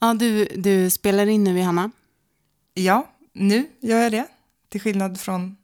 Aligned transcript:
Ja, 0.00 0.14
du, 0.14 0.44
du 0.44 0.90
spelar 0.90 1.26
in 1.26 1.44
nu, 1.44 1.58
Johanna. 1.58 1.90
Ja, 2.74 3.06
nu 3.32 3.66
gör 3.80 4.02
jag 4.02 4.12
det. 4.12 4.26
Till 4.68 4.80
skillnad 4.80 5.20
från 5.20 5.56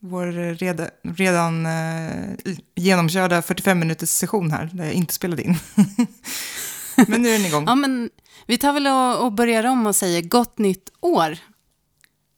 vår 0.00 0.54
reda, 0.54 0.90
redan 1.02 1.66
eh, 1.66 2.36
genomkörda 2.74 3.42
45 3.42 3.78
minuters 3.78 4.10
session 4.10 4.50
här, 4.50 4.70
där 4.72 4.84
jag 4.84 4.94
inte 4.94 5.14
spelade 5.14 5.42
in. 5.42 5.56
men 7.08 7.22
nu 7.22 7.28
är 7.28 7.32
den 7.32 7.46
igång. 7.46 7.64
Ja, 7.66 7.74
men 7.74 8.10
vi 8.46 8.58
tar 8.58 8.72
väl 8.72 8.86
och, 8.86 9.24
och 9.24 9.32
börjar 9.32 9.64
om 9.64 9.86
och 9.86 9.96
säger 9.96 10.22
gott 10.22 10.58
nytt 10.58 10.92
år. 11.00 11.38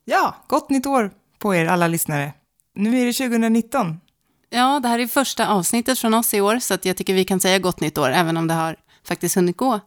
Ja, 0.04 0.36
gott 0.48 0.70
nytt 0.70 0.86
år 0.86 1.10
på 1.38 1.54
er 1.54 1.66
alla 1.66 1.88
lyssnare. 1.88 2.32
Nu 2.74 3.00
är 3.00 3.06
det 3.06 3.12
2019. 3.12 4.00
Ja, 4.50 4.80
det 4.80 4.88
här 4.88 4.98
är 4.98 5.06
första 5.06 5.48
avsnittet 5.48 5.98
från 5.98 6.14
oss 6.14 6.34
i 6.34 6.40
år, 6.40 6.58
så 6.58 6.78
jag 6.82 6.96
tycker 6.96 7.14
vi 7.14 7.24
kan 7.24 7.40
säga 7.40 7.58
gott 7.58 7.80
nytt 7.80 7.98
år, 7.98 8.10
även 8.10 8.36
om 8.36 8.46
det 8.46 8.54
har 8.54 8.76
faktiskt 9.04 9.34
hunnit 9.34 9.56
gå 9.56 9.80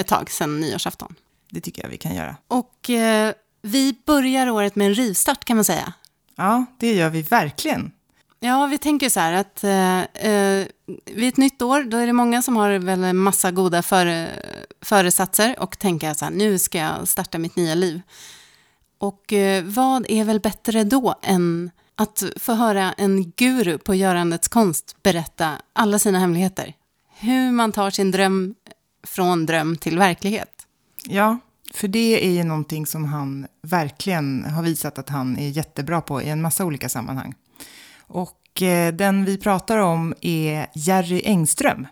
ett 0.00 0.06
tag 0.06 0.30
sedan 0.30 0.60
nyårsafton. 0.60 1.14
Det 1.50 1.60
tycker 1.60 1.82
jag 1.82 1.90
vi 1.90 1.98
kan 1.98 2.14
göra. 2.14 2.36
Och 2.48 2.90
eh, 2.90 3.32
vi 3.62 3.94
börjar 4.06 4.50
året 4.50 4.76
med 4.76 4.86
en 4.86 4.94
rivstart 4.94 5.44
kan 5.44 5.56
man 5.56 5.64
säga. 5.64 5.92
Ja, 6.36 6.66
det 6.78 6.94
gör 6.94 7.10
vi 7.10 7.22
verkligen. 7.22 7.92
Ja, 8.42 8.66
vi 8.66 8.78
tänker 8.78 9.08
så 9.08 9.20
här 9.20 9.32
att 9.32 9.64
eh, 9.64 10.00
eh, 10.00 10.66
vid 11.04 11.28
ett 11.28 11.36
nytt 11.36 11.62
år, 11.62 11.82
då 11.82 11.96
är 11.96 12.06
det 12.06 12.12
många 12.12 12.42
som 12.42 12.56
har 12.56 12.70
väl 12.70 13.04
en 13.04 13.16
massa 13.16 13.50
goda 13.50 13.82
före, 13.82 14.30
föresatser 14.82 15.60
och 15.60 15.78
tänker 15.78 16.14
så 16.14 16.24
här, 16.24 16.32
nu 16.32 16.58
ska 16.58 16.78
jag 16.78 17.08
starta 17.08 17.38
mitt 17.38 17.56
nya 17.56 17.74
liv. 17.74 18.02
Och 18.98 19.32
eh, 19.32 19.64
vad 19.64 20.06
är 20.08 20.24
väl 20.24 20.40
bättre 20.40 20.84
då 20.84 21.14
än 21.22 21.70
att 21.94 22.22
få 22.36 22.52
höra 22.52 22.92
en 22.92 23.30
guru 23.30 23.78
på 23.78 23.94
görandets 23.94 24.48
konst 24.48 24.96
berätta 25.02 25.52
alla 25.72 25.98
sina 25.98 26.18
hemligheter? 26.18 26.74
Hur 27.18 27.50
man 27.50 27.72
tar 27.72 27.90
sin 27.90 28.10
dröm 28.10 28.54
från 29.02 29.46
dröm 29.46 29.76
till 29.76 29.98
verklighet. 29.98 30.66
Ja, 31.04 31.38
för 31.74 31.88
det 31.88 32.26
är 32.26 32.30
ju 32.30 32.44
någonting 32.44 32.86
som 32.86 33.04
han 33.04 33.46
verkligen 33.62 34.44
har 34.44 34.62
visat 34.62 34.98
att 34.98 35.08
han 35.08 35.38
är 35.38 35.48
jättebra 35.48 36.00
på 36.00 36.22
i 36.22 36.28
en 36.28 36.42
massa 36.42 36.64
olika 36.64 36.88
sammanhang. 36.88 37.34
Och 38.00 38.62
eh, 38.62 38.94
den 38.94 39.24
vi 39.24 39.38
pratar 39.38 39.78
om 39.78 40.14
är 40.20 40.66
Jerry 40.74 41.22
Engström. 41.24 41.86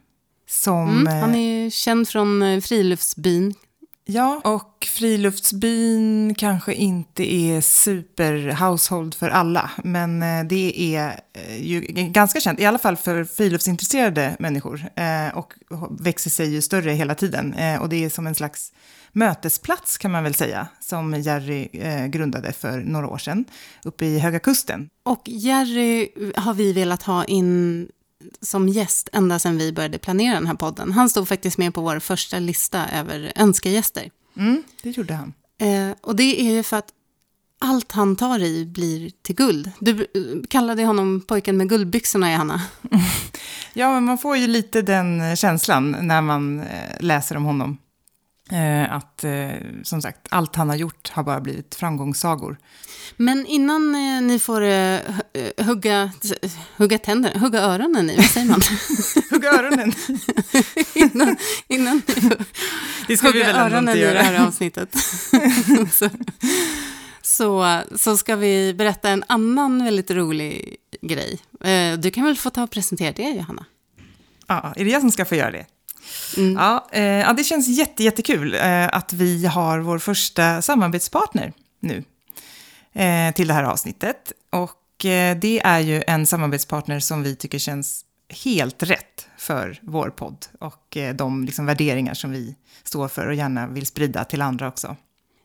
Som, 0.48 0.88
mm, 0.88 1.20
han 1.20 1.34
är 1.34 1.70
känd 1.70 2.08
från 2.08 2.42
eh, 2.42 2.60
friluftsbyn. 2.60 3.54
Ja, 4.10 4.40
och 4.44 4.88
friluftsbyn 4.90 6.34
kanske 6.34 6.74
inte 6.74 7.34
är 7.34 7.60
super 7.60 8.52
household 8.52 9.14
för 9.14 9.28
alla, 9.28 9.70
men 9.84 10.22
eh, 10.22 10.44
det 10.44 10.94
är 10.96 11.20
ju 11.60 11.80
ganska 11.90 12.40
känt, 12.40 12.60
i 12.60 12.64
alla 12.64 12.78
fall 12.78 12.96
för 12.96 13.24
friluftsintresserade 13.24 14.36
människor, 14.38 14.88
och 15.34 15.54
växer 16.00 16.30
sig 16.30 16.54
ju 16.54 16.62
större 16.62 16.90
hela 16.90 17.14
tiden. 17.14 17.54
Och 17.80 17.88
det 17.88 18.04
är 18.04 18.10
som 18.10 18.26
en 18.26 18.34
slags 18.34 18.72
mötesplats 19.12 19.98
kan 19.98 20.10
man 20.10 20.24
väl 20.24 20.34
säga, 20.34 20.68
som 20.80 21.14
Jerry 21.14 21.68
eh, 21.72 22.06
grundade 22.06 22.52
för 22.52 22.80
några 22.80 23.08
år 23.08 23.18
sedan 23.18 23.44
uppe 23.84 24.06
i 24.06 24.18
Höga 24.18 24.38
Kusten. 24.38 24.88
Och 25.02 25.22
Jerry 25.24 26.08
har 26.36 26.54
vi 26.54 26.72
velat 26.72 27.02
ha 27.02 27.24
in 27.24 27.88
som 28.40 28.68
gäst 28.68 29.08
ända 29.12 29.38
sedan 29.38 29.58
vi 29.58 29.72
började 29.72 29.98
planera 29.98 30.34
den 30.34 30.46
här 30.46 30.54
podden. 30.54 30.92
Han 30.92 31.10
stod 31.10 31.28
faktiskt 31.28 31.58
med 31.58 31.74
på 31.74 31.80
vår 31.80 31.98
första 31.98 32.38
lista 32.38 32.88
över 32.88 33.32
önskegäster. 33.36 34.10
Mm, 34.36 34.62
det 34.82 34.90
gjorde 34.90 35.14
han. 35.14 35.32
Eh, 35.60 35.96
och 36.00 36.16
det 36.16 36.40
är 36.40 36.52
ju 36.52 36.62
för 36.62 36.76
att 36.76 36.88
allt 37.60 37.92
han 37.92 38.16
tar 38.16 38.38
i 38.38 38.66
blir 38.66 39.10
till 39.22 39.34
guld. 39.34 39.70
Du 39.80 40.00
eh, 40.00 40.06
kallade 40.48 40.84
honom 40.84 41.20
pojken 41.20 41.56
med 41.56 41.68
guldbyxorna, 41.68 42.32
Johanna. 42.32 42.62
ja, 43.72 43.90
men 43.92 44.04
man 44.04 44.18
får 44.18 44.36
ju 44.36 44.46
lite 44.46 44.82
den 44.82 45.36
känslan 45.36 45.96
när 46.00 46.20
man 46.20 46.60
eh, 46.60 47.00
läser 47.00 47.36
om 47.36 47.44
honom. 47.44 47.78
Eh, 48.50 48.92
att 48.92 49.24
eh, 49.24 49.50
som 49.82 50.02
sagt, 50.02 50.26
allt 50.30 50.56
han 50.56 50.68
har 50.68 50.76
gjort 50.76 51.10
har 51.10 51.22
bara 51.22 51.40
blivit 51.40 51.74
framgångssagor. 51.74 52.58
Men 53.16 53.46
innan 53.46 53.94
eh, 53.94 54.22
ni 54.22 54.38
får 54.38 54.60
hugga, 55.62 56.12
hugga 56.76 56.98
tänderna, 56.98 57.38
hugga 57.38 57.60
öronen 57.60 58.10
i, 58.10 58.16
vad 58.16 58.24
säger 58.24 58.46
man? 58.46 58.60
hugga 59.30 59.50
öronen? 59.50 59.92
innan, 60.94 61.36
innan 61.68 62.02
ni 62.06 62.12
får 62.12 62.44
det 63.06 63.16
ska 63.16 63.26
hugga 63.26 63.38
vi 63.38 63.52
väl 63.52 63.56
öronen 63.56 63.96
i 63.96 64.00
det 64.00 64.22
här 64.22 64.46
avsnittet. 64.46 64.94
så, 65.92 66.10
så, 67.22 67.82
så 67.96 68.16
ska 68.16 68.36
vi 68.36 68.74
berätta 68.74 69.10
en 69.10 69.24
annan 69.26 69.84
väldigt 69.84 70.10
rolig 70.10 70.76
grej. 71.02 71.38
Du 71.98 72.10
kan 72.10 72.24
väl 72.24 72.36
få 72.36 72.50
ta 72.50 72.62
och 72.62 72.70
presentera 72.70 73.12
det, 73.12 73.30
Johanna? 73.30 73.64
Ja, 74.46 74.74
är 74.76 74.84
det 74.84 74.90
jag 74.90 75.00
som 75.00 75.10
ska 75.10 75.24
få 75.24 75.34
göra 75.34 75.50
det? 75.50 75.66
Mm. 76.36 76.54
Ja, 76.54 76.88
eh, 76.92 77.34
det 77.34 77.44
känns 77.44 77.68
jätte, 77.68 78.04
jättekul 78.04 78.54
eh, 78.54 78.88
att 78.88 79.12
vi 79.12 79.46
har 79.46 79.78
vår 79.78 79.98
första 79.98 80.62
samarbetspartner 80.62 81.52
nu 81.80 82.04
eh, 82.92 83.34
till 83.34 83.48
det 83.48 83.54
här 83.54 83.64
avsnittet. 83.64 84.32
Och 84.50 85.04
eh, 85.04 85.36
det 85.38 85.60
är 85.64 85.78
ju 85.78 86.02
en 86.06 86.26
samarbetspartner 86.26 87.00
som 87.00 87.22
vi 87.22 87.36
tycker 87.36 87.58
känns 87.58 88.04
helt 88.44 88.82
rätt 88.82 89.28
för 89.38 89.78
vår 89.82 90.10
podd 90.10 90.46
och 90.60 90.96
eh, 90.96 91.14
de 91.14 91.44
liksom, 91.44 91.66
värderingar 91.66 92.14
som 92.14 92.30
vi 92.30 92.56
står 92.84 93.08
för 93.08 93.26
och 93.26 93.34
gärna 93.34 93.66
vill 93.66 93.86
sprida 93.86 94.24
till 94.24 94.42
andra 94.42 94.68
också. 94.68 94.96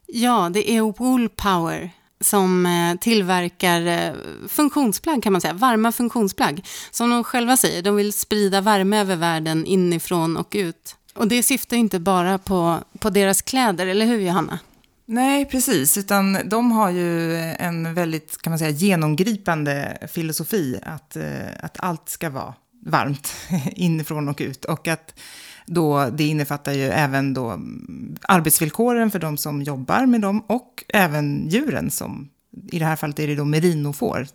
Ja, 0.07 0.49
det 0.53 0.71
är 0.71 0.81
Woolpower 0.81 1.91
som 2.23 2.65
eh, 2.65 2.99
tillverkar 2.99 3.85
eh, 3.85 4.13
funktionsplagg 4.47 5.23
kan 5.23 5.33
man 5.33 5.41
säga, 5.41 5.53
varma 5.53 5.91
funktionsplagg. 5.91 6.65
Som 6.91 7.09
de 7.09 7.23
själva 7.23 7.57
säger, 7.57 7.81
de 7.81 7.95
vill 7.95 8.13
sprida 8.13 8.61
värme 8.61 8.99
över 8.99 9.15
världen 9.15 9.65
inifrån 9.65 10.37
och 10.37 10.51
ut. 10.51 10.95
Och 11.15 11.27
det 11.27 11.43
syftar 11.43 11.77
inte 11.77 11.99
bara 11.99 12.37
på, 12.37 12.79
på 12.99 13.09
deras 13.09 13.41
kläder, 13.41 13.87
eller 13.87 14.05
hur 14.05 14.19
Johanna? 14.19 14.59
Nej, 15.05 15.45
precis, 15.45 15.97
utan 15.97 16.37
de 16.49 16.71
har 16.71 16.89
ju 16.89 17.35
en 17.35 17.93
väldigt 17.93 18.41
kan 18.41 18.51
man 18.51 18.59
säga, 18.59 18.71
genomgripande 18.71 19.97
filosofi 20.11 20.79
att, 20.83 21.15
eh, 21.15 21.23
att 21.59 21.79
allt 21.79 22.09
ska 22.09 22.29
vara 22.29 22.53
varmt 22.85 23.33
inifrån 23.75 24.29
och 24.29 24.41
ut. 24.41 24.65
Och 24.65 24.87
att 24.87 25.19
då 25.65 26.09
det 26.09 26.23
innefattar 26.23 26.73
ju 26.73 26.83
även 26.83 27.33
då 27.33 27.49
mm, 27.49 28.15
arbetsvillkoren 28.21 29.11
för 29.11 29.19
de 29.19 29.37
som 29.37 29.61
jobbar 29.61 30.05
med 30.05 30.21
dem 30.21 30.43
och 30.47 30.83
även 30.89 31.49
djuren 31.49 31.91
som, 31.91 32.29
i 32.71 32.79
det 32.79 32.85
här 32.85 32.95
fallet 32.95 33.19
är 33.19 33.27
det 33.27 33.35
då 33.35 33.45
merinofår 33.45 34.27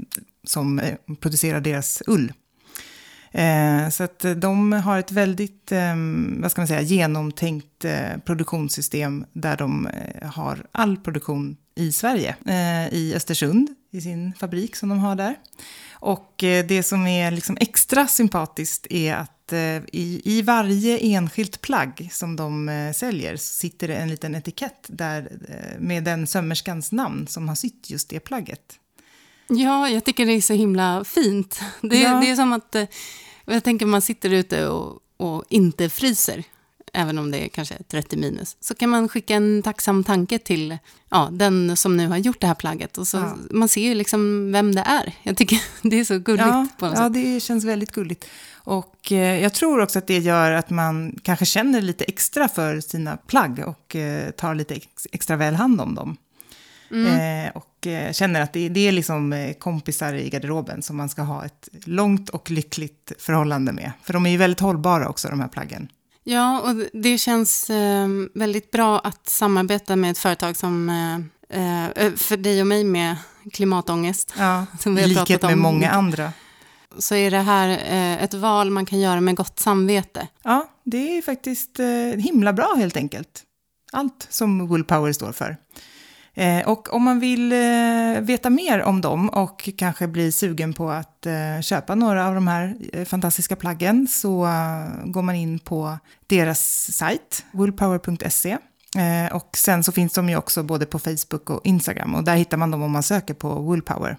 som 0.44 0.78
eh, 0.78 0.94
producerar 1.20 1.60
deras 1.60 2.02
ull. 2.06 2.32
Eh, 3.32 3.88
så 3.88 4.04
att 4.04 4.24
eh, 4.24 4.32
de 4.32 4.72
har 4.72 4.98
ett 4.98 5.12
väldigt, 5.12 5.72
eh, 5.72 5.94
vad 6.38 6.50
ska 6.50 6.60
man 6.60 6.68
säga, 6.68 6.80
genomtänkt 6.80 7.84
eh, 7.84 8.18
produktionssystem 8.24 9.24
där 9.32 9.56
de 9.56 9.86
eh, 9.86 10.28
har 10.28 10.66
all 10.72 10.96
produktion 10.96 11.56
i 11.74 11.92
Sverige, 11.92 12.36
eh, 12.46 12.94
i 12.94 13.12
Östersund, 13.16 13.68
i 13.90 14.00
sin 14.00 14.32
fabrik 14.34 14.76
som 14.76 14.88
de 14.88 14.98
har 14.98 15.14
där. 15.14 15.36
Och 15.92 16.44
eh, 16.44 16.66
det 16.66 16.82
som 16.82 17.06
är 17.06 17.30
liksom 17.30 17.56
extra 17.60 18.06
sympatiskt 18.06 18.86
är 18.90 19.14
att 19.14 19.37
Eh, 19.52 19.82
i, 19.92 20.22
i 20.24 20.42
varje 20.42 20.98
enskilt 20.98 21.60
plagg 21.60 22.08
som 22.12 22.36
de 22.36 22.68
eh, 22.68 22.92
säljer 22.92 23.36
sitter 23.36 23.88
det 23.88 23.94
en 23.94 24.08
liten 24.08 24.34
etikett 24.34 24.86
där, 24.86 25.38
eh, 25.48 25.80
med 25.80 26.04
den 26.04 26.26
sömmerskans 26.26 26.92
namn 26.92 27.26
som 27.26 27.48
har 27.48 27.54
sytt 27.54 27.90
just 27.90 28.08
det 28.08 28.20
plagget. 28.20 28.78
Ja, 29.48 29.88
jag 29.88 30.04
tycker 30.04 30.26
det 30.26 30.32
är 30.32 30.40
så 30.40 30.54
himla 30.54 31.04
fint. 31.04 31.60
Det, 31.80 32.00
ja. 32.00 32.20
det 32.20 32.30
är 32.30 32.36
som 32.36 32.52
att, 32.52 32.76
jag 33.44 33.64
tänker 33.64 33.86
man 33.86 34.02
sitter 34.02 34.30
ute 34.30 34.68
och, 34.68 35.00
och 35.16 35.44
inte 35.48 35.90
fryser 35.90 36.44
även 36.92 37.18
om 37.18 37.30
det 37.30 37.44
är 37.44 37.48
kanske 37.48 37.82
30 37.82 38.16
minus, 38.16 38.56
så 38.60 38.74
kan 38.74 38.90
man 38.90 39.08
skicka 39.08 39.34
en 39.34 39.62
tacksam 39.62 40.04
tanke 40.04 40.38
till 40.38 40.78
ja, 41.08 41.28
den 41.32 41.76
som 41.76 41.96
nu 41.96 42.08
har 42.08 42.16
gjort 42.16 42.40
det 42.40 42.46
här 42.46 42.54
plagget. 42.54 42.98
Och 42.98 43.08
så, 43.08 43.16
ja. 43.16 43.36
Man 43.50 43.68
ser 43.68 43.80
ju 43.80 43.94
liksom 43.94 44.52
vem 44.52 44.74
det 44.74 44.80
är. 44.80 45.12
Jag 45.22 45.36
tycker 45.36 45.60
det 45.88 46.00
är 46.00 46.04
så 46.04 46.18
gulligt. 46.18 46.46
Ja, 46.46 46.66
på 46.78 46.86
något 46.86 46.98
ja 46.98 47.04
sätt. 47.04 47.14
det 47.14 47.40
känns 47.40 47.64
väldigt 47.64 47.92
gulligt. 47.92 48.24
Och 48.68 49.12
eh, 49.12 49.42
jag 49.42 49.54
tror 49.54 49.80
också 49.80 49.98
att 49.98 50.06
det 50.06 50.18
gör 50.18 50.50
att 50.50 50.70
man 50.70 51.18
kanske 51.22 51.44
känner 51.44 51.80
lite 51.80 52.04
extra 52.04 52.48
för 52.48 52.80
sina 52.80 53.16
plagg 53.16 53.64
och 53.66 53.96
eh, 53.96 54.30
tar 54.30 54.54
lite 54.54 54.74
ex 54.74 55.06
extra 55.12 55.36
väl 55.36 55.54
hand 55.54 55.80
om 55.80 55.94
dem. 55.94 56.16
Mm. 56.90 57.46
Eh, 57.46 57.52
och 57.56 57.86
känner 58.12 58.40
att 58.40 58.52
det, 58.52 58.88
är 58.88 58.92
liksom 58.92 59.54
kompisar 59.58 60.14
i 60.14 60.28
garderoben 60.28 60.82
som 60.82 60.96
man 60.96 61.08
ska 61.08 61.22
ha 61.22 61.44
ett 61.44 61.68
långt 61.84 62.28
och 62.28 62.50
lyckligt 62.50 63.12
förhållande 63.18 63.72
med. 63.72 63.92
För 64.02 64.12
de 64.12 64.26
är 64.26 64.30
ju 64.30 64.36
väldigt 64.36 64.60
hållbara 64.60 65.08
också, 65.08 65.28
de 65.28 65.40
här 65.40 65.48
plaggen. 65.48 65.88
Ja, 66.24 66.60
och 66.60 66.84
det 66.92 67.18
känns 67.18 67.70
eh, 67.70 68.08
väldigt 68.34 68.70
bra 68.70 68.98
att 68.98 69.28
samarbeta 69.28 69.96
med 69.96 70.10
ett 70.10 70.18
företag 70.18 70.56
som 70.56 70.88
för 72.16 72.36
dig 72.36 72.60
och 72.60 72.66
mig 72.66 72.84
med 72.84 73.16
klimatångest. 73.52 74.34
Ja, 74.38 74.66
i 74.86 75.06
likhet 75.06 75.42
med 75.42 75.58
många 75.58 75.90
andra. 75.90 76.32
Så 76.98 77.14
är 77.14 77.30
det 77.30 77.38
här 77.38 77.68
eh, 77.68 78.22
ett 78.22 78.34
val 78.34 78.70
man 78.70 78.86
kan 78.86 79.00
göra 79.00 79.20
med 79.20 79.36
gott 79.36 79.58
samvete. 79.58 80.28
Ja, 80.42 80.68
det 80.84 81.18
är 81.18 81.22
faktiskt 81.22 81.78
eh, 81.80 81.86
himla 82.16 82.52
bra 82.52 82.74
helt 82.76 82.96
enkelt. 82.96 83.42
Allt 83.92 84.26
som 84.30 84.72
Willpower 84.72 85.12
står 85.12 85.32
för. 85.32 85.56
Eh, 86.34 86.68
och 86.68 86.94
om 86.94 87.02
man 87.02 87.20
vill 87.20 87.54
veta 88.20 88.50
mer 88.50 88.82
om 88.82 89.00
dem 89.00 89.28
och 89.28 89.68
kanske 89.76 90.06
bli 90.06 90.32
sugen 90.32 90.72
på 90.72 90.90
att 90.90 91.26
köpa 91.62 91.94
några 91.94 92.26
av 92.26 92.34
de 92.34 92.48
här 92.48 93.04
fantastiska 93.04 93.56
plaggen 93.56 94.06
så 94.08 94.48
går 95.04 95.22
man 95.22 95.34
in 95.34 95.58
på 95.58 95.98
deras 96.26 96.92
sajt, 96.92 97.44
woolpower.se. 97.52 98.58
Och 99.32 99.56
sen 99.56 99.84
så 99.84 99.92
finns 99.92 100.12
de 100.12 100.28
ju 100.28 100.36
också 100.36 100.62
både 100.62 100.86
på 100.86 100.98
Facebook 100.98 101.50
och 101.50 101.60
Instagram. 101.64 102.14
Och 102.14 102.24
där 102.24 102.36
hittar 102.36 102.56
man 102.56 102.70
dem 102.70 102.82
om 102.82 102.92
man 102.92 103.02
söker 103.02 103.34
på 103.34 103.48
Woolpower. 103.48 104.16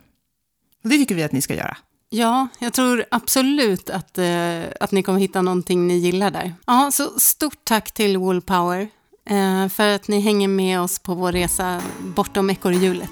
Och 0.83 0.89
det 0.89 0.97
tycker 0.97 1.15
vi 1.15 1.23
att 1.23 1.31
ni 1.31 1.41
ska 1.41 1.55
göra. 1.55 1.77
Ja, 2.11 2.47
jag 2.59 2.73
tror 2.73 3.06
absolut 3.11 3.89
att, 3.89 4.17
eh, 4.17 4.61
att 4.79 4.91
ni 4.91 5.03
kommer 5.03 5.19
hitta 5.19 5.41
någonting 5.41 5.88
ni 5.88 5.97
gillar 5.97 6.31
där. 6.31 6.53
Ja, 6.67 6.89
så 6.91 7.03
stort 7.19 7.65
tack 7.65 7.91
till 7.91 8.17
Woolpower 8.17 8.88
eh, 9.29 9.67
för 9.67 9.88
att 9.88 10.07
ni 10.07 10.19
hänger 10.19 10.47
med 10.47 10.81
oss 10.81 11.00
på 11.00 11.13
vår 11.13 11.31
resa 11.31 11.81
bortom 12.00 12.50
ekorrhjulet. 12.50 13.11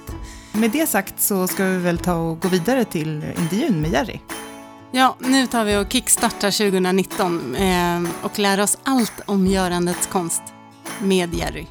Med 0.53 0.71
det 0.71 0.89
sagt 0.89 1.21
så 1.21 1.47
ska 1.47 1.63
vi 1.63 1.77
väl 1.77 1.97
ta 1.97 2.13
och 2.13 2.39
gå 2.39 2.47
vidare 2.47 2.85
till 2.85 3.23
intervjun 3.39 3.81
med 3.81 3.91
Jerry. 3.91 4.19
Ja, 4.91 5.15
nu 5.19 5.47
tar 5.47 5.65
vi 5.65 5.77
och 5.77 5.91
kickstartar 5.91 6.51
2019 6.51 7.55
eh, 7.55 8.03
och 8.21 8.39
lär 8.39 8.59
oss 8.59 8.77
allt 8.83 9.21
om 9.25 9.47
görandets 9.47 10.07
konst 10.07 10.43
med 10.99 11.33
Jerry. 11.33 11.65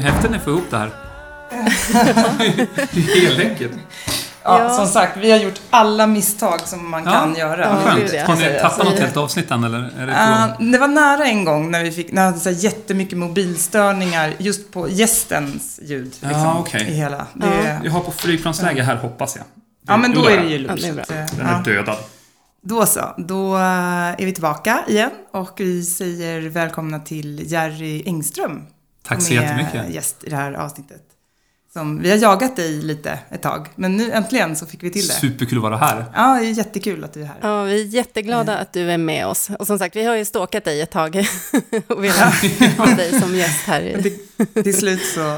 Det 0.00 0.06
är 0.08 0.10
häftigt 0.12 0.30
när 0.30 0.38
ni 0.38 0.44
får 0.44 0.52
ihop 0.52 0.64
det 0.70 0.78
här. 0.78 0.90
det 1.50 3.00
är 3.00 3.26
helt 3.28 3.40
enkelt. 3.50 3.72
Ja, 4.42 4.62
Ja. 4.62 4.70
som 4.70 4.86
sagt, 4.86 5.16
vi 5.16 5.30
har 5.30 5.38
gjort 5.38 5.60
alla 5.70 6.06
misstag 6.06 6.60
som 6.60 6.90
man 6.90 7.04
Ja. 7.04 7.10
kan 7.10 7.34
göra. 7.34 7.60
Ja, 7.64 7.76
Skönt. 7.90 8.12
ja. 8.12 8.24
Har 8.26 8.34
ni 8.34 8.40
Säga. 8.40 8.62
tappat 8.68 8.84
något 8.86 8.98
helt 8.98 9.16
avsnitt 9.16 9.50
än 9.50 9.64
eller? 9.64 9.78
Är 9.98 10.06
det 10.06 10.12
Uh, 10.62 10.72
det 10.72 10.78
var 10.78 10.88
nära 10.88 11.24
en 11.26 11.44
gång 11.44 11.70
när 11.70 11.84
vi 11.84 11.90
fick, 11.92 12.12
när 12.12 12.22
vi 12.22 12.26
hade 12.26 12.38
så 12.40 12.48
här 12.50 12.56
jättemycket 12.56 13.18
mobilstörningar 13.18 14.32
just 14.38 14.72
på 14.72 14.88
gästens 14.88 15.80
ljud. 15.82 16.04
Liksom, 16.04 16.30
Ja, 16.30 16.56
okej. 16.58 16.80
I 16.88 16.94
hela. 16.94 17.26
Det, 17.34 17.46
Ja. 17.46 17.68
ja. 17.68 17.76
Jag 17.84 17.90
har 17.92 18.00
på 18.00 18.10
flygplansläge 18.12 18.82
här 18.82 18.96
hoppas 18.96 19.36
jag. 19.86 20.00
men 20.00 20.14
då 20.14 20.26
är 20.28 20.36
det 20.40 20.46
ju 20.46 20.56
Ja, 20.66 20.74
lugnt. 20.74 20.82
det 21.08 21.14
är. 21.14 21.26
Så 21.26 21.32
att, 21.34 21.38
Den 21.38 21.46
ja. 21.46 21.58
är 21.58 21.62
dödad. 21.64 21.96
Då 22.62 22.86
så, 22.86 23.14
då 23.18 23.56
eh, 23.56 23.62
är 24.10 24.26
vi 24.26 24.32
tillbaka 24.32 24.80
igen 24.88 25.10
och 25.32 25.52
vi 25.60 25.82
säger 25.82 26.40
välkomna 26.48 26.98
till 26.98 27.52
Jerry 27.52 28.02
Engström. 28.06 28.62
Tack 29.02 29.22
så 29.22 29.34
jättemycket. 29.34 29.90
gäst 29.94 30.24
i 30.24 30.30
det 30.30 30.36
här 30.36 30.52
avsnittet. 30.52 31.02
Som, 31.72 32.02
vi 32.02 32.10
har 32.10 32.16
jagat 32.16 32.56
dig 32.56 32.82
lite 32.82 33.18
ett 33.30 33.42
tag, 33.42 33.68
men 33.76 33.96
nu 33.96 34.12
äntligen 34.12 34.56
så 34.56 34.66
fick 34.66 34.82
vi 34.82 34.90
till 34.90 35.06
det. 35.06 35.12
Superkul 35.14 35.58
att 35.58 35.62
vara 35.62 35.76
här. 35.76 36.04
Ja, 36.14 36.38
det 36.40 36.46
är 36.46 36.50
jättekul 36.50 37.04
att 37.04 37.12
du 37.12 37.22
är 37.22 37.26
här. 37.26 37.36
Ja, 37.42 37.62
vi 37.62 37.80
är 37.80 37.84
jätteglada 37.84 38.58
att 38.58 38.72
du 38.72 38.90
är 38.90 38.98
med 38.98 39.26
oss. 39.26 39.50
Och 39.58 39.66
som 39.66 39.78
sagt, 39.78 39.96
vi 39.96 40.04
har 40.04 40.16
ju 40.16 40.24
stalkat 40.24 40.64
dig 40.64 40.80
ett 40.80 40.90
tag 40.90 41.16
och 41.86 42.04
velat 42.04 42.34
ha 42.78 42.86
dig 42.86 43.20
som 43.20 43.34
gäst 43.36 43.60
här. 43.66 43.80
I- 43.82 44.02
till, 44.54 44.62
till 44.62 44.76
slut 44.78 45.02
så 45.14 45.36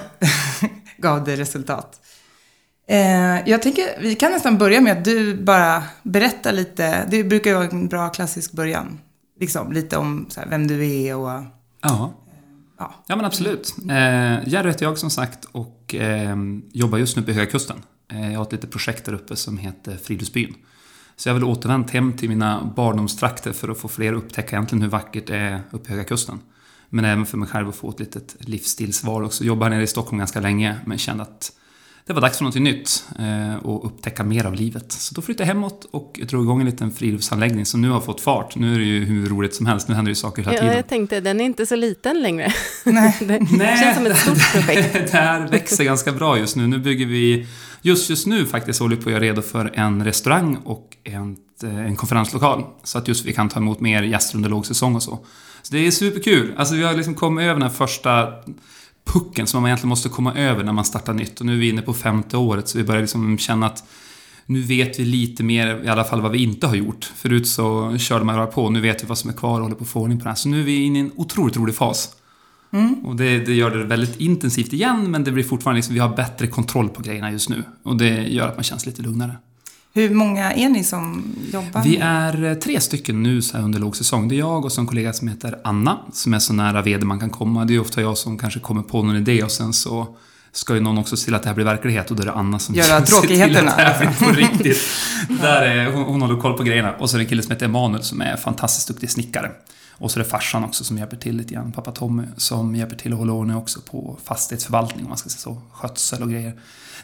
gav 0.96 1.24
det 1.24 1.36
resultat. 1.36 2.00
Eh, 2.88 3.48
jag 3.48 3.62
tänker, 3.62 3.84
vi 4.00 4.14
kan 4.14 4.32
nästan 4.32 4.58
börja 4.58 4.80
med 4.80 4.98
att 4.98 5.04
du 5.04 5.34
bara 5.42 5.82
berättar 6.02 6.52
lite. 6.52 7.06
Det 7.10 7.24
brukar 7.24 7.50
ju 7.50 7.56
vara 7.56 7.68
en 7.68 7.88
bra 7.88 8.08
klassisk 8.08 8.52
början. 8.52 9.00
Liksom, 9.40 9.72
lite 9.72 9.96
om 9.96 10.26
så 10.28 10.40
här, 10.40 10.48
vem 10.48 10.66
du 10.66 10.90
är 10.90 11.16
och... 11.16 11.42
Ja. 11.82 12.12
Ja. 12.82 12.94
Ja 13.06 13.16
men 13.16 13.24
absolut. 13.24 13.74
Eh, 13.90 14.48
Jerry 14.48 14.68
heter 14.68 14.84
jag 14.84 14.98
som 14.98 15.10
sagt 15.10 15.44
och 15.52 15.94
eh, 15.94 16.36
jobbar 16.72 16.98
just 16.98 17.16
nu 17.16 17.22
på 17.22 17.30
Höga 17.30 17.50
Kusten. 17.50 17.82
Eh, 18.12 18.32
jag 18.32 18.38
har 18.38 18.46
ett 18.46 18.52
litet 18.52 18.70
projekt 18.70 19.04
där 19.04 19.12
uppe 19.12 19.36
som 19.36 19.58
heter 19.58 19.96
Friluftsbyn. 19.96 20.54
Så 21.16 21.28
jag 21.28 21.34
har 21.34 21.40
väl 21.40 21.48
återvänt 21.48 21.90
hem 21.90 22.12
till 22.12 22.28
mina 22.28 22.72
barndomstrakter 22.76 23.52
för 23.52 23.68
att 23.68 23.78
få 23.78 23.88
fler 23.88 24.12
att 24.12 24.18
upptäcka 24.18 24.56
egentligen 24.56 24.82
hur 24.82 24.88
vackert 24.88 25.26
det 25.26 25.36
är 25.36 25.62
uppe 25.70 25.88
i 25.88 25.90
Höga 25.90 26.04
Kusten. 26.04 26.40
Men 26.88 27.04
även 27.04 27.26
för 27.26 27.38
mig 27.38 27.48
själv 27.48 27.68
att 27.68 27.76
få 27.76 27.90
ett 27.90 28.00
litet 28.00 28.36
livsstilsval 28.38 29.24
också. 29.24 29.44
Jobbar 29.44 29.66
här 29.66 29.74
nere 29.74 29.82
i 29.82 29.86
Stockholm 29.86 30.18
ganska 30.18 30.40
länge 30.40 30.76
men 30.84 30.98
kände 30.98 31.22
att 31.22 31.52
det 32.06 32.12
var 32.12 32.20
dags 32.20 32.38
för 32.38 32.44
något 32.44 32.54
nytt 32.54 33.04
eh, 33.18 33.56
och 33.66 33.86
upptäcka 33.86 34.24
mer 34.24 34.46
av 34.46 34.54
livet. 34.54 34.92
Så 34.92 35.14
då 35.14 35.22
flyttade 35.22 35.48
jag 35.48 35.54
hemåt 35.54 35.86
och 35.90 36.20
drog 36.28 36.44
igång 36.44 36.60
en 36.60 36.66
liten 36.66 36.90
friluftsanläggning 36.90 37.66
som 37.66 37.80
nu 37.80 37.90
har 37.90 38.00
fått 38.00 38.20
fart. 38.20 38.56
Nu 38.56 38.74
är 38.74 38.78
det 38.78 38.84
ju 38.84 39.04
hur 39.04 39.26
roligt 39.28 39.54
som 39.54 39.66
helst. 39.66 39.88
Nu 39.88 39.94
händer 39.94 40.10
ju 40.10 40.14
saker 40.14 40.42
hela 40.42 40.54
Ja, 40.54 40.60
tiden. 40.60 40.76
jag 40.76 40.88
tänkte, 40.88 41.20
den 41.20 41.40
är 41.40 41.44
inte 41.44 41.66
så 41.66 41.76
liten 41.76 42.22
längre. 42.22 42.52
Nej. 42.84 43.16
Det 43.58 43.76
känns 43.80 43.96
som 43.96 44.06
ett 44.06 44.16
stort 44.18 44.52
projekt. 44.52 44.92
det 44.92 45.18
här 45.18 45.48
växer 45.48 45.84
ganska 45.84 46.12
bra 46.12 46.38
just 46.38 46.56
nu. 46.56 46.66
Nu 46.66 46.78
bygger 46.78 47.06
vi, 47.06 47.46
just 47.82 48.10
just 48.10 48.26
nu 48.26 48.46
faktiskt 48.46 48.80
håller 48.80 48.96
vi 48.96 49.02
på 49.02 49.08
att 49.08 49.12
göra 49.12 49.24
redo 49.24 49.42
för 49.42 49.70
en 49.74 50.04
restaurang 50.04 50.56
och 50.56 50.96
en, 51.04 51.36
en 51.62 51.96
konferenslokal. 51.96 52.64
Så 52.84 52.98
att 52.98 53.08
just 53.08 53.24
vi 53.24 53.32
kan 53.32 53.48
ta 53.48 53.60
emot 53.60 53.80
mer 53.80 54.02
gäster 54.02 54.36
under 54.36 54.50
lågsäsong 54.50 54.94
och 54.96 55.02
så. 55.02 55.18
Så 55.62 55.74
det 55.74 55.86
är 55.86 55.90
superkul. 55.90 56.54
Alltså 56.56 56.74
vi 56.74 56.82
har 56.82 56.94
liksom 56.94 57.14
kommit 57.14 57.42
över 57.42 57.52
den 57.54 57.62
här 57.62 57.68
första 57.76 58.28
pucken 59.04 59.46
som 59.46 59.62
man 59.62 59.68
egentligen 59.68 59.88
måste 59.88 60.08
komma 60.08 60.34
över 60.34 60.64
när 60.64 60.72
man 60.72 60.84
startar 60.84 61.12
nytt. 61.12 61.40
Och 61.40 61.46
nu 61.46 61.52
är 61.52 61.58
vi 61.58 61.68
inne 61.68 61.82
på 61.82 61.94
femte 61.94 62.36
året 62.36 62.68
så 62.68 62.78
vi 62.78 62.84
börjar 62.84 63.00
liksom 63.00 63.38
känna 63.38 63.66
att 63.66 63.84
nu 64.46 64.60
vet 64.60 65.00
vi 65.00 65.04
lite 65.04 65.42
mer, 65.42 65.84
i 65.84 65.88
alla 65.88 66.04
fall 66.04 66.20
vad 66.20 66.32
vi 66.32 66.42
inte 66.42 66.66
har 66.66 66.74
gjort. 66.74 67.04
Förut 67.04 67.48
så 67.48 67.96
körde 67.98 68.24
man 68.24 68.36
bara 68.36 68.46
på, 68.46 68.70
nu 68.70 68.80
vet 68.80 69.02
vi 69.02 69.06
vad 69.06 69.18
som 69.18 69.30
är 69.30 69.34
kvar 69.34 69.54
och 69.54 69.62
håller 69.62 69.76
på 69.76 69.84
att 69.84 69.90
få 69.90 70.00
ordning 70.00 70.18
på 70.18 70.24
det 70.24 70.30
här. 70.30 70.36
Så 70.36 70.48
nu 70.48 70.60
är 70.60 70.64
vi 70.64 70.82
inne 70.82 70.98
i 70.98 71.02
en 71.02 71.12
otroligt 71.16 71.56
rolig 71.56 71.74
fas. 71.74 72.16
Och 73.04 73.16
det, 73.16 73.38
det 73.38 73.54
gör 73.54 73.70
det 73.70 73.84
väldigt 73.84 74.20
intensivt 74.20 74.72
igen, 74.72 75.10
men 75.10 75.24
det 75.24 75.32
blir 75.32 75.44
fortfarande 75.44 75.78
liksom, 75.78 75.94
vi 75.94 76.00
har 76.00 76.16
bättre 76.16 76.46
kontroll 76.46 76.88
på 76.88 77.02
grejerna 77.02 77.32
just 77.32 77.48
nu. 77.48 77.64
Och 77.82 77.96
det 77.96 78.28
gör 78.28 78.48
att 78.48 78.56
man 78.56 78.64
känns 78.64 78.86
lite 78.86 79.02
lugnare. 79.02 79.36
Hur 79.94 80.10
många 80.10 80.52
är 80.52 80.68
ni 80.68 80.84
som 80.84 81.34
jobbar? 81.52 81.82
Vi 81.82 81.96
är 81.96 82.44
eh, 82.44 82.54
tre 82.54 82.80
stycken 82.80 83.22
nu 83.22 83.42
så 83.42 83.56
här 83.56 83.64
under 83.64 83.78
lågsäsong. 83.78 84.28
Det 84.28 84.34
är 84.34 84.38
jag 84.38 84.64
och 84.64 84.72
så 84.72 84.80
en 84.80 84.86
kollega 84.86 85.12
som 85.12 85.28
heter 85.28 85.58
Anna, 85.64 85.98
som 86.12 86.34
är 86.34 86.38
så 86.38 86.52
nära 86.52 86.82
vd 86.82 87.04
man 87.04 87.20
kan 87.20 87.30
komma. 87.30 87.64
Det 87.64 87.74
är 87.74 87.80
ofta 87.80 88.00
jag 88.00 88.18
som 88.18 88.38
kanske 88.38 88.60
kommer 88.60 88.82
på 88.82 89.02
någon 89.02 89.16
idé 89.16 89.42
och 89.42 89.50
sen 89.50 89.72
så 89.72 90.16
ska 90.52 90.74
ju 90.74 90.80
någon 90.80 90.98
också 90.98 91.16
se 91.16 91.24
till 91.24 91.34
att 91.34 91.42
det 91.42 91.48
här 91.48 91.54
blir 91.54 91.64
verklighet 91.64 92.10
och 92.10 92.16
då 92.16 92.22
är 92.22 92.26
det 92.26 92.32
Anna 92.32 92.58
som 92.58 92.74
Göra 92.74 93.06
ser 93.06 93.20
till 93.20 93.42
att 93.42 93.52
det 93.52 93.70
här 93.70 93.98
blir 94.18 94.28
på 94.28 94.34
riktigt. 94.36 94.82
Där 95.40 95.62
är, 95.62 95.92
hon, 95.92 96.04
hon 96.04 96.22
håller 96.22 96.40
koll 96.40 96.56
på 96.56 96.62
grejerna. 96.62 96.92
Och 96.92 97.10
så 97.10 97.16
är 97.16 97.18
det 97.18 97.24
en 97.24 97.28
kille 97.28 97.42
som 97.42 97.52
heter 97.52 97.66
Emanuel 97.66 98.02
som 98.02 98.20
är 98.20 98.36
fantastiskt 98.36 98.88
duktig 98.88 99.10
snickare. 99.10 99.50
Och 99.92 100.10
så 100.10 100.20
är 100.20 100.24
det 100.24 100.30
farsan 100.30 100.64
också 100.64 100.84
som 100.84 100.98
hjälper 100.98 101.16
till 101.16 101.36
lite 101.36 101.54
grann, 101.54 101.72
pappa 101.72 101.92
Tommy, 101.92 102.22
som 102.36 102.76
hjälper 102.76 102.96
till 102.96 103.12
att 103.12 103.18
hålla 103.18 103.32
ordning 103.32 103.56
också 103.56 103.80
på 103.80 104.18
fastighetsförvaltning, 104.24 105.04
om 105.04 105.08
man 105.08 105.18
ska 105.18 105.28
säga 105.28 105.40
så, 105.40 105.62
skötsel 105.72 106.22
och 106.22 106.30
grejer. 106.30 106.54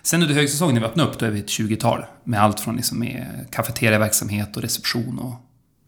Sen 0.02 0.22
under 0.22 0.34
högsäsongen 0.34 0.74
när 0.74 0.80
vi 0.80 0.86
öppnar 0.86 1.04
upp, 1.04 1.18
då 1.18 1.26
är 1.26 1.30
vi 1.30 1.40
ett 1.40 1.46
20-tal. 1.46 2.04
Med 2.24 2.42
allt 2.42 2.60
från 2.60 2.76
liksom 2.76 2.98
med 2.98 3.46
kafeteriaverksamhet 3.50 4.56
och 4.56 4.62
reception 4.62 5.18
och 5.18 5.34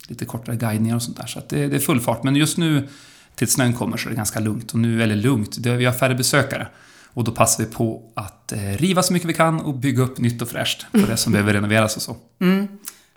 lite 0.09 0.25
kortare 0.25 0.57
guidningar 0.57 0.97
och 0.97 1.03
sånt 1.03 1.17
där. 1.17 1.27
Så 1.27 1.41
det, 1.49 1.67
det 1.67 1.77
är 1.77 1.81
full 1.81 2.01
fart. 2.01 2.23
Men 2.23 2.37
just 2.37 2.59
nu, 2.59 2.89
till 3.35 3.49
snön 3.49 3.73
kommer, 3.73 3.97
så 3.97 4.09
är 4.09 4.11
det 4.11 4.17
ganska 4.17 4.41
lugnt. 4.41 4.73
Och 4.73 4.79
nu, 4.79 5.03
eller 5.03 5.17
lugnt, 5.17 5.57
det, 5.63 5.77
vi 5.77 5.85
har 5.85 5.93
färre 5.93 6.15
besökare. 6.15 6.69
Och 7.15 7.25
då 7.25 7.33
passar 7.33 7.65
vi 7.65 7.71
på 7.71 8.03
att 8.15 8.53
eh, 8.53 8.59
riva 8.59 9.03
så 9.03 9.13
mycket 9.13 9.29
vi 9.29 9.35
kan 9.35 9.61
och 9.61 9.75
bygga 9.75 10.03
upp 10.03 10.19
nytt 10.19 10.43
och 10.43 10.49
fräscht 10.49 10.87
på 10.93 10.99
det 10.99 11.17
som 11.17 11.33
behöver 11.33 11.53
renoveras 11.53 11.97
och 11.97 12.03
så. 12.03 12.17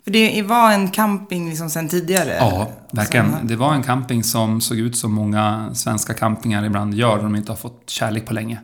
För 0.04 0.10
det 0.10 0.42
var 0.42 0.72
en 0.72 0.90
camping 0.90 1.48
liksom 1.48 1.70
sen 1.70 1.88
tidigare? 1.88 2.36
Ja, 2.38 2.72
verkligen. 2.90 3.36
Det 3.42 3.56
var 3.56 3.74
en 3.74 3.82
camping 3.82 4.24
som 4.24 4.60
såg 4.60 4.78
ut 4.78 4.96
som 4.96 5.12
många 5.12 5.70
svenska 5.74 6.14
campingar 6.14 6.64
ibland 6.64 6.94
gör, 6.94 7.22
de 7.22 7.36
inte 7.36 7.52
har 7.52 7.56
fått 7.56 7.90
kärlek 7.90 8.26
på 8.26 8.34
länge. 8.34 8.60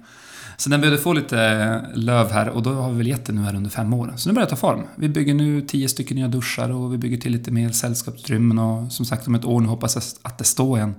Så 0.60 0.70
den 0.70 0.80
behövde 0.80 1.02
få 1.02 1.12
lite 1.12 1.90
löv 1.94 2.30
här 2.30 2.48
och 2.48 2.62
då 2.62 2.72
har 2.72 2.90
vi 2.90 2.96
väl 2.96 3.06
gett 3.06 3.24
det 3.24 3.32
nu 3.32 3.40
här 3.40 3.54
under 3.54 3.70
fem 3.70 3.94
år. 3.94 4.12
Så 4.16 4.28
nu 4.28 4.34
börjar 4.34 4.46
det 4.46 4.50
ta 4.50 4.56
form. 4.56 4.82
Vi 4.96 5.08
bygger 5.08 5.34
nu 5.34 5.60
tio 5.60 5.88
stycken 5.88 6.16
nya 6.16 6.28
duschar 6.28 6.70
och 6.70 6.92
vi 6.92 6.98
bygger 6.98 7.16
till 7.16 7.32
lite 7.32 7.50
mer 7.50 7.70
sällskapsutrymmen 7.70 8.58
och 8.58 8.92
som 8.92 9.06
sagt 9.06 9.26
om 9.26 9.34
ett 9.34 9.44
år 9.44 9.60
nu 9.60 9.68
hoppas 9.68 9.94
jag 9.94 10.02
att 10.22 10.38
det 10.38 10.44
står 10.44 10.78
en, 10.78 10.94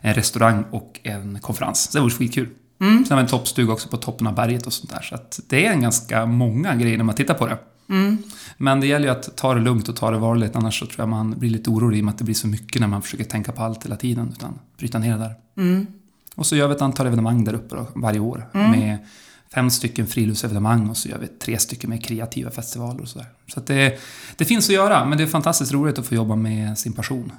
en 0.00 0.14
restaurang 0.14 0.64
och 0.70 1.00
en 1.02 1.40
konferens. 1.40 1.90
Så 1.90 1.98
det 1.98 2.02
vore 2.02 2.10
skitkul. 2.10 2.48
Sen 2.78 3.06
har 3.10 3.16
vi 3.16 3.22
en 3.22 3.28
toppstuga 3.28 3.72
också 3.72 3.88
på 3.88 3.96
toppen 3.96 4.26
av 4.26 4.34
berget 4.34 4.66
och 4.66 4.72
sånt 4.72 4.90
där. 4.90 5.00
Så 5.02 5.14
att 5.14 5.40
det 5.48 5.66
är 5.66 5.72
en 5.72 5.80
ganska 5.80 6.26
många 6.26 6.74
grejer 6.74 6.96
när 6.96 7.04
man 7.04 7.14
tittar 7.14 7.34
på 7.34 7.46
det. 7.46 7.58
Men 8.56 8.80
det 8.80 8.86
gäller 8.86 9.06
ju 9.06 9.12
att 9.12 9.36
ta 9.36 9.54
det 9.54 9.60
lugnt 9.60 9.88
och 9.88 9.96
ta 9.96 10.10
det 10.10 10.18
varligt, 10.18 10.56
annars 10.56 10.78
så 10.78 10.86
tror 10.86 11.00
jag 11.00 11.08
man 11.08 11.38
blir 11.38 11.50
lite 11.50 11.70
orolig 11.70 11.98
i 11.98 12.00
och 12.00 12.04
med 12.04 12.12
att 12.12 12.18
det 12.18 12.24
blir 12.24 12.34
så 12.34 12.46
mycket 12.48 12.80
när 12.80 12.88
man 12.88 13.02
försöker 13.02 13.24
tänka 13.24 13.52
på 13.52 13.62
allt 13.62 13.84
hela 13.84 13.96
tiden. 13.96 14.32
Utan 14.36 14.58
bryta 14.78 14.98
ner 14.98 15.12
det 15.12 15.18
där. 15.18 15.34
Och 16.34 16.46
så 16.46 16.56
gör 16.56 16.68
vi 16.68 16.74
ett 16.74 16.82
antal 16.82 17.06
evenemang 17.06 17.44
där 17.44 17.54
uppe 17.54 17.76
då, 17.76 17.86
varje 17.94 18.20
år. 18.20 18.46
Med 18.52 18.98
fem 19.54 19.70
stycken 19.70 20.06
friluftsevenemang 20.06 20.90
och 20.90 20.96
så 20.96 21.08
gör 21.08 21.18
vi 21.18 21.26
tre 21.26 21.58
stycken 21.58 21.90
med 21.90 22.04
kreativa 22.04 22.50
festivaler 22.50 23.00
och 23.00 23.08
sådär. 23.08 23.26
Så 23.46 23.60
att 23.60 23.66
det, 23.66 23.98
det 24.36 24.44
finns 24.44 24.68
att 24.68 24.74
göra, 24.74 25.04
men 25.04 25.18
det 25.18 25.24
är 25.24 25.28
fantastiskt 25.28 25.72
roligt 25.72 25.98
att 25.98 26.06
få 26.06 26.14
jobba 26.14 26.36
med 26.36 26.78
sin 26.78 26.92
passion. 26.92 27.32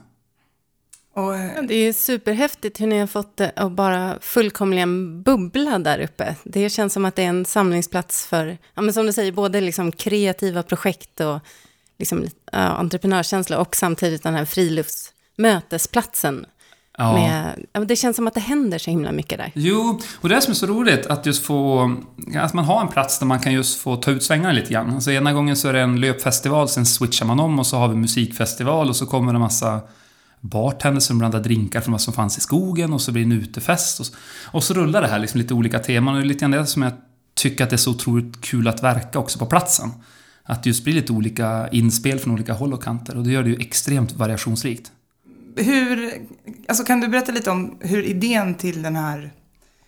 Och, 1.16 1.36
eh, 1.36 1.64
Det 1.64 1.74
är 1.74 1.94
superhäftigt 1.94 2.82
hur 2.82 2.88
ni 2.88 3.00
har 3.00 3.08
fått 3.08 3.38
det 3.38 3.52
att 3.56 3.72
bara 3.72 4.18
fullkomligen 4.22 5.24
bubbla 5.24 5.80
där 5.80 6.00
uppe. 6.00 6.36
Det 6.44 6.70
känns 6.70 6.94
som 6.94 7.06
att 7.06 7.16
det 7.16 7.24
är 7.24 7.28
en 7.28 7.46
samlingsplats 7.46 8.26
för, 8.26 8.58
ja, 8.74 8.82
men 8.82 8.94
som 8.94 9.06
du 9.06 9.14
säger, 9.14 9.32
både 9.32 9.62
liksom 9.62 9.92
kreativa 9.92 10.64
projekt 10.64 11.20
och 11.20 11.40
liksom, 11.98 12.26
ja, 12.52 12.60
entreprenörskänsla 12.60 13.60
och 13.60 13.76
samtidigt 13.76 14.24
den 14.24 14.36
här 14.36 14.46
friluftsmötesplatsen. 14.46 16.46
Ja. 16.98 17.14
Med, 17.14 17.88
det 17.88 17.96
känns 17.96 18.16
som 18.16 18.28
att 18.28 18.34
det 18.34 18.40
händer 18.40 18.78
så 18.78 18.90
himla 18.90 19.12
mycket 19.12 19.38
där. 19.38 19.52
Jo, 19.56 20.00
och 20.22 20.30
det 20.30 20.36
är 20.36 20.40
som 20.40 20.52
är 20.52 20.56
så 20.56 20.66
roligt, 20.66 21.06
att 21.06 21.26
just 21.26 21.46
få... 21.46 21.92
Att 22.36 22.54
man 22.54 22.66
har 22.66 22.82
en 22.82 22.88
plats 22.88 23.20
där 23.20 23.26
man 23.26 23.40
kan 23.40 23.54
just 23.54 23.80
få 23.80 23.96
ta 23.96 24.12
ut 24.12 24.24
svängarna 24.24 24.52
lite 24.52 24.74
grann. 24.74 24.96
Alltså 24.96 25.12
ena 25.12 25.34
gången 25.34 25.56
så 25.56 25.68
är 25.68 25.74
det 25.74 25.82
en 25.82 26.00
löpfestival, 26.00 26.70
sen 26.70 26.86
switchar 26.86 27.26
man 27.26 27.40
om 27.40 27.60
och 27.60 27.68
så 27.68 27.78
har 27.78 27.88
vi 27.88 27.96
musikfestival 27.96 28.90
och 28.90 28.96
så 28.96 29.06
kommer 29.06 29.34
det 29.34 29.38
en 29.38 29.42
massa 29.42 29.82
bartenders 30.42 31.04
som 31.04 31.18
blandar 31.18 31.40
drinkar 31.40 31.82
från 31.82 31.92
vad 31.92 32.02
som 32.02 32.14
fanns 32.14 32.38
i 32.38 32.42
skogen 32.42 32.94
och 32.94 33.02
så 33.02 33.12
blir 33.12 33.26
det 33.26 33.36
en 33.36 33.42
utefest. 33.42 34.00
Och 34.00 34.06
så, 34.06 34.14
och 34.46 34.64
så 34.64 34.74
rullar 34.74 35.02
det 35.02 35.08
här 35.08 35.20
liksom 35.20 35.42
lite 35.42 35.54
olika 35.54 35.80
teman 35.80 36.14
och 36.14 36.22
det 36.22 36.26
är 36.26 36.28
lite 36.28 36.40
grann 36.40 36.52
det 36.52 36.66
som 36.66 36.82
jag 36.82 36.92
tycker 37.36 37.64
att 37.64 37.70
det 37.70 37.76
är 37.76 37.78
så 37.78 37.92
otroligt 37.92 38.42
kul 38.42 38.68
att 38.68 38.84
verka 38.84 39.20
också 39.20 39.40
på 39.40 39.46
platsen. 39.46 39.92
Att 40.44 40.64
det 40.64 40.70
just 40.70 40.84
blir 40.84 40.94
lite 40.94 41.14
olika 41.14 41.68
inspel 41.72 42.20
från 42.20 42.34
olika 42.34 42.54
håll 42.54 42.74
och 42.74 42.84
kanter 42.84 43.18
och 43.18 43.24
det 43.24 43.32
gör 43.32 43.44
det 43.44 43.50
ju 43.50 43.56
extremt 43.60 44.14
variationsrikt. 44.14 44.92
Hur, 45.56 46.14
alltså 46.68 46.84
kan 46.84 47.00
du 47.00 47.08
berätta 47.08 47.32
lite 47.32 47.52
om 47.52 47.78
hur 47.80 48.04
idén 48.04 48.56
till 48.56 48.82
den 48.82 48.96
här 48.96 49.34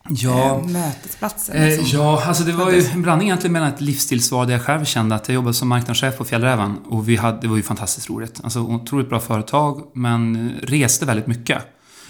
Ja, 0.10 0.56
eh, 0.56 0.68
mötesplatsen? 0.68 1.56
Eh, 1.56 1.68
liksom? 1.68 2.00
ja, 2.00 2.24
alltså 2.26 2.44
det 2.44 2.52
var 2.52 2.72
ju 2.72 2.82
en 2.82 3.02
blandning 3.02 3.28
egentligen 3.28 3.54
mellan 3.54 3.74
ett 3.74 3.82
livsstilsval 3.82 4.48
där 4.48 4.54
jag 4.54 4.66
själv 4.66 4.86
kände 4.86 5.16
att 5.16 5.28
jag 5.28 5.36
jobbade 5.36 5.54
som 5.54 5.68
marknadschef 5.68 6.18
på 6.18 6.26
Fjällräven 6.26 6.78
och 6.86 7.10
vi 7.10 7.16
hade, 7.16 7.42
det 7.42 7.48
var 7.48 7.58
ju 7.58 7.64
fantastiskt 7.64 8.10
roligt. 8.10 8.42
Alltså 8.44 8.60
otroligt 8.60 9.10
bra 9.10 9.20
företag, 9.20 9.82
men 9.94 10.52
reste 10.64 11.06
väldigt 11.06 11.28
mycket. 11.28 11.62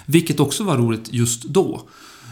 Vilket 0.05 0.39
också 0.39 0.63
var 0.63 0.77
roligt 0.77 1.13
just 1.13 1.43
då. 1.43 1.81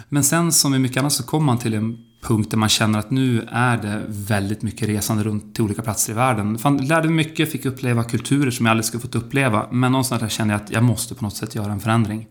Men 0.10 0.24
sen 0.24 0.52
som 0.52 0.76
i 0.76 0.80
mycket 0.80 0.98
annat 0.98 1.14
så 1.14 1.24
kom 1.24 1.46
man 1.46 1.58
till 1.58 1.74
en 1.74 1.98
punkt 2.28 2.52
där 2.52 2.58
man 2.58 2.70
känner 2.70 3.00
att 3.00 3.12
nu 3.12 3.48
är 3.52 3.78
det 3.78 4.04
väldigt 4.08 4.62
mycket 4.62 4.88
resande 4.88 5.24
runt 5.24 5.56
till 5.56 5.64
olika 5.64 5.82
platser 5.82 6.14
i 6.14 6.16
världen. 6.16 6.58
Fan, 6.58 6.78
lärde 6.78 7.10
mig 7.10 7.16
mycket, 7.26 7.52
fick 7.52 7.66
uppleva 7.66 8.04
kulturer 8.04 8.52
som 8.52 8.66
jag 8.66 8.72
aldrig 8.72 8.86
skulle 8.86 9.02
fått 9.02 9.16
uppleva. 9.16 9.68
Men 9.72 9.92
någonstans 9.92 10.22
där 10.22 10.30
kände 10.30 10.54
jag 10.54 10.62
att 10.62 10.72
jag 10.72 10.84
måste 10.84 11.16
på 11.16 11.24
något 11.24 11.36
sätt 11.36 11.56
göra 11.56 11.72
en 11.72 11.80
förändring. 11.80 12.28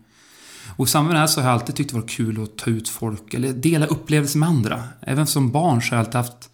Och 0.77 0.87
i 0.87 0.89
samband 0.89 1.07
med 1.07 1.15
det 1.15 1.19
här 1.19 1.27
så 1.27 1.41
har 1.41 1.47
jag 1.47 1.53
alltid 1.53 1.75
tyckt 1.75 1.89
det 1.89 1.95
var 1.95 2.07
kul 2.07 2.43
att 2.43 2.57
ta 2.57 2.69
ut 2.69 2.89
folk, 2.89 3.33
eller 3.33 3.53
dela 3.53 3.85
upplevelser 3.85 4.39
med 4.39 4.49
andra. 4.49 4.83
Även 5.01 5.27
som 5.27 5.51
barn 5.51 5.81
så 5.81 5.89
har 5.89 5.97
jag 5.97 6.05
alltid 6.05 6.15
haft, 6.15 6.49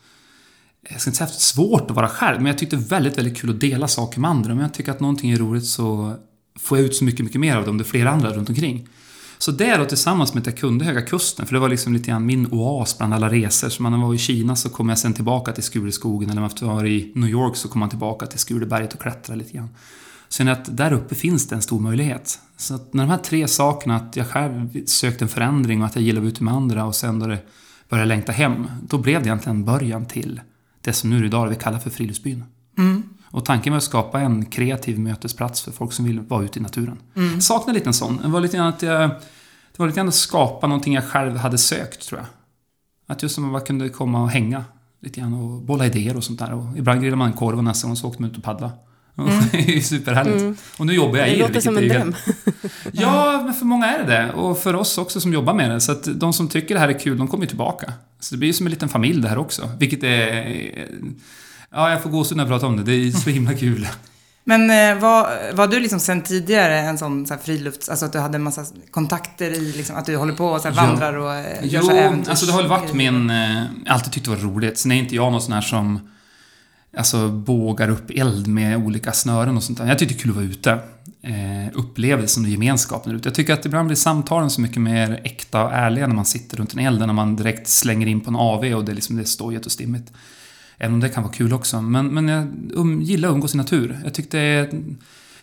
jag 0.90 1.02
ska 1.02 1.10
inte 1.10 1.18
säga 1.18 1.28
haft 1.28 1.42
svårt 1.42 1.90
att 1.90 1.96
vara 1.96 2.08
själv, 2.08 2.38
men 2.38 2.46
jag 2.46 2.58
tyckte 2.58 2.76
det 2.76 2.82
var 2.82 2.90
väldigt, 2.90 3.18
väldigt 3.18 3.38
kul 3.38 3.50
att 3.50 3.60
dela 3.60 3.88
saker 3.88 4.20
med 4.20 4.30
andra. 4.30 4.54
Om 4.54 4.60
jag 4.60 4.74
tycker 4.74 4.92
att 4.92 5.00
någonting 5.00 5.32
är 5.32 5.38
roligt 5.38 5.66
så 5.66 6.16
får 6.60 6.78
jag 6.78 6.86
ut 6.86 6.96
så 6.96 7.04
mycket, 7.04 7.26
mycket 7.26 7.42
mer 7.42 7.56
av 7.56 7.64
det 7.64 7.70
om 7.70 7.78
det 7.78 7.82
är 7.82 7.86
flera 7.86 8.10
andra 8.10 8.30
runt 8.30 8.50
omkring. 8.50 8.88
Så 9.42 9.52
det 9.52 9.78
då 9.78 9.86
tillsammans 9.86 10.34
med 10.34 10.42
att 10.42 10.48
jag 10.48 10.58
kunde 10.58 10.86
Höga 10.86 11.02
Kusten, 11.02 11.46
för 11.46 11.54
det 11.54 11.60
var 11.60 11.70
liksom 11.70 11.94
lite 11.94 12.12
grann 12.12 12.26
min 12.26 12.48
oas 12.52 12.98
bland 12.98 13.14
alla 13.14 13.30
resor. 13.30 13.70
Så 13.70 13.84
när 13.84 13.90
man 13.90 14.02
var 14.02 14.14
i 14.14 14.18
Kina 14.18 14.56
så 14.56 14.70
kom 14.70 14.90
jag 14.90 14.98
sen 14.98 15.14
tillbaka 15.14 15.52
till 15.52 15.64
Skuleskogen 15.64 16.30
eller 16.30 16.42
om 16.42 16.50
man 16.62 16.76
var 16.76 16.86
i 16.86 17.12
New 17.16 17.30
York 17.30 17.56
så 17.56 17.68
kom 17.68 17.80
man 17.80 17.90
tillbaka 17.90 18.26
till 18.26 18.40
Skuleberget 18.40 18.94
och 18.94 19.00
klättrade 19.00 19.40
lite 19.40 19.54
grann. 19.54 19.70
Sen 20.30 20.48
att 20.48 20.78
där 20.78 20.94
uppe 20.94 21.16
finns 21.16 21.48
det 21.48 21.56
en 21.56 21.62
stor 21.62 21.80
möjlighet. 21.80 22.40
Så 22.58 22.76
att 22.76 22.94
när 22.94 23.04
de 23.04 23.10
här 23.10 23.18
tre 23.18 23.48
sakerna, 23.48 23.96
att 23.96 24.16
jag 24.16 24.28
själv 24.28 24.86
sökte 24.86 25.26
en 25.26 25.30
förändring 25.30 25.82
och 25.82 25.88
att 25.88 25.96
jag 25.96 26.04
gillade 26.04 26.20
att 26.20 26.24
vara 26.24 26.32
ute 26.32 26.44
med 26.44 26.54
andra 26.54 26.86
och 26.86 26.96
sen 26.96 27.20
då 27.20 27.28
det 27.28 27.40
började 27.90 28.08
längta 28.08 28.32
hem, 28.32 28.68
då 28.88 28.98
blev 28.98 29.22
det 29.22 29.28
egentligen 29.28 29.66
början 29.66 30.06
till 30.06 30.42
det 30.82 30.94
som 30.94 31.10
nu 31.10 31.26
idag 31.26 31.48
vi 31.48 31.56
kallar 31.56 31.80
för 31.80 31.90
Friluftsbyn. 31.90 32.44
Mm. 32.78 33.04
Och 33.32 33.46
tanken 33.46 33.74
var 33.74 33.78
att 33.78 33.84
skapa 33.84 34.20
en 34.20 34.46
kreativ 34.46 35.00
mötesplats 35.00 35.62
för 35.62 35.72
folk 35.72 35.94
som 35.94 36.06
vill 36.06 36.20
vara 36.20 36.44
ute 36.44 36.60
i 36.60 36.62
naturen. 36.62 36.98
Jag 37.14 37.44
saknar 37.44 37.74
lite 37.74 37.90
en 37.90 37.94
sån. 37.94 38.20
Det 38.22 38.28
var 38.28 38.42
lite 38.42 38.58
grann 38.58 38.68
att 38.68 38.82
jag, 38.82 39.10
det 39.72 39.78
var 39.78 39.88
lite 39.88 39.96
grann 39.96 40.08
att 40.08 40.16
skapa 40.16 40.68
någonting 40.68 40.94
jag 40.94 41.04
själv 41.04 41.38
hade 41.38 41.58
sökt, 41.58 42.08
tror 42.08 42.20
jag. 42.20 42.28
Att 43.08 43.24
just 43.24 43.36
som 43.36 43.44
man 43.44 43.54
bara 43.54 43.64
kunde 43.64 43.90
komma 43.90 44.22
och 44.22 44.30
hänga 44.30 44.64
lite 45.02 45.20
grann 45.20 45.34
och 45.34 45.62
bolla 45.62 45.86
idéer 45.86 46.18
och 46.18 46.24
sånt 46.24 46.40
där. 46.40 46.54
Och 46.54 46.78
ibland 46.78 47.02
grillade 47.02 47.18
man 47.18 47.34
korv 47.34 47.58
och 47.58 47.64
nästa 47.64 47.88
gång 47.88 47.96
så 47.96 48.08
åkte 48.08 48.22
man 48.22 48.32
ut 48.32 48.38
och 48.38 48.44
paddla. 48.44 48.72
Det 49.52 49.58
är 49.58 49.72
ju 49.72 49.82
superhärligt. 49.82 50.62
Och 50.78 50.86
nu 50.86 50.94
jobbar 50.94 51.18
jag 51.18 51.28
Det 51.28 51.32
i 51.32 51.36
det, 51.36 51.40
låter 51.40 51.54
vilket 51.54 51.64
som 51.64 51.78
en 51.78 51.88
dröm. 51.88 52.16
Ja, 52.92 53.42
men 53.46 53.54
för 53.54 53.66
många 53.66 53.86
är 53.86 54.00
det 54.00 54.14
det. 54.14 54.32
Och 54.34 54.58
för 54.58 54.76
oss 54.76 54.98
också 54.98 55.22
som 55.22 55.34
jobbar 55.34 55.54
med 55.54 55.72
det. 55.72 55.82
Så 55.82 55.92
att 55.92 56.20
de 56.20 56.34
som 56.34 56.48
tycker 56.48 56.76
det 56.76 56.82
här 56.82 56.90
är 56.90 57.00
kul, 57.00 57.18
de 57.18 57.28
kommer 57.28 57.44
ju 57.44 57.48
tillbaka. 57.48 57.94
Så 58.20 58.36
det 58.36 58.40
blir 58.40 58.48
ju 58.48 58.54
som 58.54 58.66
en 58.66 58.72
liten 58.72 58.90
familj 58.90 59.22
det 59.22 59.28
här 59.28 59.38
också. 59.38 59.70
Vilket 59.80 60.04
är... 60.04 60.88
Ja, 61.74 61.90
jag 61.92 62.04
får 62.04 62.10
gåshud 62.10 62.38
när 62.38 62.44
jag 62.44 62.50
pratar 62.50 62.68
om 62.68 62.78
det. 62.78 62.84
Det 62.84 62.92
är 63.08 63.12
så 63.12 63.30
himla 63.30 63.54
kul. 63.54 63.88
Men 64.44 64.62
eh, 64.70 65.02
var, 65.02 65.54
var 65.54 65.68
du 65.68 65.80
liksom 65.80 66.00
sen 66.00 66.22
tidigare 66.22 66.80
en 66.80 66.98
sån 66.98 67.26
så 67.28 67.34
här 67.34 67.42
frilufts... 67.42 67.90
Alltså 67.90 68.06
att 68.06 68.14
du 68.14 68.20
hade 68.20 68.36
en 68.36 68.44
massa 68.44 68.66
kontakter 68.92 69.52
i 69.52 69.74
liksom, 69.78 69.96
att 69.96 70.06
du 70.06 70.18
håller 70.18 70.34
på 70.34 70.46
och 70.46 70.62
så 70.62 70.72
vandrar 70.72 71.14
och 71.14 71.34
eh, 71.36 71.44
gör 71.68 71.82
Jo, 71.82 71.82
så 71.82 71.92
äventyrs- 71.92 72.30
alltså 72.30 72.46
det 72.46 72.52
har 72.52 72.60
väl 72.62 72.70
varit 72.70 72.94
min... 72.94 73.30
Eh, 73.30 73.64
alltid 73.88 74.14
tyckt 74.14 74.26
det 74.26 74.32
var 74.32 74.38
roligt. 74.38 74.78
Sen 74.78 74.92
är 74.92 74.96
inte 74.96 75.16
jag 75.16 75.32
någon 75.32 75.42
sån 75.42 75.54
här 75.54 75.62
som... 75.62 76.00
Alltså 76.98 77.28
bågar 77.30 77.90
upp 77.90 78.10
eld 78.16 78.48
med 78.48 78.78
olika 78.78 79.12
snören 79.14 79.58
och 79.58 79.64
sånt 79.64 79.78
där. 79.78 79.88
Jag 79.88 80.00
tycker 80.00 80.14
det 80.14 80.20
är 80.20 80.22
kul 80.22 80.32
att 80.32 80.36
vara 80.36 80.46
ute. 80.46 80.72
Eh, 81.24 81.74
upplevelsen 81.74 82.44
och 82.44 82.50
gemenskapen 82.50 83.16
ute. 83.16 83.28
Jag 83.30 83.36
tycker 83.36 83.54
att 83.54 83.66
ibland 83.66 83.88
blir 83.88 83.96
samtalen 83.98 84.50
så 84.50 84.62
mycket 84.62 84.82
mer 84.82 85.22
äkta 85.24 85.64
och 85.64 85.74
ärliga 85.74 86.08
när 86.08 86.16
man 86.16 86.26
sitter 86.26 86.58
runt 86.58 86.74
en 86.74 86.80
eld 86.80 87.02
än 87.02 87.08
när 87.08 87.14
man 87.14 87.36
direkt 87.36 87.68
slänger 87.68 88.08
in 88.08 88.22
på 88.22 88.30
en 88.30 88.36
AV 88.36 88.64
och 88.74 88.86
det 88.86 88.92
är 88.92 88.96
liksom 88.96 89.16
det 89.16 89.22
är 89.22 89.26
stojigt 89.26 89.66
och 89.66 89.72
stimmigt. 89.72 90.12
Även 90.84 90.94
om 90.94 91.00
det 91.00 91.10
kan 91.10 91.24
vara 91.24 91.34
kul 91.34 91.54
också. 91.54 91.82
Men, 91.82 92.08
men 92.08 92.28
jag 92.28 92.48
um, 92.74 93.02
gillar 93.02 93.30
att 93.30 93.36
umgås 93.36 93.54
i 93.54 93.58
natur. 93.58 94.00
Jag 94.04 94.14
tyckte 94.14 94.38
det 94.38 94.44
är, 94.44 94.66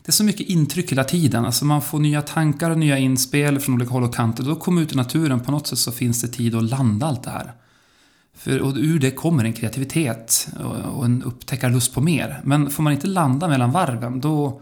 det 0.02 0.10
är 0.10 0.12
så 0.12 0.24
mycket 0.24 0.48
intryck 0.48 0.92
hela 0.92 1.04
tiden. 1.04 1.44
Alltså 1.44 1.64
man 1.64 1.82
får 1.82 1.98
nya 1.98 2.22
tankar 2.22 2.70
och 2.70 2.78
nya 2.78 2.98
inspel 2.98 3.58
från 3.58 3.74
olika 3.74 3.90
håll 3.90 4.02
och 4.02 4.14
kanter. 4.14 4.44
Då 4.44 4.56
kommer 4.56 4.82
ut 4.82 4.92
i 4.92 4.96
naturen, 4.96 5.40
på 5.40 5.50
något 5.50 5.66
sätt 5.66 5.78
så 5.78 5.92
finns 5.92 6.22
det 6.22 6.28
tid 6.28 6.54
att 6.54 6.62
landa 6.62 7.06
allt 7.06 7.22
det 7.22 7.30
här. 7.30 7.52
För, 8.36 8.60
och 8.60 8.74
ur 8.76 8.98
det 8.98 9.10
kommer 9.10 9.44
en 9.44 9.52
kreativitet 9.52 10.48
och, 10.60 10.98
och 10.98 11.04
en 11.04 11.22
upptäckarlust 11.22 11.94
på 11.94 12.00
mer. 12.00 12.40
Men 12.44 12.70
får 12.70 12.82
man 12.82 12.92
inte 12.92 13.06
landa 13.06 13.48
mellan 13.48 13.72
varven, 13.72 14.20
då, 14.20 14.60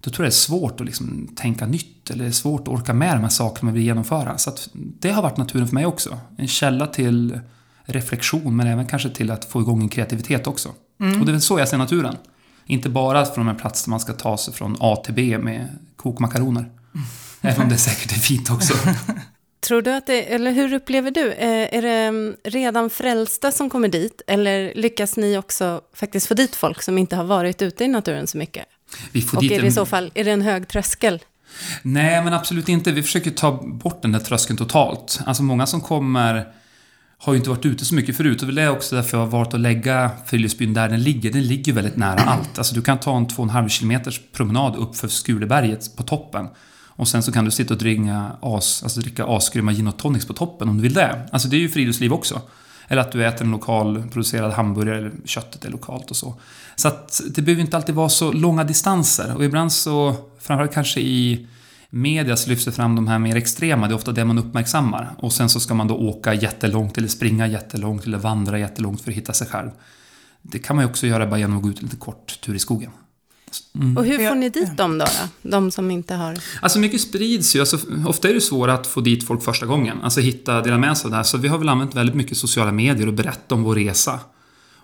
då 0.00 0.10
tror 0.10 0.24
jag 0.24 0.30
det 0.30 0.34
är 0.34 0.36
svårt 0.36 0.80
att 0.80 0.86
liksom 0.86 1.28
tänka 1.36 1.66
nytt. 1.66 2.10
Eller 2.10 2.24
det 2.24 2.30
är 2.30 2.32
svårt 2.32 2.60
att 2.60 2.68
orka 2.68 2.94
med 2.94 3.16
de 3.16 3.20
här 3.20 3.28
sakerna 3.28 3.66
man 3.66 3.74
vill 3.74 3.82
genomföra. 3.82 4.38
Så 4.38 4.50
att 4.50 4.68
det 4.72 5.10
har 5.10 5.22
varit 5.22 5.36
naturen 5.36 5.66
för 5.66 5.74
mig 5.74 5.86
också. 5.86 6.18
En 6.36 6.48
källa 6.48 6.86
till 6.86 7.40
reflektion, 7.86 8.56
men 8.56 8.66
även 8.66 8.86
kanske 8.86 9.10
till 9.10 9.30
att 9.30 9.44
få 9.44 9.60
igång 9.60 9.82
en 9.82 9.88
kreativitet 9.88 10.46
också. 10.46 10.68
Och 10.68 11.26
det 11.26 11.30
är 11.30 11.32
väl 11.32 11.40
så 11.40 11.58
jag 11.58 11.68
ser 11.68 11.78
naturen. 11.78 12.16
Inte 12.66 12.88
bara 12.88 13.24
från 13.24 13.48
en 13.48 13.56
plats 13.56 13.84
där 13.84 13.90
man 13.90 14.00
ska 14.00 14.12
ta 14.12 14.38
sig 14.38 14.54
från 14.54 14.76
A 14.80 14.96
till 15.04 15.14
B 15.14 15.38
med 15.38 15.68
kokmakaroner. 15.96 16.70
Även 17.40 17.62
om 17.62 17.68
det 17.68 17.76
säkert 17.78 18.12
är 18.12 18.20
fint 18.20 18.50
också. 18.50 18.74
Tror 19.66 19.82
du 19.82 19.92
att 19.92 20.06
det, 20.06 20.34
eller 20.34 20.52
hur 20.52 20.72
upplever 20.72 21.10
du? 21.10 21.32
Eh, 21.32 21.76
Är 21.76 21.82
det 21.82 21.88
mm, 21.88 22.36
redan 22.44 22.90
frälsta 22.90 23.52
som 23.52 23.70
kommer 23.70 23.88
dit? 23.88 24.22
Eller 24.26 24.72
lyckas 24.74 25.16
ni 25.16 25.38
också 25.38 25.80
faktiskt 25.94 26.26
få 26.26 26.34
dit 26.34 26.56
folk 26.56 26.82
som 26.82 26.98
inte 26.98 27.16
har 27.16 27.24
varit 27.24 27.62
ute 27.62 27.84
i 27.84 27.88
naturen 27.88 28.26
så 28.26 28.38
mycket? 28.38 28.64
Vi 29.12 29.22
får 29.22 29.36
Och 29.36 29.42
dit 29.42 29.52
är 29.52 29.60
det 29.60 29.66
i 29.66 29.72
så 29.72 29.86
fall, 29.86 30.10
är 30.14 30.24
det 30.24 30.30
en 30.30 30.42
hög 30.42 30.68
tröskel? 30.68 31.22
Nej, 31.82 32.24
men 32.24 32.32
absolut 32.32 32.68
inte. 32.68 32.92
Vi 32.92 33.02
försöker 33.02 33.30
ta 33.30 33.52
bort 33.62 34.02
den 34.02 34.12
där 34.12 34.20
tröskeln 34.20 34.56
totalt. 34.56 35.20
Alltså 35.26 35.42
många 35.42 35.66
som 35.66 35.80
kommer 35.80 36.48
har 37.18 37.32
ju 37.32 37.38
inte 37.38 37.50
varit 37.50 37.66
ute 37.66 37.84
så 37.84 37.94
mycket 37.94 38.16
förut 38.16 38.42
och 38.42 38.54
det 38.54 38.62
är 38.62 38.70
också 38.70 38.96
därför 38.96 39.18
jag 39.18 39.24
har 39.24 39.30
valt 39.30 39.54
att 39.54 39.60
lägga 39.60 40.10
Friluftsbyn 40.26 40.74
där 40.74 40.88
den 40.88 41.02
ligger. 41.02 41.32
Den 41.32 41.46
ligger 41.46 41.72
väldigt 41.72 41.96
nära 41.96 42.20
allt. 42.26 42.58
Alltså 42.58 42.74
du 42.74 42.82
kan 42.82 42.98
ta 42.98 43.16
en 43.16 43.26
2,5 43.26 43.68
kilometers 43.68 44.20
promenad 44.32 44.76
upp 44.76 44.96
för 44.96 45.08
Skuleberget 45.08 45.96
på 45.96 46.02
toppen. 46.02 46.48
Och 46.96 47.08
sen 47.08 47.22
så 47.22 47.32
kan 47.32 47.44
du 47.44 47.50
sitta 47.50 47.74
och 47.74 47.80
dricka, 47.80 48.30
as, 48.40 48.82
alltså 48.82 49.00
dricka 49.00 49.24
asgrymma 49.28 49.72
gin 49.72 49.88
och 49.88 49.96
tonics 49.96 50.26
på 50.26 50.32
toppen 50.32 50.68
om 50.68 50.76
du 50.76 50.82
vill 50.82 50.94
det. 50.94 51.28
Alltså 51.32 51.48
det 51.48 51.56
är 51.56 51.60
ju 51.60 51.68
friluftsliv 51.68 52.12
också. 52.12 52.40
Eller 52.88 53.02
att 53.02 53.12
du 53.12 53.26
äter 53.26 53.44
en 53.44 53.50
lokal 53.50 54.02
producerad 54.12 54.52
hamburgare 54.52 54.98
eller 54.98 55.12
köttet 55.24 55.64
är 55.64 55.70
lokalt 55.70 56.10
och 56.10 56.16
så. 56.16 56.34
Så 56.76 56.88
att 56.88 57.20
det 57.30 57.42
behöver 57.42 57.62
inte 57.62 57.76
alltid 57.76 57.94
vara 57.94 58.08
så 58.08 58.32
långa 58.32 58.64
distanser. 58.64 59.34
Och 59.36 59.44
ibland 59.44 59.72
så, 59.72 60.16
framförallt 60.38 60.74
kanske 60.74 61.00
i 61.00 61.46
media 61.90 62.36
så 62.36 62.50
lyfts 62.50 62.64
det 62.64 62.72
fram 62.72 62.96
de 62.96 63.08
här 63.08 63.18
mer 63.18 63.36
extrema, 63.36 63.88
det 63.88 63.92
är 63.92 63.96
ofta 63.96 64.12
det 64.12 64.24
man 64.24 64.38
uppmärksammar. 64.38 65.14
Och 65.18 65.32
sen 65.32 65.48
så 65.48 65.60
ska 65.60 65.74
man 65.74 65.88
då 65.88 65.94
åka 65.94 66.34
jättelångt 66.34 66.98
eller 66.98 67.08
springa 67.08 67.46
jättelångt 67.46 68.06
eller 68.06 68.18
vandra 68.18 68.58
jättelångt 68.58 69.00
för 69.00 69.10
att 69.10 69.16
hitta 69.16 69.32
sig 69.32 69.46
själv. 69.46 69.70
Det 70.42 70.58
kan 70.58 70.76
man 70.76 70.84
ju 70.84 70.90
också 70.90 71.06
göra 71.06 71.26
bara 71.26 71.38
genom 71.38 71.56
att 71.56 71.62
gå 71.62 71.68
ut 71.68 71.78
en 71.78 71.84
lite 71.84 71.96
kort 71.96 72.40
tur 72.40 72.54
i 72.54 72.58
skogen. 72.58 72.90
Och 73.96 74.04
hur 74.04 74.28
får 74.28 74.34
ni 74.34 74.48
dit 74.48 74.76
dem 74.76 74.98
då, 74.98 75.04
då? 75.04 75.48
De 75.50 75.70
som 75.70 75.90
inte 75.90 76.14
har... 76.14 76.38
Alltså 76.62 76.78
mycket 76.78 77.00
sprids 77.00 77.56
ju. 77.56 77.60
Alltså, 77.60 77.78
ofta 78.06 78.28
är 78.28 78.34
det 78.34 78.40
svårt 78.40 78.68
att 78.68 78.86
få 78.86 79.00
dit 79.00 79.26
folk 79.26 79.42
första 79.42 79.66
gången. 79.66 80.02
Alltså 80.02 80.20
hitta, 80.20 80.62
dela 80.62 80.78
med 80.78 80.98
sig 80.98 81.04
av 81.04 81.10
det 81.10 81.16
här. 81.16 81.24
Så 81.24 81.38
vi 81.38 81.48
har 81.48 81.58
väl 81.58 81.68
använt 81.68 81.94
väldigt 81.94 82.16
mycket 82.16 82.36
sociala 82.36 82.72
medier 82.72 83.06
och 83.06 83.14
berätta 83.14 83.54
om 83.54 83.62
vår 83.62 83.74
resa. 83.74 84.20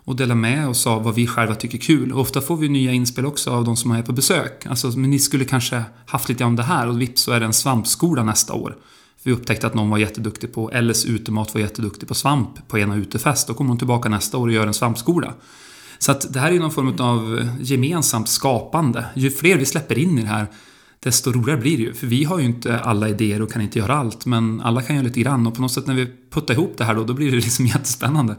Och 0.05 0.15
dela 0.15 0.35
med 0.35 0.69
oss 0.69 0.87
av 0.87 1.03
vad 1.03 1.15
vi 1.15 1.27
själva 1.27 1.55
tycker 1.55 1.77
är 1.77 1.81
kul. 1.81 2.11
Och 2.11 2.21
ofta 2.21 2.41
får 2.41 2.57
vi 2.57 2.69
nya 2.69 2.91
inspel 2.91 3.25
också 3.25 3.51
av 3.51 3.63
de 3.65 3.75
som 3.75 3.91
är 3.91 4.01
på 4.01 4.11
besök. 4.11 4.65
Alltså, 4.65 4.87
men 4.87 5.09
ni 5.09 5.19
skulle 5.19 5.45
kanske 5.45 5.83
haft 6.05 6.29
lite 6.29 6.43
om 6.43 6.55
det 6.55 6.63
här 6.63 6.87
och 6.87 7.01
vips 7.01 7.21
så 7.21 7.31
är 7.31 7.39
det 7.39 7.45
en 7.45 7.53
svampskola 7.53 8.23
nästa 8.23 8.53
år. 8.53 8.77
För 9.23 9.29
vi 9.29 9.35
upptäckte 9.35 9.67
att 9.67 9.73
någon 9.73 9.89
var 9.89 9.97
jätteduktig 9.97 10.53
på, 10.53 10.71
LS 10.81 11.05
Utemat 11.05 11.53
var 11.53 11.61
jätteduktig 11.61 12.07
på 12.07 12.13
svamp 12.13 12.67
på 12.67 12.79
ena 12.79 12.95
utefest. 12.95 13.47
Då 13.47 13.53
kommer 13.53 13.69
hon 13.69 13.77
tillbaka 13.77 14.09
nästa 14.09 14.37
år 14.37 14.47
och 14.47 14.53
gör 14.53 14.67
en 14.67 14.73
svampskola. 14.73 15.33
Så 15.99 16.11
att 16.11 16.33
det 16.33 16.39
här 16.39 16.47
är 16.47 16.53
ju 16.53 16.59
någon 16.59 16.71
form 16.71 16.95
av 16.99 17.49
gemensamt 17.59 18.29
skapande. 18.29 19.05
Ju 19.15 19.31
fler 19.31 19.57
vi 19.57 19.65
släpper 19.65 19.97
in 19.97 20.19
i 20.19 20.21
det 20.21 20.27
här, 20.27 20.47
desto 20.99 21.31
roligare 21.31 21.59
blir 21.59 21.77
det 21.77 21.83
ju. 21.83 21.93
För 21.93 22.07
vi 22.07 22.23
har 22.23 22.39
ju 22.39 22.45
inte 22.45 22.79
alla 22.79 23.09
idéer 23.09 23.41
och 23.41 23.51
kan 23.51 23.61
inte 23.61 23.79
göra 23.79 23.95
allt, 23.95 24.25
men 24.25 24.61
alla 24.61 24.81
kan 24.81 24.95
göra 24.95 25.05
lite 25.05 25.19
grann. 25.19 25.47
Och 25.47 25.55
på 25.55 25.61
något 25.61 25.71
sätt 25.71 25.87
när 25.87 25.95
vi 25.95 26.07
puttar 26.29 26.53
ihop 26.53 26.73
det 26.77 26.83
här 26.83 26.95
då, 26.95 27.03
då 27.03 27.13
blir 27.13 27.31
det 27.31 27.37
liksom 27.37 27.65
jättespännande. 27.65 28.35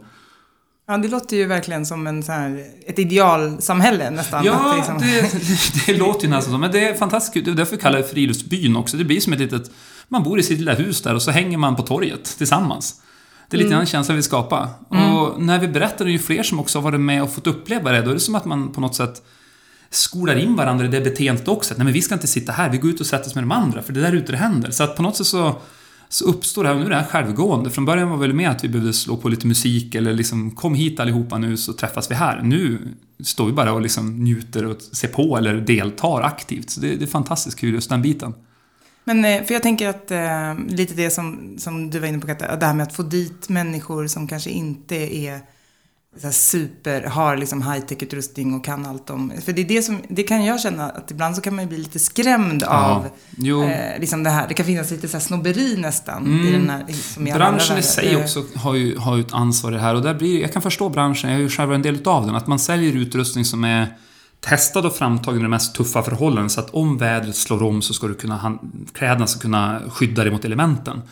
Ja, 0.87 0.97
det 0.97 1.09
låter 1.09 1.37
ju 1.37 1.47
verkligen 1.47 1.87
som 1.87 2.07
en 2.07 2.23
så 2.23 2.33
här, 2.33 2.65
ett 2.87 2.99
idealsamhälle 2.99 4.11
nästan. 4.11 4.45
Ja, 4.45 4.75
liksom- 4.77 4.99
det, 4.99 5.87
det, 5.87 5.99
låter 5.99 6.25
ju 6.25 6.31
nästan 6.31 6.53
så. 6.53 6.59
Men 6.59 6.73
det 6.73 6.89
är 6.89 6.95
fantastiskt. 6.95 7.45
Det 7.45 7.51
är 7.51 7.55
därför 7.55 7.77
vi 7.77 7.83
kallar 7.83 7.99
det 7.99 8.05
friluftsbyn 8.05 8.77
också. 8.77 8.97
Det 8.97 9.05
blir 9.05 9.21
som 9.21 9.33
ett 9.33 9.39
litet... 9.39 9.71
Man 10.09 10.23
bor 10.23 10.39
i 10.39 10.43
sitt 10.43 10.59
lilla 10.59 10.75
hus 10.75 11.03
där 11.03 11.15
och 11.15 11.23
så 11.23 11.31
hänger 11.31 11.59
man 11.59 11.77
på 11.77 11.83
torget 11.83 12.25
tillsammans. 12.39 13.01
Det 13.49 13.57
är 13.57 13.59
lite 13.63 13.75
den 13.75 13.87
känslan 13.87 14.17
vi 14.17 14.23
skapar. 14.23 14.69
Och 14.89 15.43
när 15.43 15.59
vi 15.59 15.69
berättar, 15.69 16.05
det 16.05 16.11
är 16.11 16.13
ju 16.13 16.19
fler 16.19 16.43
som 16.43 16.61
också 16.61 16.79
har 16.79 16.83
varit 16.83 17.01
med 17.01 17.23
och 17.23 17.35
fått 17.35 17.47
uppleva 17.47 17.93
det. 17.93 18.03
Då 18.03 18.11
är 18.11 18.15
det 18.15 18.21
som 18.21 18.35
att 18.35 18.45
man 18.45 18.73
på 18.73 18.81
något 18.81 18.95
sätt 18.95 19.23
skolar 19.91 20.37
in 20.37 20.57
varandra 20.57 20.85
i 20.85 20.89
det 20.89 21.01
beteendet 21.01 21.49
också. 21.49 21.75
Att, 21.75 21.79
nej 21.79 21.85
men 21.85 21.93
vi 21.93 22.03
ska 22.03 22.15
inte 22.15 22.27
sitta 22.27 22.53
här, 22.53 22.71
vi 22.71 22.79
går 22.79 22.91
ut 22.91 23.01
och 23.01 23.07
sätter 23.07 23.27
oss 23.27 23.35
med 23.35 23.45
de 23.45 23.53
andra, 23.53 23.83
för 23.83 23.93
det 23.93 24.01
är 24.01 24.05
där 24.05 24.13
ute 24.13 24.33
det 24.33 24.39
händer. 24.39 24.71
Så 24.71 24.85
att 24.85 24.97
på 24.97 25.03
något 25.03 25.17
sätt 25.17 25.27
så, 25.27 25.57
så 26.15 26.25
uppstår 26.25 26.63
det 26.63 26.69
här, 26.69 26.77
och 26.77 26.81
nu 26.81 26.87
är 26.87 26.91
det 26.91 26.97
här 26.97 27.07
självgående. 27.07 27.71
Från 27.71 27.85
början 27.85 28.11
var 28.11 28.17
väl 28.17 28.33
med 28.33 28.51
att 28.51 28.65
vi 28.65 28.69
behövde 28.69 28.93
slå 28.93 29.17
på 29.17 29.29
lite 29.29 29.47
musik 29.47 29.95
eller 29.95 30.13
liksom 30.13 30.51
kom 30.51 30.75
hit 30.75 31.01
allihopa 31.01 31.39
nu 31.39 31.57
så 31.57 31.73
träffas 31.73 32.11
vi 32.11 32.15
här. 32.15 32.43
Nu 32.43 32.79
står 33.25 33.47
vi 33.47 33.53
bara 33.53 33.73
och 33.73 33.81
liksom 33.81 34.25
njuter 34.25 34.65
och 34.65 34.83
ser 34.83 35.09
på 35.09 35.37
eller 35.37 35.55
deltar 35.55 36.23
aktivt. 36.23 36.71
Så 36.71 36.81
det, 36.81 36.97
det 36.97 37.05
är 37.05 37.07
fantastiskt 37.07 37.59
kul 37.59 37.75
just 37.75 37.91
den 37.91 38.03
biten. 38.03 38.35
Men 39.05 39.25
eh, 39.25 39.43
för 39.43 39.55
jag 39.55 39.63
tänker 39.63 39.89
att 39.89 40.11
eh, 40.11 40.75
lite 40.77 40.95
det 40.95 41.11
som, 41.11 41.57
som 41.59 41.91
du 41.91 41.99
var 41.99 42.09
inne 42.09 42.19
på, 42.19 42.27
det 42.27 42.67
här 42.67 42.75
med 42.75 42.87
att 42.87 42.95
få 42.95 43.03
dit 43.03 43.49
människor 43.49 44.07
som 44.07 44.29
kanske 44.29 44.51
inte 44.51 44.97
är 45.17 45.41
så 46.23 46.33
super, 46.33 47.03
har 47.03 47.37
liksom 47.37 47.63
high-tech-utrustning 47.63 48.55
och 48.55 48.65
kan 48.65 48.87
allt 48.87 49.11
om... 49.11 49.33
För 49.45 49.53
det 49.53 49.61
är 49.63 49.65
det 49.65 49.83
som, 49.83 49.99
det 50.09 50.23
kan 50.23 50.45
jag 50.45 50.61
känna 50.61 50.91
att 50.91 51.11
ibland 51.11 51.37
så 51.37 51.43
kan 51.43 51.55
man 51.55 51.65
ju 51.65 51.69
bli 51.69 51.79
lite 51.79 51.99
skrämd 51.99 52.63
av 52.63 53.09
Jo. 53.37 53.63
eh, 53.65 54.01
liksom 54.01 54.23
det 54.23 54.31
här. 54.31 54.49
Det 54.49 54.55
kan 54.55 54.67
finnas 54.67 54.91
lite 54.91 55.09
så 55.09 55.17
här 55.17 55.25
snobberi 55.25 55.77
nästan 55.77 56.47
i 56.47 56.53
den 56.53 56.71
här, 56.71 56.85
som 57.15 57.27
i 57.27 57.31
Mm. 57.31 57.39
Branschen 57.39 57.79
i 57.79 57.83
sig 57.83 58.15
Eh, 58.15 58.21
också 58.21 58.45
har 58.55 58.75
ju, 58.75 58.99
har 58.99 59.17
ju 59.17 59.21
ett 59.23 59.33
ansvar 59.33 59.73
i 59.73 59.75
det 59.75 59.81
här 59.81 59.95
och 59.95 60.03
där 60.03 60.15
blir, 60.15 60.41
jag 60.41 60.53
kan 60.53 60.63
förstå 60.63 60.89
branschen, 60.89 61.31
jag 61.31 61.39
är 61.39 61.43
ju 61.43 61.49
själv 61.49 61.73
en 61.73 61.83
del 61.83 61.95
utav 61.95 62.27
den, 62.27 62.35
att 62.35 62.47
man 62.47 62.59
säljer 62.59 62.93
utrustning 62.97 63.45
som 63.45 63.65
är 63.65 63.97
testad 64.41 64.87
och 64.87 64.95
framtagen 64.95 65.41
i 65.41 65.43
de 65.43 65.49
mest 65.49 65.75
tuffa 65.75 66.03
förhållanden 66.03 66.51
så 66.51 66.61
att 66.61 66.71
om 66.71 66.99
vädret 66.99 67.37
slår 67.37 67.63
om 67.63 67.83
så 67.83 67.95
ska 67.95 68.07
du 68.07 68.15
kunna, 68.15 68.59
kläderna 68.93 69.27
ska 69.27 69.41
kunna 69.41 69.81
skydda 69.91 70.23
dig 70.23 70.33
mot 70.33 70.45
elementen. 70.45 71.03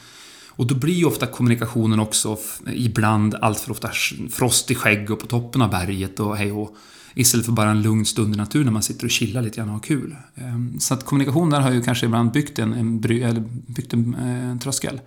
Och 0.63 0.69
då 0.69 0.75
blir 0.75 0.95
ju 0.95 1.05
ofta 1.05 1.27
kommunikationen 1.27 2.01
också 2.01 2.37
ibland 2.67 3.35
allt 3.35 3.61
för 3.61 3.71
ofta 3.71 3.91
frost 4.31 4.71
i 4.71 4.75
skägg 4.75 5.11
och 5.11 5.21
på 5.21 5.27
toppen 5.27 5.63
av 5.63 5.71
berget 5.71 6.21
och 6.21 6.37
hej 6.37 6.53
och 6.53 6.77
Istället 7.15 7.47
för 7.47 7.53
bara 7.53 7.71
en 7.71 7.83
lugn 7.83 8.05
stund 8.05 8.35
i 8.35 8.37
naturen 8.37 8.65
när 8.65 8.73
man 8.73 8.83
sitter 8.83 9.05
och 9.05 9.11
chillar 9.11 9.43
lite 9.43 9.57
grann 9.57 9.69
och 9.69 9.75
har 9.75 9.81
kul. 9.81 10.17
Ehm, 10.35 10.81
så 10.81 10.95
att 10.95 11.05
kommunikation 11.05 11.51
där 11.51 11.61
har 11.61 11.71
ju 11.71 11.83
kanske 11.83 12.07
ibland 12.07 12.33
byggt 12.33 12.59
en, 12.59 12.73
en, 12.73 13.01
bry, 13.01 13.23
eller 13.23 13.45
byggt 13.67 13.93
en, 13.93 14.15
en 14.15 14.59
tröskel. 14.59 15.01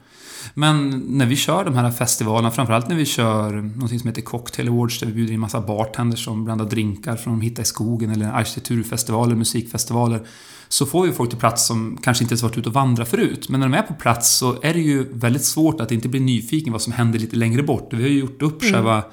Men 0.54 0.90
när 0.90 1.26
vi 1.26 1.36
kör 1.36 1.66
de 1.66 1.76
här 1.76 1.92
festivalerna, 1.92 2.52
framförallt 2.52 2.88
när 2.90 2.96
vi 2.96 3.06
kör 3.06 3.62
något 3.62 4.00
som 4.00 4.08
heter 4.10 4.22
Cocktail 4.22 4.70
Awards 4.70 5.00
där 5.00 5.08
vi 5.08 5.14
bjuder 5.14 5.34
in 5.34 5.40
massa 5.40 5.62
bartenders 5.62 6.26
som 6.26 6.46
blandar 6.46 6.66
drinkar 6.66 7.16
från 7.16 7.34
de 7.34 7.42
hittar 7.42 7.64
i 7.64 7.66
skogen 7.66 8.10
eller 8.12 8.32
arkitekturfestivaler, 8.32 9.36
musikfestivaler. 9.36 10.22
Så 10.68 10.86
får 10.86 11.06
vi 11.06 11.12
folk 11.12 11.30
till 11.30 11.40
plats 11.40 11.68
som 11.68 11.98
kanske 12.04 12.24
inte 12.24 12.32
ens 12.34 12.44
varit 12.44 12.58
ute 12.58 12.70
och 12.70 12.76
vandrat 12.76 13.10
förut. 13.10 13.50
Men 13.50 13.60
när 13.60 13.70
de 13.70 13.78
är 13.78 13.82
på 13.82 13.94
plats 13.94 14.38
så 14.38 14.62
är 14.62 14.74
det 14.74 14.80
ju 14.80 15.14
väldigt 15.14 15.46
svårt 15.46 15.82
att 15.82 15.92
inte 15.92 16.10
bli 16.10 16.20
nyfiken 16.20 16.74
vad 16.74 16.82
som 16.82 16.94
händer 16.94 17.20
lite 17.20 17.36
längre 17.36 17.64
bort. 17.64 17.94
Vi 17.94 18.04
har 18.04 18.10
ju 18.10 18.20
gjort 18.20 18.42
upp 18.42 18.64
själva 18.64 19.04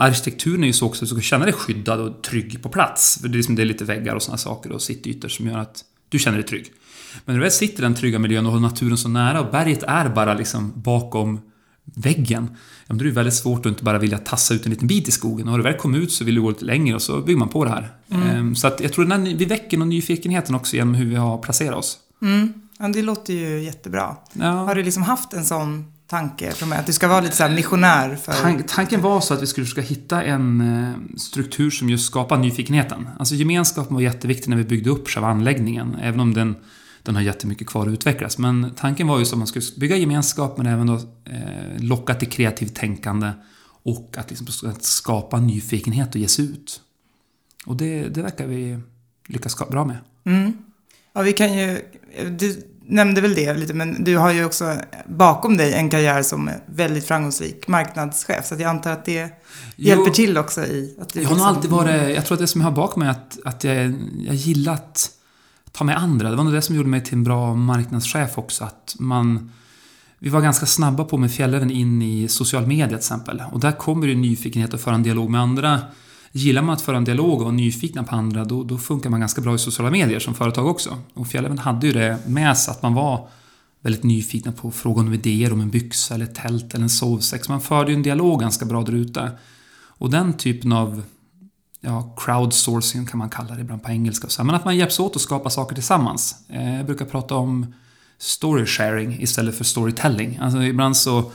Arkitekturen 0.00 0.62
är 0.62 0.66
ju 0.66 0.72
så 0.72 0.86
också 0.86 1.04
att 1.04 1.08
du 1.08 1.14
ska 1.14 1.22
känna 1.22 1.44
dig 1.44 1.54
skyddad 1.54 2.00
och 2.00 2.22
trygg 2.22 2.62
på 2.62 2.68
plats. 2.68 3.18
För 3.20 3.28
det 3.28 3.34
är, 3.34 3.36
liksom, 3.36 3.54
det 3.54 3.62
är 3.62 3.66
lite 3.66 3.84
väggar 3.84 4.14
och 4.14 4.22
såna 4.22 4.38
saker 4.38 4.72
och 4.72 4.82
sittytor 4.82 5.28
som 5.28 5.46
gör 5.46 5.58
att 5.58 5.84
du 6.08 6.18
känner 6.18 6.38
dig 6.38 6.46
trygg. 6.46 6.72
Men 7.24 7.34
när 7.34 7.40
du 7.40 7.44
väl 7.44 7.52
sitter 7.52 7.82
i 7.82 7.82
den 7.82 7.94
trygga 7.94 8.18
miljön 8.18 8.46
och 8.46 8.52
har 8.52 8.60
naturen 8.60 8.98
så 8.98 9.08
nära 9.08 9.40
och 9.40 9.50
berget 9.50 9.82
är 9.82 10.08
bara 10.08 10.34
liksom 10.34 10.72
bakom 10.76 11.40
väggen. 11.94 12.50
Ja, 12.86 12.94
då 12.94 13.00
är 13.00 13.04
det 13.04 13.10
väldigt 13.14 13.34
svårt 13.34 13.66
att 13.66 13.70
inte 13.70 13.84
bara 13.84 13.98
vilja 13.98 14.18
tassa 14.18 14.54
ut 14.54 14.64
en 14.66 14.70
liten 14.70 14.86
bit 14.88 15.08
i 15.08 15.10
skogen. 15.10 15.46
Och 15.46 15.50
har 15.50 15.58
du 15.58 15.64
väl 15.64 15.74
kommit 15.74 16.02
ut 16.02 16.12
så 16.12 16.24
vill 16.24 16.34
du 16.34 16.40
gå 16.42 16.48
lite 16.50 16.64
längre 16.64 16.94
och 16.94 17.02
så 17.02 17.20
bygger 17.20 17.38
man 17.38 17.48
på 17.48 17.64
det 17.64 17.70
här. 17.70 17.92
Ehm, 18.10 18.56
Så 18.56 18.66
att 18.66 18.80
jag 18.80 18.92
tror 18.92 19.12
att 19.12 19.20
vi 19.20 19.44
väcker 19.44 19.78
någon 19.78 19.88
nyfikenheten 19.88 20.54
också 20.54 20.76
genom 20.76 20.94
hur 20.94 21.04
vi 21.06 21.16
har 21.16 21.38
placerat 21.38 21.76
oss. 21.78 21.98
Mm. 22.22 22.52
Ja, 22.78 22.88
det 22.88 23.02
låter 23.02 23.32
ju 23.34 23.62
jättebra. 23.64 24.16
Ja. 24.32 24.46
Har 24.50 24.74
du 24.74 24.82
liksom 24.82 25.02
haft 25.02 25.32
en 25.32 25.44
sån 25.44 25.84
tanke 26.06 26.52
från 26.52 26.68
mig? 26.68 26.78
Att 26.78 26.86
du 26.86 26.92
ska 26.92 27.08
vara 27.08 27.20
lite 27.20 27.36
så 27.36 27.48
missionär 27.48 28.16
för... 28.16 28.32
Tan- 28.32 28.62
tanken 28.68 29.02
var 29.02 29.20
så 29.20 29.34
att 29.34 29.42
vi 29.42 29.46
skulle 29.46 29.66
försöka 29.66 29.88
hitta 29.88 30.22
en 30.22 30.60
eh, 30.60 31.16
struktur 31.16 31.70
som 31.70 31.90
just 31.90 32.06
skapar 32.06 32.36
nyfikenheten. 32.36 33.08
Alltså 33.18 33.34
gemenskapen 33.34 33.94
var 33.94 34.02
jätteviktig 34.02 34.48
när 34.50 34.56
vi 34.56 34.64
byggde 34.64 34.90
upp 34.90 35.08
själva 35.08 35.28
anläggningen, 35.28 35.96
även 36.02 36.20
om 36.20 36.34
den, 36.34 36.56
den 37.02 37.14
har 37.14 37.22
jättemycket 37.22 37.66
kvar 37.66 37.86
att 37.86 37.92
utvecklas. 37.92 38.38
Men 38.38 38.70
tanken 38.76 39.06
var 39.06 39.18
ju 39.18 39.22
att 39.24 39.38
man 39.38 39.46
skulle 39.46 39.64
bygga 39.76 39.96
gemenskap, 39.96 40.56
men 40.56 40.66
även 40.66 40.86
då, 40.86 40.94
eh, 41.24 41.78
locka 41.78 42.14
till 42.14 42.28
kreativt 42.28 42.74
tänkande 42.74 43.30
och 43.82 44.14
att, 44.18 44.30
liksom, 44.30 44.70
att 44.70 44.82
skapa 44.84 45.40
nyfikenhet 45.40 46.14
och 46.14 46.20
ge 46.20 46.28
sig 46.28 46.44
ut. 46.44 46.80
Och 47.66 47.76
det, 47.76 48.08
det 48.08 48.22
verkar 48.22 48.46
vi 48.46 48.78
lyckas 49.26 49.56
bra 49.70 49.84
med. 49.84 49.98
Mm. 50.24 50.52
Ja, 51.12 51.22
vi 51.22 51.32
kan 51.32 51.58
ju... 51.58 51.82
Du 52.38 52.62
nämnde 52.86 53.20
väl 53.20 53.34
det 53.34 53.54
lite, 53.54 53.74
men 53.74 54.04
du 54.04 54.16
har 54.16 54.32
ju 54.32 54.44
också 54.44 54.76
bakom 55.06 55.56
dig 55.56 55.74
en 55.74 55.90
karriär 55.90 56.22
som 56.22 56.50
väldigt 56.66 57.04
framgångsrik 57.04 57.68
marknadschef. 57.68 58.46
Så 58.46 58.54
att 58.54 58.60
jag 58.60 58.70
antar 58.70 58.90
att 58.92 59.04
det 59.04 59.22
Jo. 59.76 59.88
hjälper 59.88 60.10
till 60.10 60.38
också 60.38 60.64
i 60.66 60.96
att 61.00 61.08
du 61.08 61.20
Jag 61.20 61.28
har 61.28 61.34
liksom- 61.34 61.48
alltid 61.48 61.70
varit, 61.70 62.14
jag 62.16 62.26
tror 62.26 62.36
att 62.36 62.40
det 62.40 62.46
som 62.46 62.60
jag 62.60 62.68
har 62.68 62.76
bakom 62.76 63.00
mig 63.00 63.08
är 63.08 63.10
att, 63.12 63.38
att 63.44 63.64
jag, 63.64 63.94
jag 64.18 64.34
gillar 64.34 64.74
att 64.74 65.10
ta 65.72 65.84
med 65.84 65.98
andra. 65.98 66.30
Det 66.30 66.36
var 66.36 66.44
nog 66.44 66.52
det 66.52 66.62
som 66.62 66.76
gjorde 66.76 66.88
mig 66.88 67.04
till 67.04 67.14
en 67.14 67.24
bra 67.24 67.54
marknadschef 67.54 68.38
också. 68.38 68.64
Att 68.64 68.96
man, 68.98 69.52
vi 70.18 70.30
var 70.30 70.40
ganska 70.40 70.66
snabba 70.66 71.04
på 71.04 71.16
med 71.16 71.32
Fjällräven 71.32 71.70
in 71.70 72.02
i 72.02 72.28
social 72.28 72.66
media 72.66 72.86
till 72.86 72.96
exempel. 72.96 73.42
Och 73.52 73.60
där 73.60 73.72
kommer 73.72 74.06
ju 74.06 74.14
nyfikenhet 74.14 74.74
att 74.74 74.80
föra 74.80 74.94
en 74.94 75.02
dialog 75.02 75.30
med 75.30 75.40
andra. 75.40 75.80
Gillar 76.32 76.62
man 76.62 76.72
att 76.74 76.80
föra 76.80 76.96
en 76.96 77.04
dialog 77.04 77.34
och 77.34 77.40
vara 77.40 77.50
nyfikna 77.50 78.04
på 78.04 78.16
andra, 78.16 78.44
då, 78.44 78.64
då 78.64 78.78
funkar 78.78 79.10
man 79.10 79.20
ganska 79.20 79.40
bra 79.40 79.54
i 79.54 79.58
sociala 79.58 79.90
medier 79.90 80.18
som 80.18 80.34
företag 80.34 80.66
också. 80.66 80.98
Och 81.14 81.26
Fjällräven 81.26 81.58
hade 81.58 81.86
ju 81.86 81.92
det 81.92 82.18
med 82.26 82.58
sig 82.58 82.72
att 82.72 82.82
man 82.82 82.94
var 82.94 83.28
väldigt 83.80 84.02
nyfikna 84.02 84.52
på 84.52 84.70
frågor 84.70 85.02
om 85.02 85.14
idéer 85.14 85.52
om 85.52 85.60
en 85.60 85.70
byxa 85.70 86.14
eller 86.14 86.24
ett 86.24 86.34
tält 86.34 86.74
eller 86.74 86.82
en 86.82 86.90
sovsäck. 86.90 87.44
Så 87.44 87.52
man 87.52 87.60
förde 87.60 87.90
ju 87.90 87.96
en 87.96 88.02
dialog 88.02 88.40
ganska 88.40 88.64
bra 88.64 88.82
där 88.82 88.92
ute. 88.92 89.30
Och 89.98 90.10
den 90.10 90.32
typen 90.32 90.72
av 90.72 91.02
ja, 91.80 92.14
crowdsourcing 92.16 93.06
kan 93.06 93.18
man 93.18 93.30
kalla 93.30 93.54
det 93.54 93.60
ibland 93.60 93.82
på 93.82 93.90
engelska. 93.90 94.28
Så 94.28 94.42
här. 94.42 94.46
Men 94.46 94.54
att 94.54 94.64
man 94.64 94.76
hjälps 94.76 95.00
åt 95.00 95.16
att 95.16 95.22
skapa 95.22 95.50
saker 95.50 95.74
tillsammans. 95.74 96.36
Eh, 96.48 96.76
jag 96.76 96.86
brukar 96.86 97.04
prata 97.04 97.34
om 97.34 97.74
story 98.18 98.66
sharing 98.66 99.20
istället 99.22 99.56
för 99.56 99.64
storytelling. 99.64 100.38
Alltså 100.42 100.62
ibland 100.62 100.96
så 100.96 101.30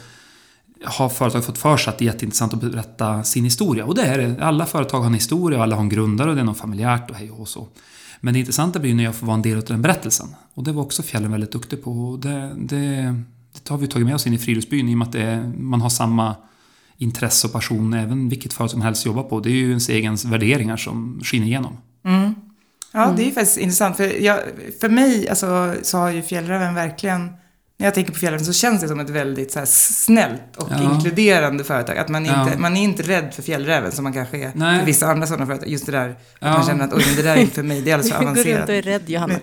har 0.85 1.09
företag 1.09 1.45
fått 1.45 1.57
för 1.57 1.77
sig 1.77 1.91
att 1.91 1.97
det 1.97 2.05
är 2.05 2.13
jätteintressant 2.13 2.53
att 2.53 2.61
berätta 2.61 3.23
sin 3.23 3.43
historia. 3.43 3.85
Och 3.85 3.95
det 3.95 4.01
är 4.01 4.17
det. 4.17 4.43
Alla 4.45 4.65
företag 4.65 4.99
har 4.99 5.07
en 5.07 5.13
historia 5.13 5.57
och 5.57 5.63
alla 5.63 5.75
har 5.75 5.81
en 5.83 5.89
grundare 5.89 6.29
och 6.29 6.35
det 6.35 6.41
är 6.41 6.45
något 6.45 6.57
familjärt 6.57 7.09
och 7.09 7.15
hej 7.15 7.31
och 7.31 7.47
så. 7.47 7.67
Men 8.21 8.33
det 8.33 8.39
intressanta 8.39 8.79
blir 8.79 8.89
ju 8.91 8.95
när 8.97 9.03
jag 9.03 9.15
får 9.15 9.27
vara 9.27 9.35
en 9.35 9.41
del 9.41 9.57
av 9.57 9.63
den 9.63 9.81
berättelsen. 9.81 10.27
Och 10.53 10.63
det 10.63 10.71
var 10.71 10.83
också 10.83 11.03
Fjällen 11.03 11.31
väldigt 11.31 11.51
duktig 11.51 11.83
på. 11.83 11.91
Och 11.91 12.19
det, 12.19 12.53
det, 12.57 13.15
det 13.63 13.69
har 13.69 13.77
vi 13.77 13.87
tagit 13.87 14.05
med 14.05 14.15
oss 14.15 14.27
in 14.27 14.33
i 14.33 14.37
friluftsbyn 14.37 14.89
i 14.89 14.93
och 14.93 14.97
med 14.97 15.05
att 15.07 15.11
det, 15.13 15.21
är- 15.21 15.53
man 15.57 15.81
har 15.81 15.89
samma 15.89 16.35
intresse 17.03 17.47
och 17.47 17.53
passion 17.53 17.93
även 17.93 18.29
vilket 18.29 18.53
företag 18.53 18.71
som 18.71 18.81
helst 18.81 19.05
jobbar 19.05 19.23
på. 19.23 19.39
Det 19.39 19.49
är 19.49 19.53
ju 19.53 19.69
ens 19.69 19.89
egen 19.89 20.15
värderingar 20.25 20.77
som 20.77 21.21
skiner 21.23 21.45
igenom. 21.45 21.77
Mm. 22.05 22.35
Ja, 22.91 23.13
det 23.17 23.27
är 23.27 23.31
faktiskt 23.31 23.57
intressant. 23.57 23.97
För, 23.97 24.23
jag, 24.23 24.39
för 24.81 24.89
mig 24.89 25.29
alltså, 25.29 25.73
så 25.83 25.97
har 25.97 26.09
ju 26.09 26.21
Fjällräven 26.21 26.75
verkligen... 26.75 27.29
När 27.77 27.87
jag 27.87 27.93
tänker 27.93 28.11
på 28.11 28.19
Fjällräven 28.19 28.45
så 28.45 28.53
känns 28.53 28.81
det 28.81 28.87
som 28.87 28.99
ett 28.99 29.09
väldigt 29.09 29.51
så 29.51 29.59
här, 29.59 29.65
snällt 29.65 30.41
och 30.57 30.67
Ja. 30.71 30.93
inkluderande 30.93 31.63
företag. 31.63 31.97
Att 31.97 32.09
man, 32.09 32.25
är 32.25 32.29
Ja. 32.29 32.43
inte, 32.45 32.57
man 32.57 32.77
är 32.77 32.83
inte 32.83 33.03
rädd 33.03 33.33
för 33.33 33.41
Fjällräven 33.41 33.91
som 33.91 34.03
man 34.03 34.13
kanske 34.13 34.37
är 34.37 34.51
Nej. 34.55 34.79
för 34.79 34.85
vissa 34.85 35.07
andra 35.07 35.27
sådana 35.27 35.45
företag. 35.45 35.69
Just 35.69 35.85
det 35.85 35.91
där 35.91 36.09
att 36.09 36.17
Ja. 36.39 36.51
man 36.57 36.65
känner 36.67 36.83
att 36.85 36.93
oj, 36.93 37.03
det 37.15 37.21
där 37.21 37.35
är 37.35 37.41
inte 37.41 37.53
för 37.55 37.63
mig. 37.63 37.81
Det 37.81 37.91
är 37.91 37.93
alldeles 37.93 38.13
för 38.13 38.19
Går 38.25 38.25
runt 38.25 38.37
avancerat. 38.37 38.69
och 38.69 38.75
är 38.75 38.81
rädd, 38.81 39.01
Johanna. 39.09 39.33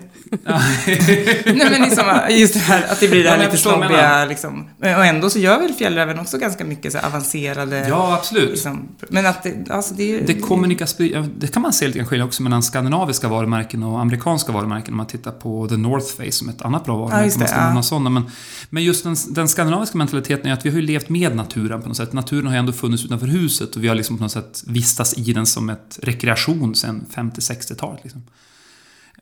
Nej 0.45 1.69
men 1.71 1.81
liksom, 1.81 2.05
just 2.29 2.53
det 2.53 2.59
här 2.59 2.85
att 2.91 2.99
det 2.99 3.07
blir 3.07 3.23
det 3.23 3.29
Ja, 3.29 3.35
här 3.35 3.45
lite 3.45 3.57
snobbiga 3.57 4.25
liksom. 4.25 4.69
Och 4.79 5.05
ändå 5.05 5.29
så 5.29 5.39
gör 5.39 5.59
väl 5.59 5.73
Fjällräven 5.73 6.19
också 6.19 6.37
ganska 6.37 6.65
mycket 6.65 6.91
så 6.91 6.97
här 6.97 7.07
avancerade... 7.07 7.87
Ja, 7.89 8.13
absolut. 8.15 8.49
Liksom, 8.49 8.87
men 9.09 9.25
att 9.25 9.43
det, 9.43 9.69
alltså 9.71 9.93
det 9.93 10.15
är... 10.15 10.27
Det, 10.27 10.33
kommunikas, 10.33 10.95
ja, 10.99 11.25
det 11.37 11.47
kan 11.53 11.61
man 11.61 11.73
se 11.73 11.87
lite 11.87 12.05
skillnad 12.05 12.27
också 12.27 12.43
mellan 12.43 12.63
skandinaviska 12.63 13.27
varumärken 13.27 13.83
och 13.83 13.99
amerikanska 14.01 14.51
varumärken 14.51 14.93
om 14.93 14.97
man 14.97 15.05
tittar 15.07 15.31
på 15.31 15.67
The 15.67 15.77
North 15.77 16.15
Face 16.17 16.31
som 16.31 16.49
ett 16.49 16.61
annat 16.61 16.85
bra 16.85 16.97
varumärke. 16.97 17.25
just 17.25 17.35
om 17.37 17.39
man 17.39 17.45
det, 17.45 17.51
ska 17.51 17.75
ja. 17.77 17.83
sådana. 17.83 18.20
Men, 18.21 18.31
men 18.69 18.83
just 18.83 19.03
den, 19.03 19.15
den 19.29 19.47
skandinaviska 19.47 19.97
mentaliteten 19.97 20.47
är 20.47 20.53
att 20.53 20.65
vi 20.65 20.69
har 20.69 20.75
ju 20.75 20.81
levt 20.81 21.09
med 21.09 21.35
naturen 21.35 21.81
på 21.81 21.87
något 21.87 21.97
sätt. 21.97 22.13
Naturen 22.13 22.45
har 22.45 22.53
ju 22.53 22.59
ändå 22.59 22.73
funnits 22.73 23.05
utanför 23.05 23.27
huset 23.27 23.75
och 23.75 23.83
vi 23.83 23.87
har 23.87 23.95
liksom 23.95 24.17
på 24.17 24.23
något 24.23 24.31
sätt 24.31 24.63
vistats 24.67 25.17
i 25.17 25.33
den 25.33 25.45
som 25.45 25.69
ett 25.69 25.99
rekreation 26.01 26.75
sedan 26.75 27.05
50-60-talet. 27.13 28.03
Liksom. 28.03 28.23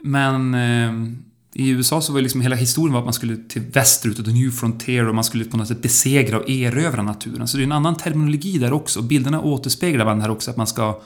Men 0.02 0.54
eh, 0.54 0.94
i 1.54 1.70
USA 1.70 2.02
så 2.02 2.12
var 2.12 2.20
ju 2.20 2.24
liksom 2.24 2.42
hela 2.42 2.56
historien 2.56 2.94
var 2.94 3.00
att 3.00 3.06
man 3.06 3.14
skulle 3.14 3.38
till 3.38 3.62
västerut 3.62 4.20
och 4.20 4.26
the 4.26 4.32
new 4.32 4.52
frontier 4.52 5.08
och 5.08 5.16
man 5.16 5.24
skulle 5.24 5.46
på 5.46 5.58
något 5.58 5.68
sätt 5.68 5.82
besegra 5.82 6.40
och 6.40 6.50
erövra 6.50 7.02
naturen. 7.02 7.48
Så 7.48 7.58
det 7.58 7.64
är 7.64 7.66
en 7.66 7.72
annan 7.72 7.96
terminologi 7.96 8.58
där 8.58 8.74
också. 8.74 9.02
Bilderna 9.02 9.42
återspeglar 9.42 10.06
varandra 10.06 10.24
här 10.24 10.32
också, 10.32 10.52
att 10.52 10.58
man 10.58 10.68
ska 10.68 11.02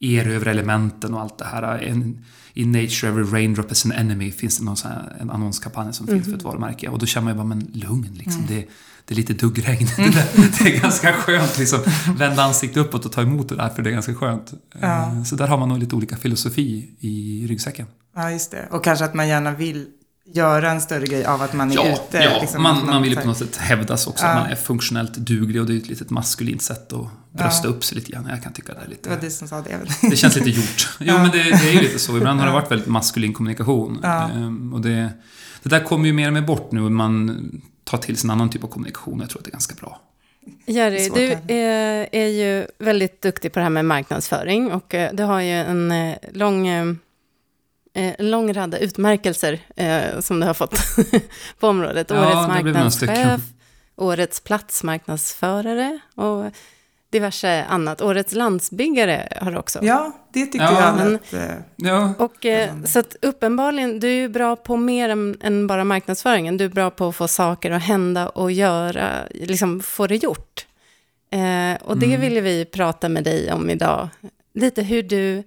erövra 0.00 0.50
elementen 0.50 1.14
och 1.14 1.20
allt 1.20 1.38
det 1.38 1.44
här. 1.44 1.78
En, 1.78 2.24
i 2.58 2.64
Nature 2.66 3.08
Every 3.08 3.24
Raindrop 3.24 3.72
is 3.72 3.84
an 3.84 3.92
Enemy 3.92 4.32
finns 4.32 4.58
det 4.58 4.64
någon 4.64 4.76
sån 4.76 4.90
här, 4.90 5.16
en 5.20 5.30
annonskampanj 5.30 5.92
som 5.94 6.06
finns 6.06 6.24
för 6.24 6.34
ett 6.36 6.42
varumärke. 6.42 6.88
Och 6.88 6.98
då 6.98 7.06
känner 7.06 7.24
man 7.24 7.32
ju 7.34 7.36
bara, 7.36 7.46
men 7.46 7.70
lugn 7.72 8.14
liksom. 8.14 8.46
Det, 8.48 8.66
det 9.04 9.14
är 9.14 9.16
lite 9.16 9.32
duggregn. 9.32 9.86
Det, 9.96 10.58
det 10.64 10.76
är 10.76 10.80
ganska 10.82 11.12
skönt 11.12 11.58
liksom. 11.58 11.78
Vända 12.18 12.42
ansiktet 12.42 12.76
uppåt 12.76 13.04
och 13.06 13.12
ta 13.12 13.22
emot 13.22 13.48
det 13.48 13.56
där, 13.56 13.68
för 13.68 13.82
det 13.82 13.90
är 13.90 13.92
ganska 13.92 14.14
skönt. 14.14 14.52
Ja. 14.80 15.02
Eh, 15.02 15.22
Så 15.22 15.36
där 15.36 15.46
har 15.46 15.58
man 15.58 15.68
nog 15.68 15.78
lite 15.78 15.96
olika 15.96 16.16
filosofi 16.16 16.90
i 17.00 17.46
ryggsäcken. 17.48 17.86
Ja, 18.16 18.30
just 18.30 18.50
det. 18.50 18.68
Och 18.70 18.84
kanske 18.84 19.04
att 19.04 19.14
man 19.14 19.28
gärna 19.28 19.50
vill 19.52 19.86
göra 20.34 20.70
en 20.70 20.80
större 20.80 21.06
grej 21.06 21.24
av 21.24 21.42
att 21.42 21.52
man 21.52 21.70
är 21.70 21.74
Ja, 21.74 21.92
ute. 21.92 22.18
ja 22.18 22.40
liksom, 22.40 22.62
man, 22.62 22.86
man 22.86 23.02
vill 23.02 23.12
ju 23.12 23.16
på 23.20 23.26
något 23.26 23.38
sätt 23.38 23.56
hävdas 23.56 24.06
också. 24.06 24.24
Ja. 24.24 24.30
Att 24.30 24.42
man 24.42 24.50
är 24.50 24.54
funktionellt 24.56 25.14
duglig 25.14 25.60
och 25.60 25.66
det 25.66 25.74
är 25.74 25.78
ett 25.78 25.88
litet 25.88 26.10
maskulint 26.10 26.62
sätt 26.62 26.92
att 26.92 27.06
brösta 27.32 27.68
Ja. 27.68 27.74
upp 27.74 27.84
sig 27.84 27.98
lite 27.98 28.12
grann. 28.12 28.26
Jag 28.30 28.42
kan 28.42 28.52
tycka 28.52 28.72
det 28.74 28.78
är 28.80 28.84
Det 28.84 28.90
lite... 28.90 29.08
var 29.10 29.16
du 29.20 29.30
som 29.30 29.48
sa 29.48 29.60
det. 29.60 29.78
Det 30.10 30.16
känns 30.16 30.36
lite 30.36 30.50
gjort. 30.50 30.88
Jo, 31.00 31.06
Ja. 31.06 31.18
men 31.22 31.30
det, 31.30 31.42
det 31.42 31.68
är 31.68 31.72
ju 31.72 31.80
lite 31.80 31.98
så. 31.98 32.16
Ibland 32.16 32.40
har 32.40 32.46
det 32.46 32.52
varit 32.52 32.70
väldigt 32.70 32.88
maskulin 32.88 33.32
kommunikation. 33.32 34.00
Ja. 34.02 34.30
Ehm, 34.30 34.74
och 34.74 34.80
det, 34.80 35.10
det 35.62 35.68
där 35.68 35.80
kommer 35.84 36.06
ju 36.06 36.12
mer 36.12 36.26
och 36.26 36.32
mer 36.32 36.40
bort 36.42 36.72
nu. 36.72 36.80
Man 36.80 37.60
tar 37.84 37.98
till 37.98 38.16
sig 38.16 38.26
en 38.26 38.30
annan 38.30 38.50
typ 38.50 38.64
av 38.64 38.68
kommunikation. 38.68 39.20
Jag 39.20 39.30
tror 39.30 39.38
att 39.40 39.44
det 39.44 39.48
är 39.48 39.52
ganska 39.52 39.74
bra. 39.80 40.00
Jerry, 40.66 41.08
du 41.14 41.36
det. 41.46 41.54
är, 41.62 42.08
är 42.12 42.26
ju 42.26 42.66
väldigt 42.78 43.22
duktig 43.22 43.52
på 43.52 43.58
det 43.58 43.62
här 43.62 43.70
med 43.70 43.84
marknadsföring 43.84 44.72
och 44.72 44.94
eh, 44.94 45.10
du 45.14 45.22
har 45.22 45.40
ju 45.40 45.50
en 45.52 45.92
eh, 45.92 46.14
lång, 46.32 46.66
eh, 46.68 46.92
en 47.96 48.30
lång 48.30 48.52
rad 48.54 48.74
utmärkelser 48.80 49.58
eh, 49.76 50.20
som 50.20 50.40
du 50.40 50.46
har 50.46 50.54
fått 50.54 50.74
på 51.60 51.68
området. 51.68 52.10
Ja, 52.10 52.20
Årets 52.20 52.48
marknadschef, 52.48 53.40
Årets 53.96 54.40
platsmarknadsförare 54.40 55.98
och 56.14 56.44
diverse 57.10 57.64
annat. 57.68 58.02
Årets 58.02 58.32
landsbyggare 58.34 59.28
har 59.40 59.50
du 59.50 59.58
också. 59.58 59.78
Ja, 59.82 60.12
det 60.32 60.40
tyckte 60.46 60.58
Ja, 60.58 60.80
jag 60.86 60.96
men- 60.96 61.40
eh, 61.42 61.56
Ja, 61.76 62.14
Och 62.18 62.46
eh, 62.46 62.70
så 62.84 62.98
att 62.98 63.16
uppenbarligen, 63.22 64.00
du 64.00 64.08
är 64.08 64.12
ju 64.12 64.28
bra 64.28 64.56
på 64.56 64.76
mer 64.76 65.08
än, 65.08 65.36
än 65.42 65.66
bara 65.66 65.84
marknadsföringen. 65.84 66.56
Du 66.56 66.64
är 66.64 66.68
bra 66.68 66.90
på 66.90 67.08
att 67.08 67.16
få 67.16 67.28
saker 67.28 67.70
att 67.70 67.82
hända 67.82 68.28
och 68.28 68.52
göra, 68.52 69.10
liksom 69.30 69.80
få 69.80 70.06
det 70.06 70.16
gjort. 70.16 70.66
Eh, 71.30 71.82
och 71.82 71.96
det 71.98 72.06
Mm. 72.06 72.20
ville 72.20 72.40
vi 72.40 72.64
prata 72.64 73.08
med 73.08 73.24
dig 73.24 73.52
om 73.52 73.70
idag. 73.70 74.08
Lite 74.54 74.82
hur 74.82 75.02
du 75.02 75.42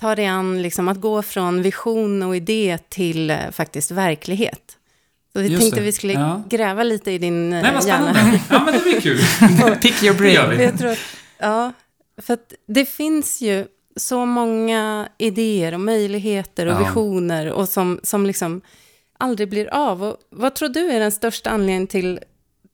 tar 0.00 0.16
dig 0.16 0.26
an 0.26 0.62
liksom, 0.62 0.88
att 0.88 1.00
gå 1.00 1.22
från 1.22 1.62
vision 1.62 2.22
och 2.22 2.36
idé 2.36 2.78
till 2.88 3.30
eh, 3.30 3.36
faktiskt 3.52 3.90
verklighet. 3.90 4.74
Så 5.32 5.38
vi 5.40 5.48
Just 5.48 5.60
tänkte 5.62 5.80
det. 5.80 5.84
vi 5.86 5.92
skulle 5.92 6.12
Ja. 6.12 6.42
gräva 6.48 6.82
lite 6.82 7.10
i 7.12 7.18
din 7.18 7.52
eh, 7.52 7.62
Nej, 7.62 7.74
vad 7.74 7.86
hjärna. 7.86 8.14
spännande. 8.14 8.40
Ja, 8.50 8.62
men 8.64 8.74
det 8.74 8.80
blir 8.80 9.00
kul. 9.00 9.18
Pick 9.82 10.02
your 10.02 10.14
brain. 10.16 10.60
Jag 10.60 10.78
tror 10.78 10.96
ja, 11.38 11.72
för 12.22 12.34
att 12.34 12.52
det 12.68 12.84
finns 12.84 13.40
ju 13.40 13.66
så 13.96 14.24
många 14.26 15.08
idéer 15.18 15.74
och 15.74 15.80
möjligheter 15.80 16.66
och 16.66 16.72
Ja. 16.72 16.78
visioner 16.78 17.50
och 17.52 17.68
som, 17.68 18.00
som 18.02 18.26
liksom 18.26 18.60
aldrig 19.18 19.48
blir 19.50 19.74
av. 19.74 20.04
Och 20.04 20.16
vad 20.30 20.54
tror 20.54 20.68
du 20.68 20.90
är 20.90 21.00
den 21.00 21.12
största 21.12 21.50
anledningen 21.50 21.86
till, 21.86 22.20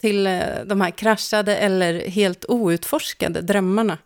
till 0.00 0.26
eh, 0.26 0.40
de 0.66 0.80
här 0.80 0.90
kraschade 0.90 1.56
eller 1.56 2.08
helt 2.08 2.44
outforskade 2.48 3.40
drömmarna? 3.40 3.98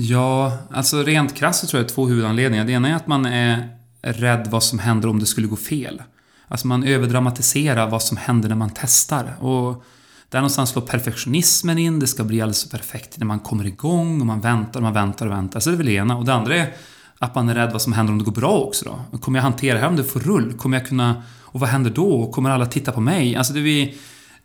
Ja, 0.00 0.58
alltså 0.70 1.02
rent 1.02 1.34
krasst 1.34 1.60
så 1.60 1.66
tror 1.66 1.78
jag 1.78 1.86
det 1.86 1.92
är 1.92 1.94
två 1.94 2.06
huvudanledningar. 2.06 2.64
Det 2.64 2.72
ena 2.72 2.88
är 2.88 2.94
att 2.94 3.06
man 3.06 3.26
är 3.26 3.68
rädd 4.02 4.48
vad 4.50 4.62
som 4.62 4.78
händer 4.78 5.08
om 5.08 5.18
det 5.18 5.26
skulle 5.26 5.46
gå 5.46 5.56
fel. 5.56 6.02
Alltså 6.48 6.66
man 6.66 6.84
överdramatiserar 6.84 7.90
vad 7.90 8.02
som 8.02 8.16
händer 8.16 8.48
när 8.48 8.56
man 8.56 8.70
testar. 8.74 9.36
Och 9.40 9.84
där 10.28 10.38
någonstans 10.38 10.70
slår 10.70 10.82
perfektionismen 10.82 11.78
in, 11.78 11.98
det 11.98 12.06
ska 12.06 12.24
bli 12.24 12.40
alldeles 12.40 12.70
perfekt 12.70 13.18
när 13.18 13.26
man 13.26 13.40
kommer 13.40 13.66
igång 13.66 14.20
och 14.20 14.26
man 14.26 14.40
väntar 14.40 14.80
och 14.80 14.84
man 14.84 14.92
väntar 14.92 15.26
och 15.26 15.32
väntar. 15.32 15.60
Så 15.60 15.70
det 15.70 15.74
är 15.74 15.76
väl 15.76 15.86
det 15.86 15.92
ena. 15.92 16.16
Och 16.16 16.24
det 16.24 16.34
andra 16.34 16.56
är 16.56 16.72
att 17.18 17.34
man 17.34 17.48
är 17.48 17.54
rädd 17.54 17.72
vad 17.72 17.82
som 17.82 17.92
händer 17.92 18.12
om 18.12 18.18
det 18.18 18.24
går 18.24 18.32
bra 18.32 18.58
också 18.58 18.84
då. 18.84 19.18
Kommer 19.18 19.38
jag 19.38 19.42
hantera 19.42 19.74
det 19.74 19.80
här 19.80 19.88
om 19.88 19.96
det 19.96 20.04
får 20.04 20.20
rull? 20.20 20.52
Kommer 20.52 20.78
jag 20.78 20.88
kunna... 20.88 21.22
Och 21.40 21.60
vad 21.60 21.68
händer 21.68 21.90
då? 21.90 22.32
Kommer 22.32 22.50
alla 22.50 22.66
titta 22.66 22.92
på 22.92 23.00
mig? 23.00 23.36
Alltså 23.36 23.52
det 23.52 23.60
blir... 23.60 23.94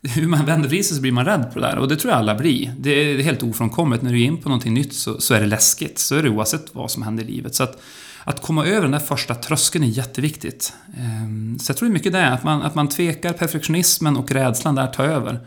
Hur 0.08 0.26
man 0.26 0.46
vänder 0.46 0.68
vrider 0.68 0.84
sig 0.84 0.96
så 0.96 1.02
blir 1.02 1.12
man 1.12 1.24
rädd 1.24 1.50
på 1.52 1.58
det 1.58 1.66
där. 1.66 1.78
Och 1.78 1.88
det 1.88 1.96
tror 1.96 2.10
jag 2.10 2.18
alla 2.18 2.34
blir. 2.34 2.74
Det 2.78 2.90
är 2.90 3.16
det 3.16 3.20
är 3.20 3.24
helt 3.24 3.42
ofrånkomligt. 3.42 4.02
När 4.02 4.12
du 4.12 4.20
är 4.20 4.24
in 4.24 4.36
på 4.36 4.48
någonting 4.48 4.74
nytt 4.74 4.94
så, 4.94 5.20
så 5.20 5.34
är 5.34 5.40
det 5.40 5.46
läskigt. 5.46 5.98
Så 5.98 6.14
är 6.14 6.22
det 6.22 6.28
oavsett 6.28 6.74
vad 6.74 6.90
som 6.90 7.02
händer 7.02 7.24
i 7.24 7.26
livet. 7.26 7.54
Så 7.54 7.62
att, 7.62 7.82
att 8.24 8.42
komma 8.42 8.66
över 8.66 8.82
den 8.82 8.90
där 8.90 8.98
första 8.98 9.34
tröskeln 9.34 9.84
är 9.84 9.88
jätteviktigt. 9.88 10.72
Ehm, 10.98 11.58
Så 11.58 11.70
jag 11.70 11.76
tror 11.76 11.88
det 11.88 11.92
är 11.92 11.94
mycket 11.94 12.12
det, 12.12 12.28
att 12.28 12.44
man, 12.44 12.62
att 12.62 12.74
man 12.74 12.88
tvekar, 12.88 13.32
perfektionismen 13.32 14.16
och 14.16 14.32
rädslan 14.32 14.74
där 14.74 14.86
tar 14.86 15.04
över. 15.04 15.40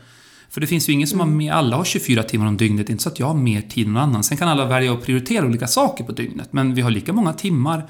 För 0.49 0.61
det 0.61 0.67
finns 0.67 0.89
ju 0.89 0.93
ingen 0.93 1.07
som 1.07 1.19
har 1.19 1.27
mer, 1.27 1.51
alla 1.51 1.75
har 1.75 1.83
24 1.83 2.23
timmar 2.23 2.47
om 2.47 2.57
dygnet, 2.57 2.89
inte 2.89 3.03
så 3.03 3.09
att 3.09 3.19
jag 3.19 3.27
har 3.27 3.33
mer 3.33 3.61
tid 3.61 3.87
än 3.87 3.93
någon 3.93 4.03
annan. 4.03 4.23
Sen 4.23 4.37
kan 4.37 4.47
alla 4.47 4.65
välja 4.65 4.93
att 4.93 5.05
prioritera 5.05 5.45
olika 5.45 5.67
saker 5.67 6.03
på 6.03 6.11
dygnet, 6.11 6.53
men 6.53 6.75
vi 6.75 6.81
har 6.81 6.91
lika 6.91 7.13
många 7.13 7.33
timmar. 7.33 7.89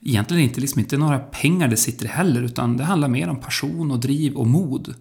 Egentligen 0.00 0.42
inte, 0.42 0.60
liksom 0.60 0.80
inte 0.80 0.96
några 0.96 1.18
pengar 1.18 1.68
det 1.68 1.76
sitter 1.76 2.08
heller, 2.08 2.42
utan 2.42 2.76
det 2.76 2.84
handlar 2.84 3.08
mer 3.08 3.28
om 3.28 3.40
passion 3.40 3.90
och 3.90 3.98
driv 3.98 4.34
och 4.34 4.46
mod. 4.46 4.94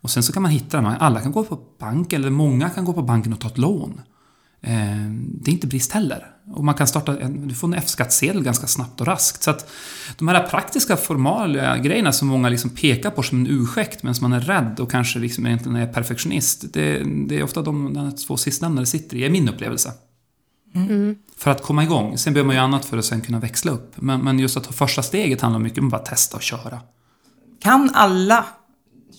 Och 0.00 0.10
sen 0.10 0.22
så 0.22 0.32
kan 0.32 0.42
man 0.42 0.52
hitta 0.52 0.76
dem. 0.80 0.94
Alla 1.00 1.20
kan 1.20 1.32
gå 1.32 1.44
på 1.44 1.58
banken, 1.78 2.20
eller 2.20 2.30
många 2.30 2.70
kan 2.70 2.84
gå 2.84 2.92
på 2.92 3.02
banken 3.02 3.32
och 3.32 3.40
ta 3.40 3.48
ett 3.48 3.58
lån. 3.58 4.00
Eh, 4.62 4.70
Det 5.24 5.50
är 5.50 5.52
inte 5.52 5.66
brist 5.66 5.92
heller. 5.92 6.26
Och 6.54 6.64
man 6.64 6.74
kan 6.74 6.86
starta 6.86 7.20
en, 7.20 7.48
du 7.48 7.54
får 7.54 7.68
en 7.68 7.74
F-skattsedel 7.74 8.42
ganska 8.42 8.66
snabbt 8.66 9.00
och 9.00 9.06
raskt. 9.06 9.42
Så 9.42 9.50
att 9.50 9.70
de 10.18 10.28
här 10.28 10.46
praktiska 10.46 10.96
formala 10.96 11.78
grejerna 11.78 12.12
som 12.12 12.28
många 12.28 12.48
liksom 12.48 12.70
pekar 12.70 13.10
på 13.10 13.22
som 13.22 13.38
en 13.38 13.46
ursäkt, 13.46 14.02
men 14.02 14.14
som 14.14 14.30
man 14.30 14.40
är 14.40 14.44
rädd 14.44 14.80
och 14.80 14.90
kanske 14.90 15.18
liksom 15.18 15.46
egentligen 15.46 15.76
är 15.76 15.86
perfektionist. 15.86 16.72
Det, 16.72 17.02
det 17.28 17.38
är 17.38 17.42
ofta 17.42 17.62
de, 17.62 17.94
de 17.94 18.12
två 18.12 18.36
sistnämnda 18.36 18.80
det 18.80 18.86
sitter 18.86 19.16
i, 19.16 19.24
är 19.24 19.30
min 19.30 19.48
upplevelse. 19.48 19.92
För 21.36 21.50
att 21.50 21.62
komma 21.62 21.84
igång. 21.84 22.18
Sen 22.18 22.32
behöver 22.32 22.46
man 22.46 22.56
ju 22.56 22.62
annat 22.62 22.84
för 22.84 22.98
att 22.98 23.04
sen 23.04 23.20
kunna 23.20 23.38
växla 23.38 23.72
upp. 23.72 23.92
Men, 23.96 24.20
men 24.20 24.38
just 24.38 24.56
att 24.56 24.64
ta 24.64 24.72
första 24.72 25.02
steget 25.02 25.40
handlar 25.40 25.60
mycket 25.60 25.78
om 25.78 25.86
att 25.86 25.90
bara 25.90 26.02
testa 26.02 26.36
och 26.36 26.42
köra. 26.42 26.80
Kan 27.60 27.90
alla 27.94 28.46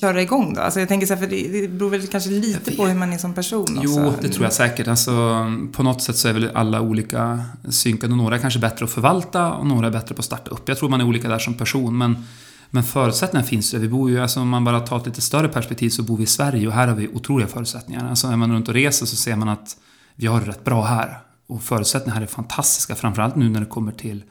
köra 0.02 0.22
igång 0.22 0.54
då? 0.54 0.62
Alltså 0.62 0.80
jag 0.80 0.90
tänker 0.90 1.08
så 1.08 1.14
här, 1.14 1.22
för 1.22 1.28
det, 1.28 1.62
det 1.62 1.68
beror 1.68 1.90
väl 1.90 2.08
kanske 2.08 2.30
lite 2.30 2.72
på 2.76 2.86
hur 2.86 2.96
man 2.96 3.14
är 3.14 3.18
som 3.18 3.34
person 3.34 3.62
också. 3.62 3.82
Jo, 3.82 4.14
det 4.22 4.30
tror 4.30 4.44
jag 4.44 4.54
säkert. 4.54 4.88
Alltså, 4.88 5.46
på 5.72 5.84
något 5.84 6.02
sätt 6.02 6.16
så 6.16 6.28
är 6.28 6.34
väl 6.34 6.50
alla 6.54 6.82
olika 6.82 7.44
synkade. 7.70 8.16
Några 8.16 8.36
är 8.36 8.40
kanske 8.40 8.60
bättre 8.60 8.86
att 8.86 8.92
förvalta 8.92 9.52
och 9.52 9.68
några 9.68 9.88
är 9.88 9.92
bättre 9.92 10.16
på 10.16 10.20
att 10.20 10.26
starta 10.26 10.52
upp. 10.52 10.70
Jag 10.70 10.78
tror 10.78 10.90
man 10.90 11.02
är 11.02 11.06
olika 11.06 11.30
där 11.30 11.40
som 11.40 11.54
person, 11.54 11.98
men, 11.98 12.26
men 12.70 12.84
förutsättningarna 12.84 13.48
finns 13.48 13.74
ju. 13.74 13.80
Vi 13.80 13.90
bor 13.90 14.10
ju, 14.10 14.20
alltså 14.20 14.40
om 14.40 14.50
man 14.50 14.64
bara 14.64 14.80
tar 14.80 14.98
ett 14.98 15.06
lite 15.06 15.22
större 15.22 15.48
perspektiv 15.48 15.90
så 15.90 16.04
bor 16.04 16.18
vi 16.18 16.24
i 16.24 16.28
Sverige 16.28 16.68
och 16.68 16.74
här 16.74 16.88
har 16.88 16.96
vi 16.96 17.08
otroliga 17.08 17.48
förutsättningar. 17.48 18.10
Alltså 18.10 18.28
är 18.28 18.36
man 18.36 18.52
runt 18.52 18.68
och 18.68 18.74
reser 18.74 19.06
så 19.06 19.16
ser 19.16 19.36
man 19.36 19.50
att 19.50 19.78
vi 20.16 20.28
har 20.28 20.40
det 20.40 20.48
rätt 20.48 20.64
bra 20.64 20.86
här. 20.86 21.20
Och 21.48 21.64
förutsättningarna 21.64 22.16
här 22.20 22.22
är 22.22 22.28
fantastiska, 22.28 22.96
framförallt 22.96 23.36
nu 23.36 23.50
när 23.50 23.60
det 23.60 23.66
kommer 23.66 23.92
till 23.92 24.24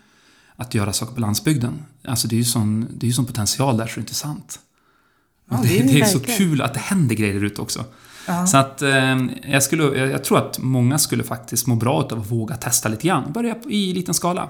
att 0.56 0.74
göra 0.74 0.92
saker 0.92 1.14
på 1.14 1.20
landsbygden. 1.20 1.84
Alltså 2.04 2.28
det 2.28 2.34
är 2.34 2.38
ju 2.38 2.44
sån, 2.44 2.86
det 2.90 3.04
är 3.04 3.08
ju 3.08 3.12
sån 3.12 3.26
potential 3.26 3.76
där 3.76 3.86
så 3.86 3.94
det 3.94 3.98
är 3.98 4.00
inte 4.00 4.14
sant. 4.14 4.58
Ja, 5.50 5.60
det, 5.62 5.78
är 5.78 5.82
det 5.82 6.00
är 6.00 6.04
så 6.04 6.20
kul 6.20 6.62
att 6.62 6.74
det 6.74 6.80
händer 6.80 7.14
grejer 7.14 7.44
ute 7.44 7.62
också. 7.62 7.84
Ja. 8.26 8.46
Så 8.46 8.56
att 8.56 8.82
eh, 8.82 9.18
jag, 9.42 9.62
skulle, 9.62 9.82
jag, 9.82 10.10
jag 10.10 10.24
tror 10.24 10.38
att 10.38 10.58
många 10.58 10.98
skulle 10.98 11.24
faktiskt 11.24 11.66
må 11.66 11.74
bra 11.74 11.94
av 12.12 12.20
att 12.20 12.30
våga 12.30 12.56
testa 12.56 12.88
lite 12.88 13.06
grann. 13.06 13.32
Börja 13.32 13.56
i 13.68 13.92
liten 13.92 14.14
skala. 14.14 14.48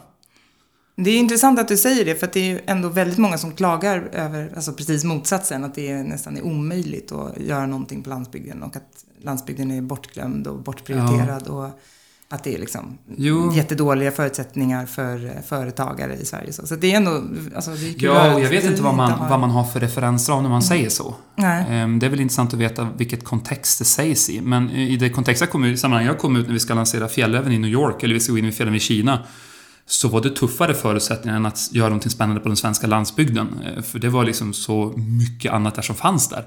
Det 0.96 1.10
är 1.10 1.18
intressant 1.18 1.58
att 1.58 1.68
du 1.68 1.76
säger 1.76 2.04
det, 2.04 2.14
för 2.14 2.26
att 2.26 2.32
det 2.32 2.40
är 2.40 2.44
ju 2.44 2.60
ändå 2.66 2.88
väldigt 2.88 3.18
många 3.18 3.38
som 3.38 3.52
klagar 3.52 4.08
över 4.12 4.52
alltså 4.56 4.72
precis 4.72 5.04
motsatsen, 5.04 5.64
att 5.64 5.74
det 5.74 5.90
är 5.90 6.04
nästan 6.04 6.36
är 6.36 6.42
omöjligt 6.42 7.12
att 7.12 7.38
göra 7.38 7.66
någonting 7.66 8.02
på 8.02 8.10
landsbygden 8.10 8.62
och 8.62 8.76
att 8.76 9.04
landsbygden 9.22 9.70
är 9.70 9.82
bortglömd 9.82 10.46
och 10.46 10.62
bortprioriterad 10.62 11.46
och 11.46 11.80
att 12.32 12.44
det 12.44 12.54
är 12.54 12.58
liksom 12.58 12.98
Jo. 13.16 13.52
jättedåliga 13.54 14.10
förutsättningar 14.10 14.86
för 14.86 15.24
eh, 15.26 15.42
företagare 15.48 16.14
i 16.16 16.24
Sverige. 16.24 16.52
Så, 16.52 16.66
så 16.66 16.76
det 16.76 16.92
är 16.92 16.96
ändå, 16.96 17.22
alltså 17.56 17.70
det 17.70 17.88
är 17.88 17.94
Ja, 18.04 18.34
och 18.34 18.40
jag 18.40 18.48
vet 18.48 18.64
inte 18.64 18.82
vad 18.82 18.94
man, 18.94 19.10
har- 19.12 19.28
vad 19.28 19.40
man 19.40 19.50
har 19.50 19.64
för 19.64 19.80
referensram 19.80 20.42
när 20.42 20.50
man 20.50 20.62
säger 20.62 20.88
så. 20.88 21.14
Nej. 21.36 21.64
Ehm, 21.68 21.98
Det 21.98 22.06
är 22.06 22.10
väl 22.10 22.20
intressant 22.20 22.54
att 22.54 22.60
veta 22.60 22.88
vilket 22.96 23.24
kontext 23.24 23.78
det 23.78 23.84
sägs 23.84 24.30
i. 24.30 24.40
Men 24.40 24.70
i 24.70 24.96
det 24.96 25.10
kontext 25.10 25.40
jag 25.40 25.50
kom 25.50 25.64
ut, 25.64 25.80
sammanhang 25.80 26.06
jag 26.06 26.18
kom 26.18 26.36
ut 26.36 26.46
när 26.46 26.52
vi 26.54 26.60
ska 26.60 26.74
lansera 26.74 27.08
Fjällräven 27.08 27.52
i 27.52 27.58
New 27.58 27.70
York, 27.70 28.02
eller 28.02 28.14
vi 28.14 28.20
ska 28.20 28.32
gå 28.32 28.38
in 28.38 28.44
i 28.44 28.52
Fjällräven 28.52 28.76
i 28.76 28.80
Kina, 28.80 29.18
så 29.86 30.08
var 30.08 30.20
det 30.20 30.30
tuffare 30.30 30.74
förutsättningar 30.74 31.36
än 31.36 31.46
att 31.46 31.68
göra 31.72 31.88
någonting 31.88 32.10
spännande 32.10 32.40
på 32.40 32.48
den 32.48 32.56
svenska 32.56 32.86
landsbygden. 32.86 33.48
Eh, 33.76 33.82
För 33.82 33.98
det 33.98 34.08
var 34.08 34.24
liksom 34.24 34.52
så 34.52 34.94
mycket 34.96 35.52
annat 35.52 35.74
där 35.74 35.82
som 35.82 35.96
fanns 35.96 36.28
där. 36.28 36.44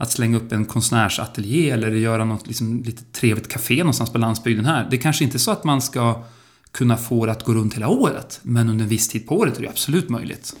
Att 0.00 0.10
slänga 0.10 0.36
upp 0.36 0.52
en 0.52 0.64
konstnärsateljé 0.64 1.70
eller 1.70 1.90
göra 1.90 2.24
något 2.24 2.46
liksom 2.46 2.82
lite 2.82 3.02
trevligt 3.04 3.48
café 3.48 3.76
någonstans 3.78 4.12
på 4.12 4.18
landsbygden 4.18 4.64
här. 4.64 4.86
Det 4.90 4.96
är 4.96 5.00
kanske 5.00 5.24
inte 5.24 5.36
är 5.36 5.38
så 5.38 5.50
att 5.50 5.64
man 5.64 5.82
ska 5.82 6.24
kunna 6.72 6.96
få 6.96 7.26
det 7.26 7.32
att 7.32 7.44
gå 7.44 7.52
runt 7.54 7.74
hela 7.74 7.88
året, 7.88 8.40
men 8.42 8.68
under 8.68 8.82
en 8.84 8.88
viss 8.88 9.08
tid 9.08 9.26
på 9.28 9.38
året 9.38 9.58
är 9.58 9.62
det 9.62 9.68
absolut 9.68 10.08
möjligt. 10.08 10.56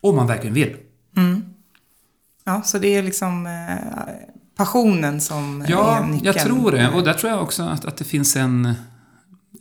Om 0.00 0.16
man 0.16 0.26
verkligen 0.26 0.54
vill. 0.54 0.76
Ja, 2.44 2.62
så 2.62 2.78
det 2.78 2.94
är 2.96 3.02
liksom 3.02 3.46
eh, 3.46 4.12
passionen 4.56 5.20
som 5.20 5.62
är 5.62 5.70
Ja, 5.70 6.06
nyckeln. 6.06 6.24
jag 6.24 6.38
tror 6.46 6.70
det. 6.70 6.88
Och 6.88 7.04
där 7.04 7.14
tror 7.14 7.32
jag 7.32 7.42
också 7.42 7.62
att, 7.62 7.84
att 7.84 7.96
det 7.96 8.04
finns 8.04 8.36
en, 8.36 8.74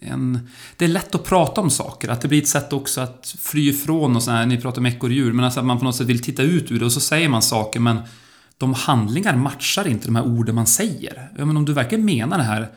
en... 0.01 0.39
Det 0.77 0.85
är 0.85 0.89
lätt 0.89 1.15
att 1.15 1.23
prata 1.23 1.61
om 1.61 1.69
saker. 1.69 2.09
Att 2.09 2.21
det 2.21 2.27
blir 2.27 2.41
ett 2.41 2.47
sätt 2.47 2.73
också 2.73 3.01
att 3.01 3.35
fly 3.39 3.69
ifrån 3.69 4.15
och 4.15 4.23
så 4.23 4.31
här, 4.31 4.45
ni 4.45 4.61
pratar 4.61 4.81
om 4.81 4.85
ekorrhjul, 4.85 5.33
men 5.33 5.45
alltså 5.45 5.59
att 5.59 5.65
man 5.65 5.79
på 5.79 5.85
något 5.85 5.95
sätt 5.95 6.07
vill 6.07 6.21
titta 6.21 6.43
ut 6.43 6.71
ur 6.71 6.79
det 6.79 6.85
och 6.85 6.91
så 6.93 6.99
säger 6.99 7.29
man 7.29 7.41
saker 7.41 7.79
men 7.79 7.99
de 8.61 8.73
handlingar 8.73 9.35
matchar 9.35 9.87
inte 9.87 10.05
de 10.05 10.15
här 10.15 10.25
orden 10.25 10.55
man 10.55 10.67
säger. 10.67 11.29
Ja, 11.37 11.45
men 11.45 11.57
om 11.57 11.65
du 11.65 11.73
verkligen 11.73 12.05
menar 12.05 12.37
det 12.37 12.43
här, 12.43 12.67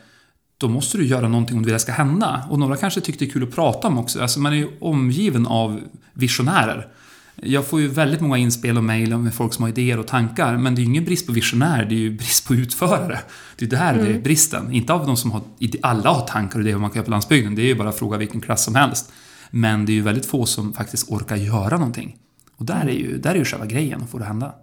då 0.57 0.67
måste 0.67 0.97
du 0.97 1.05
göra 1.05 1.27
någonting 1.27 1.57
om 1.57 1.65
det 1.65 1.79
ska 1.79 1.91
hända. 1.91 2.47
Och 2.49 2.59
några 2.59 2.77
kanske 2.77 3.01
tyckte 3.01 3.25
det 3.25 3.29
är 3.29 3.33
kul 3.33 3.43
att 3.43 3.55
prata 3.55 3.87
om 3.87 3.97
också. 3.97 4.21
Alltså 4.21 4.39
man 4.39 4.53
är 4.53 4.57
ju 4.57 4.67
omgiven 4.79 5.47
av 5.47 5.81
visionärer. 6.13 6.87
Jag 7.35 7.67
får 7.67 7.81
ju 7.81 7.87
väldigt 7.87 8.21
många 8.21 8.37
inspel 8.37 8.77
och 8.77 8.83
mejl 8.83 9.17
med 9.17 9.33
folk 9.33 9.53
som 9.53 9.63
har 9.63 9.69
idéer 9.69 9.99
och 9.99 10.07
tankar, 10.07 10.57
men 10.57 10.75
det 10.75 10.79
är 10.79 10.83
ju 10.83 10.89
ingen 10.89 11.05
brist 11.05 11.27
på 11.27 11.33
visionärer, 11.33 11.85
det 11.85 11.95
är 11.95 11.99
ju 11.99 12.17
brist 12.17 12.47
på 12.47 12.55
utförare. 12.55 13.19
Det 13.55 13.65
är 13.65 13.69
där 13.69 13.93
det 13.93 14.13
är 14.13 14.19
bristen. 14.19 14.71
Inte 14.71 14.93
av 14.93 15.05
de 15.07 15.17
som 15.17 15.31
har, 15.31 15.41
alla 15.81 16.09
har 16.09 16.27
tankar 16.27 16.59
och 16.59 16.61
idéer 16.61 16.75
om 16.75 16.81
man 16.81 16.89
kan 16.89 16.95
göra 16.95 17.05
på 17.05 17.11
landsbygden, 17.11 17.55
det 17.55 17.61
är 17.61 17.65
ju 17.65 17.75
bara 17.75 17.89
att 17.89 17.99
fråga 17.99 18.17
vilken 18.17 18.41
klass 18.41 18.63
som 18.63 18.75
helst. 18.75 19.11
Men 19.51 19.85
det 19.85 19.91
är 19.91 19.93
ju 19.93 20.01
väldigt 20.01 20.25
få 20.25 20.45
som 20.45 20.73
faktiskt 20.73 21.11
orkar 21.11 21.35
göra 21.35 21.77
någonting. 21.77 22.15
Och 22.57 22.65
där 22.65 22.85
är 22.87 22.93
ju, 22.93 23.17
där 23.17 23.31
är 23.31 23.35
ju 23.35 23.45
själva 23.45 23.65
grejen, 23.65 24.01
att 24.01 24.09
få 24.09 24.17
det 24.17 24.23
att 24.23 24.27
hända. 24.27 24.55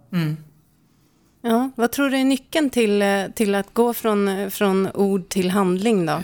Ja, 1.44 1.70
vad 1.76 1.92
tror 1.92 2.10
du 2.10 2.16
är 2.16 2.24
nyckeln 2.24 2.70
till, 2.70 3.02
eh, 3.02 3.08
till 3.34 3.54
att 3.54 3.74
gå 3.74 3.94
från, 3.94 4.28
eh, 4.28 4.48
från 4.48 4.88
ord 4.94 5.28
till 5.28 5.50
handling 5.50 6.06
då? 6.06 6.12
Eh, 6.12 6.20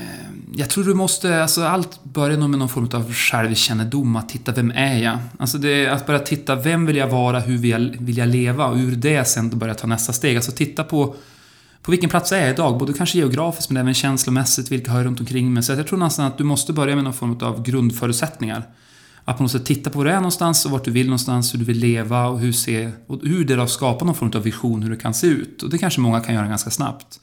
jag 0.54 0.70
tror 0.70 0.85
du 0.85 0.94
måste, 0.94 1.42
alltså 1.42 1.62
allt 1.64 2.04
börjar 2.04 2.38
nog 2.38 2.50
med 2.50 2.59
någon 2.59 2.68
form 2.68 2.88
av 2.92 3.12
självkännedom, 3.12 4.16
att 4.16 4.28
titta 4.28 4.52
vem 4.52 4.70
är 4.70 4.98
jag? 4.98 5.18
Alltså 5.38 5.59
det 5.59 5.87
att 5.87 6.07
börja 6.07 6.20
titta, 6.20 6.54
vem 6.54 6.87
vill 6.87 6.96
jag 6.96 7.09
vara, 7.09 7.40
hur 7.40 7.59
vill 7.59 7.70
jag, 7.70 7.96
vill 8.00 8.18
jag 8.18 8.28
leva? 8.28 8.66
Och 8.66 8.76
ur 8.76 8.96
det 8.96 9.24
sen 9.24 9.59
börja 9.59 9.74
ta 9.74 9.87
nästa 9.87 10.12
steg. 10.12 10.37
Alltså 10.37 10.52
titta 10.52 10.85
på, 10.85 11.14
på 11.83 11.90
vilken 11.90 12.11
plats 12.11 12.33
är 12.33 12.40
jag 12.40 12.50
idag? 12.50 12.78
Både 12.78 12.92
kanske 12.92 13.18
geografiskt 13.18 13.70
men 13.70 13.83
även 13.83 13.94
känslomässigt, 13.94 14.72
vilka 14.72 14.90
har 14.90 14.98
jag 14.98 15.07
runt 15.07 15.20
omkring 15.20 15.54
mig? 15.54 15.62
Så 15.62 15.72
jag 15.72 15.87
tror 15.87 15.98
nästan 15.98 16.26
att 16.26 16.38
du 16.38 16.44
måste 16.44 16.72
börja 16.72 16.94
med 16.94 17.04
någon 17.04 17.14
form 17.14 17.38
av 17.42 17.62
grundförutsättningar. 17.62 18.62
Att 19.24 19.37
på 19.37 19.42
något 19.42 19.52
sätt 19.52 19.66
titta 19.66 19.90
på 19.90 19.98
var 19.98 20.04
du 20.04 20.11
är 20.11 20.16
någonstans 20.16 20.64
och 20.64 20.70
vart 20.70 20.85
du 20.85 20.90
vill 20.90 21.07
någonstans, 21.07 21.54
hur 21.54 21.59
du 21.59 21.64
vill 21.64 21.78
leva 21.78 22.26
och 22.26 22.40
hur, 22.40 22.52
se, 22.52 22.90
och 23.07 23.20
hur 23.22 23.44
det 23.44 23.57
då 23.57 23.66
skapar 23.66 24.07
någon 24.07 24.14
form 24.14 24.33
av 24.35 24.42
vision 24.42 24.83
hur 24.83 24.90
det 24.90 24.96
kan 24.96 25.14
se 25.14 25.26
ut. 25.26 25.62
Och 25.62 25.70
det 25.70 25.78
kanske 25.78 26.00
många 26.00 26.20
kan 26.20 26.35
göra 26.35 26.46
ganska 26.46 26.70
snabbt. 26.70 27.20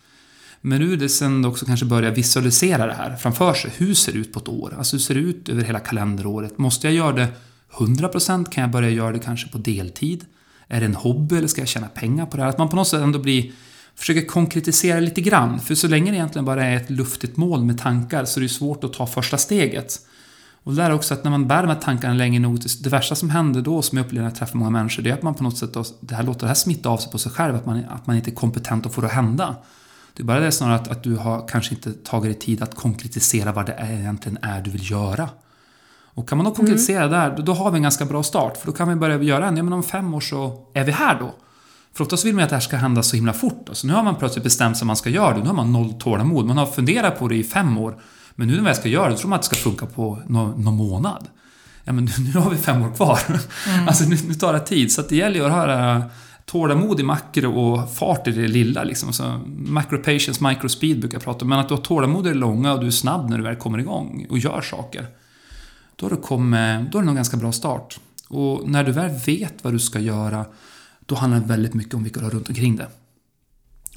Men 0.62 0.82
nu 0.82 0.94
är 0.94 0.98
det 0.98 1.10
sen 1.10 1.46
också 1.46 1.66
kanske 1.66 1.86
börja 1.86 2.12
visualisera 2.12 2.86
det 2.86 2.94
här 2.94 3.16
framför 3.16 3.54
sig. 3.54 3.72
Hur 3.78 3.94
ser 3.94 4.12
det 4.12 4.18
ut 4.18 4.34
på 4.34 4.40
ett 4.40 4.48
år? 4.48 4.76
Alltså 4.78 4.96
hur 4.96 5.02
ser 5.02 5.14
det 5.14 5.20
ut 5.20 5.50
över 5.50 5.64
hela 5.64 5.80
kalenderåret? 5.80 6.58
Måste 6.58 6.88
jag 6.88 6.94
göra 6.94 7.12
det 7.12 7.28
100%? 7.74 8.50
Kan 8.50 8.62
jag 8.62 8.72
börja 8.72 8.90
göra 8.90 9.12
det 9.12 9.20
kanske 9.20 9.48
på 9.48 9.58
deltid? 9.58 10.26
Är 10.68 10.80
det 10.80 10.86
en 10.86 10.96
hobby 10.96 11.38
eller 11.38 11.48
ska 11.48 11.62
jag 11.62 11.68
tjäna 11.68 11.88
pengar 11.88 12.26
på 12.26 12.38
det 12.38 12.44
här? 12.44 12.50
Att 12.50 12.58
man 12.58 12.70
på 12.70 12.76
något 12.76 12.88
sätt 12.88 13.02
ändå 13.02 13.20
blir 13.20 13.52
försöker 13.96 14.26
konkretisera 14.26 15.00
lite 15.00 15.22
grann. 15.22 15.60
För 15.60 15.76
så 15.76 15.88
länge 15.88 16.12
det 16.12 16.18
egentligen 16.18 16.46
bara 16.46 16.66
är 16.66 16.76
ett 16.76 16.90
luftigt 16.90 17.38
mål 17.38 17.64
med 17.64 17.80
tankar 17.80 18.26
så 18.26 18.40
är 18.40 18.42
det 18.42 18.50
svårt 18.50 18.84
att 18.84 18.94
ta 18.94 19.08
första 19.08 19.38
steget. 19.38 20.00
Och 20.66 20.74
det 20.74 20.82
där 20.82 20.90
är 20.90 20.94
också 20.94 21.14
att 21.14 21.24
när 21.24 21.32
man 21.32 21.48
bär 21.48 21.62
de 21.62 21.68
här 21.68 21.82
tankarna 21.82 22.14
länge 22.14 22.40
nog, 22.40 22.60
det 22.84 22.90
värsta 22.90 23.16
som 23.16 23.30
händer 23.30 23.62
då, 23.62 23.82
som 23.82 23.98
jag 23.98 24.06
upplever 24.06 24.24
när 24.24 24.32
jag 24.32 24.38
träffar 24.38 24.58
många 24.58 24.70
människor, 24.72 25.04
det 25.04 25.10
är 25.10 25.14
att 25.14 25.22
man 25.22 25.34
på 25.34 25.44
något 25.44 25.58
sätt, 25.58 25.74
då, 25.74 25.84
det 26.00 26.16
här 26.16 26.24
låter 26.24 26.42
det 26.42 26.48
här 26.48 26.54
smitta 26.54 26.90
av 26.90 26.98
sig 26.98 27.12
på 27.12 27.18
sig 27.18 27.32
själv, 27.32 27.56
att 27.56 27.66
man, 27.66 27.86
att 27.90 28.08
man 28.08 28.16
inte 28.16 28.32
är 28.32 28.36
kompetent 28.36 28.86
att 28.86 28.94
få 28.94 29.02
det 29.02 29.08
att 29.08 29.14
hända. 29.14 29.56
Det 30.14 30.24
är 30.24 30.26
bara 30.26 30.40
det 30.40 30.52
snarare 30.52 30.76
att, 30.76 30.88
att 30.88 31.04
du 31.04 31.16
har 31.16 31.48
kanske 31.48 31.76
inte 31.76 31.94
tagit 31.94 32.32
dig 32.32 32.40
tid 32.40 32.64
att 32.64 32.76
konkretisera 32.76 33.52
vad 33.52 33.66
det 33.66 33.74
är, 33.74 34.00
egentligen 34.00 34.38
är 34.42 34.62
du 34.62 34.70
vill 34.70 34.92
göra. 34.92 35.30
Och 36.04 36.30
kan 36.30 36.38
man 36.38 36.46
då 36.46 36.52
konkretisera 36.52 37.08
där, 37.08 37.36
då, 37.38 37.44
då 37.44 37.54
har 37.54 37.72
vi 37.72 37.78
en 37.78 37.84
ganska 37.84 38.06
bra 38.06 38.24
start. 38.24 38.58
För 38.58 38.68
då 38.68 38.74
kan 38.74 38.90
vi 38.90 38.96
börja 38.96 39.22
göra 39.22 39.48
en, 39.48 39.58
ja 39.58 39.64
men 39.64 39.74
om 39.74 39.84
fem 39.84 40.14
år 40.14 40.20
så 40.20 40.68
är 40.74 40.84
vi 40.84 40.92
här 40.92 41.20
då. 41.20 41.36
För 41.94 42.04
oftast 42.04 42.26
vill 42.26 42.36
man 42.36 42.40
ju 42.40 42.44
att 42.44 42.50
det 42.50 42.56
här 42.56 42.62
ska 42.62 42.78
hända 42.78 43.04
så 43.04 43.16
himla 43.16 43.34
fort. 43.34 43.70
Så 43.72 43.88
nu 43.88 43.94
har 43.94 44.04
man 44.04 44.16
plötsligt 44.16 44.44
bestämt 44.44 44.78
sig 44.78 44.84
att 44.84 44.88
man 44.88 44.96
ska 44.96 45.10
göra 45.10 45.34
det. 45.34 45.40
Nu 45.40 45.48
har 45.48 45.54
man 45.54 45.74
noll 45.74 45.94
tålamod. 45.94 46.46
Man 46.46 46.58
har 46.58 46.66
funderat 46.66 47.20
på 47.20 47.28
det 47.28 47.36
i 47.36 47.44
fem 47.44 47.78
år. 47.78 48.02
Men 48.36 48.48
nu 48.48 48.62
när 48.62 48.70
jag 48.70 48.78
ska 48.78 48.90
göra 48.90 49.10
det, 49.10 49.18
tror 49.18 49.30
man 49.30 49.36
att 49.36 49.42
det 49.42 49.56
ska 49.56 49.56
funka 49.56 49.86
på 49.86 50.22
någon, 50.28 50.64
någon 50.64 50.76
månad. 50.76 51.28
Ja, 51.84 51.94
men 51.94 52.10
nu 52.34 52.40
har 52.40 52.50
vi 52.50 52.58
fem 52.58 52.82
år 52.82 52.96
kvar. 52.96 53.20
Alltså 53.88 54.10
nu, 54.10 54.18
nu 54.28 54.34
tar 54.34 54.54
det 54.54 54.60
tid. 54.60 54.92
Så 54.92 55.02
det 55.02 55.16
gäller 55.16 55.36
ju 55.36 55.46
att 55.46 55.52
ha 55.52 56.02
tålamod 56.46 57.00
i 57.00 57.04
makro 57.04 57.60
och 57.60 57.94
fart 57.94 58.28
i 58.28 58.32
det 58.32 58.48
lilla. 58.48 58.84
Liksom. 58.84 59.14
Så 59.14 59.40
macro 59.48 59.98
patience, 59.98 60.48
micro 60.48 60.70
speed 60.70 61.00
brukar 61.00 61.16
jag 61.16 61.24
prata 61.24 61.46
om. 61.46 61.50
Men 61.50 61.60
att 61.60 61.68
du 61.68 61.74
har 61.74 61.82
tålamod 61.82 62.28
i 62.28 62.30
det 62.30 62.36
långa 62.36 62.74
och 62.74 62.80
du 62.80 62.88
är 62.88 62.92
snabb 62.92 63.30
när 63.30 63.38
du 63.38 63.44
väl 63.44 63.56
kommer 63.56 63.80
igång 63.80 64.28
och 64.30 64.38
gör 64.38 64.62
saker. 64.62 65.08
Då 65.96 66.06
har 66.06 66.10
du, 66.10 66.22
kommit, 66.22 66.92
då 66.92 66.98
är 66.98 67.02
det 67.02 67.06
nog 67.06 67.10
en 67.10 67.16
ganska 67.16 67.38
bra 67.38 67.52
start. 67.52 68.00
Och 68.28 68.70
när 68.70 68.84
du 68.84 68.92
väl 68.92 69.12
vet 69.26 69.64
vad 69.64 69.74
du 69.74 69.80
ska 69.80 70.00
göra, 70.00 70.46
då 71.06 71.16
handlar 71.16 71.40
det 71.40 71.46
väldigt 71.46 71.74
mycket 71.74 71.94
om 71.94 72.04
vilka 72.04 72.20
du 72.20 72.26
har 72.26 72.32
runt 72.32 72.50
omkring 72.50 72.76
det. 72.76 72.88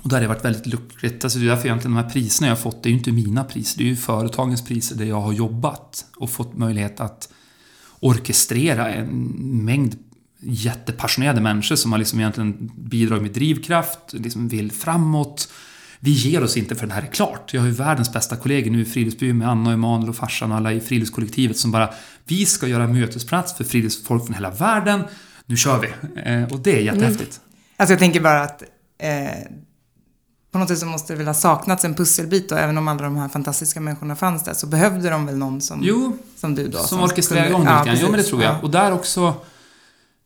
Och 0.03 0.09
där 0.09 0.17
har 0.17 0.23
det 0.23 0.29
varit 0.29 0.45
väldigt 0.45 0.67
luckrigt. 0.67 1.25
Alltså 1.25 1.39
det 1.39 1.45
är 1.45 1.49
därför 1.49 1.67
egentligen 1.67 1.97
de 1.97 2.03
här 2.03 2.11
priserna 2.11 2.49
jag 2.49 2.57
har 2.57 2.61
fått, 2.63 2.83
det 2.83 2.89
är 2.89 2.91
ju 2.91 2.99
inte 2.99 3.13
mina 3.13 3.45
priser, 3.45 3.79
det 3.79 3.85
är 3.85 3.89
ju 3.89 3.97
företagens 3.97 4.65
priser 4.65 4.97
där 4.97 5.05
jag 5.05 5.21
har 5.21 5.33
jobbat 5.33 6.05
och 6.17 6.31
fått 6.31 6.57
möjlighet 6.57 7.01
att 7.01 7.29
orkestrera 8.01 8.91
en 8.91 9.09
mängd 9.65 9.97
jättepassionerade 10.41 11.41
människor 11.41 11.77
som 11.77 11.93
har 11.93 11.99
liksom 11.99 12.21
egentligen 12.21 12.71
bidragit 12.77 13.23
med 13.23 13.33
drivkraft, 13.33 13.99
liksom 14.13 14.49
vill 14.49 14.73
framåt. 14.73 15.53
Vi 16.01 16.11
ger 16.11 16.43
oss 16.43 16.57
inte 16.57 16.75
för 16.75 16.87
det 16.87 16.95
här 16.95 17.03
är 17.03 17.07
klart. 17.07 17.55
Jag 17.55 17.61
har 17.61 17.67
ju 17.67 17.75
världens 17.75 18.13
bästa 18.13 18.37
kollegor 18.37 18.71
nu 18.71 18.81
i 18.81 18.85
Friluftsbyn 18.85 19.39
med 19.39 19.49
Anna 19.49 19.71
och 19.71 19.75
Emanuel 19.75 20.09
och 20.09 20.17
farsan 20.17 20.51
och 20.51 20.57
alla 20.57 20.73
i 20.73 20.81
friluftskollektivet 20.81 21.57
som 21.57 21.71
bara 21.71 21.95
Vi 22.25 22.47
ska 22.47 22.67
göra 22.67 22.87
mötesplats 22.87 23.57
för 23.57 23.65
friluftsfolk 23.65 24.27
från 24.27 24.35
hela 24.35 24.51
världen. 24.51 25.03
Nu 25.47 25.57
kör 25.57 25.81
vi! 25.81 25.89
Eh, 26.23 26.53
och 26.53 26.61
det 26.61 26.77
är 26.77 26.81
jättehäftigt. 26.81 27.41
Mm. 27.41 27.65
Alltså 27.77 27.93
jag 27.93 27.99
tänker 27.99 28.21
bara 28.21 28.43
att 28.43 28.63
eh, 28.99 29.53
på 30.53 30.59
något 30.59 30.69
sätt 30.69 30.79
så 30.79 30.87
måste 30.87 31.13
det 31.13 31.17
väl 31.17 31.27
ha 31.27 31.35
saknats 31.35 31.85
en 31.85 31.95
pusselbit 31.95 32.53
och 32.53 32.59
även 32.59 32.79
om 32.79 32.89
alla 32.89 33.03
de 33.03 33.17
här 33.17 33.29
fantastiska 33.29 33.81
människorna 33.81 34.17
fanns 34.17 34.45
där 34.45 34.55
så 34.55 34.67
behövde 34.67 35.11
de 35.11 35.27
väl 35.27 35.37
någon 35.37 35.61
som, 35.61 35.81
Jo, 35.83 36.19
som 36.37 36.55
du 36.55 36.69
då. 36.69 36.79
Som 36.79 37.01
orkestrerar 37.01 37.47
igång 37.47 37.65
det 37.65 37.71
ja, 37.71 37.85
grann. 37.85 37.97
Jo, 38.01 38.03
men 38.03 38.13
det 38.13 38.17
precis. 38.17 38.31
tror 38.31 38.43
jag. 38.43 38.55
Ja. 38.55 38.59
Och 38.63 38.71
där 38.71 38.93
också... 38.93 39.35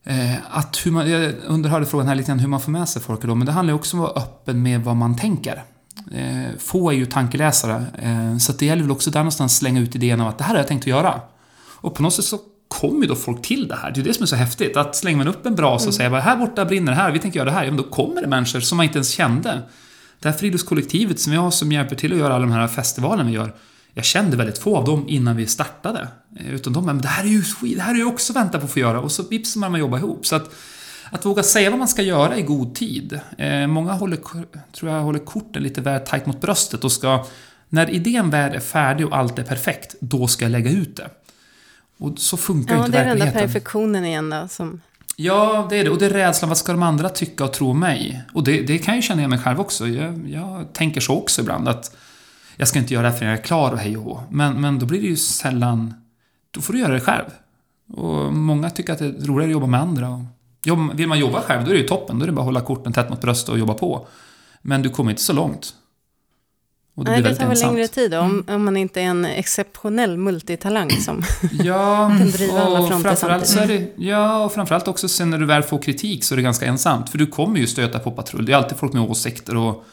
Eh, 0.04 0.35
att 0.50 0.87
hur 0.87 0.90
man, 0.90 1.11
jag 1.11 1.32
underhörde 1.46 1.87
frågan 1.87 2.08
här 2.08 2.14
lite 2.14 2.28
grann 2.28 2.38
hur 2.38 2.48
man 2.48 2.61
får 2.61 2.72
med 2.72 2.88
sig 2.88 3.02
folk 3.02 3.22
då, 3.22 3.35
men 3.35 3.46
det 3.46 3.52
handlar 3.52 3.72
ju 3.72 3.78
också 3.78 3.96
om 3.96 4.04
att 4.04 4.14
vara 4.14 4.24
öppen 4.24 4.62
med 4.62 4.85
vad 4.85 4.96
man 4.96 5.16
tänker. 5.16 5.64
Eh, 6.12 6.58
få 6.58 6.90
är 6.90 6.94
ju 6.94 7.06
tankeläsare, 7.06 7.85
eh, 7.98 8.38
så 8.38 8.52
det 8.52 8.66
gäller 8.66 8.82
väl 8.82 8.90
också 8.90 9.11
där 9.11 9.20
någonstans 9.20 9.56
slänga 9.56 9.80
ut 9.80 9.94
idén 9.94 10.20
om 10.20 10.26
att 10.26 10.38
det 10.38 10.44
här 10.44 10.50
har 10.50 10.61
jag 10.61 10.68
tänkt 10.68 10.82
att 10.82 10.87
göra. 10.87 11.20
Och 11.80 11.94
på 11.94 12.02
något 12.02 12.14
sätt 12.14 12.24
så 12.24 12.38
kommer 12.68 13.02
ju 13.02 13.08
då 13.08 13.14
folk 13.14 13.42
till 13.42 13.68
det 13.68 13.76
här. 13.76 13.90
Det 13.90 14.00
är 14.00 14.04
det 14.04 14.14
som 14.14 14.22
är 14.22 14.26
så 14.26 14.37
häftigt. 14.37 14.76
Att 14.76 14.96
slänger 14.96 15.18
man 15.18 15.28
upp 15.28 15.46
en 15.46 15.54
brasa 15.54 15.88
och 15.88 15.94
säger 15.94 16.11
bara 16.11 16.20
här 16.20 16.37
borta 16.37 16.64
brinner 16.64 16.92
det 16.92 16.98
här, 16.98 17.11
vi 17.11 17.18
tänker 17.18 17.38
göra 17.38 17.50
det 17.50 17.56
här. 17.56 17.64
Ja, 17.64 17.70
men 17.70 17.76
då 17.76 17.82
kommer 17.82 18.22
det 18.22 18.28
människor 18.28 18.61
som 18.61 18.76
man 18.76 18.85
inte 18.85 18.98
ens 18.98 19.11
kände. 19.11 19.62
Det 20.22 20.28
här 20.30 20.37
friluftskollektivet 20.38 21.20
som 21.20 21.30
vi 21.32 21.37
har 21.38 21.50
som 21.50 21.72
hjälper 21.72 21.96
till 21.96 22.12
att 22.12 22.18
göra 22.18 22.35
alla 22.35 22.46
de 22.46 22.52
här 22.52 22.68
festivalerna 22.68 23.28
vi 23.30 23.35
gör. 23.35 23.54
Jag 23.94 24.04
kände 24.04 24.37
väldigt 24.37 24.58
få 24.58 24.76
av 24.76 24.85
dem 24.85 25.04
innan 25.08 25.37
vi 25.37 25.46
startade. 25.46 26.08
Eh, 26.40 26.54
Utan 26.54 26.72
de 26.72 26.87
men 26.87 27.00
det 27.00 27.08
här 27.08 27.24
är 27.24 27.28
ju 27.28 27.42
skit, 27.42 27.76
det 27.76 27.82
här 27.82 27.94
är 27.94 27.98
ju 27.98 28.04
också 28.04 28.32
vänta 28.32 28.58
på 28.58 28.64
att 28.64 28.72
få 28.72 28.78
göra. 28.78 29.00
Och 29.00 29.12
så 29.12 29.22
vips 29.22 29.56
man 29.56 29.74
jobba 29.78 29.98
ihop. 29.98 30.26
Så 30.26 30.37
att, 30.37 30.50
att 31.11 31.24
våga 31.26 31.42
säga 31.42 31.70
vad 31.70 31.78
man 31.78 31.88
ska 31.88 32.02
göra 32.02 32.38
i 32.38 32.42
god 32.42 32.74
tid. 32.74 33.20
Eh, 33.38 33.66
många 33.66 33.92
håller, 33.92 34.18
tror 34.72 34.92
jag 34.92 35.00
håller 35.02 35.18
korten 35.18 35.62
lite 35.62 35.80
väl 35.80 36.00
tajt 36.00 36.26
mot 36.26 36.40
bröstet 36.40 36.85
och 36.85 36.92
ska... 36.92 37.26
När 37.68 37.90
idén 37.90 38.30
väl 38.30 38.54
är 38.54 38.61
färdig 38.61 39.06
och 39.06 39.16
allt 39.16 39.38
är 39.38 39.42
perfekt, 39.42 39.94
då 40.00 40.26
ska 40.26 40.44
jag 40.44 40.52
lägga 40.52 40.70
ut 40.70 40.96
det. 40.96 41.11
Och 41.98 42.18
så 42.18 42.37
funkar 42.37 42.74
Ja, 42.76 42.87
inte 42.87 42.98
det 42.98 43.04
är 43.04 43.08
den 43.08 43.18
där 43.18 43.24
verkligheten. 43.24 43.48
perfektionen 43.52 44.04
igen 44.04 44.30
då. 44.30 44.48
Som... 44.50 44.80
Ja, 45.16 45.66
det 45.70 45.77
är 45.77 45.85
det. 45.85 45.90
Och 45.90 45.98
det 45.98 46.07
är 46.07 46.11
rädslan, 46.11 46.48
vad 46.48 46.59
ska 46.59 46.72
de 46.72 46.83
andra 46.83 47.09
tycka 47.09 47.44
och 47.44 47.53
tro 47.53 47.70
om 47.70 47.81
mig? 47.81 48.25
Och 48.35 48.44
det, 48.44 48.62
det 48.62 48.79
kan 48.79 48.94
jag 48.94 48.96
ju 48.96 49.03
känna 49.03 49.20
igen 49.20 49.31
mig 49.31 49.38
själv 49.38 49.61
också. 49.61 49.88
Jag, 49.88 50.29
jag 50.29 50.72
tänker 50.72 51.01
så 51.01 51.16
också 51.16 51.40
ibland 51.40 51.68
att 51.68 51.96
jag 52.57 52.68
ska 52.68 52.79
inte 52.79 52.94
göra 52.94 53.03
det 53.03 53.11
här 53.11 53.18
förrän 53.18 53.31
jag 53.31 53.38
är 53.38 53.44
klar 53.44 53.72
och 53.72 53.79
hej 53.79 53.96
och 53.96 54.03
hå. 54.03 54.22
men, 54.31 54.61
men 54.61 54.79
då 54.79 54.87
blir 54.87 55.01
det 55.01 55.07
ju 55.07 55.16
sällan... 55.16 55.94
Då 56.51 56.61
får 56.61 56.72
du 56.72 56.79
göra 56.79 56.92
det 56.92 57.01
själv. 57.01 57.25
Och 57.92 58.33
många 58.33 58.70
tycker 58.70 58.92
att 58.92 58.98
det 58.98 59.05
är 59.05 59.27
roligare 59.27 59.44
att 59.44 59.53
jobba 59.53 59.66
med 59.66 59.81
andra. 59.81 60.27
Och 60.70 60.98
vill 61.01 61.09
man 61.09 61.18
jobba 61.18 61.40
själv, 61.40 61.64
då 61.64 61.70
är 61.70 61.75
det 61.75 61.81
ju 61.81 61.88
toppen. 61.88 62.18
Då 62.18 62.22
är 62.22 62.27
det 62.27 62.33
bara 62.33 62.40
att 62.40 62.46
hålla 62.46 62.61
korten 62.61 62.92
tätt 62.92 63.11
mot 63.11 63.20
bröstet 63.20 63.48
och 63.48 63.59
jobba 63.59 63.75
på. 63.75 64.07
Men 64.62 64.83
du 64.83 64.90
kommer 64.90 65.11
inte 65.11 65.22
så 65.22 65.33
långt. 65.33 65.75
Och 66.94 67.05
Nej, 67.05 67.22
det 67.22 67.35
tar 67.35 67.48
väl 67.48 67.59
längre 67.59 67.88
tid 67.88 68.14
om, 68.14 68.44
om 68.48 68.64
man 68.64 68.76
inte 68.76 69.00
är 69.00 69.05
en 69.05 69.24
exceptionell 69.24 70.16
multitalang 70.16 70.90
som... 70.90 71.22
Ja, 71.52 72.12
Kan 72.18 72.31
driva 72.31 72.61
alla 72.61 72.88
fronter 72.88 73.09
framförallt 73.09 73.46
så 73.46 73.59
är 73.59 73.66
det, 73.66 73.92
ja, 73.96 74.44
och 74.44 74.52
framförallt 74.52 74.88
också 74.88 75.09
sen 75.09 75.31
när 75.31 75.38
du 75.38 75.46
väl 75.46 75.62
får 75.62 75.78
kritik 75.78 76.24
så 76.24 76.35
är 76.35 76.37
det 76.37 76.42
ganska 76.42 76.66
ensamt. 76.66 77.11
För 77.11 77.18
du 77.18 77.26
kommer 77.26 77.59
ju 77.61 77.66
stöta 77.66 77.98
på 77.98 78.11
patrull. 78.11 78.44
Det 78.46 78.52
är 78.52 78.57
alltid 78.57 78.78
folk 78.78 78.92
med 78.92 79.02
åsikter 79.02 79.57
och 79.57 79.85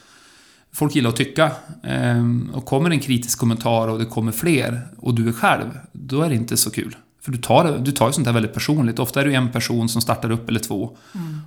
folk 0.74 0.96
gillar 0.96 1.10
att 1.10 1.16
tycka. 1.16 1.52
Ehm, 1.84 2.52
och 2.54 2.66
kommer 2.66 2.90
en 2.90 3.00
kritisk 3.00 3.40
kommentar 3.40 3.88
och 3.88 4.00
det 4.00 4.06
kommer 4.06 4.32
fler 4.32 4.88
och 4.98 5.14
du 5.14 5.28
är 5.28 5.34
själv, 5.34 5.80
då 5.92 6.22
är 6.22 6.30
det 6.30 6.36
inte 6.36 6.58
så 6.58 6.72
kul. 6.72 6.96
För 7.30 7.34
du 7.34 7.42
tar, 7.42 7.78
du 7.78 7.92
tar 7.92 8.08
ju 8.08 8.14
sånt 8.14 8.28
här 8.28 8.34
väldigt 8.34 8.54
personligt. 8.54 9.00
Ofta 9.00 9.22
är 9.22 9.26
det 9.26 9.34
en 9.34 9.52
person 9.52 9.90
som 9.90 10.02
startar 10.02 10.32
upp 10.32 10.50
eller 10.50 10.60
två. 10.60 10.98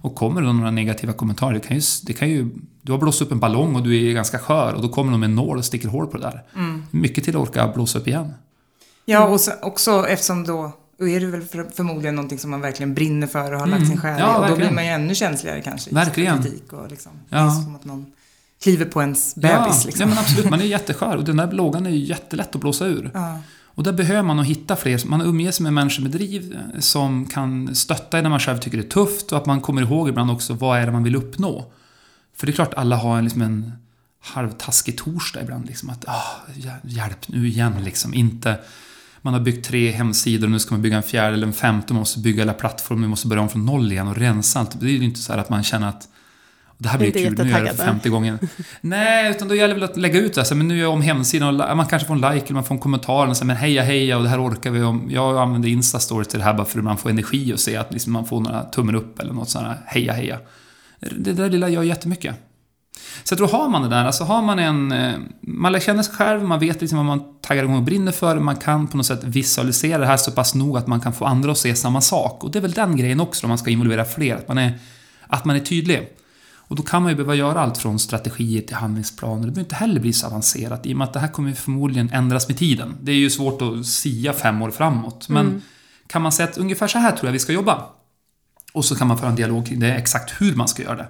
Och 0.02 0.14
kommer 0.14 0.42
det 0.42 0.52
några 0.52 0.70
negativa 0.70 1.12
kommentarer, 1.12 1.54
det 1.54 1.60
kan, 1.60 1.76
ju, 1.76 1.82
det 2.02 2.12
kan 2.12 2.28
ju... 2.28 2.48
Du 2.82 2.92
har 2.92 2.98
blåst 2.98 3.22
upp 3.22 3.32
en 3.32 3.40
ballong 3.40 3.76
och 3.76 3.82
du 3.82 4.08
är 4.08 4.12
ganska 4.12 4.38
skör 4.38 4.72
och 4.74 4.82
då 4.82 4.88
kommer 4.88 5.10
de 5.10 5.20
med 5.20 5.26
en 5.26 5.34
nål 5.34 5.58
och 5.58 5.64
sticker 5.64 5.88
hål 5.88 6.06
på 6.06 6.18
det 6.18 6.22
där. 6.22 6.42
Mycket 6.90 7.24
till 7.24 7.36
att 7.36 7.42
orka 7.42 7.72
blåsa 7.74 7.98
upp 7.98 8.08
igen. 8.08 8.32
Ja, 9.04 9.26
och 9.26 9.40
så, 9.40 9.52
också 9.62 10.06
eftersom 10.08 10.44
då, 10.44 10.72
då 10.98 11.08
är 11.08 11.20
det 11.20 11.26
väl 11.26 11.42
för, 11.42 11.64
förmodligen 11.74 12.14
någonting 12.14 12.38
som 12.38 12.50
man 12.50 12.60
verkligen 12.60 12.94
brinner 12.94 13.26
för 13.26 13.52
och 13.52 13.60
har 13.60 13.66
lagt 13.66 13.86
sin 13.86 14.00
själ 14.00 14.18
i. 14.18 14.22
Mm. 14.22 14.28
Ja, 14.28 14.34
och 14.34 14.34
då 14.34 14.40
verkligen. 14.40 14.58
blir 14.58 14.74
man 14.74 14.84
ju 14.84 14.90
ännu 14.90 15.14
känsligare 15.14 15.60
kanske. 15.60 15.94
Verkligen. 15.94 16.42
Kritik 16.42 16.72
och 16.72 16.90
liksom. 16.90 17.12
Ja. 17.28 17.38
Det 17.38 17.42
är 17.42 17.50
som 17.50 17.76
att 17.76 17.84
någon 17.84 18.06
kliver 18.62 18.84
på 18.84 19.00
ens 19.00 19.34
bebis 19.34 19.52
ja, 19.54 19.82
liksom. 19.86 20.00
ja, 20.00 20.06
men 20.06 20.18
absolut. 20.18 20.50
Man 20.50 20.60
är 20.60 20.64
jätteskör 20.64 21.16
och 21.16 21.24
den 21.24 21.36
där 21.36 21.52
lågan 21.52 21.86
är 21.86 21.90
ju 21.90 22.04
jättelätt 22.04 22.54
att 22.54 22.60
blåsa 22.60 22.86
ur. 22.86 23.10
Ja. 23.14 23.38
Och 23.74 23.82
där 23.82 23.92
behöver 23.92 24.22
man 24.22 24.36
nog 24.36 24.46
hitta 24.46 24.76
fler. 24.76 25.06
Man 25.06 25.22
umger 25.22 25.52
sig 25.52 25.64
med 25.64 25.72
människor 25.72 26.02
med 26.02 26.12
driv 26.12 26.52
eh, 26.52 26.80
som 26.80 27.26
kan 27.26 27.74
stötta 27.74 28.18
en 28.18 28.22
när 28.22 28.30
man 28.30 28.40
själv 28.40 28.58
tycker 28.58 28.78
det 28.78 28.84
är 28.84 28.88
tufft 28.88 29.32
och 29.32 29.38
att 29.38 29.46
man 29.46 29.60
kommer 29.60 29.82
ihåg 29.82 30.08
ibland 30.08 30.30
också 30.30 30.54
vad 30.54 30.78
är 30.78 30.86
det 30.86 30.92
man 30.92 31.04
vill 31.04 31.16
uppnå. 31.16 31.72
För 32.36 32.46
det 32.46 32.50
är 32.50 32.54
klart 32.54 32.74
alla 32.74 32.96
har 32.96 33.18
en, 33.18 33.24
liksom 33.24 33.42
en 33.42 33.72
halvtaskig 34.20 34.98
torsdag 34.98 35.42
ibland. 35.42 35.66
Liksom, 35.66 35.90
att 35.90 36.04
ah, 36.08 36.42
hjälp 36.82 37.28
nu 37.28 37.48
igen 37.48 37.74
liksom. 37.84 38.14
Inte... 38.14 38.58
Man 39.24 39.34
har 39.34 39.40
byggt 39.40 39.66
tre 39.66 39.90
hemsidor 39.90 40.46
och 40.46 40.50
nu 40.50 40.58
ska 40.58 40.74
man 40.74 40.82
bygga 40.82 40.96
en 40.96 41.02
fjärde 41.02 41.34
eller 41.34 41.46
en 41.46 41.52
femte. 41.52 41.92
Man 41.92 42.00
måste 42.00 42.18
bygga 42.18 42.40
hela 42.42 42.54
plattformen, 42.54 43.00
man 43.00 43.10
måste 43.10 43.26
börja 43.26 43.42
om 43.42 43.48
från 43.48 43.66
noll 43.66 43.92
igen 43.92 44.08
och 44.08 44.16
rensa 44.16 44.60
allt. 44.60 44.80
Det 44.80 44.86
är 44.86 44.90
ju 44.90 45.04
inte 45.04 45.20
så 45.20 45.32
här 45.32 45.40
att 45.40 45.50
man 45.50 45.62
känner 45.62 45.88
att 45.88 46.08
det 46.82 46.88
här 46.88 46.98
blir 46.98 47.06
Inte 47.08 47.22
kul, 47.22 47.34
nu 47.44 47.50
gör 47.50 47.58
jag 47.58 47.76
det 47.76 47.84
femte 47.84 48.08
gången. 48.08 48.38
Nej, 48.80 49.30
utan 49.30 49.48
då 49.48 49.54
gäller 49.54 49.74
det 49.74 49.80
väl 49.80 49.90
att 49.90 49.96
lägga 49.96 50.20
ut 50.20 50.34
det. 50.34 50.48
här, 50.48 50.56
men 50.56 50.68
nu 50.68 50.76
gör 50.76 50.82
jag 50.82 50.92
om 50.92 51.02
hemsidan 51.02 51.60
och 51.60 51.76
man 51.76 51.86
kanske 51.86 52.08
får 52.08 52.14
en 52.14 52.20
like 52.34 52.44
eller 52.46 52.54
man 52.54 52.64
får 52.64 52.74
en 52.74 52.80
kommentar. 52.80 53.26
Och 53.26 53.36
så, 53.36 53.44
men 53.44 53.56
heja 53.56 53.82
heja 53.82 54.16
och 54.16 54.22
det 54.22 54.28
här 54.28 54.46
orkar 54.46 54.70
vi. 54.70 54.82
Om. 54.82 55.06
Jag 55.10 55.38
använder 55.38 55.68
Instastory 55.68 56.24
till 56.24 56.38
det 56.38 56.44
här 56.44 56.54
bara 56.54 56.66
för 56.66 56.78
att 56.78 56.84
man 56.84 56.98
får 56.98 57.10
energi 57.10 57.54
och 57.54 57.60
se 57.60 57.76
att 57.76 57.92
liksom 57.92 58.12
man 58.12 58.24
får 58.26 58.40
några 58.40 58.62
tummen 58.62 58.94
upp 58.94 59.20
eller 59.20 59.32
något 59.32 59.48
sånt 59.48 59.66
här 59.66 59.76
heja 59.86 60.12
heja. 60.12 60.38
Det 61.18 61.32
där 61.32 61.50
lilla 61.50 61.68
gör 61.68 61.82
jättemycket. 61.82 62.34
Så 63.24 63.32
jag 63.32 63.38
tror 63.38 63.48
har 63.48 63.68
man 63.68 63.82
det 63.82 63.88
där, 63.88 64.04
alltså 64.04 64.24
har 64.24 64.42
man 64.42 64.58
en... 64.58 64.92
eh, 64.92 65.12
Man 65.40 65.72
lär 65.72 65.80
känna 65.80 66.02
sig 66.02 66.14
själv, 66.14 66.42
man 66.44 66.58
vet 66.60 66.80
liksom 66.80 66.96
vad 66.98 67.06
man 67.06 67.22
taggar 67.40 67.64
igång 67.64 67.76
och 67.76 67.82
brinner 67.82 68.12
för, 68.12 68.38
man 68.38 68.56
kan 68.56 68.86
på 68.86 68.96
något 68.96 69.06
sätt 69.06 69.24
visualisera 69.24 69.98
det 69.98 70.06
här 70.06 70.16
så 70.16 70.30
pass 70.32 70.54
nog 70.54 70.76
att 70.78 70.86
man 70.86 71.00
kan 71.00 71.12
få 71.12 71.24
andra 71.24 71.52
att 71.52 71.58
se 71.58 71.74
samma 71.74 72.00
sak. 72.00 72.44
Och 72.44 72.50
det 72.50 72.58
är 72.58 72.60
väl 72.60 72.72
den 72.72 72.96
grejen 72.96 73.20
också 73.20 73.46
om 73.46 73.48
man 73.48 73.58
ska 73.58 73.70
involvera 73.70 74.04
fler, 74.04 74.36
att 74.36 74.48
man 74.48 74.58
är, 74.58 74.72
att 75.26 75.44
man 75.44 75.56
är 75.56 75.60
tydlig. 75.60 76.08
Och 76.72 76.76
då 76.76 76.82
kan 76.82 77.02
man 77.02 77.10
ju 77.10 77.16
behöva 77.16 77.34
göra 77.34 77.60
allt 77.60 77.78
från 77.78 77.98
strategier 77.98 78.62
till 78.62 78.76
handlingsplaner. 78.76 79.46
Det 79.46 79.52
behöver 79.52 79.60
inte 79.60 79.74
heller 79.74 80.00
bli 80.00 80.12
så 80.12 80.26
avancerat 80.26 80.86
i 80.86 80.92
och 80.92 80.98
med 80.98 81.04
att 81.04 81.12
det 81.12 81.20
här 81.20 81.28
kommer 81.28 81.52
förmodligen 81.52 82.10
ändras 82.12 82.48
med 82.48 82.58
tiden. 82.58 82.96
Det 83.00 83.12
är 83.12 83.16
ju 83.16 83.30
svårt 83.30 83.62
att 83.62 83.86
sia 83.86 84.32
fem 84.32 84.62
år 84.62 84.70
framåt. 84.70 85.28
Men 85.28 85.62
kan 86.06 86.22
man 86.22 86.32
säga 86.32 86.48
att 86.48 86.58
ungefär 86.58 86.88
så 86.88 86.98
här 86.98 87.10
tror 87.10 87.28
jag 87.28 87.32
vi 87.32 87.38
ska 87.38 87.52
jobba. 87.52 87.84
Och 88.72 88.84
så 88.84 88.94
kan 88.94 89.06
man 89.06 89.18
föra 89.18 89.30
en 89.30 89.36
dialog 89.36 89.66
kring 89.66 89.80
det, 89.80 89.94
exakt 89.94 90.40
hur 90.40 90.54
man 90.54 90.68
ska 90.68 90.82
göra 90.82 90.96
det. 90.96 91.08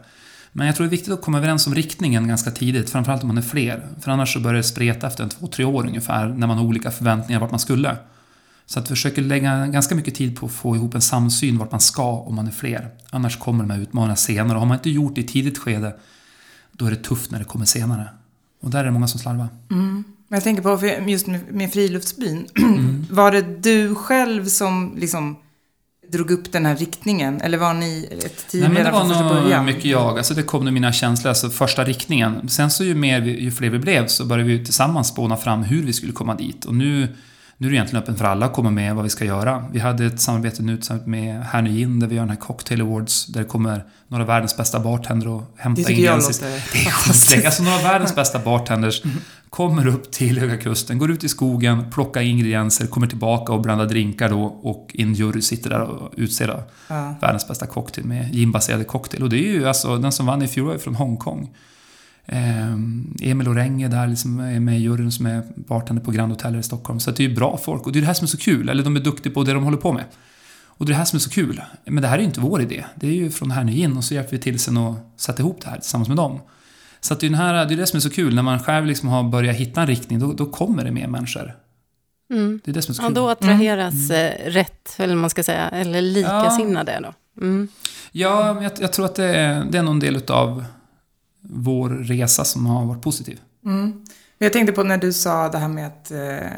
Men 0.53 0.67
jag 0.67 0.77
tror 0.77 0.87
det 0.87 0.89
är 0.89 0.91
viktigt 0.91 1.13
att 1.13 1.23
komma 1.23 1.39
överens 1.39 1.67
om 1.67 1.75
riktningen 1.75 2.29
ganska 2.29 2.51
tidigt, 2.51 2.91
framförallt 2.91 3.23
om 3.23 3.29
man 3.29 3.39
är 3.39 3.43
fler. 3.43 3.89
För 4.01 4.11
annars 4.11 4.33
så 4.33 4.41
börjar 4.41 4.57
det 4.57 4.63
spreta 4.63 5.07
efter 5.07 5.25
en 5.25 5.31
två, 5.31 5.47
tre 5.47 5.65
år 5.65 5.87
ungefär, 5.87 6.29
när 6.29 6.47
man 6.47 6.59
har 6.59 6.65
olika 6.65 6.91
förväntningar 6.91 7.41
vart 7.41 7.51
man 7.51 7.61
skulle. 7.61 7.97
Så 8.73 8.79
att 8.79 8.89
försöker 8.89 9.23
lägga 9.23 9.67
ganska 9.67 9.95
mycket 9.95 10.15
tid 10.15 10.37
på 10.37 10.47
att 10.47 10.53
få 10.53 10.77
ihop 10.77 10.95
en 10.95 11.01
samsyn 11.01 11.59
vart 11.59 11.71
man 11.71 11.81
ska 11.81 12.03
om 12.13 12.35
man 12.35 12.47
är 12.47 12.51
fler. 12.51 12.89
Annars 13.11 13.39
kommer 13.39 13.65
de 13.65 13.71
här 13.71 13.81
utmaningarna 13.81 14.17
senare. 14.17 14.53
Och 14.55 14.61
har 14.61 14.67
man 14.67 14.77
inte 14.77 14.91
gjort 14.91 15.15
det 15.15 15.21
i 15.21 15.25
tidigt 15.25 15.59
skede, 15.59 15.97
då 16.73 16.87
är 16.87 16.91
det 16.91 16.97
tufft 16.97 17.31
när 17.31 17.39
det 17.39 17.45
kommer 17.45 17.65
senare. 17.65 18.09
Och 18.63 18.71
där 18.71 18.79
är 18.81 18.85
det 18.85 18.91
många 18.91 19.07
som 19.07 19.21
slarvar. 19.21 19.49
Men 19.69 20.05
jag 20.29 20.43
tänker 20.43 20.63
på, 20.63 20.87
just 21.11 21.27
med, 21.51 21.73
friluftsbyn, 21.73 22.47
Mm. 22.59 23.07
var 23.11 23.33
det 23.33 23.43
du 23.63 23.95
själv 23.95 24.47
som 24.47 24.95
liksom 24.99 25.37
drog 26.13 26.31
upp 26.31 26.53
den 26.53 26.67
här 26.67 26.77
riktningen? 26.77 27.41
Eller 27.41 27.59
var 27.59 27.75
ni 27.75 28.09
ett 28.25 28.49
team 28.49 28.61
Nej, 28.61 28.69
men 28.69 28.75
det 28.75 28.79
redan 28.81 28.93
var 28.93 29.01
från 29.01 29.09
första 29.09 29.23
nog 29.35 29.43
början? 29.45 29.65
mycket 29.65 29.85
jag. 29.85 30.19
Alltså 30.19 30.35
det 30.35 30.43
kom 30.43 30.65
nu 30.65 30.71
mina 30.71 30.93
känslor, 30.93 31.29
alltså 31.29 31.51
första 31.51 31.85
riktningen. 31.85 32.49
Sen 32.49 32.71
så 32.71 32.85
ju, 32.85 32.95
mer, 32.95 33.21
vi- 33.21 33.41
ju 33.45 33.51
fler 33.51 33.71
vi 33.71 33.79
blev 33.79 34.07
så 34.07 34.25
började 34.25 34.49
vi 34.51 34.65
tillsammans 34.65 35.09
spåna 35.09 35.37
fram 35.37 35.63
hur 35.63 35.83
vi 35.83 35.93
skulle 35.93 36.13
komma 36.13 36.35
dit. 36.35 36.65
Och 36.65 36.75
nu, 36.75 37.09
nu 37.63 37.69
är 37.69 37.71
det 37.71 37.77
egentligen 37.77 38.03
öppen 38.03 38.17
för 38.17 38.25
alla 38.25 38.47
att 38.47 38.53
komma 38.53 38.71
med 38.71 38.95
vad 38.95 39.05
vi 39.05 39.11
ska 39.11 39.25
göra. 39.25 39.65
Vi 39.73 39.79
hade 39.79 40.07
ett 40.07 40.21
samarbete 40.21 40.63
nu 40.63 40.81
med 41.05 41.43
Hernögin 41.45 42.01
där 42.01 42.07
vi 42.07 42.15
gör 42.15 42.23
den 42.23 42.31
här 42.31 42.37
Cocktail 42.37 42.81
Awards. 42.81 43.27
Där 43.27 43.41
det 43.41 43.47
kommer 43.47 43.85
några 44.09 44.23
av 44.23 44.29
världens 44.29 44.57
bästa 44.57 44.81
bartender 44.81 45.29
och 45.29 45.43
hämta 45.57 45.81
Det 45.83 45.87
tycker 45.89 46.03
jag 46.03 46.17
låter 46.17 46.41
Det 47.31 47.43
är. 47.43 47.47
Alltså 47.47 47.63
några 47.63 47.77
av 47.77 47.83
världens 47.83 48.15
bästa 48.15 48.39
bartenders 48.39 49.03
kommer 49.51 49.87
upp 49.87 50.13
till 50.13 50.39
Höga 50.39 50.57
Kusten, 50.57 50.99
går 50.99 51.11
ut 51.11 51.25
i 51.25 51.29
skogen, 51.29 51.91
plockar 51.91 52.21
ingredienser, 52.21 52.87
kommer 52.87 53.07
tillbaka 53.07 53.53
och 53.53 53.61
blandar 53.61 53.87
drinkar 53.87 54.29
då 54.29 54.43
och 54.45 54.91
en 54.99 55.15
jury 55.15 55.43
sitter 55.43 55.71
där 55.71 55.81
och 55.81 56.13
utser 56.17 56.63
Ja. 56.89 57.15
världens 57.21 57.49
bästa 57.49 57.67
cocktail 57.67 58.07
med 58.07 58.35
ginbaserad 58.35 58.87
cocktail. 58.87 59.23
Och 59.23 59.31
det 59.31 59.37
är 59.39 59.53
ju 59.53 59.69
alltså, 59.69 59.97
den 59.99 60.13
som 60.13 60.27
vann 60.27 60.43
i 60.43 60.49
fjol 60.49 60.67
var 60.67 60.73
ju 60.73 60.79
från 60.79 60.95
Hongkong. 60.95 61.51
Ehm, 62.27 63.17
Emil 63.21 63.49
Orenge 63.49 63.89
där 63.89 64.07
liksom 64.07 64.41
är 64.41 64.61
med 64.61 64.79
i 64.79 64.83
juryn 64.83 65.13
som 65.13 65.27
är 65.27 65.43
bartender 65.57 66.03
på 66.03 66.11
Grand 66.11 66.33
Hotel 66.33 66.57
i 66.57 66.63
Stockholm. 66.63 67.01
Så 67.01 67.11
det 67.11 67.25
är 67.25 67.29
ju 67.29 67.35
bra 67.35 67.57
folk 67.57 67.87
och 67.87 67.93
det 67.93 67.99
är 67.99 68.01
det 68.01 68.07
här 68.07 68.15
som 68.15 68.25
är 68.25 68.29
så 68.29 68.37
kul. 68.39 68.69
Eller 68.69 68.85
de 68.85 68.97
är 68.97 69.01
duktiga 69.01 69.33
på 69.33 69.45
det 69.45 69.53
de 69.53 69.65
håller 69.65 69.77
på 69.79 69.93
med. 69.93 70.05
Och 70.65 70.87
det 70.87 70.91
är 70.91 70.93
det 70.95 70.99
här 70.99 71.05
som 71.05 71.17
är 71.17 71.21
så 71.21 71.31
kul. 71.31 71.63
Men 71.85 72.03
det 72.03 72.09
här 72.09 72.15
är 72.15 72.21
ju 72.21 72.27
inte 72.27 72.41
vår 72.41 72.63
idé. 72.63 72.85
Det 72.95 73.07
är 73.07 73.13
ju 73.13 73.31
från 73.31 73.51
Hernögin 73.51 73.97
och 73.97 74.05
så 74.05 74.15
hjälper 74.15 74.31
vi 74.31 74.39
till 74.39 74.59
sen 74.59 74.77
och 74.77 74.95
sätter 75.17 75.41
ihop 75.41 75.61
det 75.61 75.71
här 75.71 75.77
tillsammans 75.79 76.09
med 76.09 76.17
dem. 76.17 76.41
Så 77.01 77.15
att 77.15 77.21
det 77.21 77.27
är, 77.27 77.31
den 77.31 77.39
här, 77.39 77.67
det 77.67 77.75
är 77.75 77.77
det 77.77 77.87
som 77.87 77.97
är 77.97 78.01
så 78.01 78.11
kul. 78.11 78.35
När 78.35 78.43
man 78.43 78.61
själv 78.61 78.87
liksom 78.87 79.09
har 79.09 79.23
börjat 79.23 79.57
hitta 79.57 79.81
en 79.81 79.87
riktning, 79.87 80.19
då, 80.19 80.33
då 80.33 80.47
kommer 80.47 80.85
det 80.85 80.91
mer 80.93 81.07
människor. 81.09 81.55
Mm. 82.33 82.61
Det 82.65 82.71
är 82.71 82.75
det 82.75 82.83
som 82.83 82.93
är 82.93 82.95
så 82.95 83.03
Ja, 83.03 83.07
kul. 83.07 83.15
då 83.15 83.29
attraheras 83.29 84.11
eh, 84.11 84.51
rätt, 84.51 84.95
eller 84.99 85.15
man 85.15 85.31
ska 85.31 85.43
säga, 85.43 85.69
eller 85.69 86.03
likasinnade 86.03 87.01
då. 87.03 87.43
Mm. 87.45 87.69
Ja, 88.13 88.63
jag, 88.63 88.73
jag 88.79 88.93
tror 88.93 89.07
att 89.07 89.15
det 89.15 89.25
är, 89.37 89.65
det 89.65 89.79
är 89.79 89.83
någon 89.83 90.01
del 90.01 90.23
av 90.31 90.65
vår 91.43 91.89
resa 91.89 92.45
som 92.45 92.67
har 92.67 92.87
varit 92.87 93.03
positiv. 93.03 93.39
Mm. 93.67 93.93
Jag 94.39 94.53
tänkte 94.53 94.73
på 94.73 94.83
när 94.83 94.99
du 94.99 95.13
sa 95.13 95.49
det 95.49 95.59
här 95.59 95.69
med 95.69 95.87
att, 95.87 96.11
eh, 96.11 96.51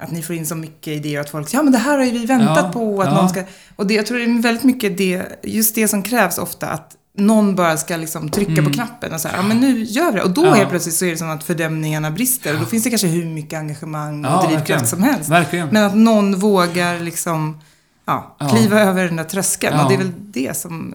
att 0.00 0.10
ni 0.10 0.22
får 0.22 0.36
in 0.36 0.46
så 0.46 0.54
mycket 0.54 0.88
idéer 0.88 1.20
att 1.20 1.30
folk 1.30 1.48
säger 1.48 1.58
ja 1.58 1.62
men 1.62 1.72
det 1.72 1.78
här 1.78 1.98
har 1.98 2.04
ju 2.04 2.10
vi 2.10 2.26
väntat 2.26 2.58
Ja, 2.64 2.70
på. 2.72 3.02
Att 3.02 3.08
ja. 3.08 3.14
någon 3.14 3.28
ska, 3.28 3.42
och 3.76 3.86
det, 3.86 3.94
jag 3.94 4.06
tror 4.06 4.18
det 4.18 4.24
är 4.24 4.42
väldigt 4.42 4.64
mycket 4.64 4.98
det, 4.98 5.22
just 5.42 5.74
det 5.74 5.88
som 5.88 6.02
krävs 6.02 6.38
ofta. 6.38 6.66
Att 6.66 6.96
någon 7.18 7.54
bara 7.54 7.76
ska 7.76 7.96
liksom 7.96 8.28
trycka 8.28 8.52
Mm. 8.52 8.64
på 8.64 8.70
knappen 8.70 9.12
och 9.12 9.20
säga 9.20 9.34
ja 9.36 9.42
men 9.42 9.60
nu 9.60 9.82
gör 9.82 10.12
vi 10.12 10.18
det. 10.18 10.24
Och 10.24 10.30
då 10.30 10.44
Ja. 10.44 10.54
helt 10.54 10.70
plötsligt 10.70 10.94
så 10.94 11.04
är 11.04 11.10
det 11.10 11.16
som 11.16 11.30
att 11.30 11.44
fördämningarna 11.44 12.10
brister. 12.10 12.54
Och 12.54 12.60
då 12.60 12.66
finns 12.66 12.84
det 12.84 12.90
kanske 12.90 13.06
hur 13.08 13.24
mycket 13.24 13.58
engagemang 13.58 14.24
och 14.24 14.30
Ja, 14.30 14.46
drivkraft 14.48 14.88
som 14.88 15.02
helst. 15.02 15.30
Verkligen. 15.30 15.68
Men 15.68 15.84
att 15.84 15.96
någon 15.96 16.38
vågar 16.38 17.00
liksom 17.00 17.60
ja, 18.04 18.36
Ja. 18.40 18.48
kliva 18.48 18.80
över 18.80 19.04
den 19.04 19.16
där 19.16 19.24
tröskeln. 19.24 19.76
Ja. 19.76 19.82
Och 19.84 19.88
det 19.90 19.94
är 19.94 19.98
väl 19.98 20.12
det 20.18 20.56
som, 20.56 20.94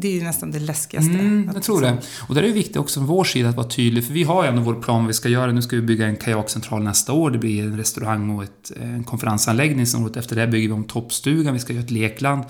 det 0.00 0.08
är 0.08 0.12
ju 0.12 0.22
nästan 0.22 0.50
det 0.50 0.58
läskigaste. 0.58 1.10
Mm, 1.10 1.50
jag 1.54 1.62
tror 1.62 1.80
det. 1.80 1.96
Och 2.28 2.34
där 2.34 2.42
är 2.42 2.46
det 2.46 2.52
viktigt 2.52 2.76
också 2.76 3.00
från 3.00 3.06
vår 3.06 3.24
sida 3.24 3.48
att 3.48 3.56
vara 3.56 3.68
tydlig, 3.68 4.06
för 4.06 4.12
vi 4.12 4.22
har 4.22 4.42
ju 4.44 4.48
ändå 4.48 4.62
vår 4.62 4.74
plan 4.74 4.96
vad 5.00 5.06
vi 5.06 5.12
ska 5.14 5.28
göra. 5.28 5.52
Nu 5.52 5.62
ska 5.62 5.76
vi 5.76 5.82
bygga 5.82 6.06
en 6.06 6.16
kajakcentral 6.16 6.82
nästa 6.82 7.12
år, 7.12 7.30
det 7.30 7.38
blir 7.38 7.62
en 7.62 7.76
restaurang 7.76 8.30
och 8.30 8.42
ett, 8.44 8.72
en 8.82 9.04
konferensanläggning. 9.04 9.86
Sen 9.86 10.02
året 10.04 10.16
efter 10.16 10.36
det 10.36 10.46
bygger 10.46 10.68
vi 10.68 10.74
om 10.74 10.84
toppstugan, 10.84 11.52
vi 11.54 11.60
ska 11.60 11.72
göra 11.72 11.84
ett 11.84 11.90
lekland. 11.90 12.44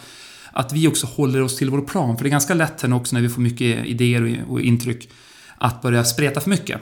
Att 0.53 0.73
vi 0.73 0.89
också 0.89 1.07
håller 1.07 1.43
oss 1.43 1.57
till 1.57 1.71
vår 1.71 1.81
plan, 1.81 2.17
för 2.17 2.25
det 2.25 2.29
är 2.29 2.31
ganska 2.31 2.55
lätt 2.55 2.83
här 2.83 2.93
också 2.93 3.17
när 3.17 3.23
vi 3.23 3.29
får 3.29 3.41
mycket 3.43 3.87
idéer 3.87 4.23
och- 4.47 4.53
och 4.53 4.61
intryck, 4.61 5.09
att 5.59 5.83
börja 5.83 6.05
spreta 6.05 6.41
för 6.41 6.51
mycket. 6.51 6.81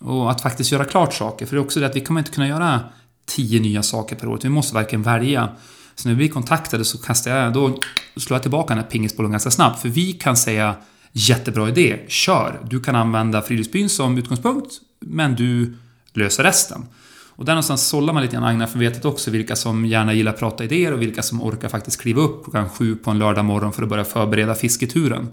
Och 0.00 0.30
att 0.30 0.40
faktiskt 0.40 0.72
göra 0.72 0.84
klart 0.84 1.14
saker, 1.14 1.46
för 1.46 1.56
det 1.56 1.60
är 1.60 1.64
också 1.64 1.80
det 1.80 1.86
att 1.86 1.96
vi 1.96 2.00
kommer 2.00 2.20
inte 2.20 2.30
kunna 2.30 2.48
göra 2.48 2.80
tio 3.26 3.60
nya 3.60 3.82
saker 3.82 4.16
per 4.16 4.28
år, 4.28 4.38
vi 4.42 4.48
måste 4.48 4.74
verkligen 4.74 5.02
välja. 5.02 5.48
Så 5.98 6.08
när 6.08 6.14
vi 6.14 6.16
blir 6.16 6.28
kontaktade 6.28 6.84
så 6.84 6.98
kastar 6.98 7.30
jag, 7.30 7.52
då 7.52 7.78
slår 8.16 8.34
jag 8.34 8.42
tillbaka 8.42 8.74
den 8.74 8.82
här 8.82 8.90
pingisbollen 8.90 9.30
ganska 9.30 9.50
snabbt. 9.50 9.82
För 9.82 9.88
vi 9.88 10.12
kan 10.12 10.36
säga 10.36 10.74
jättebra 11.12 11.68
idé, 11.68 11.98
kör. 12.08 12.60
Du 12.70 12.80
kan 12.80 12.96
använda 12.96 13.42
Friluftsbyn 13.42 13.88
som 13.88 14.18
utgångspunkt, 14.18 14.72
men 15.00 15.34
du 15.34 15.76
löser 16.12 16.42
resten. 16.42 16.86
Och 17.28 17.44
där 17.44 17.52
någonstans 17.52 17.86
sållar 17.86 18.12
man 18.14 18.22
lite 18.22 18.34
grann 18.34 18.44
Agnar 18.44 18.66
för 18.66 18.78
vetet 18.78 19.04
också 19.04 19.30
vilka 19.30 19.56
som 19.56 19.86
gärna 19.86 20.12
gillar 20.12 20.32
att 20.32 20.38
prata 20.38 20.64
idéer 20.64 20.92
och 20.92 21.02
vilka 21.02 21.22
som 21.22 21.42
orkar 21.42 21.68
faktiskt 21.68 22.00
kliva 22.00 22.22
upp 22.22 22.44
klockan 22.44 22.68
sju 22.68 22.96
på 22.96 23.10
en 23.10 23.18
lördag 23.18 23.44
morgon 23.44 23.72
för 23.72 23.82
att 23.82 23.88
börja 23.88 24.04
förbereda 24.04 24.54
fisketuren. 24.54 25.28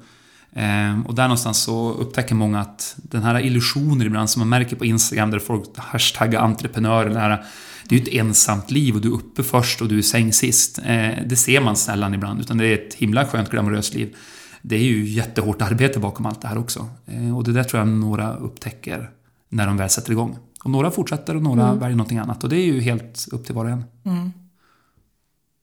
Ehm, 0.54 1.06
och 1.06 1.16
där 1.16 1.24
någonstans 1.24 1.64
så 1.64 1.94
upptäcker 1.94 2.36
många 2.36 2.60
att 2.60 2.96
den 2.98 3.24
här 3.24 3.40
illusionen 3.40 4.08
ibland 4.08 4.30
som 4.30 4.40
man 4.40 4.50
märker 4.50 4.76
på 4.76 4.86
Instagram 4.86 5.32
där 5.32 5.40
folk 5.40 5.66
hashtaggar 5.76 6.42
entreprenörer, 6.42 7.10
den 7.10 7.18
här, 7.18 7.44
det 7.90 7.96
är 7.96 8.00
ju 8.00 8.04
ett 8.04 8.14
ensamt 8.14 8.72
liv 8.72 8.96
och 8.96 9.02
du 9.02 9.08
är 9.08 9.14
uppe 9.14 9.44
först 9.44 9.82
och 9.82 9.88
du 9.88 9.96
är 9.96 10.00
i 10.00 10.04
säng 10.04 10.34
sist. 10.34 10.80
Eh, 10.86 11.10
det 11.26 11.36
ser 11.36 11.62
man 11.62 11.76
sällan 11.76 12.14
ibland, 12.14 12.40
utan 12.40 12.58
det 12.58 12.68
är 12.68 12.74
ett 12.74 12.94
himla 12.94 13.26
skönt 13.26 13.50
glamoröst 13.50 13.94
liv. 13.94 14.16
Det 14.62 14.76
är 14.76 14.84
ju 14.84 15.06
jättehårt 15.06 15.62
arbete 15.62 16.00
bakom 16.00 16.26
allt 16.26 16.42
det 16.42 16.48
här 16.48 16.58
också. 16.58 16.90
Eh, 17.06 17.38
och 17.38 17.44
det 17.44 17.52
där 17.52 17.64
tror 17.64 17.80
jag 17.80 17.88
några 17.88 18.36
upptäcker 18.36 19.10
när 19.50 19.68
de 19.68 19.78
väl 19.78 19.90
sätter 19.90 20.12
igång. 20.12 20.38
Och 20.64 20.72
några 20.72 20.92
fortsätter 20.92 21.36
och 21.36 21.42
några 21.42 21.74
väljer 21.74 21.98
någonting 21.98 22.18
annat. 22.18 22.44
Och 22.44 22.50
det 22.50 22.58
är 22.58 22.66
ju 22.66 22.82
helt 22.82 23.28
upp 23.32 23.46
till 23.46 23.56
var 23.56 23.66
och 23.66 23.72
en. 23.72 23.84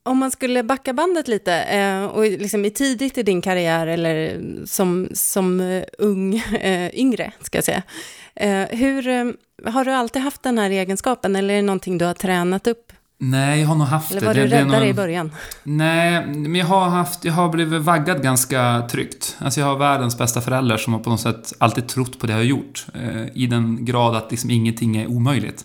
Om 0.05 0.19
man 0.19 0.31
skulle 0.31 0.63
backa 0.63 0.93
bandet 0.93 1.29
lite, 1.29 1.63
eh, 1.63 2.05
och 2.05 2.23
liksom 2.23 2.65
i 2.65 2.71
tidigt 2.71 3.19
i 3.19 3.23
din 3.23 3.43
karriär, 3.43 3.87
eller 3.87 4.41
som, 4.67 5.09
som 5.13 5.83
ung, 5.99 6.43
yngre, 6.93 7.33
ska 7.41 7.59
jag 7.59 7.65
säga. 7.65 7.83
Eh, 8.37 8.65
hur, 8.71 9.09
eh, 9.09 9.25
har 9.73 9.85
du 9.85 9.91
alltid 9.91 10.23
haft 10.23 10.43
den 10.43 10.59
här 10.59 10.71
egenskapen, 10.71 11.37
eller 11.37 11.55
är 11.55 11.57
det 11.57 11.63
någonting 11.63 11.99
du 11.99 12.05
har 12.05 12.15
tränat 12.15 12.67
upp? 12.67 12.93
Nej, 13.19 13.61
jag 13.61 13.69
har 13.69 13.75
nog 13.75 13.87
haft 13.87 14.11
Eller 14.11 14.21
det. 14.21 14.27
var 14.27 14.35
det, 14.35 14.41
du 14.43 14.49
räddare 14.49 14.81
nog- 14.81 14.89
i 14.89 14.95
början? 14.95 15.33
Nej, 15.63 16.27
men 16.27 16.55
jag 16.55 16.67
har 16.67 16.89
haft, 16.89 17.25
jag 17.25 17.33
har 17.33 17.49
blivit 17.49 17.83
vaggad 17.83 18.23
ganska 18.23 18.89
tryggt. 18.91 19.37
Alltså 19.39 19.61
jag 19.61 19.67
har 19.67 19.77
världens 19.77 20.19
bästa 20.19 20.41
föräldrar 20.41 20.77
som 20.77 20.93
har 20.93 21.01
på 21.01 21.11
något 21.11 21.21
sätt 21.21 21.53
alltid 21.59 21.89
trott 21.89 22.19
på 22.19 22.27
det 22.27 22.33
jag 22.33 22.39
har 22.39 22.45
gjort. 22.45 22.87
Eh, 22.95 23.23
I 23.35 23.47
den 23.47 23.85
grad 23.85 24.17
att 24.17 24.31
liksom 24.31 24.51
ingenting 24.51 24.97
är 24.97 25.07
omöjligt. 25.07 25.65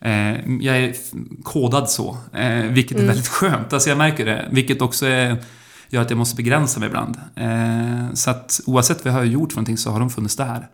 Eh, 0.00 0.30
jag 0.60 0.76
är 0.78 0.94
kodad 1.42 1.90
så, 1.90 2.16
eh, 2.32 2.48
vilket 2.58 2.98
är 2.98 3.06
väldigt 3.06 3.28
skönt. 3.28 3.72
Alltså 3.72 3.88
jag 3.88 3.98
märker 3.98 4.26
det. 4.26 4.48
Vilket 4.50 4.82
också 4.82 5.06
är, 5.06 5.36
gör 5.88 6.02
att 6.02 6.10
jag 6.10 6.16
måste 6.18 6.36
begränsa 6.36 6.80
mig 6.80 6.86
ibland. 6.88 7.16
Eh, 7.36 8.14
så 8.14 8.30
att 8.30 8.60
oavsett 8.66 9.04
vad 9.04 9.14
jag 9.14 9.18
har 9.18 9.24
gjort 9.24 9.52
för 9.52 9.56
någonting 9.56 9.76
så 9.78 9.90
har 9.90 10.00
de 10.00 10.10
funnits 10.10 10.36
där. 10.36 10.68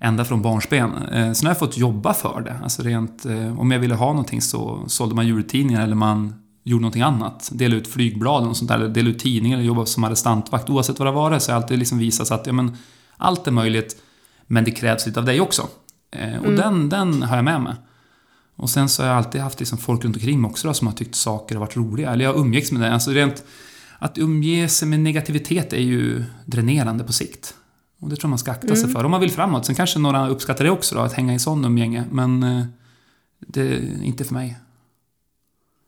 Ända 0.00 0.24
från 0.24 0.42
barnsben. 0.42 0.92
Eh, 0.96 1.32
sen 1.32 1.46
har 1.46 1.50
jag 1.50 1.58
fått 1.58 1.76
jobba 1.76 2.14
för 2.14 2.40
det. 2.40 2.58
Alltså 2.62 2.82
rent, 2.82 3.26
eh, 3.26 3.60
om 3.60 3.70
jag 3.70 3.78
ville 3.78 3.94
ha 3.94 4.06
någonting 4.06 4.42
så 4.42 4.84
sålde 4.86 5.14
man 5.14 5.26
jultidningar 5.26 5.82
eller 5.82 5.94
man 5.94 6.34
gjorde 6.64 6.82
någonting 6.82 7.02
annat. 7.02 7.48
Dela 7.52 7.76
ut 7.76 7.88
flygblad 7.88 8.46
och 8.46 8.56
sånt 8.56 8.68
där, 8.68 8.74
eller 8.74 8.88
dela 8.88 9.08
ut 9.08 9.18
tidningar 9.18 9.56
eller 9.58 9.66
jobba 9.66 9.86
som 9.86 10.04
arrestantvakt. 10.04 10.70
Oavsett 10.70 10.98
vad 10.98 11.08
det 11.08 11.12
var 11.12 11.38
så 11.38 11.52
har 11.52 11.56
jag 11.56 11.62
alltid 11.62 11.78
liksom 11.78 11.98
visat 11.98 12.30
att 12.30 12.46
ja, 12.46 12.52
men, 12.52 12.76
allt 13.16 13.46
är 13.46 13.50
möjligt, 13.50 13.96
men 14.46 14.64
det 14.64 14.70
krävs 14.70 15.06
lite 15.06 15.20
av 15.20 15.26
dig 15.26 15.40
också. 15.40 15.68
Eh, 16.10 16.44
och 16.44 16.52
den, 16.52 16.88
den 16.88 17.22
har 17.22 17.36
jag 17.36 17.44
med 17.44 17.60
mig. 17.60 17.74
Och 18.56 18.70
sen 18.70 18.88
så 18.88 19.02
har 19.02 19.08
jag 19.08 19.16
alltid 19.18 19.40
haft 19.40 19.58
liksom 19.58 19.78
folk 19.78 20.04
runt 20.04 20.16
omkring 20.16 20.40
mig 20.40 20.48
också 20.48 20.68
då, 20.68 20.74
som 20.74 20.86
har 20.86 20.94
tyckt 20.94 21.14
saker 21.14 21.54
har 21.54 21.60
varit 21.60 21.76
roliga. 21.76 22.10
Eller 22.12 22.24
jag 22.24 22.32
har 22.32 22.40
umgåtts 22.40 22.72
med 22.72 22.80
det. 22.80 22.92
Alltså 22.92 23.10
rent, 23.10 23.44
att 23.98 24.18
umge 24.18 24.68
sig 24.68 24.88
med 24.88 25.00
negativitet 25.00 25.72
är 25.72 25.80
ju 25.80 26.24
dränerande 26.44 27.04
på 27.04 27.12
sikt. 27.12 27.54
Och 28.06 28.10
det 28.10 28.16
tror 28.16 28.28
jag 28.28 28.30
man 28.30 28.38
ska 28.38 28.50
akta 28.50 28.76
sig 28.76 28.88
för. 28.88 29.04
Om 29.04 29.10
man 29.10 29.20
vill 29.20 29.30
framåt. 29.30 29.66
Sen 29.66 29.74
kanske 29.74 29.98
några 29.98 30.28
uppskattar 30.28 30.64
det 30.64 30.70
också 30.70 30.94
då, 30.94 31.00
att 31.00 31.12
hänga 31.12 31.34
i 31.34 31.38
sån 31.38 31.64
umgänge. 31.64 32.04
Men 32.10 32.42
eh, 32.42 32.64
det 33.38 33.60
är 33.60 34.02
inte 34.02 34.24
för 34.24 34.34
mig. 34.34 34.58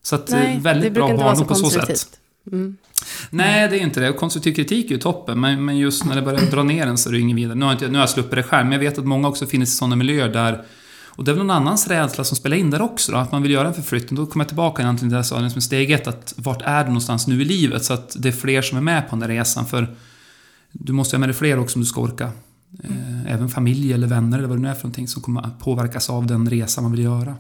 Så 0.02 0.14
att 0.14 0.28
Nej, 0.30 0.56
eh, 0.56 0.62
väldigt 0.62 0.84
det 0.84 1.00
brukar 1.00 1.14
bra 1.14 1.24
vara 1.24 1.36
så 1.36 1.44
barndom 1.44 1.62
på 1.62 1.70
så 1.70 1.86
sätt. 1.86 2.20
Mm. 2.52 2.76
Nej, 3.30 3.68
det 3.68 3.78
är 3.78 3.80
inte 3.80 4.00
det. 4.00 4.12
Konstruktiv 4.12 4.52
kritik 4.52 4.86
är 4.86 4.90
ju 4.90 4.98
toppen, 4.98 5.40
men, 5.40 5.64
men 5.64 5.78
just 5.78 6.04
när 6.04 6.16
det 6.16 6.22
börjar 6.22 6.50
dra 6.50 6.62
ner 6.62 6.86
en 6.86 6.98
så 6.98 7.08
är 7.08 7.12
det 7.12 7.20
ingen 7.20 7.36
vidare. 7.36 7.54
Nu 7.54 7.64
har, 7.64 7.72
jag 7.72 7.74
inte, 7.74 7.88
nu 7.88 7.94
har 7.94 8.02
jag 8.02 8.10
sluppit 8.10 8.34
det 8.34 8.42
själv, 8.42 8.64
men 8.64 8.72
jag 8.72 8.90
vet 8.90 8.98
att 8.98 9.06
många 9.06 9.28
också 9.28 9.46
finns 9.46 9.68
i 9.68 9.72
sådana 9.72 9.96
miljöer 9.96 10.28
där 10.28 10.64
och 11.18 11.24
det 11.24 11.30
är 11.30 11.34
väl 11.34 11.46
någon 11.46 11.56
annans 11.56 11.88
rädsla 11.88 12.24
som 12.24 12.36
spelar 12.36 12.56
in 12.56 12.70
där 12.70 12.82
också, 12.82 13.12
då, 13.12 13.18
att 13.18 13.32
man 13.32 13.42
vill 13.42 13.50
göra 13.50 13.68
en 13.68 13.74
förflyttning. 13.74 14.16
Då 14.16 14.26
kommer 14.26 14.44
jag 14.44 14.48
tillbaka 14.48 14.82
egentligen 14.82 15.10
till 15.10 15.14
det 15.14 15.18
jag 15.18 15.26
sa, 15.26 15.40
liksom 15.40 15.60
steg 15.60 15.90
ett, 15.90 16.06
att 16.06 16.34
vart 16.36 16.62
är 16.62 16.82
du 16.84 16.88
någonstans 16.88 17.26
nu 17.26 17.42
i 17.42 17.44
livet? 17.44 17.84
Så 17.84 17.92
att 17.92 18.16
det 18.18 18.28
är 18.28 18.32
fler 18.32 18.62
som 18.62 18.78
är 18.78 18.82
med 18.82 19.02
på 19.02 19.16
den 19.16 19.20
där 19.20 19.28
resan, 19.28 19.66
för 19.66 19.96
du 20.72 20.92
måste 20.92 21.16
ha 21.16 21.20
med 21.20 21.28
dig 21.28 21.36
fler 21.36 21.58
också 21.58 21.76
om 21.76 21.80
du 21.80 21.86
ska 21.86 22.00
orka. 22.00 22.30
Eh, 22.84 23.32
även 23.32 23.48
familj 23.48 23.92
eller 23.92 24.06
vänner 24.06 24.38
eller 24.38 24.48
vad 24.48 24.58
det 24.58 24.62
nu 24.62 24.68
är 24.68 24.74
för 24.74 24.82
någonting 24.82 25.08
som 25.08 25.22
kommer 25.22 25.42
att 25.42 25.58
påverkas 25.58 26.10
av 26.10 26.26
den 26.26 26.50
resa 26.50 26.80
man 26.80 26.92
vill 26.92 27.04
göra. 27.04 27.36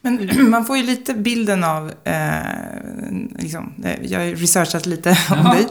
Men 0.00 0.30
man 0.50 0.64
får 0.64 0.76
ju 0.76 0.82
lite 0.82 1.14
bilden 1.14 1.64
av, 1.64 1.92
eh, 2.04 2.40
liksom, 3.38 3.72
eh, 3.84 4.02
jag 4.02 4.20
har 4.20 4.26
researchat 4.26 4.86
lite 4.86 5.10
om 5.30 5.38
Jaha. 5.38 5.54
dig, 5.54 5.66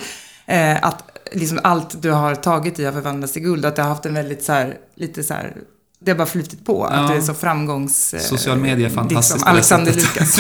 eh, 0.46 0.84
att 0.84 1.04
liksom 1.32 1.60
allt 1.64 2.02
du 2.02 2.12
har 2.12 2.36
tagit 2.36 2.80
i 2.80 2.86
har 2.86 2.92
förvandlats 2.92 3.34
till 3.34 3.42
guld. 3.42 3.66
Att 3.66 3.76
du 3.76 3.82
har 3.82 3.90
haft 3.90 4.06
en 4.06 4.14
väldigt 4.14 4.44
så 4.44 4.54
här, 4.54 4.78
lite 4.96 5.24
så 5.24 5.34
här, 5.34 5.58
det 6.02 6.12
har 6.12 6.18
bara 6.18 6.28
flutit 6.28 6.66
på. 6.66 6.86
Att 6.86 6.94
Ja. 6.96 7.08
du 7.08 7.14
är 7.18 7.22
så 7.22 7.34
framgångs... 7.34 8.14
eh, 8.14 8.20
Social 8.20 8.58
media 8.58 8.86
är 8.88 8.92
fantastiskt 8.92 9.34
Liksom, 9.36 9.40
på 9.40 9.46
det 9.46 9.52
Alexander. 9.52 9.94
Lukas. 9.94 10.40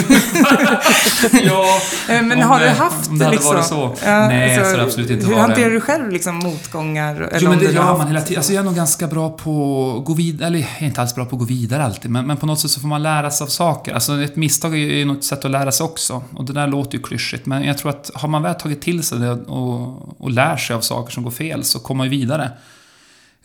ja, 1.45 1.79
Eh, 2.09 2.21
Men 2.21 2.41
har 2.41 2.59
du 2.59 2.65
det- 2.65 2.71
haft 2.71 3.09
det 3.19 3.29
liksom... 3.31 3.53
varit 3.55 3.65
så. 3.65 3.95
Ja, 4.05 4.27
Nej, 4.27 4.55
så 4.57 4.63
har 4.63 4.77
det 4.77 4.83
absolut 4.83 5.09
inte 5.09 5.25
Hur 5.27 5.35
hanterar 5.35 5.69
du 5.69 5.81
själv 5.81 6.09
liksom 6.11 6.35
motgångar? 6.35 7.15
Eller 7.15 7.39
Jo, 7.41 7.49
men 7.49 7.59
det 7.59 7.65
gör 7.71 7.97
man 7.97 8.07
hela 8.07 8.21
tiden. 8.21 8.37
Alltså, 8.39 8.53
jag 8.53 8.61
är 8.61 8.65
nog 8.65 8.75
ganska 8.75 9.07
bra 9.07 9.29
på 9.29 9.95
att 9.99 10.05
gå 10.05 10.13
vidare, 10.13 10.47
eller 10.47 10.59
jag 10.59 10.67
är 10.79 10.85
inte 10.85 11.01
alls 11.01 11.15
bra 11.15 11.25
på 11.25 11.35
att 11.35 11.39
gå 11.39 11.45
vidare 11.45 11.83
alltid, 11.83 12.11
men, 12.11 12.27
men 12.27 12.37
på 12.37 12.45
något 12.45 12.59
sätt 12.59 12.71
så 12.71 12.79
får 12.81 12.87
man 12.87 13.03
lära 13.03 13.31
sig 13.31 13.45
av 13.45 13.49
saker. 13.49 13.93
Alltså 13.93 14.21
ett 14.21 14.35
misstag 14.35 14.73
är 14.73 14.77
ju 14.77 15.05
något 15.05 15.23
sätt 15.23 15.45
att 15.45 15.51
lära 15.51 15.71
sig 15.71 15.83
också. 15.83 16.23
Och 16.35 16.45
det 16.45 16.53
där 16.53 16.67
låter 16.67 16.97
ju 16.97 17.03
klyschigt, 17.03 17.45
men 17.45 17.63
jag 17.63 17.77
tror 17.77 17.89
att 17.89 18.11
har 18.13 18.27
man 18.29 18.43
väl 18.43 18.55
tagit 18.55 18.81
till 18.81 19.03
sig 19.03 19.19
det 19.19 19.31
och, 19.31 20.21
och 20.21 20.31
lär 20.31 20.57
sig 20.57 20.75
av 20.75 20.81
saker 20.81 21.13
som 21.13 21.23
går 21.23 21.31
fel 21.31 21.63
så 21.63 21.79
kommer 21.79 21.97
man 21.97 22.11
ju 22.11 22.19
vidare. 22.19 22.51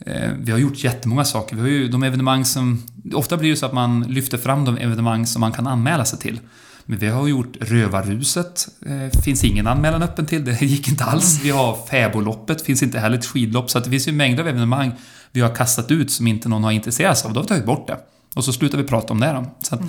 Eh, 0.06 0.30
Vi 0.38 0.52
har 0.52 0.58
gjort 0.58 0.84
jättemånga 0.84 1.24
saker. 1.24 1.56
Vi 1.56 1.62
har 1.62 1.68
ju 1.68 1.88
de 1.88 2.02
evenemang 2.02 2.44
som... 2.44 2.82
Ofta 3.14 3.36
blir 3.36 3.50
det 3.50 3.56
så 3.56 3.66
att 3.66 3.72
man 3.72 4.02
lyfter 4.02 4.38
fram 4.38 4.64
de 4.64 4.76
evenemang 4.78 5.26
som 5.26 5.40
man 5.40 5.52
kan 5.52 5.66
anmäla 5.66 6.04
sig 6.04 6.18
till. 6.18 6.40
Men 6.86 6.98
vi 6.98 7.06
har 7.06 7.28
gjort 7.28 7.56
Rövarhuset. 7.60 8.68
Eh, 8.86 9.20
finns 9.20 9.44
ingen 9.44 9.66
anmälan 9.66 10.02
öppen 10.02 10.26
till. 10.26 10.44
Det 10.44 10.62
gick 10.62 10.88
inte 10.88 11.04
alls. 11.04 11.40
Vi 11.42 11.50
har 11.50 11.78
Fäboloppet. 11.90 12.62
Finns 12.62 12.82
inte 12.82 12.98
heller 12.98 13.18
ett 13.18 13.26
skidlopp. 13.26 13.70
Så 13.70 13.78
det 13.80 13.90
finns 13.90 14.08
ju 14.08 14.12
mängder 14.12 14.42
av 14.42 14.48
evenemang 14.48 14.92
vi 15.32 15.40
har 15.40 15.54
kastat 15.54 15.90
ut 15.90 16.10
som 16.10 16.26
inte 16.26 16.48
någon 16.48 16.64
har 16.64 16.72
intresserat 16.72 17.18
sig 17.18 17.28
av. 17.28 17.34
Då 17.34 17.40
har 17.40 17.44
vi 17.44 17.48
tagit 17.48 17.66
bort 17.66 17.86
det. 17.86 17.98
Och 18.34 18.44
så 18.44 18.52
slutar 18.52 18.78
vi 18.78 18.84
prata 18.84 19.12
om 19.12 19.20
det 19.20 19.32
då. 19.32 19.46
Så 19.62 19.74
att, 19.74 19.80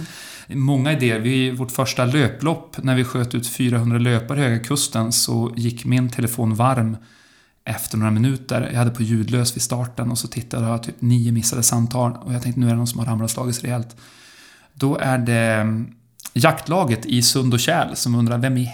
Många 0.48 0.94
idéer. 0.94 1.20
Vi, 1.20 1.52
vårt 1.52 1.72
första 1.72 2.06
löplopp, 2.06 2.78
när 2.84 2.96
vi 2.96 3.04
sköt 3.04 3.36
ut 3.36 3.48
400 3.48 3.98
löpare 4.00 4.40
i 4.40 4.44
Höga 4.44 4.60
Kusten, 4.64 5.12
så 5.12 5.54
gick 5.56 5.86
min 5.86 6.10
telefon 6.10 6.56
varm 6.56 6.98
efter 7.66 7.98
några 7.98 8.12
minuter. 8.12 8.70
Jag 8.72 8.80
hade 8.80 8.92
på 8.92 9.04
ljudlös 9.04 9.56
vid 9.56 9.62
starten 9.62 10.12
och 10.12 10.18
så 10.18 10.28
tittade 10.28 10.66
jag 10.66 10.76
och 10.76 10.84
typ 10.84 11.02
nio 11.02 11.32
missade 11.32 11.64
samtal. 11.64 12.18
Och 12.22 12.34
jag 12.34 12.42
tänkte 12.42 12.60
nu 12.60 12.66
är 12.66 12.70
det 12.70 12.78
någon 12.78 12.88
som 12.88 13.00
har 13.00 13.06
ramlat 13.06 13.26
och 13.26 13.32
slagit 13.32 13.56
sig 13.56 13.64
rejält. 13.64 13.96
Då 14.74 14.98
är 14.98 15.18
det 15.18 15.54
mm, 15.54 15.94
jaktlaget 16.34 17.06
i 17.06 17.22
Sund 17.22 17.54
och 17.54 17.60
Kärl 17.60 17.96
som 17.96 18.16
undrar 18.16 18.38
vem 18.38 18.58
i 18.58 18.72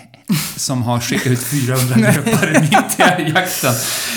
som 0.55 0.83
har 0.83 0.99
skickat 0.99 1.27
ut 1.27 1.39
400 1.43 1.95
löpare 1.95 2.59
mitt 2.61 2.99
i 2.99 3.01
älgjakten. 3.01 3.73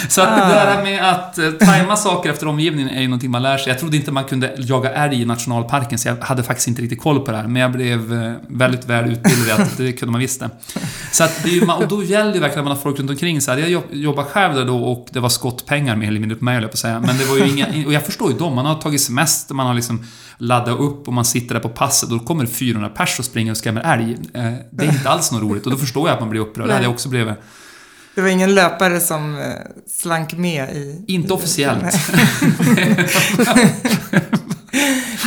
Så 0.08 0.22
att 0.22 0.36
det 0.36 0.54
där 0.54 0.82
med 0.82 1.10
att 1.10 1.38
eh, 1.38 1.50
tajma 1.50 1.96
saker 1.96 2.30
efter 2.30 2.46
omgivningen 2.48 2.90
är 2.90 3.00
ju 3.00 3.08
någonting 3.08 3.30
man 3.30 3.42
lär 3.42 3.58
sig. 3.58 3.68
Jag 3.68 3.78
trodde 3.78 3.96
inte 3.96 4.12
man 4.12 4.24
kunde 4.24 4.54
jaga 4.58 4.90
älg 4.92 5.22
i 5.22 5.24
nationalparken, 5.24 5.98
så 5.98 6.08
jag 6.08 6.16
hade 6.20 6.42
faktiskt 6.42 6.68
inte 6.68 6.82
riktigt 6.82 7.00
koll 7.00 7.20
på 7.20 7.30
det 7.30 7.36
här. 7.36 7.46
Men 7.46 7.62
jag 7.62 7.72
blev 7.72 8.12
eh, 8.24 8.32
väldigt 8.48 8.86
väl 8.88 9.12
utbildad 9.12 9.48
i 9.48 9.62
att 9.62 9.76
det 9.76 9.92
kunde 9.92 10.12
man 10.12 10.20
visst 10.20 10.40
det. 10.40 10.50
Så 11.12 11.24
att 11.24 11.42
det 11.42 11.48
är 11.50 11.54
ju, 11.54 11.60
och 11.66 11.88
då 11.88 12.02
gäller 12.02 12.32
det 12.32 12.40
verkligen 12.40 12.58
att 12.58 12.64
man 12.64 12.76
har 12.76 12.82
folk 12.82 12.98
runt 12.98 13.10
omkring 13.10 13.40
sig. 13.40 13.60
Jag 13.60 13.70
jobb- 13.70 13.84
jobbade 13.92 14.28
själv 14.28 14.54
där 14.54 14.64
då 14.64 14.76
och 14.84 15.08
det 15.12 15.20
var 15.20 15.28
skottpengar 15.28 15.96
mer 15.96 16.08
eller 16.08 16.20
mindre 16.20 16.38
på 16.38 16.44
mig, 16.44 16.60
jag 16.62 16.70
på 16.70 16.76
säga. 16.76 17.00
Men 17.00 17.18
det 17.18 17.24
var 17.24 17.36
ju 17.36 17.48
inga, 17.48 17.86
och 17.86 17.92
jag 17.92 18.02
förstår 18.06 18.32
ju 18.32 18.38
dem. 18.38 18.54
Man 18.54 18.66
har 18.66 18.74
tagit 18.74 19.00
semester, 19.00 19.54
man 19.54 19.66
har 19.66 19.74
liksom 19.74 20.04
laddat 20.38 20.80
upp 20.80 21.08
och 21.08 21.12
man 21.14 21.24
sitter 21.24 21.54
där 21.54 21.60
på 21.60 21.68
passet 21.68 22.10
och 22.12 22.18
då 22.18 22.24
kommer 22.24 22.44
det 22.44 22.50
400 22.50 22.88
pers 22.88 23.18
och 23.18 23.24
springer 23.24 23.50
och 23.50 23.56
skrämmer 23.56 23.80
älg. 23.94 24.12
Eh, 24.34 24.52
Det 24.70 24.84
är 24.84 24.88
inte 24.88 25.10
alls 25.10 25.32
något 25.32 25.42
roligt 25.42 25.64
och 25.64 25.70
då 25.72 25.76
förstår 25.78 26.03
jag 26.08 26.14
att 26.14 26.20
man 26.20 26.30
blir 26.30 26.40
upprörd. 26.40 26.66
Det 26.68 26.72
hade 26.72 26.84
jag 26.84 26.92
också 26.92 27.08
blivit. 27.08 27.34
Det 28.14 28.20
var 28.20 28.28
ingen 28.28 28.54
löpare 28.54 29.00
som 29.00 29.38
eh, 29.38 29.44
slank 29.86 30.32
med 30.32 30.70
i... 30.76 31.04
Inte 31.06 31.32
officiellt. 31.32 31.84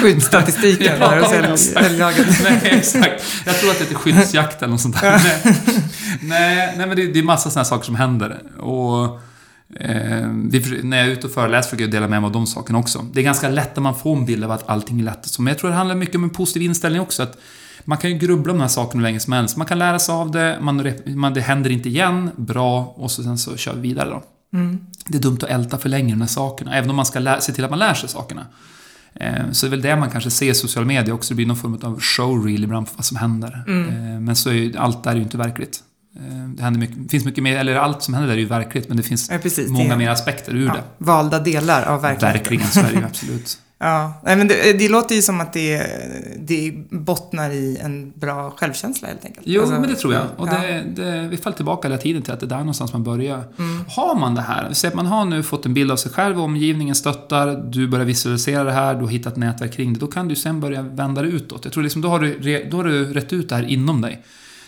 Skyddsstatistiken 0.02 0.96
Ja, 1.00 1.10
där 1.10 1.50
hos 1.50 1.68
exakt. 1.68 1.86
älg- 1.86 1.86
älgjaget. 1.94 2.28
Nej, 2.44 2.60
exakt. 2.64 3.24
Jag 3.46 3.60
tror 3.60 3.72
att 3.72 3.78
det 3.78 3.84
heter 3.84 3.96
skyddsjakt 3.96 4.62
eller 4.62 4.72
något 4.72 4.82
sånt 4.82 5.02
där. 5.02 5.22
Nej, 6.22 6.74
nej, 6.78 6.88
men 6.88 6.96
det, 6.96 7.08
det 7.08 7.20
är 7.20 7.24
massa 7.24 7.50
sådana 7.50 7.66
saker 7.66 7.86
som 7.86 7.96
händer. 7.96 8.42
Och 8.60 9.06
eh, 9.80 10.28
vi, 10.50 10.80
när 10.84 10.98
jag 10.98 11.08
är 11.08 11.12
ute 11.12 11.28
och 11.28 11.34
föreläser 11.34 11.64
försöker 11.70 11.84
jag 11.84 11.92
dela 11.92 12.08
med 12.08 12.22
mig 12.22 12.28
av 12.28 12.32
de 12.34 12.48
sakerna 12.48 12.80
också. 12.80 13.06
Det 13.14 13.20
är 13.20 13.24
ganska 13.24 13.50
lätt 13.50 13.76
när 13.76 13.84
man 13.84 13.96
får 14.00 14.18
en 14.18 14.26
bild 14.26 14.44
av 14.44 14.52
att 14.52 14.70
allting 14.70 15.00
är 15.00 15.04
lätt. 15.04 15.40
Men 15.40 15.48
jag 15.48 15.58
tror 15.58 15.70
det 15.70 15.76
handlar 15.76 15.96
mycket 15.96 16.16
om 16.16 16.24
en 16.24 16.30
positiv 16.30 16.62
inställning 16.62 17.02
också. 17.02 17.24
Att 17.24 17.38
man 17.88 17.98
kan 17.98 18.10
ju 18.12 18.18
grubbla 18.18 18.52
om 18.52 18.58
de 18.58 18.62
här 18.62 18.68
sakerna 18.70 19.00
hur 19.02 19.08
länge 19.08 19.20
som 19.20 19.34
helst. 19.34 19.58
Man 19.58 19.68
kan 19.68 19.80
lära 19.80 20.00
sig 20.00 20.14
av 20.14 20.32
det, 20.32 20.58
man, 20.62 20.92
man, 21.06 21.34
det 21.34 21.42
händer 21.42 21.70
inte 21.70 21.90
igen, 21.90 22.30
bra, 22.36 22.94
och 22.98 23.12
så, 23.12 23.24
sen 23.24 23.38
så 23.38 23.58
kör 23.58 23.74
vi 23.76 23.82
vidare 23.82 24.10
då. 24.10 24.24
Det 25.08 25.18
är 25.18 25.22
dumt 25.22 25.38
att 25.44 25.50
älta 25.50 25.78
för 25.78 25.90
länge 25.90 26.14
de 26.14 26.22
här 26.22 26.28
sakerna, 26.28 26.76
även 26.76 26.90
om 26.90 26.96
man 26.96 27.06
ska 27.06 27.20
lä- 27.20 27.42
se 27.42 27.54
till 27.54 27.64
att 27.64 27.70
man 27.70 27.80
lär 27.80 27.94
sig 27.94 28.10
sakerna. 28.10 28.46
Eh, 29.16 29.52
Så 29.52 29.66
det 29.66 29.68
är 29.68 29.72
väl 29.72 29.82
det 29.82 29.96
man 29.96 30.10
kanske 30.12 30.30
ser 30.32 30.52
i 30.52 30.54
sociala 30.54 30.88
medier 30.88 31.16
också. 31.16 31.30
Det 31.34 31.36
blir 31.36 31.46
någon 31.46 31.58
form 31.58 31.80
av 31.84 32.00
showreel 32.00 32.64
ibland 32.64 32.88
på 32.88 32.92
vad 32.96 33.06
som 33.06 33.18
händer. 33.18 33.64
Eh, 33.68 34.20
Men 34.20 34.36
så 34.36 34.50
är 34.50 34.54
ju, 34.54 34.78
allt 34.78 35.04
där 35.04 35.12
är 35.12 35.16
ju 35.16 35.22
inte 35.22 35.38
verkligt. 35.38 35.80
Eh, 36.16 36.48
Det 36.56 36.64
händer 36.64 36.80
mycket, 36.80 37.12
finns 37.12 37.26
mycket 37.26 37.44
mer, 37.44 37.58
eller 37.58 37.76
allt 37.76 38.04
som 38.04 38.14
händer 38.14 38.28
där 38.30 38.36
är 38.36 38.40
ju 38.42 38.46
verkligt, 38.46 38.88
men 38.88 38.98
det 38.98 39.04
finns 39.04 39.30
Ja, 39.32 39.38
precis. 39.38 39.70
många 39.70 39.90
det, 39.90 39.98
mer 39.98 40.10
aspekter 40.10 40.56
ur 40.56 40.66
ja, 40.68 40.74
det. 40.74 40.84
Valda 40.98 41.40
delar 41.40 41.84
av 41.86 42.02
verkligheten. 42.02 42.40
Verkligen, 42.40 42.68
så 42.68 42.80
är 42.80 42.84
det 42.92 43.00
ju 43.00 43.04
absolut. 43.12 43.58
Ja, 43.80 44.22
nej, 44.24 44.36
men 44.36 44.48
det, 44.48 44.80
det 44.80 44.90
låter 44.90 45.16
ju 45.16 45.22
som 45.22 45.42
att 45.42 45.54
det, 45.54 45.88
det 46.40 46.74
bottnar 46.90 47.50
i 47.50 47.78
en 47.82 48.12
bra 48.16 48.52
självkänsla 48.52 49.08
helt 49.08 49.26
enkelt. 49.26 49.48
Jo, 49.48 49.62
Alltså, 49.62 49.80
men 49.80 49.90
det 49.90 49.96
tror 49.96 50.14
jag. 50.14 50.24
Och 50.38 50.48
ja. 50.48 50.52
det, 50.52 50.84
det, 50.96 51.28
vi 51.28 51.38
faller 51.38 51.56
tillbaka 51.56 51.88
hela 51.88 52.02
tiden 52.02 52.22
till 52.22 52.34
att 52.34 52.40
det 52.40 52.46
är 52.46 52.50
där 52.50 52.58
någonstans 52.58 52.94
man 52.94 53.04
börjar. 53.04 53.44
Mm. 53.60 53.86
Har 53.88 54.16
man 54.16 54.36
det 54.36 54.42
här, 54.42 54.74
säg 54.74 54.88
att 54.88 54.94
man 54.94 55.06
har 55.06 55.26
nu 55.26 55.44
fått 55.44 55.66
en 55.66 55.74
bild 55.74 55.92
av 55.92 55.96
sig 55.96 56.12
själv 56.12 56.38
och 56.38 56.44
omgivningen 56.44 56.96
stöttar, 56.96 57.64
du 57.72 57.88
börjar 57.88 58.06
visualisera 58.06 58.64
det 58.64 58.72
här, 58.72 58.96
du 58.96 59.02
har 59.02 59.08
hittat 59.08 59.36
nätverk 59.36 59.74
kring 59.74 59.94
det, 59.94 60.00
då 60.00 60.08
kan 60.08 60.28
du 60.28 60.36
sen 60.36 60.60
börja 60.60 60.82
vända 60.82 61.22
det 61.22 61.28
utåt. 61.28 61.66
Jag 61.66 61.74
tror 61.74 61.84
liksom, 61.84 62.02
då 62.02 62.10
har 62.10 62.20
du, 62.20 62.68
då 62.72 62.78
har 62.78 62.84
du 62.84 63.14
rätt 63.14 63.34
ut 63.34 63.50
det 63.50 63.56
här 63.56 63.64
inom 63.64 64.02
dig. 64.02 64.24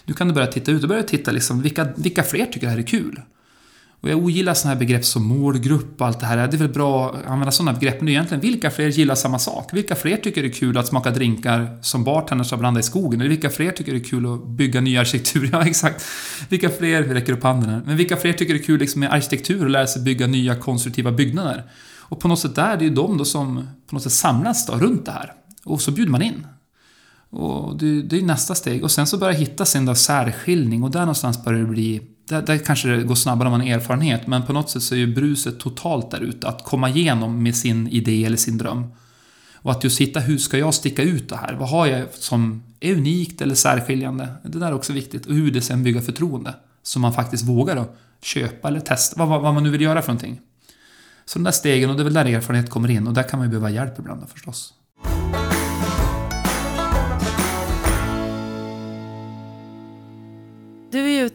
Nu 0.05 0.13
kan 0.13 0.27
du 0.27 0.33
börja 0.33 0.47
titta 0.47 0.71
ut 0.71 0.83
och 0.83 0.89
börja 0.89 1.03
titta 1.03 1.31
liksom, 1.31 1.61
vilka, 1.61 1.87
vilka 1.95 2.23
fler 2.23 2.45
tycker 2.45 2.61
det 2.61 2.71
här 2.71 2.77
är 2.77 2.83
kul? 2.83 3.21
Och 4.01 4.09
jag 4.09 4.17
ogillar 4.17 4.53
sådana 4.53 4.73
här 4.73 4.79
begrepp 4.79 5.05
som 5.05 5.27
målgrupp 5.27 6.01
och 6.01 6.07
allt 6.07 6.19
det 6.19 6.25
här. 6.25 6.47
Det 6.47 6.55
är 6.55 6.57
väl 6.57 6.69
bra 6.69 7.09
att 7.09 7.25
använda 7.25 7.51
sådana 7.51 7.79
begrepp, 7.79 7.95
men 7.97 8.05
det 8.05 8.11
är 8.11 8.13
egentligen 8.13 8.41
vilka 8.41 8.71
fler 8.71 8.87
gillar 8.87 9.15
samma 9.15 9.39
sak? 9.39 9.69
Vilka 9.73 9.95
fler 9.95 10.17
tycker 10.17 10.41
det 10.41 10.47
är 10.47 10.53
kul 10.53 10.77
att 10.77 10.87
smaka 10.87 11.11
drinkar 11.11 11.77
som 11.81 12.03
bartenders 12.03 12.51
har 12.51 12.57
blandat 12.57 12.83
i 12.83 12.87
skogen? 12.87 13.21
Eller 13.21 13.29
vilka 13.29 13.49
fler 13.49 13.71
tycker 13.71 13.91
det 13.91 13.97
är 13.97 14.03
kul 14.03 14.33
att 14.33 14.47
bygga 14.47 14.81
ny 14.81 14.97
arkitektur? 14.97 15.49
Ja, 15.51 15.65
exakt. 15.65 16.05
Vilka 16.49 16.69
fler, 16.69 17.01
vi 17.01 17.13
räcker 17.13 17.33
upp 17.33 17.43
handen 17.43 17.69
här, 17.69 17.81
men 17.85 17.97
vilka 17.97 18.17
fler 18.17 18.33
tycker 18.33 18.53
det 18.53 18.59
är 18.59 18.63
kul 18.63 18.79
liksom 18.79 18.99
med 18.99 19.13
arkitektur 19.13 19.63
och 19.63 19.69
lära 19.69 19.87
sig 19.87 20.01
bygga 20.01 20.27
nya 20.27 20.55
konstruktiva 20.55 21.11
byggnader? 21.11 21.63
Och 21.97 22.19
på 22.19 22.27
något 22.27 22.39
sätt 22.39 22.55
där, 22.55 22.77
det 22.77 22.83
är 22.83 22.89
ju 22.89 22.95
de 22.95 23.17
då 23.17 23.25
som 23.25 23.67
på 23.89 23.95
något 23.95 24.03
sätt 24.03 24.11
samlas 24.11 24.65
då 24.65 24.73
runt 24.73 25.05
det 25.05 25.11
här. 25.11 25.33
Och 25.65 25.81
så 25.81 25.91
bjuder 25.91 26.11
man 26.11 26.21
in. 26.21 26.47
Och 27.29 27.77
det, 27.77 28.01
det 28.01 28.17
är 28.17 28.21
nästa 28.21 28.55
steg. 28.55 28.83
Och 28.83 28.91
sen 28.91 29.07
så 29.07 29.17
börjar 29.17 29.33
hitta 29.33 29.65
sin 29.65 29.85
då 29.85 29.95
särskiljning 29.95 30.83
och 30.83 30.91
där 30.91 30.99
någonstans 30.99 31.43
börjar 31.43 31.59
det 31.59 31.65
bli... 31.65 32.01
Där, 32.29 32.41
där 32.41 32.57
kanske 32.57 32.87
det 32.87 33.03
går 33.03 33.15
snabbare 33.15 33.47
om 33.47 33.51
man 33.51 33.61
har 33.61 33.67
erfarenhet, 33.67 34.27
men 34.27 34.43
på 34.43 34.53
något 34.53 34.69
sätt 34.69 34.83
så 34.83 34.95
är 34.95 34.99
ju 34.99 35.15
bruset 35.15 35.59
totalt 35.59 36.11
där 36.11 36.19
ute. 36.19 36.47
Att 36.47 36.63
komma 36.63 36.89
igenom 36.89 37.43
med 37.43 37.55
sin 37.55 37.87
idé 37.87 38.25
eller 38.25 38.37
sin 38.37 38.57
dröm. 38.57 38.87
Och 39.55 39.71
att 39.71 39.83
just 39.83 40.01
hitta, 40.01 40.19
hur 40.19 40.37
ska 40.37 40.57
jag 40.57 40.73
sticka 40.73 41.03
ut 41.03 41.29
det 41.29 41.35
här? 41.35 41.53
Vad 41.53 41.69
har 41.69 41.87
jag 41.87 42.13
som 42.13 42.63
är 42.79 42.93
unikt 42.93 43.41
eller 43.41 43.55
särskiljande? 43.55 44.27
Det 44.43 44.59
där 44.59 44.67
är 44.67 44.73
också 44.73 44.93
viktigt. 44.93 45.25
Och 45.25 45.33
hur 45.33 45.51
det 45.51 45.61
sen 45.61 45.83
bygger 45.83 46.01
förtroende. 46.01 46.55
Så 46.83 46.99
man 46.99 47.13
faktiskt 47.13 47.43
vågar 47.43 47.75
då 47.75 47.85
köpa 48.21 48.67
eller 48.67 48.79
testa, 48.79 49.19
vad, 49.19 49.27
vad, 49.27 49.41
vad 49.41 49.53
man 49.53 49.63
nu 49.63 49.69
vill 49.69 49.81
göra 49.81 50.01
för 50.01 50.09
någonting. 50.09 50.39
Så 51.25 51.39
de 51.39 51.43
där 51.43 51.51
stegen, 51.51 51.89
och 51.89 51.95
det 51.95 52.01
är 52.01 52.03
väl 52.03 52.13
där 52.13 52.25
erfarenhet 52.25 52.69
kommer 52.69 52.89
in. 52.89 53.07
Och 53.07 53.13
där 53.13 53.23
kan 53.23 53.39
man 53.39 53.47
ju 53.47 53.49
behöva 53.49 53.69
hjälp 53.69 53.99
ibland 53.99 54.21
då, 54.21 54.27
förstås. 54.27 54.73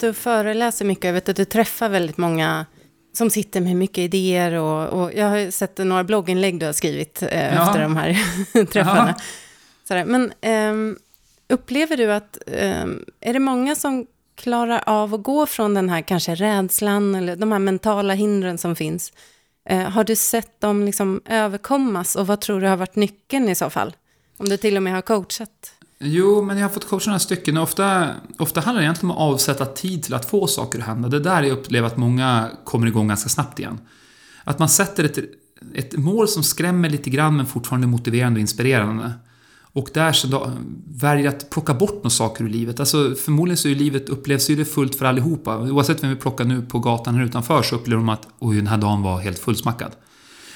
Ute 0.05 0.11
och 0.11 0.17
föreläser 0.17 0.85
mycket. 0.85 1.05
Jag 1.05 1.13
vet 1.13 1.29
att 1.29 1.37
du 1.37 1.45
träffar 1.45 1.89
väldigt 1.89 2.19
många 2.19 2.67
som 3.13 3.31
sitter 3.31 3.61
med 3.61 3.77
mycket 3.77 3.99
idéer 3.99 4.53
och, 4.53 5.03
och 5.03 5.13
jag 5.15 5.27
har 5.27 5.51
sett 5.51 5.79
några 5.79 6.05
blogginlägg 6.05 6.61
du 6.61 6.67
har 6.67 6.73
skrivit 6.73 7.23
eh, 7.23 7.69
efter 7.69 7.83
de 7.83 7.97
här 7.97 8.13
träffarna. 8.73 9.15
Sådär. 9.89 10.05
Men 10.05 10.33
ehm, 10.41 10.99
upplever 11.49 11.97
du 11.97 12.13
att, 12.13 12.39
ehm, 12.47 13.05
är 13.21 13.33
det 13.33 13.39
många 13.39 13.75
som 13.75 14.07
klarar 14.37 14.83
av 14.87 15.15
att 15.15 15.23
gå 15.23 15.47
från 15.47 15.75
den 15.75 15.89
här 15.89 16.03
kanske 16.03 16.35
rädslan 16.35 17.15
eller 17.15 17.37
de 17.37 17.53
här 17.53 17.59
mentala 17.59 18.15
hindren 18.15 18.59
som 18.59 18.77
finns? 18.77 19.13
Eh, 19.69 19.91
har 19.91 20.05
du 20.05 20.17
sett 20.17 20.61
dem 20.61 20.85
liksom 20.85 21.21
överkommas 21.25 22.17
och 22.17 22.27
vad 22.27 22.41
tror 22.41 22.61
du 22.61 22.67
har 22.67 22.77
varit 22.77 22.97
nyckeln 22.97 23.49
i 23.49 23.55
så 23.55 23.71
fall? 23.71 23.97
Om 24.37 24.49
du 24.49 24.57
till 24.57 24.77
och 24.77 24.83
med 24.83 24.93
har 24.93 25.03
coachat? 25.03 25.74
Jo, 25.99 26.42
men 26.42 26.59
jag 26.59 26.64
har 26.64 26.70
fått 26.70 26.88
coacha 26.88 27.11
några 27.11 27.18
stycken 27.18 27.57
och 27.57 27.62
ofta, 27.62 28.11
ofta 28.38 28.61
handlar 28.61 28.80
det 28.80 28.84
egentligen 28.84 29.11
om 29.11 29.16
att 29.16 29.34
avsätta 29.34 29.66
tid 29.66 30.03
till 30.03 30.14
att 30.14 30.24
få 30.24 30.47
saker 30.47 30.78
att 30.78 30.84
hända. 30.84 31.09
Det 31.09 31.16
är 31.16 31.20
där 31.20 31.42
jag 31.42 31.59
upplever 31.59 31.86
att 31.86 31.97
många 31.97 32.51
kommer 32.64 32.86
igång 32.86 33.09
ganska 33.09 33.28
snabbt 33.28 33.59
igen. 33.59 33.78
Att 34.45 34.59
man 34.59 34.68
sätter 34.68 35.05
ett, 35.05 35.18
ett 35.74 35.97
mål 35.97 36.28
som 36.28 36.42
skrämmer 36.42 36.90
lite 36.90 37.11
grann 37.11 37.36
men 37.36 37.47
fortfarande 37.47 37.86
är 37.86 37.88
motiverande 37.88 38.38
och 38.38 38.40
inspirerande. 38.40 39.12
Och 39.74 39.88
där 39.95 40.12
så 40.12 40.26
då, 40.26 40.51
väljer 40.86 41.28
att 41.28 41.51
plocka 41.51 41.74
bort 41.74 41.95
några 41.95 42.11
saker 42.11 42.45
ur 42.45 42.49
livet. 42.49 42.80
Alltså 42.80 43.14
förmodligen 43.14 43.57
så 43.57 43.68
är 43.68 43.74
livet, 43.74 44.09
upplevs 44.09 44.51
ju 44.51 44.57
det 44.57 44.64
fullt 44.64 44.95
för 44.95 45.07
allihopa. 45.07 45.59
Oavsett 45.59 46.03
vem 46.03 46.11
vi 46.11 46.16
plockar 46.16 46.45
nu 46.45 46.62
på 46.62 46.78
gatan 46.78 47.14
här 47.14 47.24
utanför 47.24 47.62
så 47.62 47.76
upplever 47.76 48.01
de 48.01 48.09
att 48.09 48.28
oj, 48.38 48.57
den 48.57 48.66
här 48.66 48.78
dagen 48.78 49.03
var 49.03 49.20
helt 49.20 49.38
fullsmackad. 49.38 49.92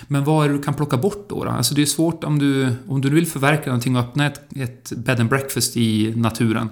Men 0.07 0.25
vad 0.25 0.45
är 0.45 0.49
det 0.49 0.57
du 0.57 0.63
kan 0.63 0.75
plocka 0.75 0.97
bort 0.97 1.27
då? 1.29 1.45
då? 1.45 1.51
Alltså 1.51 1.75
det 1.75 1.83
är 1.83 1.87
svårt 1.87 2.25
om 2.25 2.39
du, 2.39 2.73
om 2.89 3.01
du 3.01 3.11
vill 3.11 3.27
förverkliga 3.27 3.67
någonting 3.67 3.97
och 3.97 4.03
öppna 4.03 4.27
ett, 4.27 4.41
ett 4.57 4.93
bed 4.97 5.21
and 5.21 5.29
breakfast 5.29 5.77
i 5.77 6.15
naturen. 6.17 6.69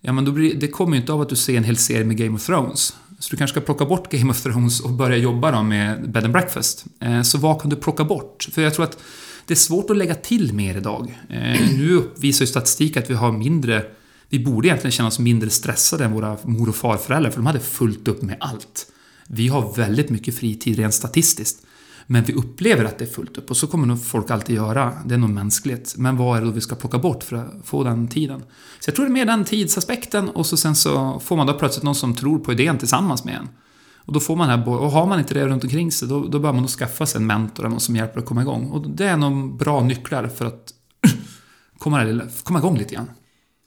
Ja, 0.00 0.12
men 0.12 0.24
då 0.24 0.32
blir, 0.32 0.54
det 0.54 0.68
kommer 0.68 0.96
ju 0.96 1.00
inte 1.00 1.12
av 1.12 1.20
att 1.20 1.28
du 1.28 1.36
ser 1.36 1.56
en 1.56 1.64
hel 1.64 1.76
serie 1.76 2.04
med 2.04 2.16
Game 2.16 2.36
of 2.36 2.46
Thrones. 2.46 2.96
Så 3.18 3.30
du 3.30 3.36
kanske 3.36 3.54
ska 3.54 3.64
plocka 3.64 3.84
bort 3.84 4.10
Game 4.10 4.30
of 4.30 4.42
Thrones 4.42 4.80
och 4.80 4.90
börja 4.90 5.16
jobba 5.16 5.50
då 5.50 5.62
med 5.62 6.10
bed 6.10 6.24
and 6.24 6.32
breakfast. 6.32 6.84
Eh, 7.00 7.22
så 7.22 7.38
vad 7.38 7.60
kan 7.60 7.70
du 7.70 7.76
plocka 7.76 8.04
bort? 8.04 8.48
För 8.52 8.62
jag 8.62 8.74
tror 8.74 8.84
att 8.84 8.98
det 9.46 9.54
är 9.54 9.56
svårt 9.56 9.90
att 9.90 9.96
lägga 9.96 10.14
till 10.14 10.54
mer 10.54 10.76
idag. 10.76 11.18
Eh, 11.28 11.60
nu 11.76 11.94
uppvisar 11.94 12.42
ju 12.42 12.46
statistik 12.46 12.96
att 12.96 13.10
vi 13.10 13.14
har 13.14 13.32
mindre 13.32 13.84
vi 14.28 14.38
borde 14.38 14.68
egentligen 14.68 14.92
känna 14.92 15.08
oss 15.08 15.18
mindre 15.18 15.50
stressade 15.50 16.04
än 16.04 16.12
våra 16.12 16.36
mor 16.42 16.68
och 16.68 16.76
farföräldrar, 16.76 17.30
för 17.30 17.38
de 17.38 17.46
hade 17.46 17.60
fullt 17.60 18.08
upp 18.08 18.22
med 18.22 18.36
allt. 18.40 18.86
Vi 19.26 19.48
har 19.48 19.74
väldigt 19.76 20.10
mycket 20.10 20.34
fritid 20.38 20.76
rent 20.76 20.94
statistiskt. 20.94 21.62
Men 22.10 22.24
vi 22.24 22.32
upplever 22.32 22.84
att 22.84 22.98
det 22.98 23.04
är 23.04 23.08
fullt 23.08 23.38
upp 23.38 23.50
och 23.50 23.56
så 23.56 23.66
kommer 23.66 23.86
nog 23.86 24.04
folk 24.04 24.30
alltid 24.30 24.56
göra. 24.56 24.92
Det 25.04 25.14
är 25.14 25.18
nog 25.18 25.30
mänskligt. 25.30 25.94
Men 25.96 26.16
vad 26.16 26.36
är 26.36 26.40
det 26.40 26.46
då 26.46 26.52
vi 26.52 26.60
ska 26.60 26.74
plocka 26.74 26.98
bort 26.98 27.22
för 27.22 27.36
att 27.36 27.54
få 27.64 27.84
den 27.84 28.08
tiden? 28.08 28.40
Så 28.80 28.88
jag 28.88 28.94
tror 28.94 29.06
det 29.06 29.10
är 29.10 29.12
mer 29.12 29.26
den 29.26 29.44
tidsaspekten 29.44 30.28
och 30.28 30.46
så 30.46 30.56
sen 30.56 30.74
så 30.74 31.20
får 31.20 31.36
man 31.36 31.46
då 31.46 31.52
plötsligt 31.52 31.84
någon 31.84 31.94
som 31.94 32.14
tror 32.14 32.38
på 32.38 32.52
idén 32.52 32.78
tillsammans 32.78 33.24
med 33.24 33.34
en. 33.34 33.48
Och 33.96 34.12
då 34.12 34.20
får 34.20 34.36
man 34.36 34.48
här, 34.48 34.68
och 34.68 34.90
har 34.90 35.06
man 35.06 35.18
inte 35.18 35.34
det 35.34 35.46
runt 35.46 35.64
omkring 35.64 35.92
sig, 35.92 36.08
då, 36.08 36.26
då 36.26 36.38
bör 36.38 36.52
man 36.52 36.62
nog 36.62 36.70
skaffa 36.70 37.06
sig 37.06 37.20
en 37.20 37.26
mentor 37.26 37.62
eller 37.62 37.70
någon 37.70 37.80
som 37.80 37.96
hjälper 37.96 38.20
att 38.20 38.26
komma 38.26 38.42
igång. 38.42 38.70
Och 38.70 38.90
det 38.90 39.06
är 39.06 39.16
nog 39.16 39.56
bra 39.56 39.82
nycklar 39.82 40.28
för 40.28 40.44
att 40.44 40.72
komma, 41.78 42.20
komma 42.42 42.58
igång 42.58 42.78
lite 42.78 42.94
grann. 42.94 43.10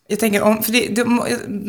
Jag 0.08 0.20
tänker 0.20 0.42
om, 0.42 0.64
för 0.64 0.72
det, 0.72 0.88
det, 0.96 1.06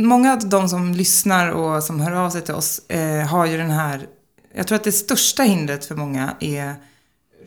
många 0.02 0.32
av 0.32 0.48
de 0.48 0.68
som 0.68 0.94
lyssnar 0.94 1.50
och 1.50 1.82
som 1.82 2.00
hör 2.00 2.12
av 2.12 2.30
sig 2.30 2.42
till 2.42 2.54
oss 2.54 2.78
eh, 2.88 3.26
har 3.26 3.46
ju 3.46 3.56
den 3.56 3.70
här 3.70 4.06
jag 4.54 4.66
tror 4.66 4.76
att 4.76 4.84
det 4.84 4.92
största 4.92 5.42
hindret 5.42 5.84
för 5.84 5.94
många 5.94 6.36
är 6.40 6.74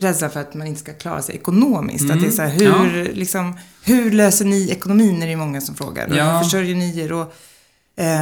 rädslan 0.00 0.30
för 0.30 0.40
att 0.40 0.54
man 0.54 0.66
inte 0.66 0.80
ska 0.80 0.92
klara 0.92 1.22
sig 1.22 1.34
ekonomiskt. 1.34 2.04
Mm. 2.04 2.16
Att 2.16 2.22
det 2.22 2.28
är 2.28 2.30
så 2.30 2.42
här, 2.42 2.50
hur, 2.50 3.04
ja. 3.04 3.12
liksom, 3.12 3.58
hur 3.84 4.10
löser 4.10 4.44
ni 4.44 4.70
ekonomin 4.70 5.22
är 5.22 5.26
det 5.26 5.36
många 5.36 5.60
som 5.60 5.74
frågar. 5.74 6.16
Ja. 6.16 6.36
Hur 6.36 6.44
försörjer 6.44 6.74
ni 6.74 7.00
er? 7.00 7.12
Och, 7.12 7.34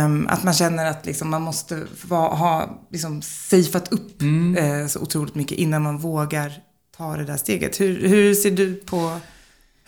um, 0.04 0.26
att 0.30 0.44
man 0.44 0.54
känner 0.54 0.86
att 0.86 1.06
liksom, 1.06 1.30
man 1.30 1.42
måste 1.42 1.82
va, 2.08 2.28
ha 2.28 2.82
liksom, 2.90 3.22
safeat 3.22 3.92
upp 3.92 4.22
mm. 4.22 4.56
uh, 4.56 4.86
så 4.86 5.00
otroligt 5.00 5.34
mycket 5.34 5.58
innan 5.58 5.82
man 5.82 5.98
vågar 5.98 6.52
ta 6.96 7.16
det 7.16 7.24
där 7.24 7.36
steget. 7.36 7.80
Hur, 7.80 8.08
hur 8.08 8.34
ser 8.34 8.50
du 8.50 8.74
på 8.74 9.18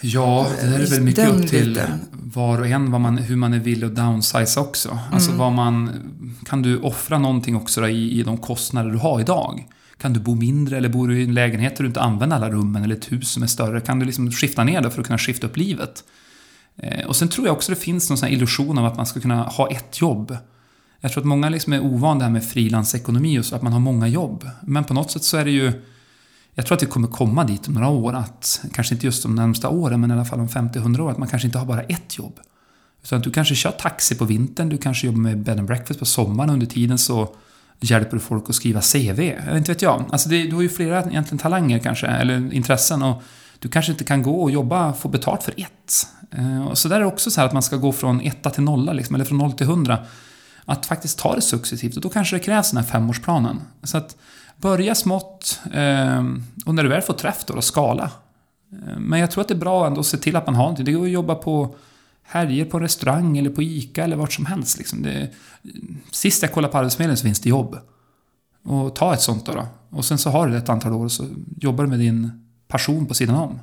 Ja, 0.00 0.46
det 0.60 0.66
där 0.66 0.80
är 0.80 0.86
väl 0.86 1.02
mycket 1.02 1.28
upp 1.28 1.48
till 1.48 1.68
biten. 1.68 2.00
var 2.12 2.58
och 2.58 2.66
en 2.66 2.90
man, 2.90 3.18
hur 3.18 3.36
man 3.36 3.54
är 3.54 3.58
villig 3.58 3.86
att 3.86 3.96
downsize 3.96 4.60
också. 4.60 4.88
Alltså 4.88 5.04
mm. 5.04 5.14
Alltså 5.14 5.32
vad 5.32 5.52
man, 5.52 5.90
kan 6.46 6.62
du 6.62 6.78
offra 6.78 7.18
någonting 7.18 7.56
också 7.56 7.80
då, 7.80 7.88
i, 7.88 8.20
i 8.20 8.22
de 8.22 8.38
kostnader 8.38 8.90
du 8.90 8.98
har 8.98 9.20
idag? 9.20 9.66
Kan 9.98 10.12
du 10.12 10.20
bo 10.20 10.34
mindre 10.34 10.76
eller 10.76 10.88
bor 10.88 11.08
du 11.08 11.20
i 11.20 11.24
en 11.24 11.34
lägenhet 11.34 11.76
där 11.76 11.82
du 11.82 11.88
inte 11.88 12.00
använder 12.00 12.36
alla 12.36 12.50
rummen 12.50 12.84
eller 12.84 12.94
ett 12.94 13.12
hus 13.12 13.30
som 13.30 13.42
är 13.42 13.46
större? 13.46 13.80
Kan 13.80 13.98
du 13.98 14.06
liksom 14.06 14.32
skifta 14.32 14.64
ner 14.64 14.80
det 14.80 14.90
för 14.90 15.00
att 15.00 15.06
kunna 15.06 15.18
skifta 15.18 15.46
upp 15.46 15.56
livet? 15.56 16.04
Eh, 16.76 17.06
och 17.06 17.16
sen 17.16 17.28
tror 17.28 17.46
jag 17.46 17.56
också 17.56 17.72
det 17.72 17.80
finns 17.80 18.10
någon 18.10 18.18
sån 18.18 18.28
illusion 18.28 18.78
av 18.78 18.86
att 18.86 18.96
man 18.96 19.06
ska 19.06 19.20
kunna 19.20 19.42
ha 19.42 19.70
ett 19.70 20.00
jobb. 20.00 20.36
Jag 21.00 21.12
tror 21.12 21.22
att 21.22 21.26
många 21.26 21.48
liksom 21.48 21.72
är 21.72 21.80
ovana 21.80 22.18
det 22.18 22.24
här 22.24 22.32
med 22.32 22.44
frilansekonomi 22.44 23.38
och 23.38 23.44
så, 23.44 23.56
att 23.56 23.62
man 23.62 23.72
har 23.72 23.80
många 23.80 24.08
jobb. 24.08 24.50
Men 24.62 24.84
på 24.84 24.94
något 24.94 25.10
sätt 25.10 25.22
så 25.22 25.36
är 25.36 25.44
det 25.44 25.50
ju 25.50 25.72
jag 26.58 26.66
tror 26.66 26.76
att 26.76 26.82
vi 26.82 26.86
kommer 26.86 27.08
komma 27.08 27.44
dit 27.44 27.68
om 27.68 27.74
några 27.74 27.88
år, 27.88 28.12
att, 28.12 28.60
kanske 28.72 28.94
inte 28.94 29.06
just 29.06 29.22
de 29.22 29.34
närmsta 29.34 29.68
åren, 29.68 30.00
men 30.00 30.10
i 30.10 30.14
alla 30.14 30.24
fall 30.24 30.40
om 30.40 30.48
50-100 30.48 31.00
år, 31.00 31.10
att 31.10 31.18
man 31.18 31.28
kanske 31.28 31.46
inte 31.46 31.58
har 31.58 31.66
bara 31.66 31.82
ett 31.82 32.18
jobb. 32.18 32.40
Utan 33.02 33.18
att 33.18 33.24
du 33.24 33.30
kanske 33.30 33.54
kör 33.54 33.70
taxi 33.70 34.14
på 34.14 34.24
vintern, 34.24 34.68
du 34.68 34.78
kanske 34.78 35.06
jobbar 35.06 35.20
med 35.20 35.38
bed 35.38 35.58
and 35.58 35.66
breakfast 35.66 36.00
på 36.00 36.06
sommaren, 36.06 36.50
under 36.50 36.66
tiden 36.66 36.98
så 36.98 37.34
hjälper 37.80 38.16
du 38.16 38.20
folk 38.20 38.44
att 38.48 38.54
skriva 38.54 38.80
CV. 38.80 39.20
Eller 39.20 39.56
inte 39.56 39.72
vet 39.72 39.82
jag. 39.82 40.04
Alltså 40.10 40.28
det, 40.28 40.42
du 40.42 40.54
har 40.54 40.62
ju 40.62 40.68
flera 40.68 40.98
egentligen 40.98 41.38
talanger 41.38 41.78
kanske, 41.78 42.06
eller 42.06 42.54
intressen. 42.54 43.02
Och 43.02 43.22
du 43.58 43.68
kanske 43.68 43.92
inte 43.92 44.04
kan 44.04 44.22
gå 44.22 44.42
och 44.42 44.50
jobba 44.50 44.92
få 44.92 45.08
betalt 45.08 45.42
för 45.42 45.54
ett. 45.56 46.06
Eh, 46.30 46.66
och 46.66 46.78
så 46.78 46.88
där 46.88 46.96
är 46.96 47.00
det 47.00 47.06
också 47.06 47.30
så 47.30 47.40
här 47.40 47.48
att 47.48 47.52
man 47.52 47.62
ska 47.62 47.76
gå 47.76 47.92
från 47.92 48.20
etta 48.20 48.50
till 48.50 48.62
nolla, 48.62 48.92
liksom, 48.92 49.14
eller 49.14 49.24
från 49.24 49.38
noll 49.38 49.52
till 49.52 49.66
hundra. 49.66 49.98
Att 50.64 50.86
faktiskt 50.86 51.18
ta 51.18 51.34
det 51.34 51.42
successivt, 51.42 51.96
och 51.96 52.02
då 52.02 52.08
kanske 52.08 52.36
det 52.36 52.40
krävs 52.40 52.70
den 52.70 52.84
här 52.84 52.90
femårsplanen. 52.90 53.60
Så 53.82 53.96
att 53.96 54.16
Börja 54.56 54.94
smått 54.94 55.60
eh, 55.72 56.24
och 56.66 56.74
när 56.74 56.82
du 56.82 56.88
väl 56.88 57.02
får 57.02 57.14
träff 57.14 57.44
då, 57.44 57.54
då 57.54 57.62
skala. 57.62 58.10
Ehm, 58.72 59.02
men 59.02 59.20
jag 59.20 59.30
tror 59.30 59.42
att 59.42 59.48
det 59.48 59.54
är 59.54 59.58
bra 59.58 59.86
ändå 59.86 60.00
att 60.00 60.06
se 60.06 60.16
till 60.16 60.36
att 60.36 60.46
man 60.46 60.54
har 60.54 60.62
någonting. 60.62 60.84
Det 60.84 60.92
går 60.92 61.04
att 61.04 61.10
jobba 61.10 61.34
på 61.34 61.74
helger 62.22 62.64
på 62.64 62.76
en 62.76 62.82
restaurang 62.82 63.38
eller 63.38 63.50
på 63.50 63.62
ICA 63.62 64.04
eller 64.04 64.16
vart 64.16 64.32
som 64.32 64.46
helst. 64.46 64.78
Liksom. 64.78 65.02
Det, 65.02 65.30
sist 66.10 66.42
jag 66.42 66.52
kollade 66.52 66.72
på 66.72 66.78
Arbetsförmedlingen 66.78 67.16
så 67.16 67.22
finns 67.24 67.40
det 67.40 67.48
jobb. 67.48 67.78
Och 68.64 68.96
ta 68.96 69.14
ett 69.14 69.20
sånt 69.20 69.46
då, 69.46 69.52
då. 69.52 69.66
Och 69.90 70.04
sen 70.04 70.18
så 70.18 70.30
har 70.30 70.46
du 70.46 70.52
det 70.52 70.58
ett 70.58 70.68
antal 70.68 70.92
år 70.92 71.04
och 71.04 71.12
så 71.12 71.24
jobbar 71.56 71.84
du 71.84 71.90
med 71.90 71.98
din 71.98 72.46
passion 72.68 73.06
på 73.06 73.14
sidan 73.14 73.36
om. 73.36 73.58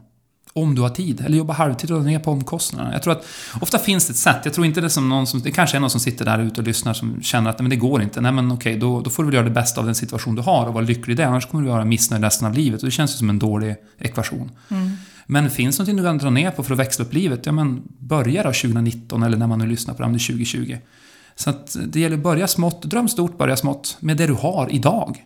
Om 0.55 0.75
du 0.75 0.81
har 0.81 0.89
tid. 0.89 1.21
Eller 1.25 1.37
jobba 1.37 1.53
halvtid 1.53 1.91
och 1.91 1.97
dra 1.97 2.05
ner 2.05 2.19
på 2.19 2.31
omkostnaderna. 2.31 2.93
Jag 2.93 3.03
tror 3.03 3.13
att 3.13 3.25
ofta 3.61 3.79
finns 3.79 4.07
det 4.07 4.11
ett 4.11 4.17
sätt. 4.17 4.37
Jag 4.43 4.53
tror 4.53 4.65
inte 4.65 4.81
det 4.81 4.87
är 4.87 4.89
som 4.89 5.09
någon 5.09 5.27
som... 5.27 5.41
Det 5.41 5.51
kanske 5.51 5.77
är 5.77 5.81
någon 5.81 5.89
som 5.89 5.99
sitter 5.99 6.25
där 6.25 6.39
ute 6.39 6.61
och 6.61 6.67
lyssnar 6.67 6.93
som 6.93 7.21
känner 7.21 7.49
att 7.49 7.59
men 7.59 7.69
det 7.69 7.75
går 7.75 8.01
inte. 8.01 8.21
Nej 8.21 8.31
men 8.31 8.51
okej, 8.51 8.77
då, 8.77 9.01
då 9.01 9.09
får 9.09 9.23
du 9.23 9.27
väl 9.27 9.33
göra 9.35 9.45
det 9.45 9.51
bästa 9.51 9.79
av 9.81 9.85
den 9.85 9.95
situation 9.95 10.35
du 10.35 10.41
har 10.41 10.65
och 10.65 10.73
vara 10.73 10.85
lycklig 10.85 11.13
i 11.13 11.17
det. 11.17 11.27
Annars 11.27 11.45
kommer 11.45 11.63
du 11.63 11.69
vara 11.69 11.85
missnöjd 11.85 12.23
resten 12.23 12.47
av 12.47 12.53
livet. 12.53 12.81
Och 12.81 12.87
det 12.87 12.91
känns 12.91 13.13
ju 13.13 13.17
som 13.17 13.29
en 13.29 13.39
dålig 13.39 13.75
ekvation. 13.99 14.51
Mm. 14.69 14.91
Men 15.25 15.49
finns 15.49 15.79
någonting 15.79 15.97
du 15.97 16.03
kan 16.03 16.17
dra 16.17 16.29
ner 16.29 16.51
på 16.51 16.63
för 16.63 16.73
att 16.73 16.79
växla 16.79 17.05
upp 17.05 17.13
livet? 17.13 17.45
Ja 17.45 17.51
men 17.51 17.81
börja 17.99 18.43
då 18.43 18.51
2019 18.51 19.23
eller 19.23 19.37
när 19.37 19.47
man 19.47 19.59
nu 19.59 19.67
lyssnar 19.67 19.93
på 19.93 20.01
det, 20.01 20.05
om 20.05 20.13
det 20.13 20.17
är 20.17 20.27
2020. 20.27 20.77
Så 21.35 21.49
att 21.49 21.77
det 21.87 21.99
gäller 21.99 22.17
att 22.17 22.23
börja 22.23 22.47
smått, 22.47 22.81
dröm 22.81 23.07
stort, 23.07 23.37
börja 23.37 23.57
smått 23.57 23.97
med 23.99 24.17
det 24.17 24.27
du 24.27 24.33
har 24.33 24.67
idag. 24.71 25.23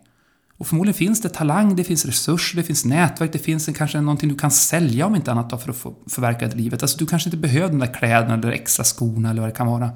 Och 0.58 0.68
förmodligen 0.68 0.94
finns 0.98 1.22
det 1.22 1.30
talang, 1.30 1.76
det 1.76 1.84
finns 1.84 2.06
resurser, 2.06 2.58
det 2.58 2.64
finns 2.64 2.86
nätverk, 2.86 3.34
det 3.34 3.40
finns 3.40 3.68
en, 3.68 3.74
kanske 3.74 4.02
någonting 4.02 4.30
du 4.30 4.36
kan 4.36 4.52
sälja 4.52 5.06
om 5.06 5.16
inte 5.16 5.32
annat 5.32 5.50
då 5.50 5.58
för 5.58 5.70
att 5.70 5.78
få 5.78 5.96
förverkliga 6.10 6.52
livet. 6.52 6.82
Alltså 6.82 6.98
du 6.98 7.06
kanske 7.06 7.30
inte 7.30 7.38
behöver 7.38 7.68
de 7.68 7.80
där 7.80 7.94
kläderna 7.94 8.34
eller 8.34 8.52
extra 8.52 8.84
skorna 8.84 9.30
eller 9.30 9.42
vad 9.42 9.50
det 9.50 9.56
kan 9.56 9.68
vara. 9.68 9.90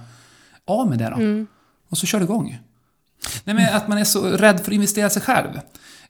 Av 0.67 0.89
med 0.89 0.99
det 0.99 1.09
då. 1.09 1.15
Mm. 1.15 1.47
Och 1.89 1.97
så 1.97 2.05
kör 2.05 2.19
det 2.19 2.23
igång. 2.23 2.59
Nej, 3.43 3.55
men 3.55 3.75
att 3.75 3.87
man 3.87 3.97
är 3.97 4.03
så 4.03 4.21
rädd 4.21 4.59
för 4.59 4.65
att 4.65 4.73
investera 4.73 5.09
sig 5.09 5.21
själv. 5.21 5.59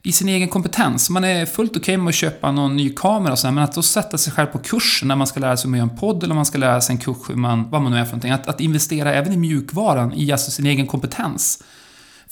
I 0.02 0.12
sin 0.12 0.28
egen 0.28 0.48
kompetens. 0.48 1.10
Man 1.10 1.24
är 1.24 1.46
fullt 1.46 1.70
okej 1.70 1.80
okay 1.80 1.96
med 1.96 2.08
att 2.08 2.14
köpa 2.14 2.52
någon 2.52 2.76
ny 2.76 2.94
kamera 2.94 3.32
och 3.32 3.38
så 3.38 3.50
men 3.50 3.64
att 3.64 3.74
då 3.74 3.82
sätta 3.82 4.18
sig 4.18 4.32
själv 4.32 4.46
på 4.46 4.58
kurs 4.58 5.02
när 5.04 5.16
man 5.16 5.26
ska 5.26 5.40
lära 5.40 5.56
sig 5.56 5.68
att 5.68 5.76
göra 5.76 5.90
en 5.90 5.96
podd 5.96 6.24
eller 6.24 6.34
man 6.34 6.46
ska 6.46 6.58
lära 6.58 6.80
sig 6.80 6.92
en 6.92 7.00
kurs, 7.00 7.16
man, 7.28 7.70
vad 7.70 7.82
man 7.82 7.92
nu 7.92 7.98
är 7.98 8.04
för 8.04 8.10
någonting. 8.10 8.30
Att, 8.30 8.46
att 8.46 8.60
investera 8.60 9.14
även 9.14 9.32
i 9.32 9.36
mjukvaran, 9.36 10.12
i 10.12 10.32
alltså 10.32 10.50
sin 10.50 10.66
egen 10.66 10.86
kompetens. 10.86 11.62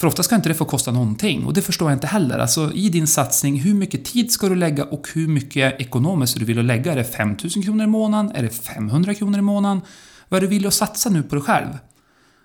För 0.00 0.06
ofta 0.06 0.22
ska 0.22 0.34
inte 0.34 0.48
det 0.48 0.54
få 0.54 0.64
kosta 0.64 0.92
någonting 0.92 1.44
och 1.44 1.54
det 1.54 1.62
förstår 1.62 1.90
jag 1.90 1.96
inte 1.96 2.06
heller. 2.06 2.38
Alltså 2.38 2.72
i 2.72 2.88
din 2.88 3.06
satsning, 3.06 3.60
hur 3.60 3.74
mycket 3.74 4.04
tid 4.04 4.32
ska 4.32 4.48
du 4.48 4.54
lägga 4.54 4.84
och 4.84 5.08
hur 5.14 5.28
mycket 5.28 5.80
ekonomiskt 5.80 6.38
du 6.38 6.44
vill 6.44 6.66
lägga? 6.66 6.92
Är 6.92 6.96
det 6.96 7.04
5000 7.04 7.62
kronor 7.62 7.84
i 7.84 7.86
månaden? 7.86 8.32
Är 8.34 8.42
det 8.42 8.50
500 8.50 9.14
kronor 9.14 9.38
i 9.38 9.42
månaden? 9.42 9.80
Vad 10.28 10.38
är 10.38 10.40
du 10.40 10.46
vill 10.46 10.66
att 10.66 10.74
satsa 10.74 11.10
nu 11.10 11.22
på 11.22 11.34
dig 11.34 11.44
själv? 11.44 11.78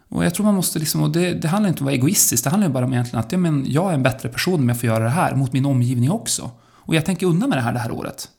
Och 0.10 0.26
jag 0.26 0.34
tror 0.34 0.46
man 0.46 0.56
måste 0.56 0.80
liksom, 0.80 1.04
och 1.04 1.12
det, 1.12 1.34
det 1.34 1.48
handlar 1.48 1.70
inte 1.70 1.80
om 1.80 1.88
att 1.88 1.92
vara 1.92 1.96
egoistisk, 1.96 2.44
det 2.44 2.50
handlar 2.50 2.70
bara 2.70 2.86
om 2.86 2.94
egentligen 2.94 3.20
att 3.20 3.32
ja, 3.32 3.38
men 3.38 3.66
jag 3.68 3.90
är 3.90 3.94
en 3.94 4.04
bättre 4.04 4.30
person 4.30 4.60
om 4.60 4.70
jag 4.70 4.80
får 4.80 4.88
göra 4.88 5.04
det 5.04 5.10
här 5.10 5.36
mot 5.36 5.54
min 5.54 5.66
omgivning 5.66 6.12
också. 6.12 6.52
Och 6.62 6.96
jag 6.96 7.06
tänker 7.06 7.28
undan 7.28 7.50
med 7.50 7.58
det 7.58 7.62
här 7.62 7.74
det 7.74 7.80
här 7.80 7.92
året. 7.92 8.30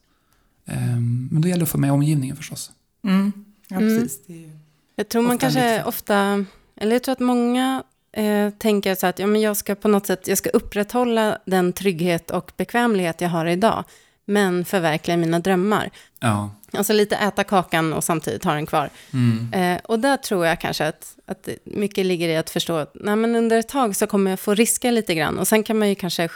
Um, 0.66 1.28
men 1.32 1.42
då 1.42 1.48
gäller 1.48 1.60
det 1.60 1.64
att 1.64 1.70
få 1.70 1.78
med 1.78 1.92
omgivningen 1.92 2.36
förstås. 2.36 2.70
Mm. 3.04 3.32
Ja, 3.68 3.78
precis. 3.78 4.28
Mm. 4.28 4.50
Jag 4.96 5.08
tror 5.08 5.22
man 5.22 5.38
kanske 5.38 5.84
ofta, 5.84 6.44
eller 6.76 6.92
jag 6.92 7.02
tror 7.02 7.12
att 7.12 7.20
många 7.20 7.82
eh, 8.16 8.50
tänker 8.50 8.94
så 8.94 9.06
att 9.06 9.18
ja, 9.18 9.26
men 9.26 9.40
jag 9.40 9.56
ska 9.56 9.74
på 9.74 9.88
något 9.88 10.06
sätt 10.06 10.28
jag 10.28 10.38
ska 10.38 10.50
upprätthålla 10.50 11.38
den 11.44 11.72
trygghet 11.72 12.30
och 12.30 12.52
bekvämlighet 12.56 13.20
jag 13.20 13.28
har 13.28 13.46
idag, 13.46 13.84
men 14.24 14.64
förverkliga 14.64 15.16
mina 15.16 15.38
drömmar. 15.38 15.90
Ja. 16.20 16.50
Alltså 16.72 16.92
lite 16.92 17.16
äta 17.16 17.44
kakan 17.44 17.92
och 17.92 18.04
samtidigt 18.04 18.44
ha 18.44 18.54
den 18.54 18.66
kvar. 18.66 18.90
Mm. 19.12 19.52
Eh, 19.52 19.80
och 19.84 19.98
där 19.98 20.16
tror 20.16 20.46
jag 20.46 20.60
kanske 20.60 20.86
att, 20.86 21.16
att 21.26 21.48
mycket 21.64 22.06
ligger 22.06 22.28
i 22.28 22.36
att 22.36 22.50
förstå 22.50 22.76
att 22.76 22.92
nej, 22.94 23.16
men 23.16 23.36
under 23.36 23.58
ett 23.58 23.68
tag 23.68 23.96
så 23.96 24.06
kommer 24.06 24.30
jag 24.30 24.40
få 24.40 24.54
riska 24.54 24.90
lite 24.90 25.14
grann. 25.14 25.38
Och 25.38 25.48
sen 25.48 25.62
kan 25.62 25.78
man 25.78 25.88
ju 25.88 25.94
kanske 25.94 26.28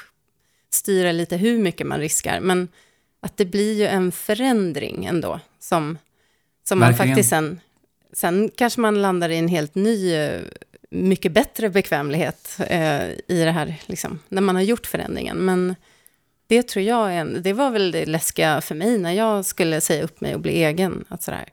styra 0.70 1.12
lite 1.12 1.36
hur 1.36 1.58
mycket 1.58 1.86
man 1.86 2.00
riskar. 2.00 2.40
Men 2.40 2.68
att 3.20 3.36
det 3.36 3.44
blir 3.44 3.78
ju 3.78 3.86
en 3.86 4.12
förändring 4.12 5.04
ändå. 5.04 5.40
Som, 5.60 5.98
som 6.68 6.78
man 6.78 6.94
faktiskt 6.94 7.30
sen... 7.30 7.60
Sen 8.12 8.50
kanske 8.56 8.80
man 8.80 9.02
landar 9.02 9.28
i 9.28 9.36
en 9.36 9.48
helt 9.48 9.74
ny, 9.74 10.14
eh, 10.14 10.40
mycket 10.90 11.32
bättre 11.32 11.70
bekvämlighet 11.70 12.56
eh, 12.68 13.08
i 13.10 13.44
det 13.44 13.50
här, 13.50 13.76
liksom, 13.86 14.18
när 14.28 14.42
man 14.42 14.54
har 14.54 14.62
gjort 14.62 14.86
förändringen. 14.86 15.36
Men 15.36 15.74
det 16.46 16.62
tror 16.62 16.84
jag 16.84 17.14
är 17.14 17.20
en, 17.20 17.42
det 17.42 17.52
var 17.52 17.70
väl 17.70 17.90
det 17.90 18.06
läskiga 18.06 18.60
för 18.60 18.74
mig 18.74 18.98
när 18.98 19.12
jag 19.12 19.44
skulle 19.44 19.80
säga 19.80 20.02
upp 20.02 20.20
mig 20.20 20.34
och 20.34 20.40
bli 20.40 20.64
egen. 20.64 21.04
Att 21.08 21.22
sådär, 21.22 21.48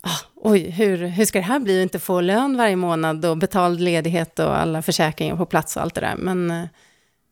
ah, 0.00 0.18
oj, 0.34 0.70
hur, 0.70 0.96
hur 0.96 1.24
ska 1.24 1.38
det 1.38 1.44
här 1.44 1.58
bli 1.58 1.80
att 1.80 1.82
inte 1.82 1.98
få 1.98 2.20
lön 2.20 2.56
varje 2.56 2.76
månad 2.76 3.24
och 3.24 3.36
betald 3.36 3.80
ledighet 3.80 4.38
och 4.38 4.58
alla 4.58 4.82
försäkringar 4.82 5.36
på 5.36 5.46
plats 5.46 5.76
och 5.76 5.82
allt 5.82 5.94
det 5.94 6.00
där. 6.00 6.16
Men, 6.16 6.68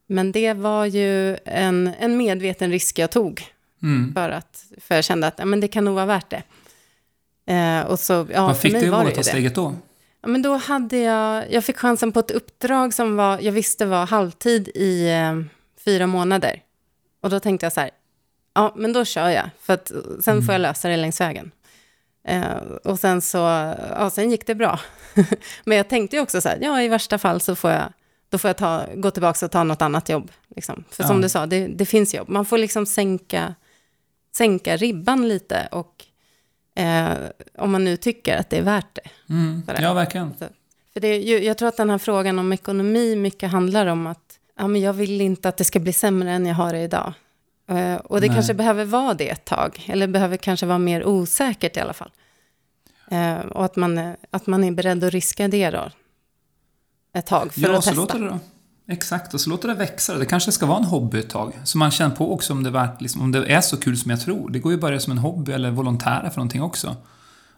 men 0.06 0.32
det 0.32 0.52
var 0.52 0.84
ju 0.86 1.36
en, 1.44 1.92
en 2.00 2.16
medveten 2.16 2.70
risk 2.70 2.98
jag 2.98 3.10
tog. 3.10 3.46
Mm. 3.82 4.14
För, 4.14 4.30
att, 4.30 4.64
för 4.80 4.94
jag 4.94 5.04
kände 5.04 5.26
att 5.26 5.34
ja, 5.38 5.44
men 5.44 5.60
det 5.60 5.68
kan 5.68 5.84
nog 5.84 5.94
vara 5.94 6.06
värt 6.06 6.30
det. 6.30 6.42
Eh, 7.52 7.80
och 7.80 7.98
så, 8.00 8.26
ja, 8.32 8.46
Vad 8.46 8.58
fick 8.58 8.72
dig 8.72 8.88
att 8.88 9.00
våga 9.00 9.14
ta 9.14 9.22
steget 9.22 9.54
då? 9.54 9.74
Ja, 10.24 10.28
men 10.28 10.42
då 10.42 10.56
hade 10.56 10.96
jag, 10.98 11.52
jag 11.52 11.64
fick 11.64 11.76
chansen 11.76 12.12
på 12.12 12.20
ett 12.20 12.30
uppdrag 12.30 12.94
som 12.94 13.16
var, 13.16 13.38
jag 13.40 13.52
visste 13.52 13.86
var 13.86 14.06
halvtid 14.06 14.68
i 14.68 15.10
eh, 15.10 15.40
fyra 15.84 16.06
månader. 16.06 16.62
Och 17.22 17.30
då 17.30 17.40
tänkte 17.40 17.66
jag 17.66 17.72
så 17.72 17.80
här, 17.80 17.90
ja 18.54 18.72
men 18.76 18.92
då 18.92 19.04
kör 19.04 19.28
jag, 19.28 19.50
för 19.60 19.72
att 19.74 19.92
sen 20.24 20.42
får 20.42 20.54
jag 20.54 20.60
lösa 20.60 20.88
det 20.88 20.96
längs 20.96 21.20
vägen. 21.20 21.50
Eh, 22.28 22.56
och 22.84 22.98
sen 22.98 23.20
så, 23.20 23.36
ja 23.90 24.10
sen 24.12 24.30
gick 24.30 24.46
det 24.46 24.54
bra. 24.54 24.80
men 25.64 25.76
jag 25.76 25.88
tänkte 25.88 26.16
ju 26.16 26.22
också 26.22 26.40
så 26.40 26.48
här, 26.48 26.58
ja 26.62 26.82
i 26.82 26.88
värsta 26.88 27.18
fall 27.18 27.40
så 27.40 27.54
får 27.54 27.70
jag, 27.70 27.92
då 28.28 28.38
får 28.38 28.48
jag 28.48 28.56
ta, 28.56 28.82
gå 28.94 29.10
tillbaka 29.10 29.46
och 29.46 29.52
ta 29.52 29.64
något 29.64 29.82
annat 29.82 30.08
jobb. 30.08 30.30
Liksom. 30.56 30.84
För 30.90 31.02
som 31.02 31.16
Ja. 31.16 31.22
du 31.22 31.28
sa, 31.28 31.46
det, 31.46 31.66
det 31.66 31.86
finns 31.86 32.14
jobb. 32.14 32.28
Man 32.28 32.44
får 32.44 32.58
liksom 32.58 32.86
sänka, 32.86 33.54
sänka 34.36 34.76
ribban 34.76 35.28
lite 35.28 35.68
och 35.72 36.04
eh, 36.74 37.12
om 37.58 37.72
man 37.72 37.84
nu 37.84 37.96
tycker 37.96 38.36
att 38.36 38.50
det 38.50 38.56
är 38.58 38.62
värt 38.62 38.94
det. 38.94 39.32
Mm. 39.34 39.62
Ja, 39.80 39.92
verkligen. 39.94 40.34
För 40.92 41.00
det, 41.00 41.16
jag 41.18 41.58
tror 41.58 41.68
att 41.68 41.76
den 41.76 41.90
här 41.90 41.98
frågan 41.98 42.38
om 42.38 42.52
ekonomi 42.52 43.16
mycket 43.16 43.50
handlar 43.50 43.86
om 43.86 44.06
att 44.06 44.38
ja, 44.58 44.66
men 44.68 44.80
jag 44.80 44.92
vill 44.92 45.20
inte 45.20 45.48
att 45.48 45.56
det 45.56 45.64
ska 45.64 45.80
bli 45.80 45.92
sämre 45.92 46.30
än 46.32 46.46
jag 46.46 46.54
har 46.54 46.72
det 46.72 46.80
idag. 46.82 47.12
Eh, 47.68 47.94
och 47.94 48.20
det 48.20 48.26
Nej. 48.26 48.36
kanske 48.36 48.54
behöver 48.54 48.84
vara 48.84 49.14
det 49.14 49.28
ett 49.30 49.44
tag, 49.44 49.84
eller 49.88 50.06
behöver 50.06 50.36
kanske 50.36 50.66
vara 50.66 50.78
mer 50.78 51.04
osäkert 51.04 51.76
i 51.76 51.80
alla 51.80 51.92
fall. 51.92 52.10
Eh, 53.10 53.38
och 53.38 53.64
att 53.64 53.76
man, 53.76 53.98
är- 53.98 54.16
att 54.30 54.46
man 54.46 54.64
är 54.64 54.70
beredd 54.72 55.04
att 55.04 55.12
riska 55.12 55.48
det 55.48 55.70
då, 55.70 55.90
ett 57.14 57.26
tag, 57.26 57.54
för 57.54 57.60
ja, 57.60 57.78
att 57.78 57.84
så 57.84 57.90
testa. 57.90 58.00
låter 58.00 58.18
det 58.18 58.28
då. 58.28 58.38
Exakt, 58.88 59.34
och 59.34 59.40
så 59.40 59.50
låter 59.50 59.68
det 59.68 59.74
växa. 59.74 60.18
Det 60.18 60.26
kanske 60.26 60.52
ska 60.52 60.66
vara 60.66 60.78
en 60.78 60.84
hobby 60.84 61.18
ett 61.18 61.30
tag. 61.30 61.52
Så 61.64 61.78
man 61.78 61.90
känner 61.90 62.16
på 62.16 62.34
också 62.34 62.52
om 62.52 62.62
det, 62.62 62.68
är 62.68 62.72
värt, 62.72 63.00
liksom, 63.00 63.20
om 63.20 63.32
det 63.32 63.52
är 63.52 63.60
så 63.60 63.76
kul 63.76 63.98
som 63.98 64.10
jag 64.10 64.20
tror. 64.20 64.50
Det 64.50 64.58
går 64.58 64.72
ju 64.72 64.76
att 64.76 64.80
börja 64.80 65.00
som 65.00 65.10
en 65.10 65.18
hobby 65.18 65.52
eller 65.52 65.70
volontära 65.70 66.30
för 66.30 66.36
någonting 66.36 66.62
också. 66.62 66.96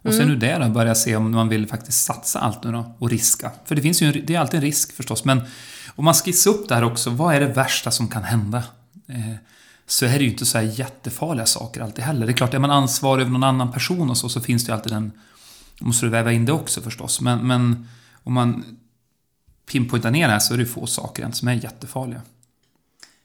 Och 0.02 0.12
Mm. 0.12 0.18
sen 0.18 0.30
ur 0.30 0.36
det 0.36 0.58
då 0.58 0.68
börja 0.68 0.94
se 0.94 1.16
om 1.16 1.30
man 1.30 1.48
vill 1.48 1.66
faktiskt 1.66 2.04
satsa 2.04 2.38
allt 2.40 2.64
nu 2.64 2.72
då 2.72 2.94
och 2.98 3.10
riska. 3.10 3.50
För 3.64 3.74
det 3.74 3.82
finns 3.82 4.02
ju 4.02 4.06
en, 4.06 4.26
det 4.26 4.34
är 4.34 4.40
alltid 4.40 4.58
en 4.58 4.64
risk 4.64 4.92
förstås. 4.92 5.24
Men 5.24 5.40
om 5.96 6.04
man 6.04 6.14
skissar 6.14 6.50
upp 6.50 6.68
det 6.68 6.74
här 6.74 6.84
också, 6.84 7.10
vad 7.10 7.34
är 7.34 7.40
det 7.40 7.46
värsta 7.46 7.90
som 7.90 8.08
kan 8.08 8.22
hända? 8.24 8.62
Eh, 9.08 9.34
så 9.86 10.06
är 10.06 10.18
det 10.18 10.24
ju 10.24 10.30
inte 10.30 10.46
så 10.46 10.58
här 10.58 10.64
jättefarliga 10.64 11.46
saker 11.46 11.80
alltid 11.80 12.04
heller. 12.04 12.26
Det 12.26 12.32
är 12.32 12.36
klart, 12.36 12.54
är 12.54 12.58
man 12.58 12.70
ansvarig 12.70 13.20
över 13.22 13.32
någon 13.32 13.44
annan 13.44 13.72
person 13.72 14.10
och 14.10 14.16
så, 14.16 14.28
så 14.28 14.40
finns 14.40 14.64
det 14.64 14.70
ju 14.70 14.74
alltid 14.74 14.92
den... 14.92 15.12
måste 15.80 16.06
du 16.06 16.10
väva 16.10 16.32
in 16.32 16.44
det 16.44 16.52
också 16.52 16.80
förstås. 16.80 17.20
Men, 17.20 17.46
men 17.46 17.88
om 18.24 18.32
man 18.32 18.64
pinpointar 19.72 20.10
ner 20.10 20.26
det 20.26 20.32
här 20.32 20.40
så 20.40 20.54
är 20.54 20.58
det 20.58 20.66
få 20.66 20.86
saker 20.86 21.22
än 21.22 21.32
som 21.32 21.48
är 21.48 21.52
jättefarliga. 21.52 22.22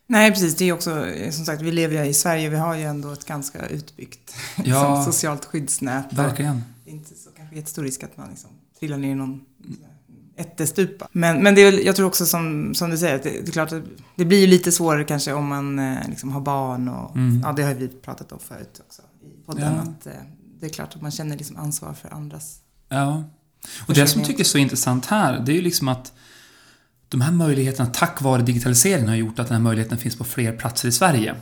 Nej, 0.08 0.32
precis. 0.32 0.56
Det 0.56 0.66
är 0.70 0.74
också, 0.74 1.08
eh, 1.08 1.32
som 1.32 1.46
sagt, 1.46 1.62
vi 1.62 1.72
lever 1.72 2.04
ju 2.04 2.10
i 2.10 2.14
Sverige. 2.14 2.50
Vi 2.50 2.56
har 2.58 2.76
ju 2.76 2.84
ändå 2.84 3.12
ett 3.12 3.26
ganska 3.26 3.66
utbyggt 3.68 4.36
Ja. 4.56 4.64
liksom, 4.64 5.04
socialt 5.14 5.46
skyddsnät. 5.46 6.14
Verkligen. 6.14 6.64
Det 6.86 6.92
är 6.92 6.94
inte 6.94 7.10
så 7.16 7.30
kanske 7.38 7.56
jättestor 7.56 7.84
risk 7.84 8.04
att 8.04 8.18
man 8.18 8.30
liksom 8.30 8.50
trillar 8.80 8.98
ner 8.98 9.12
i 9.12 9.16
någon 9.16 9.42
ättestupa. 10.38 11.08
Men, 11.12 11.44
men 11.44 11.56
det 11.56 11.62
är 11.62 11.86
jag 11.86 11.96
tror 11.96 12.08
också 12.08 12.26
som, 12.26 12.76
som 12.76 12.90
du 12.90 12.98
säger, 12.98 13.16
att 13.16 13.24
det, 13.24 13.30
det 13.30 13.48
är 13.48 13.52
klart 13.52 13.72
att 13.72 13.84
det 14.16 14.26
blir 14.26 14.40
ju 14.40 14.48
lite 14.48 14.72
svårare 14.72 15.04
kanske 15.04 15.34
om 15.34 15.48
man 15.48 15.80
eh, 15.80 16.08
liksom 16.10 16.32
har 16.32 16.42
barn 16.42 16.90
och 16.90 17.16
Mm. 17.16 17.42
ja, 17.44 17.52
det 17.54 17.64
har 17.64 17.74
vi 17.74 17.88
pratat 17.88 18.32
om 18.32 18.40
förut 18.40 18.82
också 18.88 19.02
i 19.24 19.46
podden. 19.46 19.74
Ja. 19.76 19.82
Att, 19.82 20.08
eh, 20.08 20.22
det 20.60 20.66
är 20.66 20.70
klart 20.70 20.96
att 20.96 21.02
man 21.02 21.12
känner 21.12 21.38
liksom 21.38 21.58
ansvar 21.58 21.94
för 21.94 22.10
andras. 22.14 22.58
Ja. 22.90 23.24
Och 23.88 23.94
det 23.94 24.08
som 24.08 24.22
jag 24.22 24.28
tycker 24.28 24.40
är 24.40 24.44
så 24.46 24.58
intressant 24.58 25.06
här, 25.06 25.40
det 25.40 25.52
är 25.52 25.56
ju 25.56 25.62
liksom 25.62 25.88
att 25.88 26.14
de 27.12 27.22
här 27.22 27.32
möjligheterna, 27.32 27.90
tack 27.90 28.22
vare 28.22 28.42
digitaliseringen, 28.42 29.08
har 29.08 29.16
gjort 29.16 29.40
att 29.40 29.48
den 29.48 29.56
här 29.56 29.64
möjligheten 29.64 29.98
finns 29.98 30.16
på 30.16 30.24
fler 30.24 30.58
platser 30.58 30.90
i 30.90 30.92
Sverige. 30.92 31.36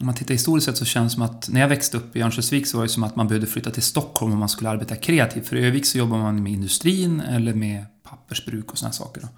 Om 0.00 0.06
man 0.06 0.14
tittar 0.14 0.34
historiskt 0.34 0.64
sett 0.64 0.76
så 0.76 0.84
känns 0.84 1.12
det 1.12 1.14
som 1.14 1.22
att 1.22 1.48
när 1.48 1.60
jag 1.60 1.68
växte 1.68 1.96
upp 1.96 2.16
i 2.16 2.22
Örnsköldsvik 2.22 2.66
så 2.66 2.76
var 2.76 2.84
det 2.84 2.90
som 2.90 3.02
att 3.02 3.16
man 3.16 3.28
behövde 3.28 3.46
flytta 3.46 3.70
till 3.70 3.82
Stockholm 3.82 4.32
om 4.32 4.38
man 4.38 4.48
skulle 4.48 4.70
arbeta 4.70 4.96
kreativt. 4.96 5.46
För 5.46 5.56
i 5.56 5.66
Övik 5.66 5.86
så 5.86 5.98
jobbar 5.98 6.18
man 6.18 6.42
med 6.42 6.52
industrin 6.52 7.20
eller 7.20 7.54
med 7.54 7.84
pappersbruk 8.02 8.72
och 8.72 8.78
sådana 8.78 8.92
saker. 8.92 9.20
Då. 9.20 9.28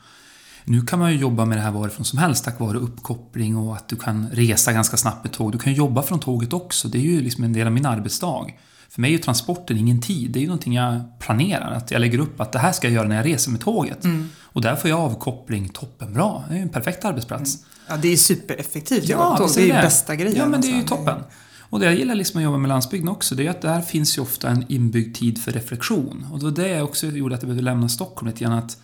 Nu 0.64 0.82
kan 0.82 0.98
man 0.98 1.12
ju 1.12 1.18
jobba 1.18 1.44
med 1.44 1.58
det 1.58 1.62
här 1.62 1.70
varifrån 1.70 2.04
som 2.04 2.18
helst 2.18 2.44
tack 2.44 2.60
vare 2.60 2.78
uppkoppling 2.78 3.56
och 3.56 3.76
att 3.76 3.88
du 3.88 3.96
kan 3.96 4.28
resa 4.32 4.72
ganska 4.72 4.96
snabbt 4.96 5.24
med 5.24 5.32
tåg. 5.32 5.52
Du 5.52 5.58
kan 5.58 5.74
jobba 5.74 6.02
från 6.02 6.20
tåget 6.20 6.52
också. 6.52 6.88
Det 6.88 6.98
är 6.98 7.02
ju 7.02 7.20
liksom 7.20 7.44
en 7.44 7.52
del 7.52 7.66
av 7.66 7.72
min 7.72 7.86
arbetsdag. 7.86 8.46
För 8.88 9.00
mig 9.00 9.10
är 9.10 9.12
ju 9.12 9.18
transporten 9.18 9.78
ingen 9.78 10.00
tid. 10.00 10.30
Det 10.30 10.38
är 10.38 10.40
ju 10.40 10.46
någonting 10.46 10.74
jag 10.74 11.18
planerar. 11.18 11.72
Att 11.72 11.90
jag 11.90 12.00
lägger 12.00 12.18
upp 12.18 12.40
att 12.40 12.52
det 12.52 12.58
här 12.58 12.72
ska 12.72 12.86
jag 12.86 12.94
göra 12.94 13.08
när 13.08 13.16
jag 13.16 13.26
reser 13.26 13.50
med 13.50 13.60
tåget. 13.60 14.04
Mm. 14.04 14.28
Och 14.52 14.62
där 14.62 14.76
får 14.76 14.90
jag 14.90 15.00
avkoppling 15.00 15.68
toppenbra. 15.68 16.42
Det 16.48 16.56
är 16.56 16.62
en 16.62 16.68
perfekt 16.68 17.04
arbetsplats. 17.04 17.58
Ja, 17.88 17.96
det 17.96 18.12
är 18.12 18.16
supereffektivt. 18.16 19.04
Ja, 19.04 19.50
det 19.54 19.60
är 19.60 19.66
ju 19.66 19.72
bästa 19.72 20.16
grejen. 20.16 20.36
Ja, 20.38 20.46
men 20.46 20.60
det 20.60 20.66
är 20.66 20.70
ju 20.70 20.76
alltså. 20.76 20.96
toppen. 20.96 21.18
Och 21.60 21.80
det 21.80 21.86
jag 21.86 21.94
gillar 21.94 22.14
liksom 22.14 22.38
att 22.38 22.44
jobba 22.44 22.58
med 22.58 22.68
landsbygden 22.68 23.08
också, 23.08 23.34
det 23.34 23.46
är 23.46 23.50
att 23.50 23.62
där 23.62 23.80
finns 23.80 24.18
ju 24.18 24.22
ofta 24.22 24.48
en 24.48 24.64
inbyggd 24.68 25.16
tid 25.16 25.42
för 25.42 25.52
reflektion. 25.52 26.26
Och 26.32 26.38
det 26.38 26.44
var 26.44 26.52
det 26.52 26.68
jag 26.68 26.84
också 26.84 27.06
gjorde 27.06 27.34
att 27.34 27.42
jag 27.42 27.48
behövde 27.48 27.64
lämna 27.64 27.88
Stockholm 27.88 28.30
lite 28.30 28.44
grann. 28.44 28.52
Att 28.52 28.76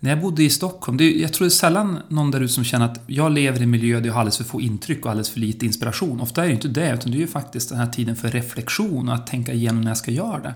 när 0.00 0.10
jag 0.10 0.20
bodde 0.20 0.42
i 0.42 0.50
Stockholm, 0.50 0.98
det 0.98 1.10
jag 1.10 1.32
tror 1.32 1.44
det 1.44 1.48
är 1.48 1.50
sällan 1.50 1.98
någon 2.08 2.30
där 2.30 2.40
ute 2.40 2.52
som 2.52 2.64
känner 2.64 2.84
att 2.84 3.00
jag 3.06 3.32
lever 3.32 3.60
i 3.60 3.62
en 3.62 3.70
miljö 3.70 4.00
där 4.00 4.06
jag 4.06 4.12
har 4.12 4.20
alldeles 4.20 4.36
för 4.36 4.44
få 4.44 4.60
intryck 4.60 5.04
och 5.04 5.10
alldeles 5.10 5.30
för 5.30 5.40
lite 5.40 5.66
inspiration. 5.66 6.20
Ofta 6.20 6.40
är 6.40 6.44
det 6.44 6.50
ju 6.50 6.54
inte 6.54 6.68
det, 6.68 6.94
utan 6.94 7.12
det 7.12 7.18
är 7.18 7.20
ju 7.20 7.26
faktiskt 7.26 7.68
den 7.68 7.78
här 7.78 7.86
tiden 7.86 8.16
för 8.16 8.28
reflektion 8.28 9.08
och 9.08 9.14
att 9.14 9.26
tänka 9.26 9.52
igenom 9.52 9.80
när 9.80 9.90
jag 9.90 9.98
ska 9.98 10.10
göra 10.10 10.38
det. 10.38 10.54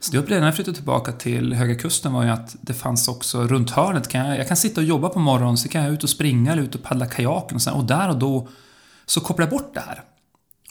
Så 0.00 0.10
det 0.10 0.16
jag 0.16 0.22
upplevde 0.22 0.40
när 0.40 0.46
jag 0.46 0.54
flyttade 0.54 0.76
tillbaka 0.76 1.12
till 1.12 1.52
Höga 1.52 1.74
Kusten 1.74 2.12
var 2.12 2.24
ju 2.24 2.30
att 2.30 2.56
det 2.60 2.74
fanns 2.74 3.08
också 3.08 3.46
runt 3.46 3.70
hörnet, 3.70 4.08
kan 4.08 4.26
jag, 4.26 4.38
jag 4.38 4.48
kan 4.48 4.56
sitta 4.56 4.80
och 4.80 4.86
jobba 4.86 5.08
på 5.08 5.18
morgonen, 5.18 5.56
så 5.56 5.68
kan 5.68 5.84
jag 5.84 5.92
ut 5.92 6.02
och 6.02 6.10
springa 6.10 6.52
eller 6.52 6.62
ut 6.62 6.74
och 6.74 6.82
paddla 6.82 7.06
kajaken 7.06 7.54
och, 7.54 7.62
sen, 7.62 7.74
och 7.74 7.84
där 7.84 8.08
och 8.08 8.18
då 8.18 8.48
så 9.06 9.20
kopplar 9.20 9.46
jag 9.46 9.50
bort 9.50 9.74
det 9.74 9.80
här. 9.80 10.02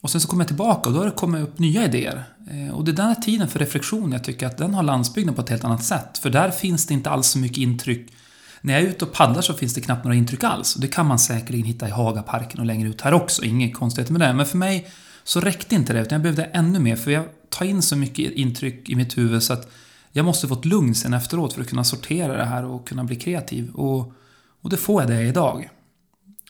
Och 0.01 0.09
sen 0.09 0.21
så 0.21 0.27
kommer 0.27 0.43
jag 0.43 0.47
tillbaka 0.47 0.89
och 0.89 0.95
då 0.95 1.01
har 1.01 1.05
det 1.05 1.11
kommit 1.11 1.43
upp 1.43 1.59
nya 1.59 1.85
idéer. 1.85 2.23
Eh, 2.51 2.75
och 2.75 2.85
det 2.85 2.91
är 2.91 2.93
den 2.93 3.07
här 3.07 3.15
tiden 3.15 3.47
för 3.47 3.59
reflektion 3.59 4.11
jag 4.11 4.23
tycker 4.23 4.47
att 4.47 4.57
den 4.57 4.73
har 4.73 4.83
landsbygden 4.83 5.33
på 5.35 5.41
ett 5.41 5.49
helt 5.49 5.63
annat 5.63 5.83
sätt. 5.83 6.17
För 6.17 6.29
där 6.29 6.51
finns 6.51 6.85
det 6.85 6.93
inte 6.93 7.09
alls 7.09 7.27
så 7.27 7.39
mycket 7.39 7.57
intryck. 7.57 8.13
När 8.61 8.73
jag 8.73 8.83
är 8.83 8.87
ute 8.87 9.05
och 9.05 9.13
paddlar 9.13 9.41
så 9.41 9.53
finns 9.53 9.73
det 9.73 9.81
knappt 9.81 10.03
några 10.03 10.17
intryck 10.17 10.43
alls. 10.43 10.75
Och 10.75 10.81
det 10.81 10.87
kan 10.87 11.05
man 11.05 11.19
säkerligen 11.19 11.65
hitta 11.65 11.87
i 11.87 11.91
Hagaparken 11.91 12.59
och 12.59 12.65
längre 12.65 12.89
ut 12.89 13.01
här 13.01 13.13
också. 13.13 13.43
Inget 13.43 13.75
konstigt 13.75 14.09
med 14.09 14.21
det. 14.21 14.33
Men 14.33 14.45
för 14.45 14.57
mig 14.57 14.89
så 15.29 15.39
räckte 15.39 15.75
inte 15.75 15.93
det, 15.93 16.01
utan 16.01 16.15
jag 16.15 16.21
behövde 16.21 16.43
ännu 16.43 16.79
mer. 16.79 16.95
För 16.95 17.11
jag 17.11 17.25
tar 17.49 17.65
in 17.65 17.81
så 17.81 17.95
mycket 17.95 18.31
intryck 18.31 18.89
i 18.89 18.95
mitt 18.95 19.17
huvud 19.17 19.43
så 19.43 19.53
att 19.53 19.71
jag 20.11 20.25
måste 20.25 20.47
få 20.47 20.53
ett 20.53 20.65
lugn 20.65 20.95
sen 20.95 21.13
efteråt 21.13 21.53
för 21.53 21.61
att 21.61 21.69
kunna 21.69 21.83
sortera 21.83 22.37
det 22.37 22.45
här 22.45 22.65
och 22.65 22.87
kunna 22.87 23.03
bli 23.03 23.15
kreativ. 23.15 23.71
Och, 23.73 24.13
och 24.61 24.69
det 24.69 24.77
får 24.77 25.01
jag 25.01 25.11
det 25.11 25.21
idag. 25.21 25.69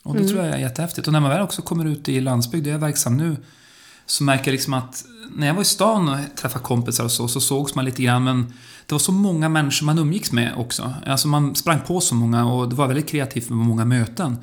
Och 0.02 0.14
det 0.16 0.28
tror 0.28 0.44
jag 0.44 0.54
är 0.54 0.58
jättehäftigt. 0.58 1.06
Och 1.06 1.12
när 1.12 1.20
man 1.20 1.30
väl 1.30 1.42
också 1.42 1.62
kommer 1.62 1.84
ut 1.84 2.08
i 2.08 2.20
landsbygd, 2.20 2.64
där 2.64 2.70
jag 2.70 2.76
är 2.76 2.86
verksam 2.86 3.16
nu, 3.16 3.36
så 4.06 4.24
märker 4.24 4.44
jag 4.44 4.52
liksom 4.52 4.74
att 4.74 5.04
när 5.36 5.46
jag 5.46 5.54
var 5.54 5.62
i 5.62 5.64
stan 5.64 6.08
och 6.08 6.18
träffade 6.36 6.64
kompisar 6.64 7.04
och 7.04 7.12
så, 7.12 7.28
så 7.28 7.40
sågs 7.40 7.74
man 7.74 7.84
lite 7.84 8.02
grann, 8.02 8.24
men 8.24 8.52
det 8.86 8.94
var 8.94 8.98
så 8.98 9.12
många 9.12 9.48
människor 9.48 9.86
man 9.86 9.98
umgicks 9.98 10.32
med 10.32 10.54
också. 10.56 10.94
Alltså 11.06 11.28
man 11.28 11.54
sprang 11.54 11.80
på 11.80 12.00
så 12.00 12.14
många 12.14 12.46
och 12.46 12.68
det 12.68 12.74
var 12.74 12.86
väldigt 12.86 13.08
kreativt 13.08 13.48
med 13.48 13.58
många 13.58 13.84
möten. 13.84 14.36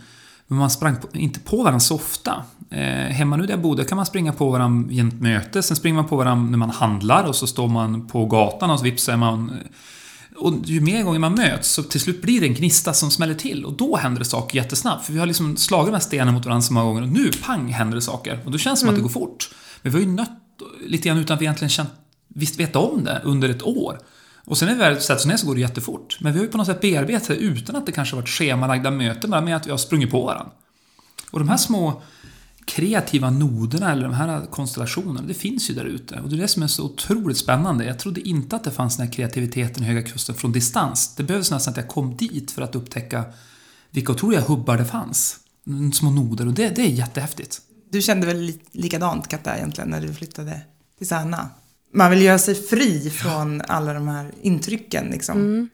Men 0.48 0.60
man 0.60 0.70
sprang 0.70 0.96
på, 0.96 1.08
inte 1.14 1.40
på 1.40 1.58
varandra 1.58 1.80
så 1.80 1.96
ofta. 1.96 2.44
Eh, 2.70 2.82
hemma 2.90 3.36
nu 3.36 3.44
där 3.44 3.54
jag 3.54 3.62
bodde 3.62 3.84
kan 3.84 3.96
man 3.96 4.06
springa 4.06 4.34
på 4.34 4.52
varandra 4.52 4.90
vid 4.90 5.08
ett 5.08 5.22
möte, 5.22 5.64
sen 5.64 5.78
springer 5.78 5.96
man 5.96 6.08
på 6.08 6.16
varandra 6.16 6.50
när 6.50 6.58
man 6.58 6.70
handlar 6.70 7.24
och 7.24 7.36
så 7.36 7.48
står 7.48 7.68
man 7.68 8.08
på 8.08 8.26
gatan 8.26 8.70
och 8.70 8.80
så 8.80 8.84
vips 8.84 9.10
är 9.10 9.18
man 9.18 9.52
och 10.38 10.54
ju 10.66 10.82
mer 10.82 11.04
gånger 11.04 11.20
man 11.20 11.36
möts 11.36 11.70
så 11.70 11.84
till 11.84 12.02
slut 12.02 12.22
blir 12.22 12.42
det 12.42 12.48
en 12.48 12.54
gnista 12.54 12.94
som 12.94 13.12
smäller 13.12 13.34
till 13.34 13.66
och 13.66 13.74
då 13.74 13.96
händer 13.96 14.20
det 14.20 14.26
saker 14.26 14.58
jättesnabbt. 14.58 15.06
För 15.06 15.14
vi 15.14 15.20
har 15.20 15.26
liksom 15.26 15.58
slagit 15.58 15.88
de 15.88 15.94
här 15.94 16.00
stenarna 16.00 16.32
mot 16.32 16.46
varandra 16.46 16.62
så 16.62 16.74
många 16.74 16.86
gånger 16.86 17.02
och 17.02 17.08
nu, 17.08 17.32
pang, 17.44 17.68
händer 17.68 17.96
det 17.96 18.02
saker. 18.02 18.40
Och 18.46 18.52
då 18.52 18.58
känns 18.58 18.80
det 18.80 18.82
som 18.82 18.90
att 18.90 18.96
det 18.96 19.02
går 19.02 19.10
fort. 19.10 19.50
Men 19.82 19.92
vi 19.92 20.00
har 20.00 20.06
ju 20.06 20.12
nött 20.12 20.40
lite 20.86 21.08
grann 21.08 21.18
utan 21.18 21.36
att 21.36 21.42
vi 21.42 21.46
egentligen 21.46 21.70
känt, 21.70 21.90
visst 22.28 22.60
veta 22.60 22.80
om 22.80 23.04
det 23.04 23.22
under 23.24 23.50
ett 23.50 23.64
år. 23.64 24.00
Och 24.48 24.58
sen 24.58 24.68
är 24.68 24.72
det 24.72 24.78
väl 24.78 25.02
så 25.02 25.14
att 25.14 25.40
så, 25.40 25.48
går 25.48 25.56
det 25.56 25.62
jättefort. 25.62 26.18
Men 26.22 26.34
vi 26.34 26.40
har 26.40 26.46
ju 26.46 26.52
på 26.52 26.58
något 26.58 26.68
sätt 26.68 26.82
bearbetat 26.82 27.28
det 27.28 27.36
utan 27.36 27.76
att 27.76 27.86
det 27.86 27.92
kanske 27.92 28.16
varit 28.16 28.30
schemalagda 28.30 28.92
möten, 28.92 29.30
bara 29.30 29.42
med 29.42 29.56
att 29.56 29.68
vi 29.68 29.72
har 29.72 29.78
sprungit 29.78 30.12
på 30.12 30.26
varandra. 30.26 30.52
Och 31.32 31.40
de 31.40 31.50
här 31.50 31.58
små 31.58 32.02
kreativa 32.66 33.30
noderna 33.30 33.92
eller 33.92 34.04
de 34.04 34.14
här 34.14 34.46
konstellationerna, 34.46 35.28
det 35.28 35.34
finns 35.34 35.70
ju 35.70 35.74
där 35.74 35.86
ute. 35.86 36.20
Och 36.20 36.30
det 36.30 36.36
är 36.36 36.42
det 36.42 36.48
som 36.48 36.64
är 36.64 36.68
så 36.68 36.84
otroligt 36.84 37.38
spännande. 37.38 37.86
Jag 37.86 38.00
trodde 38.00 38.22
inte 38.22 38.56
att 38.56 38.64
det 38.64 38.72
fanns 38.72 38.98
den 38.98 39.08
här 39.08 39.14
kreativiteten 39.14 39.84
i 39.84 39.86
Höga 39.86 40.02
Kusten 40.02 40.36
från 40.36 40.52
distans. 40.52 41.16
Det 41.16 41.24
behövdes 41.24 41.52
nästan 41.52 41.72
att 41.72 41.78
jag 41.78 41.88
kom 41.88 42.18
dit 42.18 42.52
för 42.52 42.62
att 42.62 42.76
upptäcka 42.76 43.24
vilka 43.92 44.12
otroliga 44.12 44.42
hubbar 44.42 44.78
det 44.78 44.86
fanns. 44.86 45.40
Små 45.94 46.12
noder 46.12 46.48
och 46.48 46.54
det, 46.54 46.70
det 46.70 46.82
är 46.82 46.90
jättehäftigt. 46.90 47.62
Du 47.90 48.02
kände 48.02 48.28
väl 48.28 48.54
likadant 48.72 49.28
Katta 49.28 49.58
egentligen 49.58 49.90
när 49.90 50.02
du 50.02 50.14
flyttade 50.14 50.62
till 50.98 51.08
Särna? 51.08 51.50
Man 51.98 52.12
vill 52.12 52.22
göra 52.22 52.38
sig 52.38 52.56
fri 52.56 53.10
från 53.10 53.62
alla 53.68 53.94
de 53.94 54.08
här 54.08 54.32
intrycken 54.42 55.06
liksom. 55.12 55.38
Mm. 55.38 55.70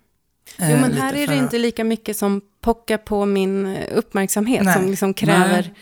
Eh, 0.59 0.71
Jo, 0.71 0.78
men 0.78 0.93
här 0.93 1.13
är 1.13 1.28
det 1.28 1.36
inte 1.36 1.57
lika 1.57 1.84
mycket 1.84 2.17
som 2.17 2.41
pockar 2.61 2.97
på 2.97 3.26
min 3.26 3.65
eh, 3.65 3.97
uppmärksamhet, 3.97 4.63
Nej. 4.63 4.74
som 4.74 4.89
liksom 4.89 5.13
kräver... 5.13 5.74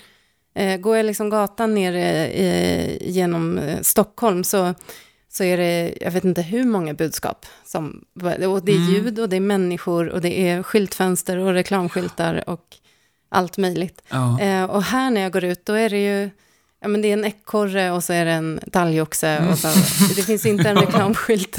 Eh, 0.56 0.78
går 0.78 0.98
jag 0.98 1.06
liksom 1.06 1.30
gatan 1.30 1.74
ner 1.74 1.96
eh, 1.96 3.10
genom 3.10 3.60
Stockholm 3.82 4.44
så, 4.44 4.74
så 5.30 5.44
är 5.44 5.58
det, 5.58 5.94
jag 6.02 6.12
vet 6.12 6.24
inte 6.26 6.42
hur 6.42 6.64
många 6.64 6.94
budskap. 6.94 7.46
Som, 7.66 8.06
och 8.48 8.66
det 8.66 8.72
är 8.72 8.76
Mm. 8.76 8.94
ljud 8.94 9.20
och 9.20 9.30
det 9.30 9.36
är 9.36 9.40
människor 9.40 10.10
och 10.10 10.22
det 10.22 10.50
är 10.50 10.64
skyltfönster 10.64 11.38
och 11.38 11.54
reklamskyltar 11.54 12.50
och 12.50 12.66
allt 13.30 13.58
möjligt. 13.58 14.02
Ja. 14.10 14.40
Eh, 14.42 14.64
och 14.64 14.84
här 14.84 15.10
när 15.10 15.22
jag 15.22 15.32
går 15.32 15.44
ut, 15.44 15.66
då 15.66 15.74
är 15.74 15.90
det 15.90 16.04
ju... 16.04 16.30
Ja, 16.84 16.88
men 16.88 17.02
det 17.02 17.08
är 17.08 17.14
en 17.14 17.26
ekorre 17.26 17.92
och 17.92 18.04
så 18.04 18.14
är 18.14 18.26
det 18.26 18.32
en 18.32 18.60
talgoxe. 18.72 19.48
Och 19.52 19.58
så, 19.58 19.68
det 20.16 20.22
finns 20.22 20.46
inte 20.46 20.70
en 20.70 20.78
reklamskylt 20.82 21.58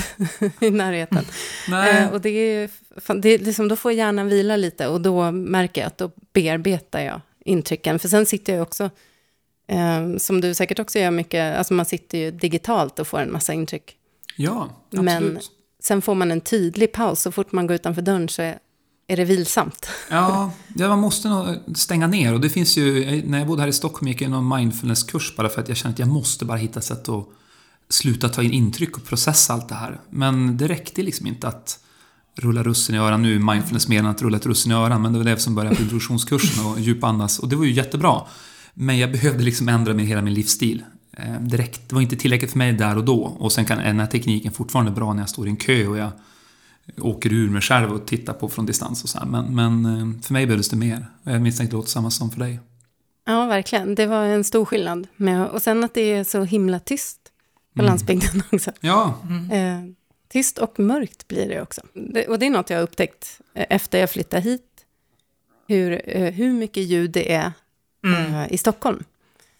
i 0.60 0.70
närheten. 0.70 1.24
Eh, 1.68 2.12
och 2.12 2.20
det 2.20 2.30
är, 2.30 2.70
det 3.20 3.28
är 3.28 3.38
liksom, 3.38 3.68
då 3.68 3.76
får 3.76 3.92
hjärnan 3.92 4.28
vila 4.28 4.56
lite 4.56 4.86
och 4.86 5.00
då 5.00 5.30
märker 5.30 5.80
jag 5.80 5.86
att 5.86 5.98
då 5.98 6.10
bearbetar 6.32 7.00
jag 7.00 7.20
intrycken. 7.44 7.98
För 7.98 8.08
sen 8.08 8.26
sitter 8.26 8.52
jag 8.52 8.62
också, 8.62 8.90
eh, 9.66 10.16
som 10.18 10.40
du 10.40 10.54
säkert 10.54 10.78
också 10.78 10.98
gör 10.98 11.10
mycket, 11.10 11.58
alltså 11.58 11.74
man 11.74 11.86
sitter 11.86 12.18
ju 12.18 12.30
digitalt 12.30 12.98
och 12.98 13.06
får 13.06 13.20
en 13.20 13.32
massa 13.32 13.52
intryck. 13.52 13.96
ja, 14.36 14.68
absolut. 14.90 15.04
Men 15.04 15.40
sen 15.80 16.02
får 16.02 16.14
man 16.14 16.30
en 16.30 16.40
tydlig 16.40 16.92
paus, 16.92 17.20
så 17.20 17.32
fort 17.32 17.52
man 17.52 17.66
går 17.66 17.74
utanför 17.74 18.02
dörren 18.02 18.28
så 18.28 18.42
är, 18.42 18.58
är 19.12 19.16
det 19.16 19.24
vilsamt. 19.24 19.86
Ja, 20.10 20.50
ja, 20.74 20.88
man 20.88 20.98
måste 20.98 21.28
nog 21.28 21.46
stänga 21.74 22.06
ner. 22.06 22.34
Och 22.34 22.40
det 22.40 22.50
finns 22.50 22.76
ju, 22.76 23.22
när 23.26 23.38
jag 23.38 23.46
bodde 23.46 23.62
här 23.62 23.68
i 23.68 23.72
Stockholm 23.72 24.08
gick 24.08 24.20
jag 24.20 24.30
någon 24.30 24.58
mindfulnesskurs 24.58 25.36
bara 25.36 25.48
för 25.48 25.60
att 25.60 25.68
jag 25.68 25.76
kände 25.76 25.92
att 25.92 25.98
jag 25.98 26.08
måste 26.08 26.44
bara 26.44 26.58
hitta 26.58 26.80
sätt 26.80 27.08
att 27.08 27.28
sluta 27.88 28.28
ta 28.28 28.42
in 28.42 28.52
intryck 28.52 28.96
och 28.96 29.04
processa 29.04 29.52
allt 29.52 29.68
det 29.68 29.74
här. 29.74 30.00
Men 30.10 30.56
det 30.56 30.68
räckte 30.68 31.02
liksom 31.02 31.26
inte 31.26 31.48
att 31.48 31.78
rulla 32.34 32.62
russin 32.62 32.94
i 32.94 32.98
öran. 32.98 33.22
Nu 33.22 33.34
är 33.34 33.38
mindfulness 33.38 33.88
mer 33.88 33.98
än 33.98 34.06
att 34.06 34.22
rulla 34.22 34.36
ett 34.36 34.46
russin 34.46 34.72
i 34.72 34.74
öran, 34.74 35.02
men 35.02 35.12
det 35.12 35.18
var 35.18 35.24
det 35.24 35.38
som 35.38 35.54
började 35.54 35.76
på 35.76 35.82
introduktionskursen 35.82 36.66
och 36.66 36.80
djupandas. 36.80 37.38
Och 37.38 37.48
det 37.48 37.56
var 37.56 37.64
ju 37.64 37.72
jättebra. 37.72 38.20
Men 38.74 38.98
jag 38.98 39.12
behövde 39.12 39.44
liksom 39.44 39.68
ändra 39.68 39.94
min, 39.94 40.06
hela 40.06 40.22
min 40.22 40.34
livsstil. 40.34 40.84
Eh, 41.16 41.40
direkt, 41.40 41.88
Det, 41.88 41.94
var 41.94 42.02
inte 42.02 42.16
tillräckligt 42.16 42.50
för 42.50 42.58
mig 42.58 42.72
där 42.72 42.96
och 42.96 43.04
då. 43.04 43.22
Och 43.22 43.52
sen 43.52 43.64
kan 43.64 43.78
den 43.78 44.00
här 44.00 44.06
tekniken 44.06 44.52
fortfarande 44.52 44.90
bra 44.90 45.12
när 45.12 45.22
jag 45.22 45.28
står 45.28 45.46
i 45.46 45.50
en 45.50 45.56
kö 45.56 45.86
och 45.86 45.96
jag 45.96 46.10
åker 47.00 47.32
ur 47.32 47.50
mig 47.50 47.62
själv 47.62 47.92
och 47.92 48.06
tittar 48.06 48.32
på 48.32 48.48
från 48.48 48.66
distans 48.66 49.02
och 49.04 49.08
så 49.08 49.18
här. 49.18 49.26
Men, 49.26 49.54
men 49.54 49.84
eh, 49.86 50.22
för 50.22 50.32
mig 50.32 50.46
behövdes 50.46 50.68
det 50.68 50.76
mer. 50.76 51.06
Och 51.24 51.30
Jag 51.32 51.42
misstänker 51.42 51.70
det 51.70 51.76
låter 51.76 51.90
samma 51.90 52.10
som 52.10 52.30
för 52.30 52.38
dig. 52.40 52.60
Ja, 53.24 53.46
verkligen. 53.46 53.94
Det 53.94 54.06
var 54.06 54.24
en 54.24 54.44
stor 54.44 54.64
skillnad. 54.64 55.06
Med, 55.16 55.46
och 55.48 55.62
sen 55.62 55.84
att 55.84 55.94
det 55.94 56.00
är 56.12 56.24
så 56.24 56.44
himla 56.44 56.78
tyst 56.78 57.18
på 57.74 57.80
Mm. 57.80 57.86
landsbygden 57.90 58.42
också. 58.52 58.70
Ja, 58.80 59.18
Eh, 59.52 59.80
tyst 60.28 60.58
och 60.58 60.80
mörkt 60.80 61.28
blir 61.28 61.48
det 61.48 61.62
också. 61.62 61.80
Det, 61.94 62.26
och 62.28 62.38
det 62.38 62.46
är 62.46 62.50
något 62.50 62.70
jag 62.70 62.76
har 62.78 62.82
upptäckt 62.82 63.40
eh, 63.54 63.66
efter 63.70 63.98
jag 64.00 64.10
flyttade 64.10 64.42
hit. 64.42 64.66
Hur, 65.68 66.02
eh, 66.06 66.32
hur 66.32 66.52
mycket 66.52 66.82
ljud 66.82 67.10
det 67.10 67.32
är 67.32 67.52
Mm. 68.04 68.46
i 68.50 68.58
Stockholm. 68.58 69.04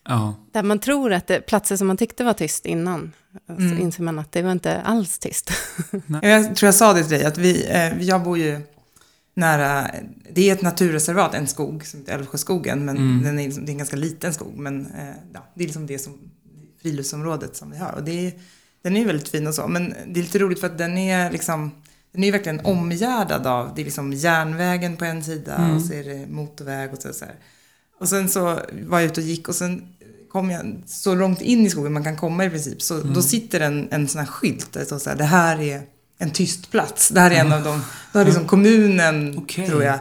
Ja, 0.09 0.35
Där 0.53 0.63
man 0.63 0.79
tror 0.79 1.13
att 1.13 1.27
det, 1.27 1.41
platser 1.41 1.77
som 1.77 1.87
man 1.87 1.97
tyckte 1.97 2.25
var 2.25 2.33
tyst 2.33 2.67
innan, 2.67 3.13
så 3.47 3.53
Mm. 3.53 3.79
inser 3.81 4.03
man 4.03 4.19
att 4.19 4.33
det 4.33 4.43
var 4.43 4.53
inte 4.53 4.81
alls 4.83 5.19
tyst. 5.19 5.51
Jag 6.23 6.57
tror 6.57 6.67
jag 6.67 6.75
sa 6.75 6.93
det 6.93 7.01
till 7.03 7.11
dig, 7.19 7.25
att 7.25 7.39
vi, 7.39 7.67
eh, 7.71 8.03
jag 8.03 8.23
bor 8.23 8.39
ju 8.39 8.61
nära, 9.35 9.87
det 10.33 10.49
är 10.49 10.53
ett 10.53 10.63
naturreservat, 10.63 11.35
en 11.35 11.47
skog 11.47 11.87
som 11.87 12.01
heter 12.01 12.15
Älvsjöskogen, 12.19 12.85
men 12.85 12.97
Mm. 12.97 13.23
den 13.25 13.39
är, 13.39 13.45
liksom- 13.45 13.65
det 13.65 13.71
är 13.71 13.73
en 13.73 13.79
ganska 13.79 13.97
liten 13.97 14.35
skog, 14.35 14.53
men 14.57 14.87
eh, 14.87 15.15
ja, 15.35 15.47
det 15.55 15.63
är 15.63 15.67
liksom 15.67 15.87
det 15.87 15.99
som 15.99 16.19
friluftsområdet 16.83 17.57
som 17.57 17.71
vi 17.71 17.79
har. 17.79 17.93
Och 17.93 18.03
det 18.05 18.27
är, 18.27 18.33
den 18.83 18.97
är 18.97 19.07
väldigt 19.07 19.29
fin 19.29 19.47
och 19.47 19.55
så, 19.55 19.69
men 19.69 19.95
det 20.07 20.21
är 20.21 20.23
lite 20.25 20.39
roligt 20.39 20.61
för 20.61 20.67
att 20.67 20.79
den 20.79 20.99
är 20.99 21.31
liksom, 21.31 21.71
den 22.13 22.23
är 22.23 22.27
ju 22.27 22.33
verkligen 22.33 22.61
omgärdad 22.61 23.47
av, 23.47 23.75
det 23.75 23.81
är 23.83 23.85
liksom 23.85 24.13
järnvägen 24.13 24.97
på 24.97 25.05
en 25.05 25.25
sida 25.25 25.57
Mm. 25.57 25.77
och 25.77 25.83
så 25.83 25.93
är 25.93 26.05
det 26.05 26.27
motorväg 26.27 26.93
och 26.93 27.03
så, 27.03 27.13
så 27.13 27.25
här. 27.25 27.35
Och 28.03 28.09
sen 28.09 28.29
så 28.29 28.61
var 28.83 29.01
jag 29.01 29.03
ute 29.11 29.21
och 29.21 29.27
gick 29.27 29.49
och 29.49 29.55
sen 29.55 29.83
kom 30.33 30.51
jag 30.51 30.83
så 30.87 31.15
långt 31.15 31.41
in 31.41 31.67
i 31.67 31.71
skogen 31.71 31.93
man 31.93 32.05
kan 32.05 32.17
komma 32.17 32.45
i 32.45 32.51
princip. 32.51 32.83
Så 32.83 32.95
Mm. 33.01 33.15
då 33.15 33.23
sitter 33.23 33.61
en, 33.61 33.89
en 33.91 34.09
sån 34.09 34.19
här 34.19 34.27
skylt 34.27 34.73
där 34.73 34.81
det 34.81 35.01
så 35.01 35.11
här, 35.11 35.17
det 35.17 35.25
här 35.25 35.61
är 35.61 35.83
en 36.19 36.31
tyst 36.31 36.71
plats. 36.71 37.09
Det 37.09 37.21
här 37.21 37.31
är 37.31 37.35
en 37.35 37.53
av 37.53 37.63
de, 37.63 37.83
då 38.13 38.19
har 38.19 38.25
liksom 38.27 38.47
kommunen, 38.47 39.39
Okej. 39.39 39.67
tror 39.69 39.85
jag, 39.85 39.99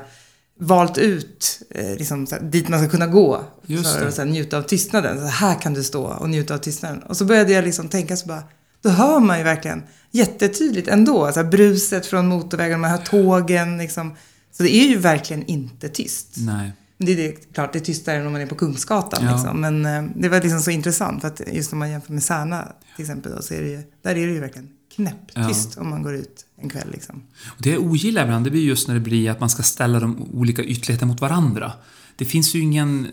valt 0.60 0.98
ut 0.98 1.62
eh, 1.70 1.96
liksom, 1.96 2.28
här, 2.32 2.40
dit 2.40 2.70
man 2.70 2.80
ska 2.80 2.90
kunna 2.90 3.08
gå. 3.08 3.44
Just 3.66 3.96
för 3.98 4.08
att 4.08 4.14
så 4.16 4.22
här, 4.22 4.30
njuta 4.30 4.58
av 4.58 4.62
tystnaden. 4.62 5.20
Så 5.20 5.26
här 5.26 5.56
kan 5.62 5.74
du 5.74 5.84
stå 5.84 6.04
och 6.04 6.30
njuta 6.30 6.54
av 6.54 6.58
tystnaden. 6.58 7.00
Och 7.04 7.18
så 7.18 7.26
började 7.26 7.52
jag 7.52 7.64
liksom 7.64 7.88
tänka 7.90 8.18
så 8.18 8.28
bara, 8.28 8.44
då 8.82 8.90
hör 8.90 9.20
man 9.20 9.38
ju 9.38 9.44
verkligen 9.44 9.84
jättetydligt 10.12 10.88
ändå. 10.88 11.32
Så 11.32 11.40
här, 11.42 11.48
bruset 11.50 12.06
från 12.06 12.28
motorvägen, 12.28 12.80
man 12.80 12.92
hör 12.92 12.98
tågen 12.98 13.78
liksom. 13.78 14.16
Så 14.52 14.64
det 14.64 14.76
är 14.76 14.88
ju 14.88 14.98
verkligen 14.98 15.44
inte 15.46 15.90
tyst. 15.90 16.28
nej. 16.38 16.72
Det 17.06 17.12
är 17.12 17.18
det, 17.18 17.54
klart, 17.54 17.74
det 17.74 17.80
är 17.80 17.84
tystare 17.84 18.16
än 18.16 18.28
om 18.28 18.34
man 18.34 18.42
är 18.42 18.46
på 18.46 18.56
Kungsgatan. 18.56 19.26
Ja. 19.26 19.32
Liksom. 19.32 19.62
Men 19.62 19.86
eh, 19.86 20.12
det 20.16 20.30
var 20.30 20.42
liksom 20.42 20.60
så 20.60 20.72
intressant. 20.72 21.22
För 21.22 21.28
att 21.28 21.42
just 21.54 21.74
om 21.74 21.80
man 21.80 21.92
jämför 21.92 22.14
med 22.14 22.24
Särna 22.24 22.68
till 22.96 23.04
exempel. 23.04 23.32
Då, 23.32 23.42
så 23.42 23.54
är 23.54 23.62
det 23.62 23.70
ju, 23.70 23.84
där 24.02 24.12
är 24.12 24.28
det 24.28 24.34
ju 24.34 24.40
verkligen 24.40 24.70
knäpptyst 24.96 25.78
om 25.78 25.90
man 25.90 26.04
går 26.04 26.16
ut 26.16 26.46
en 26.62 26.70
kväll. 26.70 26.92
Liksom. 26.92 27.24
Och 27.46 27.62
det 27.62 27.70
jag 27.70 27.84
ogillar 27.84 28.24
ibland, 28.24 28.46
det 28.46 28.52
blir 28.52 28.62
just 28.62 28.88
när 28.88 28.96
det 28.96 29.02
blir 29.02 29.32
att 29.32 29.40
man 29.40 29.50
ska 29.50 29.64
ställa 29.64 30.00
de 30.00 30.22
olika 30.34 30.64
ytterligheterna 30.64 31.12
mot 31.12 31.22
varandra. 31.22 31.72
Det 32.16 32.26
finns 32.26 32.56
ju 32.56 32.60
ingen, 32.60 33.08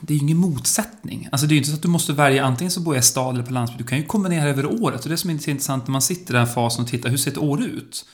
det 0.00 0.12
är 0.12 0.16
ju 0.16 0.22
ingen 0.22 0.36
motsättning. 0.36 1.28
Alltså 1.32 1.46
det 1.46 1.52
är 1.52 1.54
ju 1.54 1.58
inte 1.58 1.70
så 1.70 1.76
att 1.76 1.82
du 1.82 1.88
måste 1.88 2.12
välja 2.12 2.44
antingen 2.44 2.70
så 2.70 2.80
bor 2.80 2.94
jag 2.94 3.02
i 3.02 3.04
stad 3.04 3.34
eller 3.34 3.44
på 3.44 3.52
landsbygd. 3.52 3.80
Du 3.80 3.88
kan 3.88 3.98
ju 3.98 4.04
kombinera 4.04 4.48
över 4.48 4.66
året. 4.66 5.04
Och 5.04 5.10
det 5.10 5.16
som 5.16 5.30
är 5.30 5.34
intressant 5.34 5.86
när 5.86 5.92
man 5.92 6.02
sitter 6.02 6.34
i 6.34 6.36
den 6.36 6.46
här 6.46 6.54
fasen 6.54 6.84
och 6.84 6.90
tittar, 6.90 7.10
hur 7.10 7.16
ser 7.16 7.30
ett 7.30 7.38
år 7.38 7.62
ut? 7.62 8.04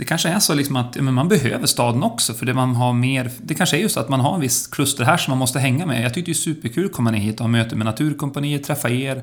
Det 0.00 0.04
kanske 0.06 0.28
är 0.28 0.38
så 0.38 0.54
liksom 0.54 0.76
att 0.76 0.96
men 0.96 1.14
man 1.14 1.28
behöver 1.28 1.66
staden 1.66 2.02
också 2.02 2.34
för 2.34 2.46
det 2.46 2.54
man 2.54 2.74
har 2.76 2.92
mer... 2.92 3.30
Det 3.42 3.54
kanske 3.54 3.76
är 3.76 3.80
ju 3.80 3.88
så 3.88 4.00
att 4.00 4.08
man 4.08 4.20
har 4.20 4.34
en 4.34 4.40
viss 4.40 4.66
kluster 4.66 5.04
här 5.04 5.16
som 5.16 5.30
man 5.30 5.38
måste 5.38 5.58
hänga 5.58 5.86
med. 5.86 6.04
Jag 6.04 6.14
tyckte 6.14 6.28
det 6.30 6.32
är 6.32 6.34
superkul 6.34 6.86
att 6.86 6.92
komma 6.92 7.10
ner 7.10 7.18
hit 7.18 7.34
och 7.34 7.40
ha 7.44 7.48
möte 7.48 7.76
med 7.76 7.84
Naturkompaniet, 7.84 8.64
träffa 8.64 8.90
er. 8.90 9.22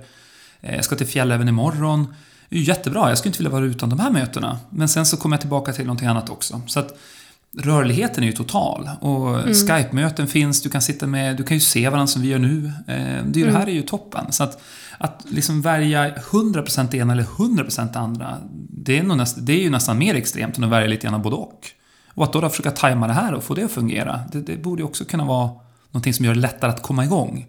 Eh, 0.62 0.76
Jag 0.76 0.86
ska 0.86 0.96
till 0.96 1.08
Fjälläven 1.08 1.48
imorgon. 1.50 2.08
Det 2.50 2.56
är 2.56 2.60
ju 2.60 2.66
jättebra, 2.66 3.10
jag 3.10 3.18
skulle 3.18 3.30
inte 3.30 3.38
vilja 3.40 3.52
vara 3.52 3.66
utan 3.66 3.90
de 3.90 4.00
här 4.00 4.12
mötena. 4.12 4.60
Men 4.70 4.88
sen 4.90 5.06
så 5.06 5.18
kommer 5.18 5.36
jag 5.36 5.42
tillbaka 5.42 5.74
till 5.74 5.86
någonting 5.86 6.08
annat 6.08 6.30
också. 6.30 6.62
Så 6.68 6.80
att 6.80 6.98
rörligheten 7.58 8.24
är 8.24 8.28
ju 8.28 8.34
total. 8.34 8.90
Och 9.00 9.36
Skype-möten 9.46 10.28
finns, 10.28 10.62
du 10.62 10.70
kan 10.70 10.82
sitta 10.82 11.08
med, 11.08 11.38
du 11.38 11.44
kan 11.44 11.58
ju 11.58 11.62
se 11.62 11.90
varandra 11.90 12.08
som 12.08 12.22
vi 12.22 12.28
gör 12.28 12.40
nu. 12.40 12.72
Eh, 12.88 12.96
Det, 13.26 13.40
är 13.40 13.46
ju- 13.46 13.46
det 13.46 13.58
här 13.58 13.68
är 13.68 13.72
ju 13.72 13.82
toppen. 13.82 14.32
Så 14.32 14.44
att, 14.44 14.62
att 14.98 15.26
liksom 15.30 15.62
välja 15.62 16.10
100% 16.16 16.88
det 16.92 16.98
ena 16.98 17.14
eller 17.14 17.24
100% 17.24 17.94
det 17.94 18.00
andra, 18.00 18.38
det 18.88 18.98
är, 19.00 19.04
nog 19.04 19.18
näst, 19.18 19.38
det 19.40 19.54
är 19.54 19.62
ju 19.64 19.70
nästan 19.70 19.98
mer 19.98 20.16
extremt 20.16 20.58
än 20.58 20.64
att 20.64 20.70
välja 20.70 20.88
lite 20.88 21.08
grann 21.08 21.22
både 21.22 21.36
och. 21.36 21.68
Och 22.14 22.24
att 22.24 22.34
då 22.34 22.50
försöka 22.50 22.72
tajma 22.72 23.08
det 23.08 23.14
här 23.14 23.34
och 23.34 23.44
få 23.44 23.54
det 23.54 23.64
att 23.64 23.72
fungera, 23.72 24.20
det, 24.32 24.42
det 24.42 24.56
borde 24.58 24.82
ju 24.82 24.86
också 24.86 25.06
kunna 25.06 25.26
vara 25.26 25.50
någonting 25.92 26.14
som 26.14 26.26
gör 26.26 26.34
det 26.34 26.40
lättare 26.40 26.72
att 26.72 26.82
komma 26.82 27.06
igång. 27.06 27.48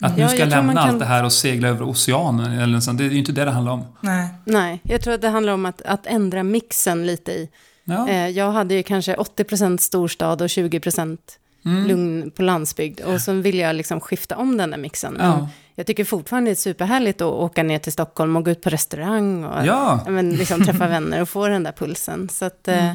Att 0.00 0.16
nu 0.16 0.22
Ja, 0.22 0.28
ska 0.28 0.38
jag 0.38 0.48
lämna 0.48 0.72
kan- 0.72 0.88
allt 0.88 0.98
det 0.98 1.04
här 1.04 1.24
och 1.24 1.32
segla 1.32 1.68
över 1.68 1.90
oceanen, 1.90 2.52
eller 2.58 2.80
sånt. 2.80 2.98
det 2.98 3.04
är 3.04 3.10
ju 3.10 3.18
inte 3.18 3.32
det 3.32 3.44
det 3.44 3.50
handlar 3.50 3.72
om. 3.72 3.84
Nej. 4.00 4.28
Nej, 4.44 4.80
jag 4.82 5.00
tror 5.02 5.14
att 5.14 5.20
det 5.20 5.28
handlar 5.28 5.52
om 5.52 5.66
att, 5.66 5.82
att 5.82 6.06
ändra 6.06 6.42
mixen 6.42 7.06
lite 7.06 7.32
i. 7.32 7.48
Ja. 7.84 8.08
Eh, 8.08 8.28
jag 8.28 8.52
hade 8.52 8.74
ju 8.74 8.82
kanske 8.82 9.14
80% 9.14 9.76
storstad 9.78 10.42
och 10.42 10.48
20% 10.48 11.18
Mm. 11.64 11.86
lugn 11.88 12.30
på 12.30 12.42
landsbygd. 12.42 13.00
Och 13.00 13.20
så 13.20 13.32
vill 13.32 13.58
jag 13.58 13.76
liksom 13.76 14.00
skifta 14.00 14.36
om 14.36 14.56
den 14.56 14.70
där 14.70 14.78
mixen. 14.78 15.16
Ja. 15.20 15.48
Jag 15.74 15.86
tycker 15.86 16.04
fortfarande 16.04 16.50
det 16.50 16.52
är 16.52 16.56
superhärligt 16.56 17.20
att 17.20 17.32
åka 17.32 17.62
ner 17.62 17.78
till 17.78 17.92
Stockholm 17.92 18.36
och 18.36 18.44
gå 18.44 18.50
ut 18.50 18.60
på 18.62 18.70
restaurang 18.70 19.44
och 19.44 19.66
Ja. 19.66 20.04
men 20.08 20.30
liksom 20.30 20.64
träffa 20.64 20.88
vänner 20.88 21.22
och 21.22 21.28
få 21.28 21.48
den 21.48 21.62
där 21.62 21.72
pulsen. 21.72 22.28
Så 22.28 22.44
att, 22.44 22.68
eh, 22.68 22.90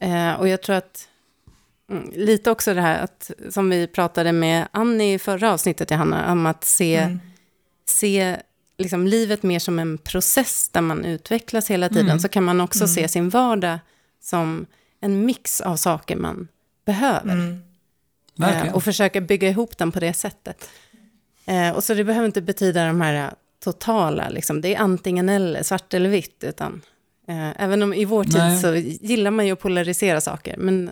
eh, 0.00 0.32
och 0.40 0.48
jag 0.48 0.62
tror 0.62 0.76
att 0.76 1.08
mm, 1.90 2.10
lite 2.14 2.50
också 2.50 2.74
det 2.74 2.80
här 2.80 3.04
att, 3.04 3.30
som 3.50 3.70
vi 3.70 3.86
pratade 3.86 4.32
med 4.32 4.68
Annie 4.70 5.14
i 5.14 5.18
förra 5.18 5.52
avsnittet, 5.52 5.90
Johanna, 5.90 6.32
om 6.32 6.46
att 6.46 6.64
se, 6.64 6.96
Mm. 6.96 7.20
se 7.88 8.36
liksom 8.78 9.06
livet 9.06 9.42
mer 9.42 9.58
som 9.58 9.78
en 9.78 9.98
process 9.98 10.68
där 10.68 10.80
man 10.80 11.04
utvecklas 11.04 11.70
hela 11.70 11.88
tiden, 11.88 12.06
Mm. 12.06 12.18
så 12.18 12.28
kan 12.28 12.44
man 12.44 12.60
också 12.60 12.88
se 12.88 13.08
sin 13.08 13.28
vardag 13.28 13.78
som 14.22 14.66
en 15.00 15.26
mix 15.26 15.60
av 15.60 15.76
saker 15.76 16.16
man 16.16 16.48
behöver. 16.86 17.32
Mm. 17.32 17.62
Verkligen. 18.36 18.66
Eh, 18.66 18.74
och 18.74 18.84
försöka 18.84 19.20
bygga 19.20 19.48
ihop 19.48 19.78
den 19.78 19.92
på 19.92 20.00
det 20.00 20.12
sättet. 20.12 20.70
Eh, 21.46 21.70
och 21.70 21.84
så 21.84 21.94
det 21.94 22.04
behöver 22.04 22.26
inte 22.26 22.42
betyda 22.42 22.86
de 22.86 23.00
här 23.00 23.14
eh, 23.14 23.30
totala, 23.64 24.28
liksom, 24.28 24.60
det 24.60 24.74
är 24.74 24.78
antingen 24.78 25.28
eller, 25.28 25.62
svart 25.62 25.94
eller 25.94 26.08
vitt, 26.10 26.44
utan 26.44 26.82
även 27.56 27.82
om 27.82 27.94
i 27.94 28.04
vår 28.04 28.24
tid 28.24 28.34
Nej. 28.34 28.58
så 28.60 28.74
gillar 29.06 29.30
man 29.30 29.46
ju 29.46 29.52
att 29.52 29.60
polarisera 29.60 30.20
saker, 30.20 30.56
men 30.58 30.90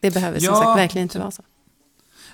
det 0.00 0.10
behöver 0.10 0.38
som 0.38 0.54
Ja. 0.54 0.62
sagt 0.62 0.78
verkligen 0.78 1.02
inte 1.02 1.18
vara 1.18 1.30
så. 1.30 1.42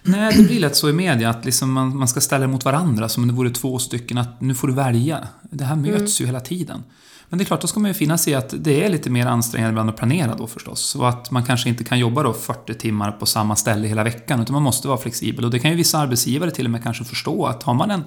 Nej, 0.02 0.34
det 0.36 0.42
blir 0.42 0.60
lätt 0.60 0.76
så 0.76 0.88
i 0.88 0.92
media 0.92 1.30
att 1.30 1.44
liksom 1.44 1.72
man, 1.72 1.96
man 1.96 2.08
ska 2.08 2.20
ställa 2.20 2.46
mot 2.46 2.64
varandra 2.64 3.08
som 3.08 3.22
om 3.22 3.28
det 3.28 3.34
vore 3.34 3.50
två 3.50 3.78
stycken, 3.78 4.18
att 4.18 4.40
nu 4.40 4.54
får 4.54 4.68
du 4.68 4.74
välja. 4.74 5.28
Det 5.50 5.64
här 5.64 5.76
möts 5.76 6.20
ju 6.20 6.26
hela 6.26 6.40
tiden. 6.40 6.84
Men 7.32 7.38
det 7.38 7.44
är 7.44 7.46
klart, 7.46 7.60
då 7.60 7.66
ska 7.66 7.80
man 7.80 7.90
ju 7.90 7.94
finna 7.94 8.18
sig 8.18 8.32
i 8.32 8.36
att 8.36 8.54
det 8.58 8.84
är 8.84 8.88
lite 8.88 9.10
mer 9.10 9.26
ansträngande 9.26 9.70
ibland 9.70 9.90
att 9.90 9.96
planera 9.96 10.34
då 10.34 10.46
förstås. 10.46 10.94
Och 10.94 11.08
att 11.08 11.30
man 11.30 11.44
kanske 11.44 11.68
inte 11.68 11.84
kan 11.84 11.98
jobba 11.98 12.22
då 12.22 12.32
40 12.32 12.74
timmar 12.74 13.12
på 13.12 13.26
samma 13.26 13.56
ställe 13.56 13.88
hela 13.88 14.04
veckan, 14.04 14.40
utan 14.40 14.54
man 14.54 14.62
måste 14.62 14.88
vara 14.88 14.98
flexibel. 14.98 15.44
Och 15.44 15.50
det 15.50 15.58
kan 15.58 15.70
ju 15.70 15.76
vissa 15.76 15.98
arbetsgivare 15.98 16.50
till 16.50 16.64
och 16.64 16.70
med 16.70 16.82
kanske 16.82 17.04
förstå, 17.04 17.46
att 17.46 17.62
har 17.62 17.74
man 17.74 17.90
en 17.90 18.04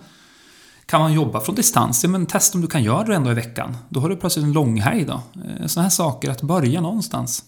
kan 0.86 1.02
man 1.02 1.14
jobba 1.14 1.42
från 1.42 1.56
distans? 1.56 2.04
Ja, 2.04 2.10
men 2.10 2.26
testa 2.26 2.58
om 2.58 2.62
du 2.62 2.68
kan 2.68 2.84
göra 2.84 3.04
det 3.04 3.16
ändå 3.16 3.32
i 3.32 3.34
veckan. 3.34 3.78
Då 3.90 4.00
har 4.00 4.10
du 4.10 4.16
plötsligt 4.16 4.46
en 4.46 4.54
långhelg 4.54 5.06
då. 5.06 5.14
Eh, 5.14 5.68
Sådana 5.68 5.84
här 5.84 5.90
saker, 5.90 6.32
att 6.32 6.42
börja 6.42 6.82
någonstans. 6.82 7.44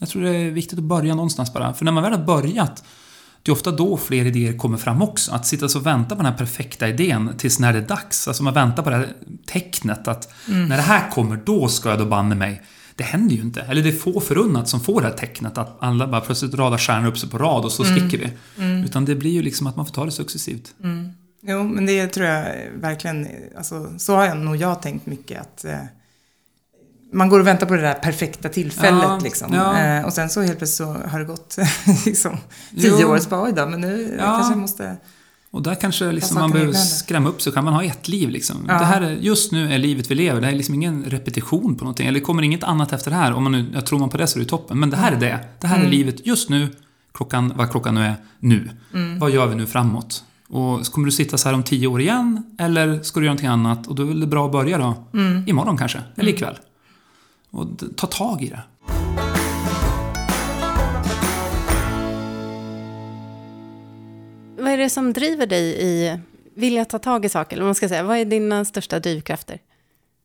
Jag 0.00 0.08
tror 0.08 0.22
det 0.22 0.36
är 0.36 0.50
viktigt 0.50 0.78
att 0.78 0.84
börja 0.84 1.14
någonstans 1.14 1.52
bara. 1.52 1.74
För 1.74 1.84
när 1.84 1.92
man 1.92 2.02
väl 2.02 2.12
har 2.12 2.24
börjat, 2.24 2.84
det 3.42 3.50
är 3.50 3.52
ofta 3.52 3.70
då 3.70 3.96
fler 3.96 4.24
idéer 4.24 4.58
kommer 4.58 4.78
fram 4.78 5.02
också. 5.02 5.32
Att 5.32 5.46
sitta 5.46 5.66
och 5.66 5.86
vänta 5.86 6.16
på 6.16 6.22
den 6.22 6.32
här 6.32 6.38
perfekta 6.38 6.88
idén 6.88 7.32
tills 7.38 7.58
när 7.58 7.72
det 7.72 7.78
är 7.78 7.86
dags. 7.86 8.28
Alltså 8.28 8.42
man 8.42 8.54
väntar 8.54 8.82
på 8.82 8.90
det 8.90 8.96
här 8.96 9.08
tecknet 9.46 10.08
att 10.08 10.32
när 10.46 10.76
det 10.76 10.82
här 10.82 11.10
kommer, 11.10 11.36
då 11.36 11.68
ska 11.68 11.90
jag 11.90 11.98
då 11.98 12.06
banne 12.06 12.34
mig. 12.34 12.62
Det 12.94 13.04
händer 13.04 13.36
ju 13.36 13.42
inte. 13.42 13.60
Eller 13.60 13.82
det 13.82 13.88
är 13.88 13.92
få 13.92 14.20
förunnat 14.20 14.68
som 14.68 14.80
får 14.80 15.00
det 15.00 15.06
här 15.06 15.14
tecknet 15.14 15.58
att 15.58 15.76
alla 15.80 16.06
bara 16.06 16.20
plötsligt 16.20 16.54
radar 16.54 16.78
stjärnor 16.78 17.08
upp 17.08 17.18
sig 17.18 17.30
på 17.30 17.38
rad 17.38 17.64
och 17.64 17.72
så 17.72 17.84
sticker 17.84 18.18
vi. 18.18 18.32
Utan 18.84 19.04
det 19.04 19.14
blir 19.14 19.30
ju 19.30 19.42
liksom 19.42 19.66
att 19.66 19.76
man 19.76 19.86
får 19.86 19.92
ta 19.92 20.04
det 20.04 20.10
successivt. 20.10 20.74
Jo, 21.42 21.62
men 21.62 21.86
det 21.86 22.06
tror 22.06 22.26
jag 22.26 22.54
verkligen, 22.74 23.28
alltså, 23.56 23.98
så 23.98 24.14
har 24.14 24.24
jag 24.24 24.36
nog 24.36 24.56
jag 24.56 24.82
tänkt 24.82 25.06
mycket 25.06 25.40
att 25.40 25.64
eh, 25.64 25.78
man 27.12 27.28
går 27.28 27.40
och 27.40 27.46
väntar 27.46 27.66
på 27.66 27.74
det 27.74 27.80
där 27.82 27.94
perfekta 27.94 28.48
tillfället 28.48 29.02
Ja, 29.02 29.18
liksom. 29.22 29.54
ja. 29.54 29.78
Eh, 29.78 30.04
och 30.04 30.12
sen 30.12 30.30
så 30.30 30.40
helt 30.42 30.58
plötsligt 30.58 30.88
så 30.88 31.08
har 31.08 31.18
det 31.18 31.24
gått 31.24 31.56
liksom, 32.06 32.36
tio 32.80 32.92
Jo. 33.00 33.08
år, 33.08 33.18
så 33.18 33.28
bara 33.28 33.42
oj 33.42 33.52
då, 33.56 33.66
men 33.66 33.80
nu 33.80 34.16
Ja. 34.18 34.24
kanske 34.24 34.52
jag 34.52 34.58
måste... 34.60 34.96
Och 35.52 35.62
där 35.62 35.74
kanske 35.74 36.12
liksom 36.12 36.34
man 36.38 36.50
behöver 36.50 36.72
skrämma 36.72 37.28
upp 37.28 37.42
så 37.42 37.52
kan 37.52 37.64
man 37.64 37.74
ha 37.74 37.84
ett 37.84 38.08
liv 38.08 38.30
liksom. 38.30 38.66
Det 38.66 38.72
här 38.72 39.00
är, 39.00 39.10
just 39.10 39.52
nu 39.52 39.72
är 39.74 39.78
livet 39.78 40.10
vi 40.10 40.14
lever, 40.14 40.40
det 40.40 40.46
är 40.48 40.52
liksom 40.52 40.74
ingen 40.74 41.04
repetition 41.04 41.74
på 41.74 41.84
någonting. 41.84 42.06
Eller 42.06 42.20
det 42.20 42.24
kommer 42.24 42.42
inget 42.42 42.64
annat 42.64 42.92
efter 42.92 43.10
det 43.10 43.16
här. 43.16 43.32
Om 43.32 43.42
man 43.42 43.52
nu, 43.52 43.64
jag 43.74 43.86
tror 43.86 43.98
man 43.98 44.08
på 44.08 44.16
det 44.16 44.26
så 44.26 44.38
är 44.38 44.42
det 44.42 44.48
toppen. 44.48 44.80
Men 44.80 44.90
det 44.90 44.96
här 44.96 45.12
är 45.12 45.16
det. 45.20 45.38
Det 45.60 45.66
här 45.66 45.84
är 45.84 45.88
livet 45.88 46.26
just 46.26 46.48
nu, 46.48 46.68
klockan, 47.14 47.52
vad 47.56 47.70
klockan 47.70 47.94
nu 47.94 48.00
är, 48.04 48.14
nu. 48.38 48.70
Vad 49.18 49.30
gör 49.30 49.46
vi 49.46 49.54
nu 49.54 49.66
framåt? 49.66 50.24
Och 50.48 50.86
kommer 50.86 51.06
du 51.06 51.12
sitta 51.12 51.38
så 51.38 51.48
här 51.48 51.54
om 51.54 51.62
tio 51.62 51.86
år 51.86 52.00
igen? 52.00 52.42
Eller 52.58 53.02
ska 53.02 53.20
du 53.20 53.26
göra 53.26 53.32
någonting 53.32 53.48
annat? 53.48 53.86
Och 53.86 53.94
då 53.94 54.10
är 54.10 54.14
det 54.14 54.26
bra 54.26 54.46
att 54.46 54.52
börja 54.52 54.78
då. 54.78 55.04
Imorgon 55.46 55.76
kanske, 55.76 55.98
eller 56.16 56.30
ikväll. 56.32 56.58
Och 57.50 57.66
ta 57.96 58.06
tag 58.06 58.42
i 58.42 58.48
det. 58.48 58.62
Vad 64.58 64.72
är 64.72 64.78
det 64.78 64.90
som 64.90 65.12
driver 65.12 65.46
dig 65.46 65.82
i 65.82 66.18
vilja 66.54 66.84
ta 66.84 66.98
tag 66.98 67.24
i 67.24 67.28
saker? 67.28 67.56
Eller 67.56 67.64
man 67.64 67.74
ska 67.74 67.88
säga, 67.88 68.02
vad 68.02 68.18
är 68.18 68.24
dina 68.24 68.64
största 68.64 69.00
drivkrafter? 69.00 69.58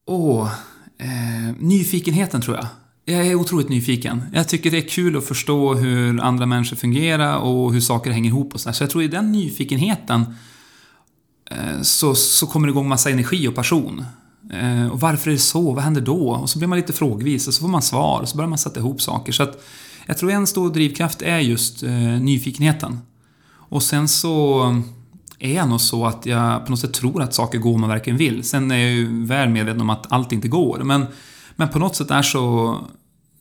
Åh, 0.06 0.52
eh, 0.98 1.56
nyfikenheten 1.60 2.42
tror 2.42 2.56
jag. 2.56 2.68
Jag 3.06 3.28
är 3.28 3.36
otroligt 3.36 3.70
nyfiken. 3.70 4.24
Jag 4.34 4.48
tycker 4.48 4.72
det 4.72 4.78
är 4.78 4.88
kul 4.88 5.18
att 5.18 5.26
förstå 5.26 5.74
hur 5.74 6.22
andra 6.22 6.46
människor 6.46 6.76
fungerar 6.76 7.38
och 7.38 7.74
hur 7.74 7.82
saker 7.82 8.12
hänger 8.12 8.30
ihop 8.30 8.54
och 8.54 8.60
sådär. 8.60 8.74
Så 8.74 8.84
jag 8.84 8.90
tror 8.90 9.04
i 9.04 9.08
den 9.08 9.32
nyfikenheten 9.32 10.26
eh, 11.52 11.82
så, 11.82 12.16
så 12.16 12.48
kommer 12.48 12.68
det 12.68 12.72
igång 12.72 12.88
massa 12.88 13.10
energi 13.10 13.48
och 13.48 13.56
passion. 13.56 14.06
Eh, 14.54 14.88
och 14.88 15.00
varför 15.00 15.30
är 15.30 15.34
det 15.34 15.40
så? 15.40 15.72
Vad 15.72 15.84
händer 15.84 16.02
då? 16.02 16.30
Och 16.30 16.50
så 16.50 16.58
blir 16.58 16.68
man 16.68 16.78
lite 16.78 16.94
frågvis 16.94 17.48
och 17.48 17.54
så 17.54 17.62
får 17.62 17.68
man 17.68 17.82
svar 17.82 18.22
och 18.22 18.30
så 18.30 18.38
börjar 18.38 18.50
man 18.50 18.58
sätta 18.58 18.80
ihop 18.80 19.02
saker. 19.02 19.32
Så 19.32 19.44
att 19.44 19.64
jag 20.06 20.18
tror 20.18 20.32
en 20.32 20.48
stor 20.48 20.74
drivkraft 20.74 21.22
är 21.22 21.40
just 21.40 21.84
eh, 21.84 21.92
nyfikenheten. 22.00 23.00
Och 23.70 23.84
sen 23.84 24.08
så 24.08 24.66
är 25.40 25.56
jag 25.56 25.70
nog 25.70 25.82
så 25.82 26.06
att 26.06 26.26
jag 26.26 26.66
på 26.66 26.72
något 26.72 26.80
sätt 26.80 26.94
tror 26.94 27.22
att 27.22 27.34
saker 27.34 27.58
går 27.58 27.74
om 27.74 27.82
man 27.82 27.90
verkligen 27.90 28.18
vill. 28.18 28.44
Sen 28.44 28.72
är 28.72 28.78
jag 28.78 28.92
ju 28.92 29.26
väl 29.26 29.50
medveten 29.50 29.82
om 29.82 29.90
att 29.90 30.12
allt 30.12 30.32
inte 30.32 30.48
går. 30.48 30.80
Men, 30.84 31.06
men 31.56 31.70
på 31.70 31.80
något 31.80 31.96
sätt 31.96 32.12
är 32.12 32.22
så, 32.22 32.78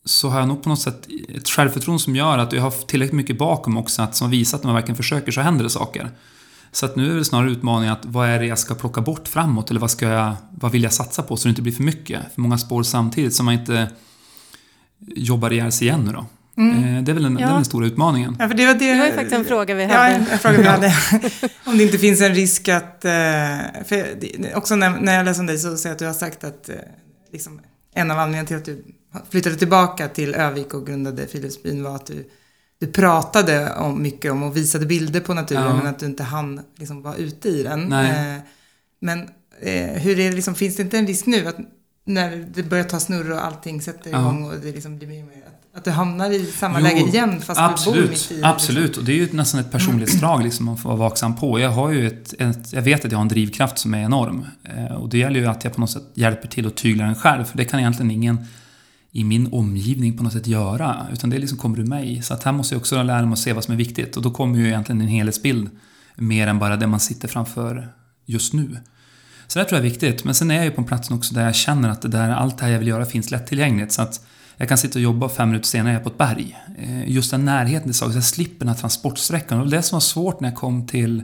så 0.05 0.28
har 0.28 0.38
jag 0.38 0.48
nog 0.48 0.62
på 0.62 0.68
något 0.68 0.80
sätt 0.80 1.09
ett 1.28 1.48
självförtroende 1.48 2.02
som 2.02 2.16
gör 2.16 2.38
att 2.38 2.52
jag 2.52 2.62
har 2.62 2.86
tillräckligt 2.86 3.16
mycket 3.16 3.38
bakom 3.38 3.76
också 3.76 4.02
att, 4.02 4.16
som 4.16 4.30
visar 4.30 4.59
att 4.59 4.64
när 4.64 4.68
man 4.68 4.74
verkligen 4.74 4.96
försöker 4.96 5.32
så 5.32 5.40
händer 5.40 5.64
det 5.64 5.70
saker. 5.70 6.11
Så 6.75 6.87
att 6.87 6.97
nu 6.97 7.11
är 7.12 7.16
det 7.16 7.25
snarare 7.25 7.51
utmaningen 7.51 7.93
att 7.93 8.05
vad 8.05 8.29
är 8.29 8.39
det 8.39 8.47
jag 8.47 8.59
ska 8.59 8.75
plocka 8.75 9.01
bort 9.01 9.29
framåt 9.29 9.70
eller 9.70 9.81
vad, 9.81 9.91
ska 9.91 10.07
jag, 10.09 10.35
vad 10.51 10.72
vill 10.72 10.83
jag 10.83 10.93
satsa 10.93 11.22
på 11.22 11.37
så 11.37 11.49
det 11.49 11.51
inte 11.51 11.62
blir 11.62 11.72
för 11.72 11.83
mycket, 11.83 12.20
för 12.35 12.41
många 12.41 12.59
spår 12.59 12.83
samtidigt 12.83 13.35
så 13.35 13.43
man 13.43 13.55
inte 13.55 13.89
jobbar 15.16 15.53
ihjäl 15.53 15.72
sig 15.72 15.87
igen 15.89 16.01
nu 16.05 16.12
då. 16.12 16.18
Eh, 16.62 17.03
Det 17.03 17.12
är 17.12 17.14
väl 17.14 17.22
den, 17.22 17.39
Ja. 17.39 17.49
den 17.49 17.64
stora 17.64 17.87
utmaningen. 17.87 18.37
Ja, 18.39 18.49
för 18.49 18.55
det 18.55 18.66
var 18.66 18.75
det... 18.75 18.93
Det 18.93 18.99
var 18.99 19.07
ju 19.07 19.12
faktiskt 19.12 19.35
en 19.35 19.45
fråga 19.45 19.75
vi 19.75 19.83
Ja, 19.83 19.89
hade. 19.89 20.14
en 20.14 20.39
fråga 20.39 20.57
vi 20.59 20.66
hade. 20.66 20.95
om 21.64 21.79
det 21.79 21.85
inte 21.85 21.99
finns 21.99 22.20
en 22.20 22.35
risk 22.35 22.68
att... 22.68 23.05
eh, 23.05 23.11
För 23.85 24.20
det- 24.20 24.55
också 24.55 24.77
när, 24.77 24.91
när 25.01 25.14
jag 25.16 25.25
läser 25.25 25.41
om 25.41 25.47
dig 25.47 25.59
så 25.59 25.77
ser 25.77 25.89
jag 25.89 25.93
att 25.95 25.99
du 25.99 26.07
har 26.07 26.12
sagt 26.12 26.45
att 26.45 26.68
eh, 26.68 26.75
liksom, 27.33 27.61
en 27.95 28.11
av 28.11 28.18
anledningarna 28.18 28.47
till 28.47 28.57
att 28.57 28.64
du 28.64 28.85
flyttade 29.31 29.57
tillbaka 29.57 30.09
till 30.09 30.35
Övik 30.35 30.75
och 30.75 30.87
grundade 30.87 31.27
Friluftsbyn 31.27 31.83
var 31.83 31.95
att 31.97 32.07
du, 32.07 32.25
du 32.87 32.93
pratade 32.93 33.74
om 33.74 34.03
mycket 34.03 34.32
om 34.32 34.43
och 34.43 34.57
visade 34.57 34.87
bilder 34.87 35.20
på 35.20 35.35
naturen 35.35 35.62
Ja. 35.64 35.76
men 35.76 35.87
att 35.87 35.99
du 35.99 36.07
inte 36.07 36.22
hann 36.22 36.61
liksom, 36.76 37.03
vara 37.03 37.16
ute 37.16 37.49
i 37.49 37.62
den. 37.62 37.93
Eh, 37.93 38.37
Men 39.01 39.20
eh, 39.61 39.74
hur 40.03 40.18
är 40.20 40.30
det 40.30 40.37
liksom, 40.37 40.55
finns 40.55 40.76
det 40.76 40.82
inte 40.82 40.99
en 40.99 41.07
risk 41.07 41.26
nu 41.26 41.47
att 41.47 41.57
när 42.07 42.47
det 42.55 42.62
börjar 42.62 42.85
ta 42.85 43.01
snurr 43.01 43.30
och 43.32 43.45
allting 43.45 43.82
sätter 43.82 44.11
Ja. 44.11 44.20
igång 44.20 44.45
och 44.45 44.55
det 44.62 44.72
liksom 44.72 44.99
blir 44.99 45.09
mer 45.09 45.22
och 45.22 45.28
mer 45.28 45.37
att, 45.47 45.78
att 45.78 45.85
du 45.85 45.91
hamnar 45.91 46.30
i 46.30 46.47
samma 46.47 46.78
Jo, 46.80 46.85
läge 46.85 47.01
igen 47.01 47.41
fast 47.41 47.61
du 47.61 47.64
bor 47.64 47.72
absolut, 47.72 48.11
mitt 48.11 48.32
i 48.32 48.41
det? 48.41 48.47
Absolut, 48.49 48.97
och 48.97 49.05
det 49.05 49.12
är 49.12 49.16
ju 49.16 49.28
nästan 49.32 49.61
ett 49.61 49.70
personlighetsdrag 49.72 50.43
liksom 50.45 50.66
man 50.66 50.76
får 50.76 50.89
vara 50.89 50.99
vaksam 50.99 51.37
på. 51.37 51.61
Jag 51.61 51.70
har 51.70 51.91
ju 51.91 52.07
ett, 52.07 52.35
ett, 52.39 52.72
jag 52.72 52.82
vet 52.82 53.05
att 53.05 53.11
jag 53.12 53.18
har 53.18 53.22
en 53.22 53.28
drivkraft 53.28 53.78
som 53.78 53.95
är 53.95 54.03
enorm. 54.03 54.47
Eh, 54.76 54.95
och 54.95 55.09
det 55.09 55.18
gäller 55.18 55.41
ju 55.41 55.47
att 55.47 55.64
jag 55.64 55.72
på 55.74 55.80
något 55.80 55.91
sätt 55.91 56.03
hjälper 56.14 56.49
till 56.49 56.66
att 56.66 56.76
tygla 56.76 57.05
den 57.05 57.14
själv, 57.14 57.45
för 57.45 57.57
det 57.57 57.64
kan 57.64 57.80
egentligen 57.80 58.11
ingen 58.11 58.47
i 59.16 59.24
min 59.24 59.52
omgivning 59.52 60.16
på 60.16 60.22
något 60.22 60.32
sätt 60.32 60.46
göra, 60.46 61.06
utan 61.12 61.30
det 61.30 61.38
liksom 61.38 61.58
kommer 61.58 61.78
ur 61.78 61.86
mig. 61.86 62.22
Så 62.22 62.34
att 62.34 62.42
här 62.42 62.52
måste 62.52 62.74
jag 62.74 62.80
också 62.80 63.02
lära 63.02 63.22
mig 63.26 63.32
att 63.32 63.38
se 63.38 63.52
vad 63.52 63.64
som 63.64 63.74
är 63.74 63.78
viktigt, 63.78 64.16
och 64.16 64.22
då 64.22 64.30
kommer 64.30 64.58
ju 64.58 64.66
egentligen 64.66 65.00
en 65.00 65.08
helhetsbild 65.08 65.70
mer 66.16 66.46
än 66.46 66.58
bara 66.58 66.76
det 66.76 66.86
man 66.86 67.00
sitter 67.00 67.28
framför 67.28 67.88
just 68.26 68.52
nu. 68.52 68.78
Så 69.46 69.58
det 69.58 69.64
tror 69.64 69.78
jag 69.78 69.86
är 69.86 69.90
viktigt. 69.90 70.24
Men 70.24 70.34
sen 70.34 70.50
är 70.50 70.54
jag 70.54 70.64
ju 70.64 70.70
på 70.70 70.80
en 70.80 70.86
plats 70.86 71.10
också 71.10 71.34
där 71.34 71.44
jag 71.44 71.54
känner 71.54 71.88
att 71.88 72.02
det 72.02 72.08
där, 72.08 72.30
allt 72.30 72.58
det 72.58 72.64
här 72.64 72.72
jag 72.72 72.78
vill 72.78 72.88
göra 72.88 73.06
finns 73.06 73.30
lättillgängligt. 73.30 73.92
Så 73.92 74.02
att 74.02 74.26
jag 74.56 74.68
kan 74.68 74.78
sitta 74.78 74.98
och 74.98 75.02
jobba 75.02 75.28
fem 75.28 75.48
minuter 75.48 75.66
senare 75.66 75.90
är 75.90 75.94
jag 75.94 76.02
på 76.02 76.08
ett 76.08 76.18
berg. 76.18 76.56
Eh, 76.78 77.10
just 77.10 77.30
den 77.30 77.44
närheten 77.44 77.82
till 77.82 77.94
saker, 77.94 78.12
så 78.12 78.16
jag 78.16 78.24
slipper 78.24 78.58
den 78.58 78.68
här 78.68 78.80
transportsträckan. 78.80 79.60
Och 79.60 79.70
det 79.70 79.76
det 79.76 79.82
som 79.82 79.96
var 79.96 80.00
svårt 80.00 80.40
när 80.40 80.48
jag 80.48 80.56
kom 80.56 80.86
till... 80.86 81.22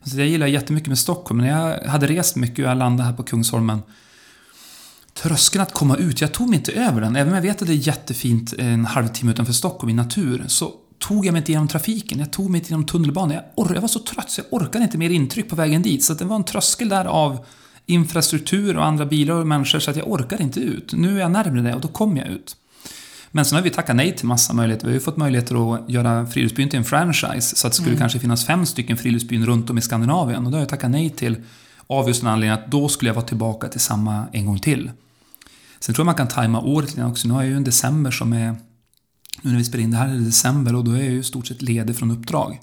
Alltså 0.00 0.18
jag 0.18 0.28
gillar 0.28 0.46
jättemycket 0.46 0.88
med 0.88 0.98
Stockholm, 0.98 1.40
men 1.40 1.46
när 1.46 1.70
jag 1.70 1.88
hade 1.88 2.06
rest 2.06 2.36
mycket 2.36 2.58
och 2.64 2.70
jag 2.70 2.78
landade 2.78 3.08
här 3.08 3.16
på 3.16 3.22
Kungsholmen 3.22 3.82
Tröskeln 5.14 5.62
att 5.62 5.72
komma 5.72 5.96
ut, 5.96 6.20
jag 6.20 6.32
tog 6.32 6.48
mig 6.48 6.58
inte 6.58 6.72
över 6.72 7.00
den. 7.00 7.16
Även 7.16 7.28
om 7.28 7.34
jag 7.34 7.42
vet 7.42 7.62
att 7.62 7.68
det 7.68 7.74
är 7.74 7.86
jättefint 7.86 8.54
en 8.58 8.84
halvtimme 8.84 9.32
utanför 9.32 9.52
Stockholm 9.52 9.90
i 9.90 9.94
natur, 9.94 10.44
så 10.46 10.72
tog 10.98 11.26
jag 11.26 11.32
mig 11.32 11.38
inte 11.38 11.52
igenom 11.52 11.68
trafiken. 11.68 12.18
Jag 12.18 12.30
tog 12.30 12.50
mig 12.50 12.58
inte 12.58 12.70
genom 12.70 12.86
tunnelbanan. 12.86 13.34
Jag, 13.34 13.44
or- 13.56 13.74
jag 13.74 13.80
var 13.80 13.88
så 13.88 13.98
trött 13.98 14.30
så 14.30 14.40
jag 14.40 14.62
orkade 14.62 14.84
inte 14.84 14.98
mer 14.98 15.10
intryck 15.10 15.48
på 15.48 15.56
vägen 15.56 15.82
dit. 15.82 16.04
Så 16.04 16.14
det 16.14 16.24
var 16.24 16.36
en 16.36 16.44
tröskel 16.44 16.88
där 16.88 17.04
av 17.04 17.46
infrastruktur 17.86 18.76
och 18.76 18.84
andra 18.86 19.06
bilar 19.06 19.34
och 19.34 19.46
människor 19.46 19.78
så 19.78 19.90
att 19.90 19.96
jag 19.96 20.10
orkade 20.10 20.42
inte 20.42 20.60
ut. 20.60 20.92
Nu 20.92 21.16
är 21.16 21.20
jag 21.20 21.30
närmare 21.30 21.62
det 21.62 21.74
och 21.74 21.80
då 21.80 21.88
kom 21.88 22.16
jag 22.16 22.28
ut. 22.28 22.56
Men 23.30 23.44
sen 23.44 23.56
har 23.56 23.62
vi 23.62 23.70
tackat 23.70 23.96
nej 23.96 24.16
till 24.16 24.26
massa 24.26 24.52
möjligheter. 24.52 24.86
Vi 24.86 24.92
har 24.92 24.94
ju 24.94 25.00
fått 25.00 25.16
möjligheter 25.16 25.74
att 25.74 25.90
göra 25.90 26.26
Friluftsbyn 26.26 26.68
till 26.68 26.78
en 26.78 26.84
franchise. 26.84 27.56
Så 27.56 27.66
att 27.66 27.72
det 27.72 27.82
skulle 27.82 27.96
kanske 27.96 28.18
finnas 28.18 28.46
fem 28.46 28.66
stycken 28.66 28.96
Friluftsbyn 28.96 29.46
runt 29.46 29.70
om 29.70 29.78
i 29.78 29.80
Skandinavien. 29.80 30.44
Och 30.46 30.50
det 30.50 30.56
har 30.56 30.62
jag 30.62 30.68
tackat 30.68 30.90
nej 30.90 31.10
till. 31.10 31.36
Av 31.90 32.08
just 32.08 32.20
den 32.20 32.30
anledningen 32.30 32.64
att 32.64 32.70
då 32.70 32.88
skulle 32.88 33.08
jag 33.08 33.14
vara 33.14 33.26
tillbaka 33.26 33.68
till 33.68 33.80
samma 33.80 34.26
en 34.32 34.46
gång 34.46 34.58
till. 34.58 34.90
Sen 35.80 35.94
tror 35.94 36.02
jag 36.02 36.06
man 36.06 36.14
kan 36.14 36.28
tajma 36.28 36.60
året 36.60 36.88
lite 36.88 37.00
grann 37.00 37.10
också. 37.10 37.28
Nu 37.28 37.34
har 37.34 37.42
jag 37.42 37.50
ju 37.50 37.56
en 37.56 37.64
december 37.64 38.10
som 38.10 38.32
är... 38.32 38.56
Nu 39.42 39.50
när 39.50 39.58
vi 39.58 39.64
spelar 39.64 39.84
in 39.84 39.90
det 39.90 39.96
här 39.96 40.08
är 40.08 40.12
det 40.12 40.24
december 40.24 40.74
och 40.74 40.84
då 40.84 40.92
är 40.92 40.96
jag 40.96 41.06
ju 41.06 41.18
i 41.18 41.22
stort 41.22 41.46
sett 41.46 41.62
ledig 41.62 41.96
från 41.96 42.10
uppdrag. 42.10 42.60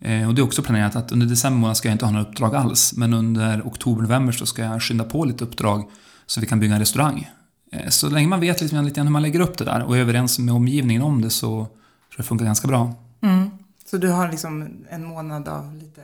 Eh, 0.00 0.28
och 0.28 0.34
det 0.34 0.40
är 0.40 0.44
också 0.44 0.62
planerat 0.62 0.96
att 0.96 1.12
under 1.12 1.26
december 1.26 1.58
månad 1.58 1.76
ska 1.76 1.88
jag 1.88 1.94
inte 1.94 2.04
ha 2.04 2.12
några 2.12 2.26
uppdrag 2.26 2.54
alls. 2.54 2.92
Men 2.96 3.14
under 3.14 3.62
oktober-november 3.62 4.32
så 4.32 4.46
ska 4.46 4.62
jag 4.62 4.82
skynda 4.82 5.04
på 5.04 5.24
lite 5.24 5.44
uppdrag 5.44 5.90
så 6.26 6.40
vi 6.40 6.46
kan 6.46 6.60
bygga 6.60 6.74
en 6.74 6.80
restaurang. 6.80 7.30
Eh, 7.72 7.88
så 7.88 8.10
länge 8.10 8.28
man 8.28 8.40
vet 8.40 8.60
liksom 8.60 8.84
lite 8.84 8.96
grann 8.96 9.06
hur 9.06 9.12
man 9.12 9.22
lägger 9.22 9.40
upp 9.40 9.58
det 9.58 9.64
där 9.64 9.82
och 9.82 9.96
är 9.96 10.00
överens 10.00 10.38
med 10.38 10.54
omgivningen 10.54 11.02
om 11.02 11.22
det 11.22 11.30
så 11.30 11.48
tror 11.48 11.68
jag 12.10 12.24
det 12.24 12.28
funkar 12.28 12.46
ganska 12.46 12.68
bra. 12.68 12.94
Mm. 13.20 13.50
Så 13.90 13.96
du 13.96 14.08
har 14.10 14.30
liksom 14.30 14.84
en 14.90 15.04
månad 15.04 15.48
av 15.48 15.74
lite 15.74 16.00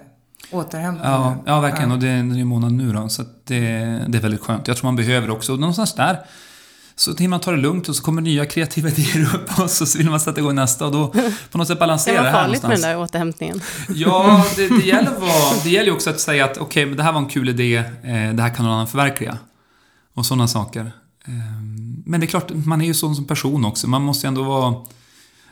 återhämtning? 0.50 1.10
Ja, 1.10 1.36
ja 1.46 1.60
verkligen. 1.60 1.90
Ja. 1.90 1.96
Och 1.96 2.02
det, 2.02 2.08
är 2.08 2.36
ju 2.36 2.44
månad 2.44 2.72
nu 2.72 2.92
då, 2.92 3.08
så 3.08 3.22
att 3.22 3.46
det, 3.46 3.58
det 4.08 4.18
är 4.18 4.22
väldigt 4.22 4.40
skönt. 4.40 4.68
Jag 4.68 4.76
tror 4.76 4.86
man 4.86 4.96
behöver 4.96 5.30
också, 5.30 5.52
och 5.52 5.60
någonstans 5.60 5.94
där, 5.94 6.20
så 6.96 7.14
till 7.14 7.28
man 7.28 7.40
tar 7.40 7.52
det 7.52 7.58
lugnt 7.58 7.88
och 7.88 7.96
så 7.96 8.02
kommer 8.02 8.22
nya 8.22 8.46
kreativa 8.46 8.88
idéer 8.96 9.34
upp 9.34 9.58
och 9.60 9.70
så 9.70 9.98
vill 9.98 10.10
man 10.10 10.20
sätta 10.20 10.40
igång 10.40 10.54
nästa 10.54 10.86
och 10.86 10.92
då 10.92 11.08
på 11.50 11.58
något 11.58 11.66
sätt 11.66 11.76
Det 11.76 11.80
balansera 11.80 12.16
var 12.16 12.22
det 12.22 12.30
här 12.30 12.44
farligt 12.44 12.62
med 12.62 12.70
den 12.70 12.80
någonstans. 12.80 13.12
där 13.12 13.18
återhämtningen. 13.18 13.60
Ja, 13.88 14.44
det, 14.56 14.68
det 14.68 14.86
gäller 14.86 15.10
vara, 15.10 15.62
det 15.64 15.70
gäller 15.70 15.86
ju 15.86 15.92
också 15.92 16.10
att 16.10 16.20
säga 16.20 16.44
att 16.44 16.58
okej, 16.58 16.86
men 16.86 16.96
det 16.96 17.02
här 17.02 17.12
var 17.12 17.20
en 17.20 17.28
kul 17.28 17.48
idé, 17.48 17.76
eh, 17.76 17.84
det 18.34 18.42
här 18.42 18.54
kan 18.54 18.64
någon 18.64 18.74
annan 18.74 18.86
förverkliga. 18.86 19.38
Och 20.14 20.26
sådana 20.26 20.48
saker. 20.48 20.92
Eh, 21.26 21.32
men 22.06 22.20
det 22.20 22.26
är 22.26 22.28
klart, 22.28 22.50
man 22.54 22.80
är 22.80 22.86
ju 22.86 22.94
sån 22.94 23.16
som 23.16 23.24
person 23.24 23.64
också. 23.64 23.88
Man 23.88 24.02
måste 24.02 24.26
ju 24.26 24.28
ändå 24.28 24.42
vara, 24.42 24.74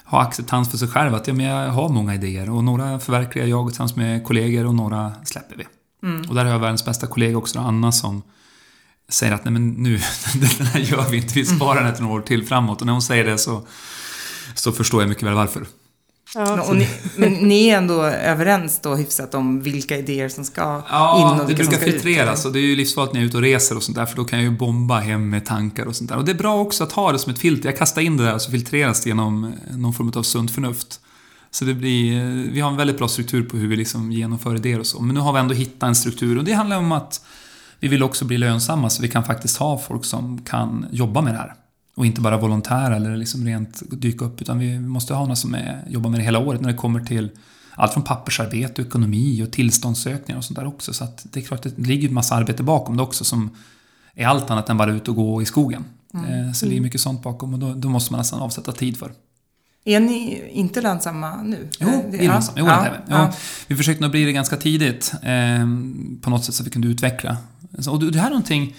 ha 0.07 0.23
acceptans 0.23 0.71
för 0.71 0.79
sig 0.79 0.89
själv. 0.89 1.15
Att 1.15 1.27
ja, 1.29 1.35
men 1.35 1.47
jag 1.47 1.71
har 1.71 1.89
många 1.89 2.15
idéer 2.15 2.51
och 2.51 2.65
några 2.65 2.99
förverkligar 2.99 3.47
jag 3.47 3.69
tillsammans 3.69 3.97
med 3.97 4.25
kollegor 4.25 4.67
och 4.67 4.75
några 4.75 5.13
släpper 5.25 5.57
vi. 5.57 5.65
Och 6.29 6.35
där 6.35 6.45
har 6.45 6.53
jag 6.53 6.59
världens 6.59 6.85
bästa 6.85 7.07
kollega 7.07 7.39
också, 7.39 7.59
Anna, 7.59 7.93
som 7.93 8.23
säger 9.09 9.33
att 9.33 9.45
nej 9.45 9.53
men 9.53 9.71
nu, 9.71 10.01
den 10.59 10.67
här 10.67 10.81
gör 10.81 11.11
vi 11.11 11.17
inte, 11.17 11.35
vi 11.35 11.45
sparar 11.45 11.81
den 11.81 11.93
ett 11.93 12.01
några 12.01 12.15
år 12.15 12.21
till 12.21 12.47
framåt. 12.47 12.81
Och 12.81 12.87
när 12.87 12.93
hon 12.93 13.03
säger 13.03 13.25
det 13.25 13.39
så, 13.39 13.67
så 14.55 14.73
förstår 14.73 15.03
jag 15.03 15.09
mycket 15.09 15.25
väl 15.25 15.35
varför. 15.35 15.67
Ja. 16.35 16.63
Och 16.63 16.77
ni, 16.77 16.89
men 17.17 17.33
ni 17.33 17.69
är 17.69 17.79
ändå 17.79 18.03
överens 18.03 18.81
då 18.83 18.95
hyfsat 18.95 19.35
om 19.35 19.61
vilka 19.63 19.97
idéer 19.97 20.29
som 20.29 20.45
ska 20.45 20.77
in 20.77 20.83
Ja, 20.91 21.31
och 21.31 21.39
det 21.39 21.45
vilka 21.47 21.63
som 21.65 21.71
brukar 21.71 21.87
ska 21.87 21.87
ut? 21.87 22.03
filtreras 22.03 22.45
och 22.45 22.53
det 22.53 22.59
är 22.59 22.63
ju 22.63 22.77
livsfarligt 22.77 23.13
när 23.15 23.21
jag 23.21 23.25
är 23.25 23.29
ute 23.29 23.37
och 23.37 23.43
reser 23.43 23.77
och 23.77 23.83
sånt 23.83 23.97
där 23.97 24.07
för 24.07 24.17
då 24.17 24.25
kan 24.25 24.39
jag 24.39 24.53
ju 24.53 24.57
bomba 24.59 24.99
hem 25.01 25.31
med 25.31 25.45
tankar 25.47 25.87
och 25.87 25.97
sånt 25.97 26.11
där. 26.11 26.17
Och 26.17 26.25
det 26.25 26.33
är 26.33 26.37
bra 26.37 26.61
också 26.61 26.85
att 26.85 26.93
ha 26.93 27.13
det 27.13 27.19
som 27.19 27.33
ett 27.33 27.39
filter. 27.39 27.69
Jag 27.69 27.79
kastar 27.79 28.03
in 28.03 28.17
det 28.17 28.25
där 28.25 28.35
och 28.35 28.43
så 28.43 28.51
filtreras 28.51 29.01
det 29.01 29.09
genom 29.11 29.45
eh, 29.45 29.77
någon 29.77 29.93
form 29.95 30.13
av 30.17 30.23
sunt 30.23 30.51
förnuft. 30.51 31.01
Så 31.51 31.65
det 31.65 31.75
blir, 31.75 32.17
eh, 32.21 32.53
vi 32.53 32.61
har 32.61 32.71
en 32.71 32.77
väldigt 32.77 32.99
bra 32.99 33.09
struktur 33.09 33.43
på 33.43 33.57
hur 33.57 33.69
vi 33.69 33.77
liksom 33.77 34.13
genomför 34.13 34.57
idéer 34.57 34.81
och 34.81 34.87
så. 34.87 35.03
Men 35.03 35.15
nu 35.15 35.21
har 35.21 35.33
vi 35.33 35.39
ändå 35.39 35.55
hittat 35.55 35.87
en 35.89 35.97
struktur 35.97 36.39
och 36.39 36.45
det 36.45 36.53
handlar 36.53 36.77
om 36.79 36.93
att 36.93 37.21
vi 37.81 37.89
vill 37.89 38.03
också 38.03 38.25
bli 38.25 38.39
lönsamma 38.39 38.91
så 38.91 39.03
vi 39.03 39.09
kan 39.09 39.25
faktiskt 39.25 39.57
ha 39.57 39.79
folk 39.79 40.05
som 40.05 40.43
kan 40.43 40.87
jobba 40.91 41.21
med 41.21 41.35
det 41.35 41.39
här. 41.39 41.55
Och 41.97 42.07
inte 42.07 42.21
bara 42.21 42.37
volontära 42.37 42.97
eller 42.97 43.17
liksom 43.17 43.45
rent 43.47 43.83
dyka 43.91 44.25
upp 44.25 44.43
utan 44.43 44.59
vi 44.59 44.79
måste 44.81 45.15
ha 45.15 45.21
några 45.23 45.37
som 45.37 45.55
är, 45.55 45.85
jobbar 45.89 46.11
med 46.11 46.21
det 46.21 46.25
hela 46.25 46.39
året 46.39 46.61
när 46.61 46.69
det 46.69 46.75
kommer 46.77 47.01
till 47.01 47.31
allt 47.75 47.93
från 47.93 48.03
pappersarbete, 48.03 48.83
ekonomi 48.83 49.43
och 49.43 49.51
tillståndssökningar 49.53 50.39
och 50.39 50.45
sånt 50.45 50.59
där 50.59 50.67
också. 50.67 50.93
Så 50.93 51.05
att 51.05 51.27
det 51.33 51.41
är 51.41 51.45
klart 51.45 51.63
det 51.63 51.79
ligger 51.79 52.09
en 52.09 52.15
massa 52.15 52.35
arbete 52.35 52.63
bakom 52.63 52.97
det 52.97 53.03
också 53.03 53.25
som 53.25 53.51
är 54.15 54.27
allt 54.27 54.51
annat 54.51 54.69
än 54.69 54.77
bara 54.77 54.93
ut 54.93 55.09
och 55.09 55.17
gå 55.17 55.43
i 55.43 55.45
skogen. 55.45 55.85
Eh, 56.15 56.53
Så 56.53 56.65
det 56.65 56.69
ligger 56.69 56.83
mycket 56.83 57.01
sånt 57.01 57.23
bakom 57.23 57.53
och 57.55 57.59
då, 57.59 57.75
då 57.75 57.89
måste 57.89 58.13
man 58.13 58.19
nästan 58.19 58.41
avsätta 58.41 58.73
tid 58.73 58.97
för. 58.97 59.13
Är 59.85 60.01
ni 60.01 60.43
inte 60.53 60.81
lönsamma 60.81 61.43
nu? 61.43 61.69
Jo, 61.81 61.89
Eh, 61.89 62.01
vi 62.11 62.19
är 62.19 62.29
lönsamma. 62.29 62.59
Jo, 62.59 62.67
det 62.67 62.73
är 62.73 62.91
vi. 63.07 63.13
Ja, 63.13 63.33
Vi 63.67 63.77
försökte 63.77 64.03
nog 64.03 64.11
bli 64.11 64.25
det 64.25 64.33
ganska 64.33 64.57
tidigt 64.57 65.13
eh, 65.23 65.67
på 66.23 66.31
något 66.31 66.45
sätt 66.45 66.55
så 66.55 66.65
vi 66.65 66.71
kunde 66.71 66.89
utveckla. 66.89 67.37
Och 67.89 68.13
det 68.13 68.19
här 68.19 68.27
är 68.27 68.31
någonting 68.31 68.75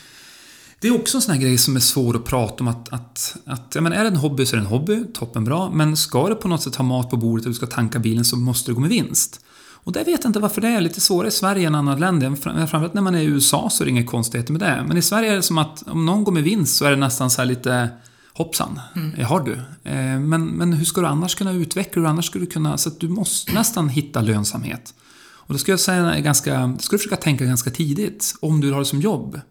det 0.80 0.88
är 0.88 0.96
också 0.96 1.18
en 1.18 1.22
sån 1.22 1.34
här 1.34 1.42
grej 1.42 1.58
som 1.58 1.76
är 1.76 1.80
svår 1.80 2.16
att 2.16 2.26
prata 2.26 2.64
om 2.64 2.68
att, 2.68 2.94
att, 2.94 3.36
att 3.46 3.72
ja, 3.76 3.82
men 3.82 3.94
är 3.94 4.04
det 4.04 4.10
en 4.10 4.16
hobby 4.16 4.46
så 4.46 4.56
är 4.56 4.58
det 4.58 4.64
en 4.66 4.70
hobby, 4.72 5.04
toppen 5.14 5.44
bra. 5.44 5.70
Men 5.74 5.98
ska 5.98 6.30
det 6.30 6.36
på 6.36 6.48
något 6.48 6.64
sätt 6.64 6.76
ha 6.76 6.84
mat 6.84 7.10
på 7.10 7.18
bordet 7.18 7.46
och 7.46 7.52
du 7.52 7.56
ska 7.56 7.66
tanka 7.66 8.00
bilen 8.00 8.26
så 8.26 8.38
måste 8.38 8.72
det 8.72 8.76
gå 8.76 8.82
med 8.82 8.90
vinst. 8.90 9.40
Och 9.88 9.92
där 9.94 10.06
vet 10.06 10.24
jag 10.24 10.30
inte 10.30 10.40
varför 10.40 10.62
det 10.62 10.68
är 10.68 10.82
lite 10.82 11.02
svårare 11.02 11.28
i 11.28 11.32
Sverige 11.32 11.68
än 11.68 11.76
andra 11.76 11.96
länder. 11.96 12.30
Fram- 12.36 12.56
Framförallt 12.68 12.94
när 12.94 13.02
man 13.02 13.16
är 13.16 13.20
i 13.22 13.26
USA 13.26 13.70
så 13.70 13.84
är 13.84 13.86
det 13.86 13.92
inga 13.92 14.06
konstigheter 14.06 14.52
med 14.54 14.62
det. 14.62 14.84
Men 14.88 14.98
i 14.98 15.02
Sverige 15.02 15.32
är 15.32 15.36
det 15.36 15.42
som 15.42 15.58
att 15.58 15.84
om 15.88 16.06
någon 16.06 16.24
går 16.24 16.32
med 16.32 16.44
vinst 16.44 16.76
så 16.78 16.86
är 16.86 16.90
det 16.90 16.98
nästan 16.98 17.30
så 17.30 17.44
lite 17.44 17.90
Hoppsan, 18.34 18.80
mm. 18.96 19.26
har 19.26 19.40
du. 19.40 19.54
Eh, 19.92 20.20
Men, 20.20 20.46
men 20.46 20.74
hur 20.74 20.86
ska 20.86 21.02
du 21.02 21.08
annars 21.08 21.36
kunna 21.36 21.52
utveckla? 21.52 22.02
Hur 22.02 22.10
annars 22.10 22.26
ska 22.26 22.40
du 22.40 22.46
kunna... 22.46 22.78
Så 22.78 22.90
att 22.90 23.00
du 23.00 23.10
måste 23.10 23.54
nästan 23.54 23.90
hitta 23.90 24.22
lönsamhet. 24.22 24.94
Och 25.20 25.54
då 25.54 25.58
ska 25.58 25.72
jag 25.72 25.80
säga 25.80 26.14
är 26.14 26.20
ganska... 26.22 26.76
Ska 26.80 26.92
du 26.94 26.98
försöka 26.98 27.16
tänka 27.16 27.46
ganska 27.46 27.70
tidigt, 27.70 28.36
om 28.40 28.62
du 28.62 28.72
har 28.72 28.80
det 28.80 28.86
som 28.86 29.02
jobb. 29.02 29.42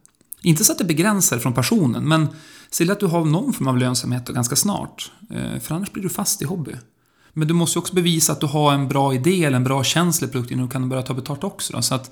Inte 0.43 0.65
så 0.65 0.73
att 0.73 0.79
det 0.79 0.85
begränsar 0.85 1.39
från 1.39 1.53
passionen, 1.53 2.09
men 2.09 2.29
se 2.71 2.85
till 2.85 2.91
att 2.91 3.01
du 3.01 3.07
har 3.07 3.25
någon 3.25 3.53
form 3.53 3.69
av 3.69 3.79
lönsamhet 3.79 4.29
och 4.29 4.35
ganska 4.35 4.57
snart. 4.57 5.13
Eh, 5.31 5.61
För 5.61 5.75
annars 5.75 5.93
blir 5.93 6.03
du 6.03 6.09
fast 6.09 6.43
i 6.43 6.45
hobby. 6.45 6.73
Men 7.33 7.49
du 7.49 7.55
måste 7.55 7.79
ju 7.79 7.81
också 7.81 7.95
bevisa 7.95 8.33
att 8.33 8.41
du 8.41 8.47
har 8.47 8.73
en 8.75 8.89
bra 8.89 9.15
idé 9.15 9.45
eller 9.45 9.57
en 9.57 9.65
bra 9.65 9.85
känsla 9.85 10.29
i 10.29 10.31
produkten 10.31 10.61
och 10.61 10.67
du 10.67 10.73
kan 10.73 10.89
börja 10.89 11.03
ta 11.03 11.15
betalt 11.15 11.45
också. 11.45 11.73
Då. 11.73 11.83
Så 11.83 11.95
att, 11.95 12.11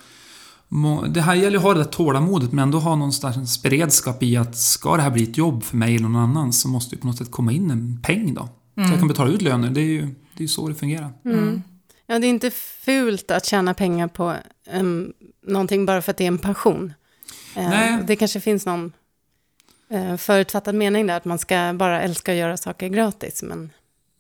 det 1.09 1.21
här 1.21 1.35
gäller 1.35 1.51
ju 1.51 1.57
att 1.57 1.63
ha 1.63 1.75
det 1.75 1.81
där 1.81 1.91
tålamodet 1.91 2.53
men 2.53 2.63
ändå 2.63 2.79
ha 2.79 2.97
någonstans 2.97 3.63
beredskap 3.63 4.23
i 4.23 4.37
att 4.37 4.57
ska 4.57 4.97
det 4.97 5.03
här 5.03 5.11
bli 5.11 5.23
ett 5.23 5.39
jobb 5.39 5.65
för 5.65 5.77
mig 5.77 5.97
eller 5.97 6.09
någon 6.09 6.23
annan 6.23 6.53
så 6.53 6.69
måste 6.69 6.97
det 6.97 7.01
på 7.01 7.07
något 7.07 7.19
sätt 7.19 7.31
komma 7.31 7.53
in 7.53 7.71
en 7.71 8.01
peng 8.03 8.35
då. 8.35 8.49
Så 8.75 8.81
jag 8.81 8.99
kan 8.99 9.09
betala 9.09 9.31
ut 9.31 9.43
löner. 9.43 9.71
Det 9.71 9.81
är 9.81 9.85
ju 9.85 10.15
det 10.37 10.45
är 10.45 10.49
så 10.49 10.69
det 10.69 10.75
fungerar. 10.75 11.13
Mm. 11.25 11.63
Ja, 12.07 12.19
det 12.19 12.27
är 12.27 12.29
inte 12.29 12.51
fult 12.85 13.31
att 13.31 13.47
tjäna 13.47 13.75
pengar 13.75 14.09
på 14.09 14.35
um, 14.73 15.13
någonting 15.47 15.87
bara 15.87 16.03
för 16.03 16.11
att 16.11 16.17
det 16.17 16.25
är 16.25 16.29
en 16.29 16.39
passion. 16.39 16.93
Eh, 17.57 17.69
Nej. 17.69 17.99
Det 18.07 18.17
kanske 18.17 18.41
finns 18.41 18.67
någon 18.67 18.93
eh, 19.91 20.17
förutfattad 20.17 20.75
mening 20.75 21.07
där, 21.07 21.17
att 21.17 21.25
man 21.25 21.39
ska 21.39 21.73
bara 21.75 22.03
älska 22.03 22.33
att 22.33 22.39
göra 22.39 22.57
saker 22.57 22.89
gratis. 22.89 23.43
Men 23.43 23.71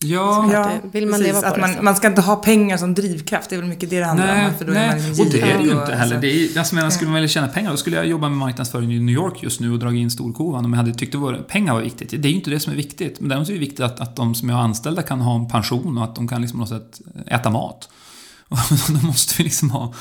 Ja, 0.06 0.50
Ja, 0.52 0.70
vill 0.92 1.06
man 1.06 1.20
leva 1.20 1.40
på 1.40 1.46
att 1.46 1.60
man, 1.60 1.74
så. 1.74 1.82
man 1.82 1.96
ska 1.96 2.06
inte 2.06 2.20
ha 2.20 2.36
pengar 2.36 2.76
som 2.76 2.94
drivkraft, 2.94 3.50
det 3.50 3.56
är 3.56 3.60
väl 3.60 3.68
mycket 3.68 3.90
det 3.90 3.98
det 3.98 4.04
handlar 4.06 4.26
Nej, 4.26 4.46
om. 4.46 4.54
För 4.54 4.64
då 4.64 4.72
är 4.72 4.74
nej. 4.76 4.88
man 4.88 4.96
liksom 5.06 5.26
och 5.26 5.32
det 5.32 5.40
är 5.40 5.58
det 5.58 5.64
ju 5.64 5.70
inte 5.70 5.74
och- 5.82 5.88
heller. 5.88 6.00
alltså- 6.02 6.18
Det 6.20 6.28
är, 6.54 6.58
alltså, 6.58 6.74
menar, 6.74 6.90
skulle 6.90 7.10
man 7.10 7.14
vilja 7.14 7.28
tjäna 7.28 7.48
pengar 7.48 7.70
då 7.70 7.76
skulle 7.76 7.96
jag 7.96 8.06
jobba 8.06 8.28
med 8.28 8.38
marknadsföring 8.38 8.92
i 8.92 9.00
New 9.00 9.14
York 9.14 9.42
just 9.42 9.60
nu 9.60 9.72
och 9.72 9.78
dra 9.78 9.94
in 9.94 10.10
storkovan 10.10 10.64
om 10.64 10.72
jag 10.72 10.76
hade 10.78 10.94
tyckt 10.94 11.14
att 11.14 11.48
pengar 11.48 11.74
var 11.74 11.80
viktigt. 11.80 12.10
Det 12.10 12.16
är 12.28 12.30
ju 12.30 12.36
inte 12.36 12.50
det 12.50 12.60
som 12.60 12.72
är 12.72 12.76
viktigt. 12.76 13.20
Men 13.20 13.28
däremot 13.28 13.48
är 13.48 13.52
det 13.52 13.58
viktigt 13.58 13.80
att, 13.80 14.00
att 14.00 14.16
de 14.16 14.34
som 14.34 14.48
jag 14.48 14.56
har 14.56 14.62
anställda 14.64 15.02
kan 15.02 15.20
ha 15.20 15.34
en 15.36 15.48
pension 15.48 15.98
och 15.98 16.04
att 16.04 16.14
de 16.16 16.28
kan 16.28 16.40
liksom 16.40 16.58
på 16.58 16.60
något 16.74 16.82
sätt 16.82 17.00
äta 17.26 17.50
mat. 17.50 17.88
Och 18.48 18.58
då 19.00 19.06
måste 19.06 19.34
vi 19.38 19.44
liksom 19.44 19.70
ha 19.70 19.94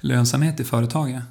lönsamhet 0.00 0.60
i 0.60 0.64
företaget. 0.64 1.22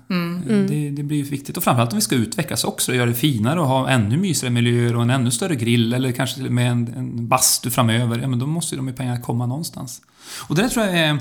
Det, 0.68 0.90
det 0.90 1.04
blir 1.04 1.18
ju 1.18 1.24
viktigt. 1.24 1.58
Och 1.58 1.64
framförallt 1.64 1.94
om 1.94 1.98
vi 1.98 2.02
ska 2.02 2.16
utvecklas 2.16 2.64
också 2.64 2.92
och 2.92 2.96
göra 2.98 3.06
det 3.06 3.14
finare 3.14 3.62
och 3.62 3.68
ha 3.68 3.90
ännu 3.90 4.18
mysigare 4.18 4.54
miljöer 4.54 4.96
och 4.96 5.02
en 5.02 5.10
ännu 5.10 5.32
större 5.32 5.56
grill 5.56 5.94
eller 5.94 6.12
kanske 6.12 6.36
till 6.36 6.46
och 6.46 6.52
med 6.52 6.72
en, 6.72 6.88
en 6.88 7.28
bastu 7.28 7.70
framöver. 7.70 8.20
Ja, 8.20 8.28
men 8.28 8.40
då 8.40 8.48
måste 8.48 8.76
ju 8.76 8.82
de 8.82 8.94
pengarna 8.94 9.22
komma 9.22 9.46
någonstans. 9.46 10.02
Och 10.48 10.56
det 10.56 10.62
där 10.62 10.70
tror 10.70 10.86
jag 10.86 10.98
är... 10.98 11.20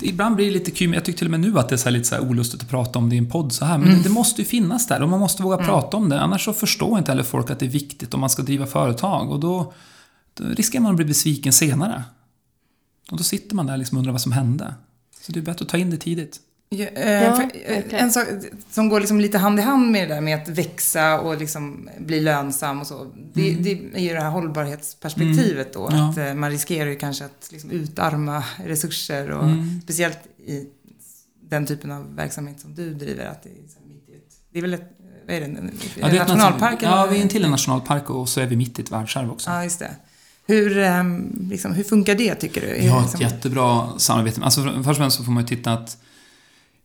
Ibland 0.00 0.36
blir 0.36 0.46
det 0.46 0.52
lite 0.52 0.70
kul, 0.70 0.94
jag 0.94 1.04
tycker 1.04 1.18
till 1.18 1.26
och 1.26 1.30
med 1.30 1.40
nu 1.40 1.58
att 1.58 1.68
det 1.68 1.74
är 1.74 1.76
så 1.76 1.84
här 1.84 1.90
lite 1.90 2.04
så 2.04 2.14
här 2.14 2.22
olustigt 2.22 2.62
att 2.62 2.68
prata 2.68 2.98
om 2.98 3.08
det 3.08 3.14
i 3.14 3.18
en 3.18 3.30
podd 3.30 3.52
så 3.52 3.64
här. 3.64 3.78
Men 3.78 3.88
det, 3.88 4.02
det 4.02 4.08
måste 4.08 4.42
ju 4.42 4.48
finnas 4.48 4.86
där 4.86 5.02
och 5.02 5.08
man 5.08 5.20
måste 5.20 5.42
våga 5.42 5.56
prata 5.56 5.96
om 5.96 6.08
det. 6.08 6.20
Annars 6.20 6.44
så 6.44 6.52
förstår 6.52 6.98
inte 6.98 7.10
heller 7.10 7.22
folk 7.22 7.50
att 7.50 7.58
det 7.58 7.66
är 7.66 7.70
viktigt 7.70 8.14
om 8.14 8.20
man 8.20 8.30
ska 8.30 8.42
driva 8.42 8.66
företag. 8.66 9.30
Och 9.30 9.40
då, 9.40 9.72
då 10.34 10.44
riskerar 10.44 10.82
man 10.82 10.90
att 10.90 10.96
bli 10.96 11.04
besviken 11.04 11.52
senare. 11.52 12.04
Och 13.10 13.16
då 13.16 13.24
sitter 13.24 13.56
man 13.56 13.66
där 13.66 13.76
liksom 13.76 13.96
och 13.96 14.00
undrar 14.00 14.12
vad 14.12 14.20
som 14.20 14.32
hände. 14.32 14.74
Så 15.20 15.32
det 15.32 15.40
är 15.40 15.42
bättre 15.42 15.62
att 15.62 15.68
ta 15.68 15.78
in 15.78 15.90
det 15.90 15.96
tidigt. 15.96 16.40
Ja, 16.70 16.86
eh, 16.86 17.10
Ja, 17.12 17.20
eh, 17.22 17.38
verkligen. 17.38 18.04
en 18.04 18.10
sak 18.10 18.26
som 18.70 18.88
går 18.88 19.00
liksom 19.00 19.20
lite 19.20 19.38
hand 19.38 19.58
i 19.58 19.62
hand 19.62 19.90
med 19.90 20.08
det 20.08 20.14
där 20.14 20.20
med 20.20 20.42
att 20.42 20.48
växa 20.48 21.20
och 21.20 21.38
liksom 21.38 21.88
bli 21.98 22.20
lönsam 22.20 22.80
och 22.80 22.86
så. 22.86 23.06
Det, 23.32 23.50
det 23.54 23.70
är 23.94 24.00
ju 24.00 24.14
det 24.14 24.20
här 24.20 24.30
hållbarhetsperspektivet 24.30 25.72
då. 25.74 25.86
Mm. 25.88 25.98
Ja. 25.98 26.10
Att 26.10 26.18
eh, 26.18 26.34
man 26.34 26.50
riskerar 26.50 26.90
ju 26.90 26.96
kanske 26.96 27.24
att 27.24 27.48
liksom 27.52 27.70
utarma 27.70 28.44
resurser 28.66 29.30
och 29.30 29.44
Mm. 29.44 29.80
speciellt 29.84 30.18
i 30.46 30.64
den 31.48 31.66
typen 31.66 31.90
av 31.90 32.14
verksamhet 32.14 32.60
som 32.60 32.74
du 32.74 32.94
driver. 32.94 33.26
Att 33.26 33.42
det, 33.42 33.48
är 33.50 33.62
liksom 33.62 33.82
mitt 33.88 34.08
i 34.08 34.12
ett, 34.12 34.34
det 34.52 34.58
är 34.58 34.62
väl 34.62 34.74
ett, 34.74 34.90
vad 35.26 35.36
är 35.36 35.40
det, 35.40 35.46
en, 35.46 35.70
Ja, 36.00 36.08
det 36.08 36.18
nationalpark? 36.18 36.78
Ja, 36.82 37.02
eller? 37.02 37.12
vi 37.12 37.18
är 37.18 37.22
en 37.22 37.28
till 37.28 37.44
en 37.44 37.50
nationalpark 37.50 38.10
och 38.10 38.28
så 38.28 38.40
är 38.40 38.46
vi 38.46 38.56
mitt 38.56 38.78
i 38.78 38.82
ett 38.82 38.92
världsarv 38.92 39.30
också. 39.30 39.50
Ja, 39.50 39.64
just 39.64 39.78
det. 39.78 39.90
Hur, 40.46 40.78
ehm, 40.78 41.46
liksom, 41.50 41.72
hur 41.72 41.84
funkar 41.84 42.14
det 42.14 42.34
tycker 42.34 42.60
du? 42.60 42.66
Vi 42.80 42.86
har 42.86 42.98
ett 42.98 43.04
liksom- 43.04 43.20
jättebra 43.20 43.88
samarbete. 43.98 44.40
Alltså, 44.44 44.62
för- 44.62 44.72
först 44.72 44.88
och 44.88 44.96
främst 44.96 45.16
så 45.16 45.24
får 45.24 45.32
man 45.32 45.42
ju 45.42 45.48
titta 45.48 45.72
att 45.72 45.96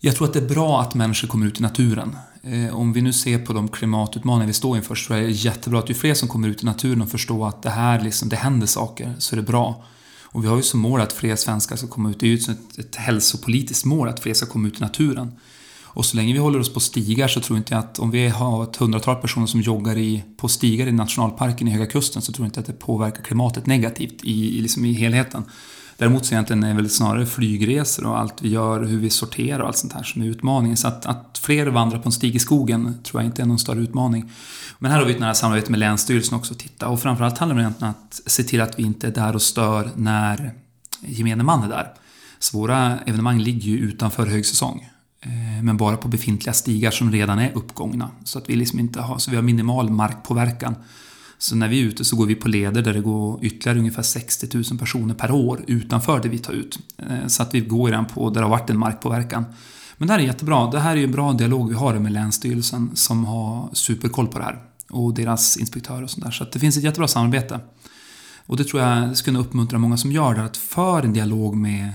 jag 0.06 0.16
tror 0.16 0.28
att 0.28 0.34
det 0.34 0.40
är 0.40 0.48
bra 0.48 0.82
att 0.82 0.96
människor 0.96 1.28
kommer 1.28 1.48
ut 1.48 1.60
i 1.60 1.62
naturen. 1.62 2.18
Eh, 2.42 2.76
om 2.76 2.94
vi 2.94 3.02
nu 3.02 3.14
ser 3.14 3.40
på 3.40 3.54
de 3.54 3.68
klimatutmaningar 3.68 4.48
vi 4.48 4.54
står 4.54 4.78
inför 4.78 4.96
så 4.96 5.08
tror 5.08 5.20
jag 5.20 5.28
det 5.28 5.34
är 5.34 5.46
jättebra 5.46 5.80
att 5.80 5.90
ju 5.90 5.94
fler 5.94 6.14
som 6.14 6.28
kommer 6.28 6.48
ut 6.48 6.64
i 6.64 6.66
naturen 6.66 7.02
och 7.02 7.10
förstår 7.10 7.48
att 7.48 7.62
det 7.62 7.70
här 7.70 8.02
liksom, 8.02 8.30
det 8.30 8.36
händer 8.36 8.68
saker, 8.68 9.14
så 9.18 9.36
är 9.36 9.38
det 9.38 9.44
bra. 9.44 9.86
Och 10.24 10.44
vi 10.44 10.48
har 10.48 10.56
ju 10.56 10.62
som 10.62 10.80
mål 10.80 11.02
att 11.02 11.14
fler 11.14 11.36
svenskar 11.36 11.76
ska 11.76 11.88
komma 11.88 12.10
ut. 12.10 12.20
Det 12.20 12.26
är 12.26 12.28
ju 12.28 12.36
ett, 12.36 12.78
ett 12.78 12.96
hälsopolitiskt 12.96 13.86
mål 13.86 14.10
att 14.10 14.20
fler 14.20 14.34
ska 14.34 14.46
komma 14.46 14.68
ut 14.68 14.78
i 14.78 14.82
naturen. 14.82 15.32
Och 15.84 16.06
så 16.06 16.18
länge 16.18 16.34
vi 16.34 16.40
håller 16.40 16.60
oss 16.60 16.74
på 16.74 16.80
stigar 16.80 17.28
så 17.28 17.40
tror 17.40 17.58
inte 17.58 17.74
jag 17.74 17.80
att 17.80 18.00
om 18.00 18.12
vi 18.12 18.28
har 18.28 18.64
ett 18.64 18.76
hundratal 18.76 19.16
personer 19.16 19.48
som 19.48 19.62
joggar 19.62 19.98
i, 19.98 20.24
på 20.38 20.48
stigar 20.48 20.88
i 20.88 20.92
nationalparken 20.92 21.68
i 21.68 21.72
Höga 21.72 21.86
Kusten 21.86 22.22
så 22.22 22.32
tror 22.32 22.46
jag 22.46 22.50
inte 22.50 22.60
att 22.60 22.66
det 22.66 22.74
påverkar 22.74 23.24
klimatet 23.24 23.66
negativt 23.66 24.24
i, 24.24 24.58
i, 24.58 24.62
liksom 24.62 24.86
i 24.86 24.94
helheten. 24.94 25.44
Däremot 26.04 26.26
så 26.26 26.34
egentligen 26.34 26.64
är 26.64 26.68
det 26.68 26.76
väl 26.76 26.90
snarare 26.90 27.26
flygresor 27.26 28.06
och 28.06 28.20
allt 28.20 28.42
vi 28.42 28.50
gör, 28.50 28.84
hur 28.84 28.98
vi 28.98 29.10
sorterar 29.10 29.60
och 29.60 29.68
allt 29.68 29.78
sånt 29.78 29.94
här 29.94 30.04
som 30.04 30.22
är 30.22 30.26
utmaningen. 30.26 30.78
Så 30.78 30.88
att, 30.88 31.06
att 31.06 31.40
fler 31.44 31.68
vandrar 31.68 32.00
på 32.00 32.06
en 32.06 32.12
stig 32.12 32.36
i 32.36 32.40
skogen 32.40 32.98
tror 33.04 33.22
jag 33.22 33.28
inte 33.28 33.42
är 33.42 33.46
någon 33.46 33.60
större 33.60 33.80
utmaning. 33.80 34.32
Men 34.80 34.92
här 34.92 35.00
har 35.00 35.06
vi 35.06 35.14
ett 35.14 35.20
nära 35.20 35.34
samarbete 35.34 35.72
med 35.72 35.80
Länsstyrelsen 35.80 36.38
också 36.38 36.54
att 36.54 36.60
titta. 36.60 36.88
Och 36.88 37.02
framförallt 37.02 37.38
handlar 37.38 37.56
det 37.56 37.62
egentligen 37.62 37.94
om 37.94 38.08
att 38.08 38.22
se 38.32 38.44
till 38.44 38.62
att 38.62 38.80
vi 38.80 38.84
inte 38.84 39.08
är 39.08 39.12
där 39.12 39.36
och 39.36 39.42
stör 39.42 39.90
när 39.96 40.54
gemene 41.02 41.44
man 41.44 41.64
är 41.64 41.70
där. 41.70 41.88
Så 42.40 42.58
våra 42.58 43.00
evenemang 43.00 43.40
ligger 43.40 43.72
ju 43.72 43.78
utanför 43.78 44.26
högsäsong. 44.26 44.90
Eh, 45.22 45.64
men 45.64 45.78
bara 45.78 45.98
på 45.98 46.08
befintliga 46.08 46.54
stigar 46.54 46.92
som 46.92 47.12
redan 47.12 47.40
är 47.40 47.52
uppgångna. 47.56 48.10
Så 48.24 48.38
att 48.38 48.50
vi 48.50 48.56
liksom 48.56 48.80
inte 48.80 49.02
har, 49.02 49.18
så 49.18 49.32
vi 49.32 49.38
har 49.38 49.44
minimal 49.44 49.90
markpåverkan. 49.90 50.76
Så 51.44 51.56
när 51.56 51.68
vi 51.68 51.82
är 51.82 51.84
ute 51.84 52.06
så 52.06 52.16
går 52.16 52.26
vi 52.26 52.36
på 52.36 52.48
leder 52.48 52.82
där 52.82 52.94
det 52.94 53.02
går 53.02 53.46
ytterligare 53.46 53.80
ungefär 53.80 54.02
60 54.02 54.48
000 54.54 54.80
personer 54.80 55.14
per 55.14 55.32
år 55.32 55.64
utanför 55.68 56.20
det 56.20 56.30
vi 56.30 56.38
tar 56.38 56.54
ut. 56.54 56.80
Eh, 56.98 57.28
så 57.28 57.44
att 57.44 57.56
vi 57.56 57.60
går 57.60 57.90
redan 57.90 58.06
på 58.06 58.30
där 58.30 58.42
det 58.42 58.46
har 58.46 58.50
varit 58.50 58.70
en 58.70 58.78
markpåverkan. 58.78 59.46
Men 59.98 60.08
det 60.08 60.14
här 60.14 60.20
är 60.20 60.24
jättebra. 60.24 60.72
Det 60.72 60.80
här 60.80 60.92
är 60.92 60.96
ju 60.96 61.04
en 61.04 61.12
bra 61.12 61.34
dialog 61.34 61.70
vi 61.70 61.76
har 61.76 62.00
med 62.00 62.12
Länsstyrelsen 62.12 62.92
som 62.96 63.26
har 63.26 63.70
superkoll 63.74 64.28
på 64.28 64.40
det 64.40 64.44
här. 64.44 64.62
Och 64.90 65.14
deras 65.14 65.58
inspektörer 65.58 66.04
och 66.04 66.10
sånt 66.10 66.24
där. 66.24 66.32
Så 66.32 66.44
att 66.44 66.52
det 66.52 66.60
finns 66.60 66.78
ett 66.78 66.84
jättebra 66.84 67.08
samarbete. 67.08 67.60
Och 68.46 68.58
det 68.58 68.64
tror 68.64 68.82
jag 68.82 69.18
skulle 69.18 69.40
uppmuntra 69.40 69.78
många 69.78 69.98
som 69.98 70.12
gör 70.12 70.36
det, 70.36 70.44
att 70.44 70.58
för 70.58 71.04
en 71.04 71.14
dialog 71.14 71.56
med 71.56 71.88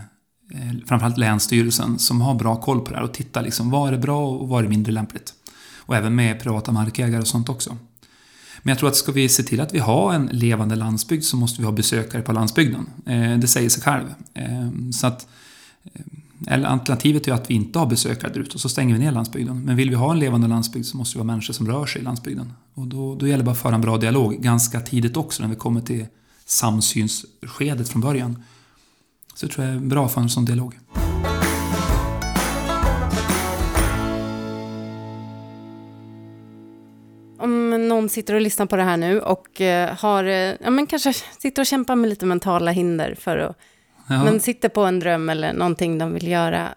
eh, 0.55 0.87
framförallt 0.87 1.19
Länsstyrelsen 1.19 1.99
som 1.99 2.21
har 2.21 2.35
bra 2.35 2.57
koll 2.57 2.81
på 2.81 2.91
det 2.91 2.97
här 2.97 3.05
och 3.05 3.15
titta 3.15 3.41
liksom 3.41 3.71
vad 3.71 3.95
är 3.95 3.99
bra 3.99 4.29
och 4.29 4.49
vad 4.49 4.65
är 4.65 4.69
mindre 4.69 4.93
lämpligt. 4.93 5.35
Och 5.77 5.97
även 5.97 6.15
med 6.15 6.41
privata 6.41 6.73
markägare 6.73 7.21
och 7.21 7.29
sånt 7.29 7.49
också. 7.49 7.77
Men 8.63 8.71
jag 8.71 8.79
tror 8.79 8.89
att 8.89 8.97
ska 8.97 9.13
vi 9.13 9.29
se 9.29 9.43
till 9.43 9.61
att 9.61 9.75
vi 9.75 9.79
har 9.79 10.15
en 10.15 10.27
levande 10.27 10.77
landsbygd 10.77 11.25
så 11.25 11.37
måste 11.37 11.61
vi 11.61 11.65
ha 11.65 11.73
besökare 11.73 12.23
på 12.23 12.33
landsbygden. 12.33 12.87
Eh, 13.07 13.39
det 13.39 13.49
säger 13.49 13.69
sig 13.69 13.83
själv. 13.83 14.15
Eh, 14.35 14.91
så 14.93 15.07
att, 15.07 15.27
eh, 15.85 16.55
eller 16.55 16.69
alternativet 16.69 17.29
är 17.29 17.33
att 17.33 17.51
vi 17.51 17.55
inte 17.55 17.79
har 17.79 17.87
besökare 17.87 18.33
där 18.33 18.41
ute 18.41 18.55
och 18.55 18.61
så 18.61 18.69
stänger 18.69 18.95
vi 18.95 19.01
ner 19.01 19.13
landsbygden. 19.13 19.65
Men 19.65 19.77
vill 19.77 19.91
vi 19.91 19.97
ha 19.97 20.13
en 20.13 20.19
levande 20.19 20.49
landsbygd 20.49 20.87
så 20.87 20.97
måste 20.97 21.19
vi 21.19 21.21
ha 21.21 21.25
människor 21.25 21.55
som 21.55 21.67
rör 21.69 21.87
sig 21.87 22.01
i 22.01 22.05
landsbygden. 22.05 22.53
Och 22.75 22.87
då, 22.87 23.15
då 23.15 23.27
gäller 23.27 23.39
det 23.39 23.45
bara 23.45 23.53
att 23.53 23.59
föra 23.59 23.75
en 23.75 23.81
bra 23.81 23.97
dialog 23.97 24.43
ganska 24.43 24.81
tidigt 24.81 25.17
också 25.17 25.43
när 25.43 25.51
vi 25.51 25.57
kommer 25.57 25.81
till 25.81 26.07
samsynsskedet 26.47 27.89
från 27.89 28.03
början. 28.03 28.43
Så 29.35 29.45
jag 29.45 29.53
tror 29.53 29.67
jag 29.67 29.77
är 29.77 29.81
bra 29.81 30.09
för 30.09 30.21
en 30.21 30.31
sån 30.31 30.45
dialog. 30.45 30.79
Sitter 38.09 38.35
och 38.35 38.41
lyssnar 38.41 38.67
på 38.67 38.77
det 38.77 38.83
här 38.83 38.97
nu 38.97 39.21
och 39.21 39.61
eh, 39.61 39.97
har, 39.99 40.25
eh, 40.25 40.55
ja 40.61 40.71
men 40.71 40.87
kanske 40.87 41.13
sitter 41.39 41.63
och 41.63 41.67
kämpar 41.67 41.97
med 41.97 42.11
lite 42.11 42.27
mentala 42.27 42.71
hinder 42.71 43.15
för 43.21 43.39
att, 43.39 43.57
Ja. 44.11 44.25
men 44.25 44.41
sitter 44.41 44.69
på 44.69 44.81
en 44.85 45.01
dröm 45.01 45.29
eller 45.29 45.53
någonting 45.53 45.99
de 45.99 46.15
vill 46.15 46.29
göra. 46.29 46.69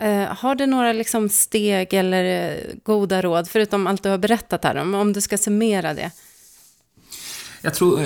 Eh, 0.00 0.22
har 0.22 0.54
du 0.54 0.66
några 0.66 0.92
liksom 0.92 1.28
steg 1.28 1.94
eller 1.94 2.60
goda 2.84 3.22
råd, 3.22 3.48
förutom 3.48 3.86
allt 3.86 4.02
du 4.02 4.08
har 4.08 4.18
berättat 4.18 4.64
här 4.64 4.76
om, 4.76 4.94
om 4.94 5.12
du 5.12 5.20
ska 5.20 5.38
summera 5.38 5.94
det? 5.94 6.10
Jag 7.62 7.74
tror, 7.74 8.00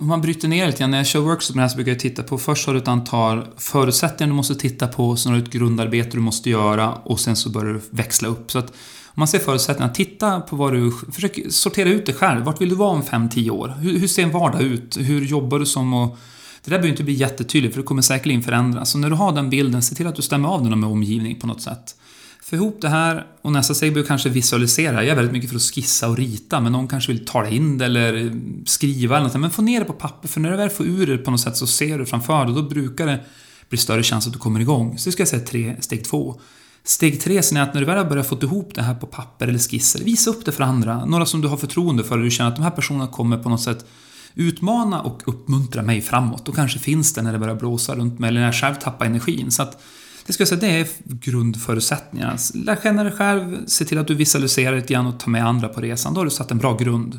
om 0.00 0.06
man 0.06 0.20
bryter 0.20 0.48
ner 0.48 0.66
lite 0.66 0.78
grann, 0.78 0.90
när 0.90 0.98
jag 0.98 1.06
kör 1.06 1.20
workshop 1.20 1.54
med 1.54 1.60
det 1.62 1.64
här 1.64 1.68
så 1.68 1.76
brukar 1.76 1.92
jag 1.92 2.00
titta 2.00 2.22
på, 2.22 2.38
först 2.38 2.66
har 2.66 2.74
du 2.74 2.80
ett 2.80 2.88
antal 2.88 3.46
förutsättningar 3.56 4.30
du 4.30 4.36
måste 4.36 4.54
titta 4.54 4.88
på, 4.88 5.16
sen 5.16 5.32
har 5.32 5.38
du 5.38 5.44
ett 5.44 5.52
grundarbete 5.52 6.10
du 6.10 6.20
måste 6.20 6.50
göra 6.50 6.94
och 6.94 7.20
sen 7.20 7.36
så 7.36 7.50
börjar 7.50 7.72
du 7.74 7.80
växla 7.90 8.28
upp. 8.28 8.50
Så 8.50 8.58
att 8.58 8.72
man 9.14 9.28
ser 9.28 9.38
förutsättningarna, 9.38 9.94
titta 9.94 10.40
på 10.40 10.56
vad 10.56 10.72
du, 10.72 10.92
försök 11.12 11.38
sortera 11.50 11.88
ut 11.88 12.06
det 12.06 12.12
själv. 12.12 12.44
Vart 12.44 12.60
vill 12.60 12.68
du 12.68 12.74
vara 12.74 12.90
om 12.90 13.02
5-10 13.02 13.50
år? 13.50 13.74
Hur, 13.80 13.98
hur 13.98 14.08
ser 14.08 14.22
en 14.22 14.30
vardag 14.30 14.62
ut? 14.62 14.96
Hur 15.00 15.24
jobbar 15.24 15.58
du 15.58 15.66
som 15.66 15.94
och 15.94 16.18
det 16.64 16.70
där 16.70 16.78
behöver 16.78 16.88
inte 16.88 17.04
bli 17.04 17.12
jättetydligt 17.12 17.74
för 17.74 17.82
det 17.82 17.86
kommer 17.86 18.02
säkerligen 18.02 18.42
förändras. 18.42 18.90
Så 18.90 18.98
när 18.98 19.10
du 19.10 19.16
har 19.16 19.32
den 19.32 19.50
bilden, 19.50 19.82
se 19.82 19.94
till 19.94 20.06
att 20.06 20.16
du 20.16 20.22
stämmer 20.22 20.48
av 20.48 20.64
den 20.64 20.80
med 20.80 20.90
omgivning 20.90 21.40
på 21.40 21.46
något 21.46 21.62
sätt. 21.62 21.96
Få 22.42 22.56
ihop 22.56 22.78
det 22.80 22.88
här 22.88 23.26
och 23.42 23.52
nästa 23.52 23.74
steg 23.74 23.92
blir 23.92 24.02
kanske 24.02 24.28
visualisera. 24.28 25.02
Jag 25.02 25.12
är 25.12 25.16
väldigt 25.16 25.32
mycket 25.32 25.50
för 25.50 25.56
att 25.56 25.62
skissa 25.62 26.08
och 26.08 26.16
rita, 26.16 26.60
men 26.60 26.72
någon 26.72 26.88
kanske 26.88 27.12
vill 27.12 27.26
tala 27.26 27.48
in 27.48 27.78
det 27.78 27.84
eller 27.84 28.32
skriva 28.66 29.16
eller 29.16 29.26
något. 29.26 29.40
Men 29.40 29.50
få 29.50 29.62
ner 29.62 29.80
det 29.80 29.86
på 29.86 29.92
papper, 29.92 30.28
för 30.28 30.40
när 30.40 30.50
du 30.50 30.56
väl 30.56 30.70
får 30.70 30.86
ur 30.86 31.06
det 31.06 31.18
på 31.18 31.30
något 31.30 31.40
sätt 31.40 31.56
så 31.56 31.66
ser 31.66 31.98
du 31.98 32.06
framför 32.06 32.44
dig 32.44 32.54
och 32.54 32.62
då 32.62 32.68
brukar 32.68 33.06
det 33.06 33.20
bli 33.68 33.78
större 33.78 34.02
chans 34.02 34.26
att 34.26 34.32
du 34.32 34.38
kommer 34.38 34.60
igång. 34.60 34.98
Så 34.98 35.08
det 35.08 35.12
ska 35.12 35.20
jag 35.20 35.28
säga 35.28 35.46
tre, 35.46 35.76
steg 35.80 36.04
två. 36.04 36.40
Steg 36.84 37.20
tre 37.20 37.42
sen 37.42 37.56
är 37.56 37.62
att 37.62 37.74
när 37.74 37.80
du 37.80 37.86
väl 37.86 37.98
har 37.98 38.04
börjat 38.04 38.28
få 38.28 38.38
ihop 38.42 38.74
det 38.74 38.82
här 38.82 38.94
på 38.94 39.06
papper 39.06 39.48
eller 39.48 39.58
skisser, 39.58 40.04
visa 40.04 40.30
upp 40.30 40.44
det 40.44 40.52
för 40.52 40.64
andra. 40.64 41.04
Några 41.04 41.26
som 41.26 41.40
du 41.40 41.48
har 41.48 41.56
förtroende 41.56 42.04
för 42.04 42.18
och 42.18 42.24
du 42.24 42.30
känner 42.30 42.50
att 42.50 42.56
de 42.56 42.62
här 42.62 42.70
personerna 42.70 43.06
kommer 43.06 43.38
på 43.38 43.48
något 43.48 43.62
sätt 43.62 43.86
utmana 44.34 45.00
och 45.00 45.22
uppmuntra 45.26 45.82
mig 45.82 46.00
framåt. 46.00 46.46
Då 46.46 46.52
kanske 46.52 46.78
finns 46.78 47.14
det 47.14 47.22
när 47.22 47.32
det 47.32 47.38
börjar 47.38 47.54
blåsa 47.54 47.94
runt 47.94 48.18
mig 48.18 48.28
eller 48.28 48.40
när 48.40 48.46
jag 48.46 48.54
själv 48.54 48.74
tappar 48.74 49.06
energin. 49.06 49.50
Så 49.50 49.62
att 49.62 49.82
det 50.26 50.32
ska 50.32 50.40
jag 50.40 50.48
säga, 50.48 50.60
det 50.60 50.80
är 50.80 50.88
grundförutsättningarna. 51.04 52.36
Lär 52.54 52.76
känna 52.82 53.04
dig 53.04 53.12
själv, 53.12 53.66
se 53.66 53.84
till 53.84 53.98
att 53.98 54.06
du 54.06 54.14
visualiserar 54.14 54.76
lite 54.76 54.92
grann 54.92 55.06
och 55.06 55.20
tar 55.20 55.30
med 55.30 55.46
andra 55.46 55.68
på 55.68 55.80
resan. 55.80 56.14
Då 56.14 56.20
har 56.20 56.24
du 56.24 56.30
satt 56.30 56.50
en 56.50 56.58
bra 56.58 56.76
grund. 56.76 57.18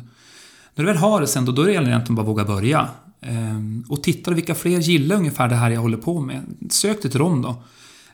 När 0.74 0.84
du 0.84 0.92
väl 0.92 0.96
har 0.96 1.20
det 1.20 1.26
sen, 1.26 1.44
då, 1.44 1.52
då 1.52 1.62
är 1.62 1.66
det 1.66 1.72
egentligen 1.72 2.14
bara 2.14 2.22
att 2.22 2.28
våga 2.28 2.44
börja. 2.44 2.88
Ehm, 3.20 3.84
och 3.88 4.02
titta 4.02 4.30
vilka 4.30 4.54
fler 4.54 4.78
gillar 4.78 5.16
ungefär 5.16 5.48
det 5.48 5.54
här 5.54 5.70
jag 5.70 5.80
håller 5.80 5.96
på 5.96 6.20
med. 6.20 6.42
Sök 6.70 7.02
dig 7.02 7.10
till 7.10 7.20
dem 7.20 7.42
då. 7.42 7.62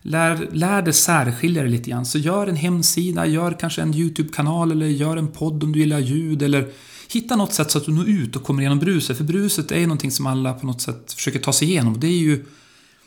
Lär, 0.02 0.48
lär 0.52 0.82
dig 0.82 0.92
särskilja 0.92 1.62
dig 1.62 1.70
lite 1.70 1.90
grann. 1.90 2.06
Så 2.06 2.18
gör 2.18 2.46
en 2.46 2.56
hemsida, 2.56 3.26
gör 3.26 3.56
kanske 3.60 3.82
en 3.82 3.94
YouTube-kanal 3.94 4.72
eller 4.72 4.86
gör 4.86 5.16
en 5.16 5.28
podd 5.28 5.64
om 5.64 5.72
du 5.72 5.78
gillar 5.78 5.98
ljud 5.98 6.42
eller 6.42 6.68
hitta 7.12 7.36
något 7.36 7.54
sätt 7.54 7.70
så 7.70 7.78
att 7.78 7.84
du 7.84 7.92
når 7.92 8.08
ut 8.08 8.36
och 8.36 8.42
kommer 8.42 8.62
igenom 8.62 8.78
bruset. 8.78 9.16
För 9.16 9.24
bruset 9.24 9.72
är 9.72 9.78
ju 9.78 9.86
någonting 9.86 10.10
som 10.10 10.26
alla 10.26 10.52
på 10.52 10.66
något 10.66 10.80
sätt 10.80 11.12
försöker 11.12 11.38
ta 11.38 11.52
sig 11.52 11.68
igenom. 11.68 12.00
Det 12.00 12.06
är 12.06 12.18
ju 12.18 12.44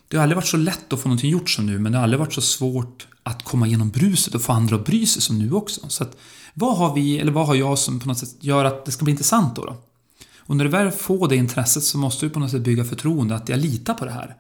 det 0.08 0.18
har 0.18 0.24
aldrig 0.24 0.36
varit 0.36 0.48
så 0.48 0.58
lätt 0.58 0.94
att 0.94 1.00
få 1.00 1.08
någonting 1.08 1.32
gjort 1.32 1.50
som 1.50 1.66
nu, 1.66 1.80
men 1.80 1.92
det 1.92 1.98
har 1.98 2.04
aldrig 2.04 2.20
varit 2.20 2.34
så 2.34 2.42
svårt 2.42 3.08
att 3.24 3.44
komma 3.44 3.68
igenom 3.68 3.90
bruset 3.90 4.36
och 4.36 4.42
få 4.42 4.52
andra 4.52 4.76
att 4.76 4.86
bry 4.86 5.06
sig 5.06 5.22
som 5.22 5.40
nu 5.40 5.52
också. 5.54 5.90
Så 5.90 6.04
att, 6.04 6.18
vad 6.54 6.78
har 6.78 6.96
vi, 6.96 7.20
eller 7.20 7.32
vad 7.32 7.48
har 7.48 7.56
jag 7.56 7.80
som 7.80 8.00
på 8.00 8.08
något 8.08 8.18
sätt 8.18 8.36
gör 8.40 8.66
att 8.66 8.86
det 8.86 8.92
ska 8.92 9.04
bli 9.04 9.12
intressant 9.12 9.56
då? 9.56 9.66
då? 9.66 9.78
Och 10.38 10.56
när 10.56 10.64
du 10.64 10.70
väl 10.70 10.92
får 10.92 11.28
det 11.28 11.36
intresset 11.36 11.84
så 11.84 11.98
måste 11.98 12.26
du 12.26 12.30
på 12.30 12.40
något 12.40 12.52
sätt 12.52 12.62
bygga 12.62 12.84
förtroende, 12.84 13.36
att 13.36 13.50
jag 13.50 13.60
litar 13.60 13.94
på 13.94 14.06
det 14.06 14.12
här. 14.12 14.36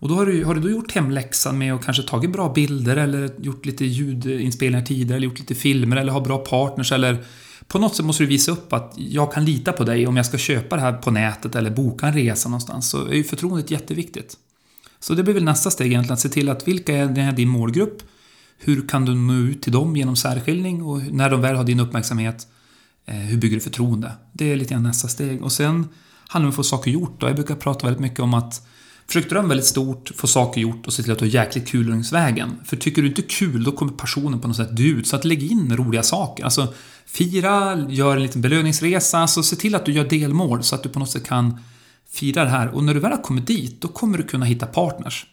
Och 0.00 0.08
då 0.08 0.14
har 0.14 0.26
du, 0.26 0.44
har 0.44 0.54
du 0.54 0.60
då 0.60 0.70
gjort 0.70 0.92
hemläxan 0.92 1.58
med 1.58 1.74
att 1.74 1.84
kanske 1.84 2.02
tagit 2.02 2.32
bra 2.32 2.52
bilder 2.52 2.96
eller 2.96 3.30
gjort 3.38 3.66
lite 3.66 3.84
ljudinspelningar 3.84 4.86
tidigare 4.86 5.16
eller 5.16 5.26
gjort 5.26 5.38
lite 5.38 5.54
filmer 5.54 5.96
eller 5.96 6.12
har 6.12 6.20
bra 6.20 6.38
partners 6.38 6.92
eller 6.92 7.24
på 7.68 7.78
något 7.78 7.96
sätt 7.96 8.06
måste 8.06 8.22
du 8.22 8.26
visa 8.26 8.52
upp 8.52 8.72
att 8.72 8.94
jag 8.96 9.32
kan 9.32 9.44
lita 9.44 9.72
på 9.72 9.84
dig 9.84 10.06
om 10.06 10.16
jag 10.16 10.26
ska 10.26 10.38
köpa 10.38 10.76
det 10.76 10.82
här 10.82 10.92
på 10.92 11.10
nätet 11.10 11.54
eller 11.54 11.70
boka 11.70 12.06
en 12.06 12.12
resa 12.12 12.48
någonstans. 12.48 12.90
Så 12.90 13.06
är 13.06 13.14
ju 13.14 13.24
förtroendet 13.24 13.70
jätteviktigt. 13.70 14.36
Så 15.00 15.14
det 15.14 15.22
blir 15.22 15.34
väl 15.34 15.44
nästa 15.44 15.70
steg 15.70 15.86
egentligen, 15.86 16.12
att 16.12 16.20
se 16.20 16.28
till 16.28 16.48
att 16.48 16.68
vilka 16.68 16.96
är 16.96 17.32
din 17.32 17.48
målgrupp? 17.48 18.02
Hur 18.58 18.88
kan 18.88 19.04
du 19.04 19.14
nå 19.14 19.34
ut 19.34 19.62
till 19.62 19.72
dem 19.72 19.96
genom 19.96 20.16
särskiljning? 20.16 20.82
Och 20.82 21.02
när 21.02 21.30
de 21.30 21.40
väl 21.40 21.56
har 21.56 21.64
din 21.64 21.80
uppmärksamhet, 21.80 22.46
eh, 23.06 23.14
hur 23.14 23.38
bygger 23.38 23.56
du 23.56 23.60
förtroende? 23.60 24.12
Det 24.32 24.52
är 24.52 24.56
lite 24.56 24.74
grann 24.74 24.82
nästa 24.82 25.08
steg. 25.08 25.42
Och 25.42 25.52
sen 25.52 25.88
handlar 26.28 26.44
det 26.44 26.46
om 26.46 26.48
att 26.48 26.56
få 26.56 26.62
saker 26.62 26.90
gjort. 26.90 27.20
Då. 27.20 27.26
Jag 27.26 27.34
brukar 27.34 27.54
prata 27.54 27.86
väldigt 27.86 28.00
mycket 28.00 28.20
om 28.20 28.34
att 28.34 28.66
Försök 29.08 29.30
drömma 29.30 29.48
väldigt 29.48 29.66
stort, 29.66 30.10
få 30.16 30.26
saker 30.26 30.60
gjort 30.60 30.86
och 30.86 30.92
se 30.92 31.02
till 31.02 31.12
att 31.12 31.18
du 31.18 31.24
har 31.24 31.30
jäkligt 31.30 31.68
kul 31.68 31.88
längs 31.88 32.12
vägen. 32.12 32.58
För 32.64 32.76
tycker 32.76 33.02
du 33.02 33.08
inte 33.08 33.22
kul, 33.22 33.64
då 33.64 33.72
kommer 33.72 33.92
passionen 33.92 34.40
på 34.40 34.48
något 34.48 34.56
sätt 34.56 34.76
dö 34.76 34.82
ut. 34.82 35.06
Så 35.06 35.16
att 35.16 35.24
lägg 35.24 35.52
in 35.52 35.76
roliga 35.76 36.02
saker. 36.02 36.44
Alltså, 36.44 36.74
fira, 37.06 37.86
gör 37.88 38.16
en 38.16 38.22
liten 38.22 38.42
belöningsresa, 38.42 39.18
Alltså, 39.18 39.42
se 39.42 39.56
till 39.56 39.74
att 39.74 39.86
du 39.86 39.92
gör 39.92 40.04
delmål 40.04 40.62
så 40.62 40.74
att 40.74 40.82
du 40.82 40.88
på 40.88 40.98
något 40.98 41.10
sätt 41.10 41.26
kan 41.26 41.60
fira 42.10 42.44
det 42.44 42.50
här. 42.50 42.68
Och 42.68 42.84
när 42.84 42.94
du 42.94 43.00
väl 43.00 43.10
har 43.10 43.22
kommit 43.22 43.46
dit, 43.46 43.80
då 43.80 43.88
kommer 43.88 44.18
du 44.18 44.24
kunna 44.24 44.46
hitta 44.46 44.66
partners. 44.66 45.26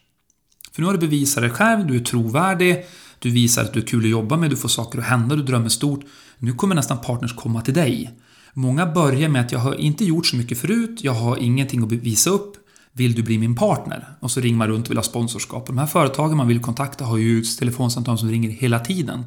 För 0.71 0.81
nu 0.81 0.85
har 0.85 0.93
du 0.93 0.99
bevisat 0.99 1.43
dig 1.43 1.51
själv, 1.51 1.87
du 1.87 1.95
är 1.95 1.99
trovärdig, 1.99 2.85
du 3.19 3.29
visar 3.29 3.63
att 3.63 3.73
du 3.73 3.79
är 3.79 3.85
kul 3.85 4.03
att 4.03 4.09
jobba 4.09 4.37
med, 4.37 4.49
du 4.49 4.55
får 4.55 4.69
saker 4.69 4.99
att 4.99 5.05
hända, 5.05 5.35
du 5.35 5.43
drömmer 5.43 5.69
stort. 5.69 6.03
Nu 6.37 6.53
kommer 6.53 6.75
nästan 6.75 7.01
partners 7.01 7.33
komma 7.33 7.61
till 7.61 7.73
dig. 7.73 8.11
Många 8.53 8.85
börjar 8.85 9.29
med 9.29 9.41
att 9.41 9.51
jag 9.51 9.59
har 9.59 9.75
inte 9.75 10.05
gjort 10.05 10.25
så 10.25 10.35
mycket 10.35 10.59
förut, 10.59 10.99
jag 11.01 11.13
har 11.13 11.37
ingenting 11.37 11.83
att 11.83 11.91
visa 11.91 12.29
upp. 12.29 12.64
Vill 12.97 13.15
du 13.15 13.23
bli 13.23 13.37
min 13.37 13.55
partner? 13.55 14.07
Och 14.19 14.31
så 14.31 14.39
ringer 14.39 14.57
man 14.57 14.67
runt 14.67 14.85
och 14.85 14.91
vill 14.91 14.97
ha 14.97 15.03
sponsorskap. 15.03 15.67
De 15.67 15.77
här 15.77 15.85
företagen 15.85 16.37
man 16.37 16.47
vill 16.47 16.61
kontakta 16.61 17.05
har 17.05 17.17
ju 17.17 17.41
telefonsamtal 17.41 18.17
som 18.17 18.29
ringer 18.29 18.49
hela 18.49 18.79
tiden. 18.79 19.25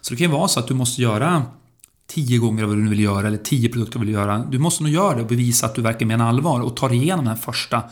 Så 0.00 0.14
det 0.14 0.18
kan 0.18 0.26
ju 0.26 0.32
vara 0.32 0.48
så 0.48 0.60
att 0.60 0.66
du 0.66 0.74
måste 0.74 1.02
göra 1.02 1.42
tio 2.06 2.38
gånger 2.38 2.64
vad 2.64 2.76
du 2.76 2.82
nu 2.82 2.90
vill 2.90 3.00
göra 3.00 3.26
eller 3.26 3.38
tio 3.38 3.68
produkter 3.68 3.98
du 3.98 4.06
vill 4.06 4.14
göra. 4.14 4.38
Du 4.38 4.58
måste 4.58 4.82
nog 4.82 4.92
göra 4.92 5.14
det 5.14 5.22
och 5.22 5.28
bevisa 5.28 5.66
att 5.66 5.74
du 5.74 5.82
verkligen 5.82 6.08
menar 6.08 6.28
allvar 6.28 6.60
och 6.60 6.76
ta 6.76 6.88
dig 6.88 6.96
igenom 6.96 7.24
den 7.24 7.34
här 7.34 7.42
första 7.42 7.82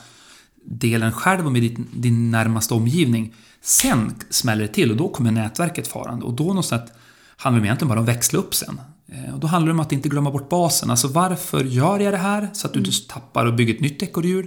delen 0.64 1.12
själv 1.12 1.47
och 1.47 1.53
med 1.53 1.62
din, 1.62 1.87
din 1.95 2.31
närmaste 2.31 2.74
omgivning. 2.74 3.35
Sen 3.62 4.14
smäller 4.31 4.62
det 4.62 4.68
till 4.68 4.91
och 4.91 4.97
då 4.97 5.09
kommer 5.09 5.31
nätverket 5.31 5.89
farande 5.89 6.24
och 6.24 6.33
då 6.33 6.45
någonstans 6.45 6.91
handlar 7.37 7.61
det 7.61 7.66
egentligen 7.66 7.89
bara 7.89 7.99
om 7.99 8.05
att 8.05 8.09
växla 8.09 8.39
upp 8.39 8.55
sen. 8.55 8.81
Eh, 9.09 9.35
och 9.35 9.41
då 9.41 9.47
handlar 9.47 9.66
det 9.66 9.74
om 9.74 9.81
att 9.81 9.93
inte 9.93 10.09
glömma 10.09 10.31
bort 10.31 10.49
basen. 10.49 10.91
Alltså 10.91 11.09
varför 11.09 11.64
gör 11.64 12.01
jag 12.01 12.12
det 12.12 12.18
här? 12.18 12.49
Så 12.53 12.66
att 12.66 12.72
du 12.72 12.79
inte 12.79 13.09
tappar 13.09 13.47
och 13.47 13.55
bygger 13.55 13.74
ett 13.74 13.81
nytt 13.81 14.03
ekorrhjul. 14.03 14.47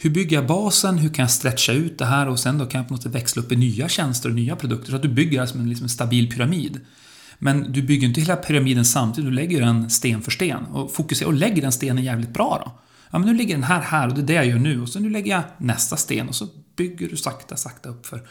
Hur 0.00 0.10
bygger 0.10 0.36
jag 0.36 0.46
basen? 0.46 0.98
Hur 0.98 1.08
kan 1.08 1.22
jag 1.22 1.30
stretcha 1.30 1.72
ut 1.72 1.98
det 1.98 2.04
här? 2.04 2.28
Och 2.28 2.38
sen 2.38 2.58
då 2.58 2.66
kan 2.66 2.78
jag 2.78 2.88
på 2.88 2.94
något 2.94 3.02
sätt 3.02 3.14
växla 3.14 3.42
upp 3.42 3.52
i 3.52 3.56
nya 3.56 3.88
tjänster 3.88 4.28
och 4.28 4.34
nya 4.34 4.56
produkter. 4.56 4.90
Så 4.90 4.96
att 4.96 5.02
du 5.02 5.08
bygger 5.08 5.46
som 5.46 5.60
en, 5.60 5.68
liksom 5.68 5.84
en 5.84 5.90
stabil 5.90 6.30
pyramid. 6.30 6.80
Men 7.38 7.72
du 7.72 7.82
bygger 7.82 8.08
inte 8.08 8.20
hela 8.20 8.36
pyramiden 8.36 8.84
samtidigt, 8.84 9.30
du 9.30 9.34
lägger 9.34 9.60
den 9.60 9.90
sten 9.90 10.22
för 10.22 10.30
sten. 10.30 10.64
Och 10.64 10.92
fokuserar 10.92 11.28
och 11.28 11.34
lägger 11.34 11.62
den 11.62 11.72
stenen 11.72 12.04
jävligt 12.04 12.30
bra 12.30 12.62
då. 12.64 12.72
Ja, 13.10 13.18
men 13.18 13.28
nu 13.28 13.34
ligger 13.34 13.54
den 13.54 13.64
här 13.64 13.80
här 13.80 14.08
och 14.08 14.14
det 14.14 14.20
är 14.20 14.26
det 14.26 14.32
jag 14.32 14.46
gör 14.46 14.58
nu. 14.58 14.82
Och 14.82 14.88
så 14.88 15.00
nu 15.00 15.10
lägger 15.10 15.32
jag 15.32 15.42
nästa 15.58 15.96
sten 15.96 16.28
och 16.28 16.34
så 16.34 16.48
bygger 16.76 17.08
du 17.08 17.16
sakta, 17.16 17.56
sakta 17.56 17.88
upp 17.88 18.06
för. 18.06 18.22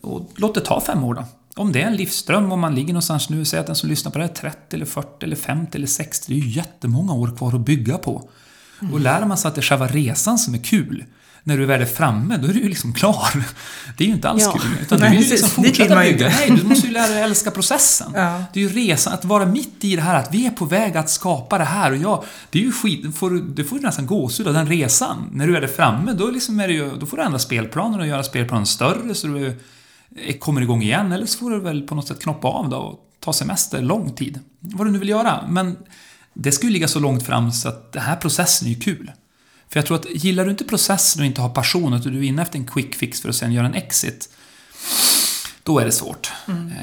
Och 0.00 0.32
låt 0.36 0.54
det 0.54 0.60
ta 0.60 0.80
fem 0.80 1.04
år 1.04 1.14
då. 1.14 1.24
Om 1.56 1.72
det 1.72 1.82
är 1.82 1.86
en 1.86 1.96
livsdröm, 1.96 2.52
om 2.52 2.60
man 2.60 2.74
ligger 2.74 2.92
någonstans 2.92 3.30
nu, 3.30 3.44
säg 3.44 3.60
att 3.60 3.66
den 3.66 3.76
som 3.76 3.88
lyssnar 3.88 4.12
på 4.12 4.18
det 4.18 4.24
här 4.24 4.30
är 4.30 4.34
30 4.34 4.76
eller 4.76 4.86
40 4.86 5.08
eller 5.20 5.36
50 5.36 5.78
eller 5.78 5.86
60, 5.86 6.32
det 6.32 6.40
är 6.40 6.42
ju 6.42 6.50
jättemånga 6.50 7.12
år 7.12 7.36
kvar 7.36 7.54
att 7.54 7.60
bygga 7.60 7.98
på. 7.98 8.30
Och 8.92 9.00
lär 9.00 9.24
man 9.24 9.38
sig 9.38 9.48
att 9.48 9.54
det 9.54 9.60
är 9.60 9.62
själva 9.62 9.86
resan 9.86 10.38
som 10.38 10.54
är 10.54 10.58
kul, 10.58 11.04
när 11.46 11.58
du 11.58 11.66
väl 11.66 11.82
är 11.82 11.86
framme, 11.86 12.36
då 12.36 12.48
är 12.48 12.52
du 12.52 12.60
ju 12.60 12.68
liksom 12.68 12.92
klar. 12.92 13.44
Det 13.96 14.04
är 14.04 14.08
ju 14.08 14.14
inte 14.14 14.28
alls 14.28 14.42
Ja. 14.42 14.52
kul. 14.52 14.70
Utan 14.82 15.00
Nej, 15.00 15.10
du 15.10 15.16
vill 15.16 15.24
ju 15.26 15.30
liksom 15.30 15.50
fortsätta 15.50 16.00
bygga. 16.00 16.28
Nej, 16.28 16.50
du 16.50 16.62
måste 16.68 16.86
ju 16.86 16.92
lära 16.92 17.06
dig 17.08 17.22
älska 17.22 17.50
processen. 17.50 18.12
Ja. 18.14 18.44
Det 18.52 18.60
är 18.60 18.68
ju 18.68 18.68
resan, 18.68 19.12
att 19.12 19.24
vara 19.24 19.46
mitt 19.46 19.84
i 19.84 19.96
det 19.96 20.02
här, 20.02 20.14
att 20.14 20.34
vi 20.34 20.46
är 20.46 20.50
på 20.50 20.64
väg 20.64 20.96
att 20.96 21.10
skapa 21.10 21.58
det 21.58 21.64
här 21.64 21.90
och 21.90 21.96
jag, 21.96 22.24
det 22.50 22.58
är 22.58 22.62
ju 22.62 22.72
skit, 22.72 23.16
får 23.16 23.30
du, 23.30 23.40
det 23.42 23.64
får 23.64 23.76
du 23.76 23.82
nästan 23.82 24.06
gåshud 24.06 24.46
av 24.48 24.54
den 24.54 24.66
resan. 24.68 25.28
När 25.32 25.46
du 25.46 25.56
är 25.56 25.60
där 25.60 25.68
framme, 25.68 26.12
då, 26.12 26.30
liksom 26.30 26.60
är 26.60 26.68
det 26.68 26.74
ju, 26.74 26.90
då 26.96 27.06
får 27.06 27.16
du 27.16 27.22
ändra 27.22 27.38
spelplanen 27.38 28.00
och 28.00 28.06
göra 28.06 28.22
spelplanen 28.22 28.66
större 28.66 29.14
så 29.14 29.26
du 29.26 29.46
eh, 30.26 30.36
kommer 30.38 30.60
igång 30.60 30.82
igen. 30.82 31.12
Eller 31.12 31.26
så 31.26 31.38
får 31.38 31.50
du 31.50 31.60
väl 31.60 31.82
på 31.82 31.94
något 31.94 32.08
sätt 32.08 32.20
knoppa 32.22 32.48
av 32.48 32.68
då 32.68 32.76
och 32.76 32.98
ta 33.20 33.32
semester 33.32 33.82
lång 33.82 34.12
tid. 34.12 34.40
Vad 34.60 34.86
du 34.86 34.90
nu 34.90 34.98
vill 34.98 35.08
göra. 35.08 35.44
Men 35.48 35.76
det 36.34 36.52
ska 36.52 36.66
ju 36.66 36.72
ligga 36.72 36.88
så 36.88 37.00
långt 37.00 37.26
fram 37.26 37.52
så 37.52 37.68
att 37.68 37.92
den 37.92 38.02
här 38.02 38.16
processen 38.16 38.68
är 38.68 38.72
ju 38.72 38.80
kul. 38.80 39.12
För 39.68 39.78
jag 39.78 39.86
tror 39.86 39.96
att 39.96 40.06
gillar 40.10 40.44
du 40.44 40.50
inte 40.50 40.64
processen 40.64 41.20
och 41.22 41.26
inte 41.26 41.40
har 41.40 41.48
passion, 41.48 41.94
att 41.94 42.02
du 42.02 42.18
är 42.18 42.22
inne 42.22 42.42
efter 42.42 42.58
en 42.58 42.66
quick 42.66 42.94
fix 42.94 43.20
för 43.20 43.28
att 43.28 43.34
sen 43.34 43.52
göra 43.52 43.66
en 43.66 43.74
exit, 43.74 44.28
då 45.62 45.78
är 45.78 45.84
det 45.84 45.92
svårt. 45.92 46.32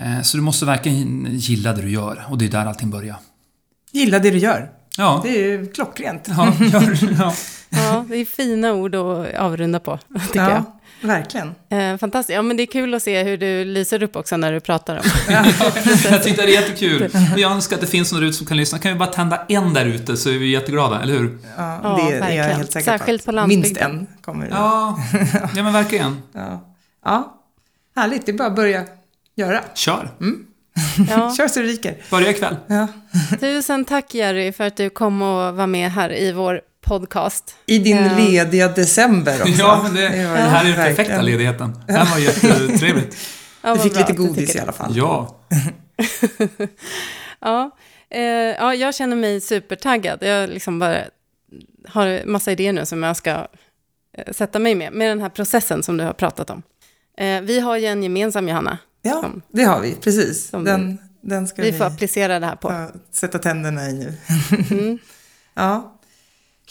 Eh, 0.02 0.22
Så 0.22 0.38
du 0.38 0.44
måste 0.44 0.66
verkligen 0.66 1.28
gilla 1.32 1.74
det 1.74 1.82
du 1.82 1.90
gör 1.92 2.26
och 2.30 2.38
det 2.38 2.46
är 2.46 2.50
där 2.50 2.66
allting 2.66 2.90
börjar. 2.90 3.16
Gilla 3.92 4.20
det 4.20 4.30
du 4.32 4.38
gör. 4.38 4.72
Ja, 4.98 5.20
Det 5.24 5.30
är 5.44 5.48
ju 5.48 5.68
klockrent. 5.72 6.28
ja, 6.28 6.54
gör, 6.60 7.14
ja. 7.20 7.34
Ja, 7.70 8.06
det 8.10 8.16
är 8.16 8.26
fina 8.26 8.74
ord 8.74 8.96
att 8.96 9.36
avrunda 9.36 9.80
på, 9.80 10.00
tycker 10.28 10.40
jag. 10.50 10.64
Ja, 11.02 11.08
verkligen. 11.08 11.56
Eh, 11.70 11.98
fantastiskt. 11.98 12.36
Ja, 12.36 12.42
men 12.42 12.58
det 12.58 12.64
är 12.64 12.68
kul 12.68 12.94
att 12.94 13.04
se 13.04 13.24
hur 13.24 13.38
du 13.38 13.66
lyser 13.66 14.04
upp 14.04 14.16
också 14.16 14.38
när 14.38 14.52
du 14.54 14.60
pratar 14.60 14.96
om 14.98 15.04
Jag 16.12 16.24
tyckte 16.24 16.42
det 16.46 16.56
är 16.56 16.62
jättekul. 16.62 17.04
Och 17.34 17.40
jag 17.40 17.52
önskar 17.52 17.76
att 17.76 17.82
det 17.82 17.88
finns 17.88 18.10
där 18.12 18.22
ute 18.24 18.34
som 18.38 18.48
kan 18.48 18.58
lyssna. 18.58 18.80
Kan 18.80 18.94
vi 18.94 19.00
bara 19.00 19.10
tända 19.10 19.46
en 19.50 19.74
där 19.74 19.86
ute 19.86 20.18
så 20.18 20.30
är 20.30 20.38
vi 20.38 20.52
jätteglada, 20.52 21.02
eller 21.02 21.14
hur? 21.14 21.38
Ja, 21.58 21.80
Ja, 21.84 21.96
det 21.96 22.02
är 22.02 22.12
jag 22.14 22.20
verkligen. 22.20 22.58
helt 22.58 22.72
säker 22.72 22.86
Särskilt 22.86 23.22
på. 23.22 23.26
på 23.26 23.32
att 23.32 23.36
landsbygden. 23.36 23.92
Minst 23.96 24.12
en 24.12 24.22
kommer. 24.22 24.48
Ja, 24.52 25.00
ja 25.56 25.64
men 25.64 25.74
verkligen. 25.74 26.22
Ja. 26.34 26.74
ja. 27.06 27.38
Härligt, 27.96 28.26
det 28.26 28.32
är 28.32 28.38
bara 28.38 28.48
att 28.48 28.56
börja 28.56 28.84
göra. 29.36 29.60
Kör. 29.76 30.10
Ja. 31.10 31.34
Kör 31.38 31.48
så 31.48 31.60
det 31.60 31.66
ryker. 31.66 31.96
Börja 32.12 32.30
ikväll. 32.30 32.56
Ja. 32.68 32.88
Tusen 33.40 33.86
tack 33.86 34.14
Jerry 34.14 34.52
för 34.52 34.64
att 34.68 34.78
du 34.78 34.90
kom 34.90 35.22
och 35.22 35.56
var 35.56 35.68
med 35.68 35.92
här 35.92 36.14
i 36.14 36.32
vår 36.32 36.62
podcast. 36.82 37.56
I 37.66 37.78
din 37.80 37.98
Ja. 37.98 38.18
lediga 38.18 38.68
december 38.68 39.42
också. 39.42 39.54
Ja, 39.54 39.80
men 39.84 39.94
det, 39.96 40.02
var 40.10 40.10
det 40.12 40.18
ju 40.18 40.28
här 40.28 40.62
är 40.66 40.68
den 40.68 40.76
perfekta 40.76 41.02
verkligen- 41.04 41.26
ledigheten. 41.26 41.80
Det 41.88 41.94
här 41.94 42.12
var 42.12 42.18
jättetrevligt. 42.20 43.18
Ja, 43.64 43.74
Du 43.74 43.80
fick 43.80 43.94
bra 43.94 44.02
lite 44.02 44.14
godis 44.14 44.50
i 44.50 44.54
det. 44.58 44.64
alla 44.64 44.72
fall. 44.72 44.98
Ja. 44.98 45.38
Ja, 47.42 47.72
eh, 48.10 48.22
ja, 48.24 48.74
jag 48.76 48.96
känner 48.96 49.16
mig 49.16 49.42
supertaggad. 49.42 50.20
Jag 50.24 50.50
liksom 50.50 50.80
bara 50.80 50.98
har 51.88 52.26
massa 52.26 52.52
idéer 52.52 52.74
nu 52.74 52.86
som 52.86 53.04
jag 53.04 53.18
ska 53.18 53.48
eh, 54.18 54.34
sätta 54.34 54.60
mig 54.60 54.76
med, 54.76 54.94
med 54.94 55.10
den 55.10 55.22
här 55.22 55.30
processen 55.30 55.84
som 55.84 55.98
du 55.98 56.04
har 56.04 56.14
pratat 56.14 56.50
om. 56.50 56.64
Eh, 57.18 57.42
vi 57.42 57.60
har 57.60 57.78
ju 57.78 57.86
en 57.86 58.04
gemensam, 58.04 58.48
Johanna. 58.48 58.78
Ja, 59.02 59.22
Som- 59.22 59.42
det 59.54 59.64
har 59.64 59.80
vi. 59.82 59.92
Precis. 59.96 60.50
som 60.50 60.64
Den, 60.64 60.98
den 61.22 61.48
ska 61.48 61.62
Vi 61.62 61.72
vi, 61.72 61.78
får 61.78 61.86
applicera 61.86 62.40
det 62.40 62.46
här 62.46 62.56
på. 62.56 62.70
ta, 62.70 62.88
sätta 63.12 63.40
tänderna 63.40 63.90
i 63.90 63.94
nu. 63.94 64.14
Mm. 64.72 64.98
ja. 65.54 65.98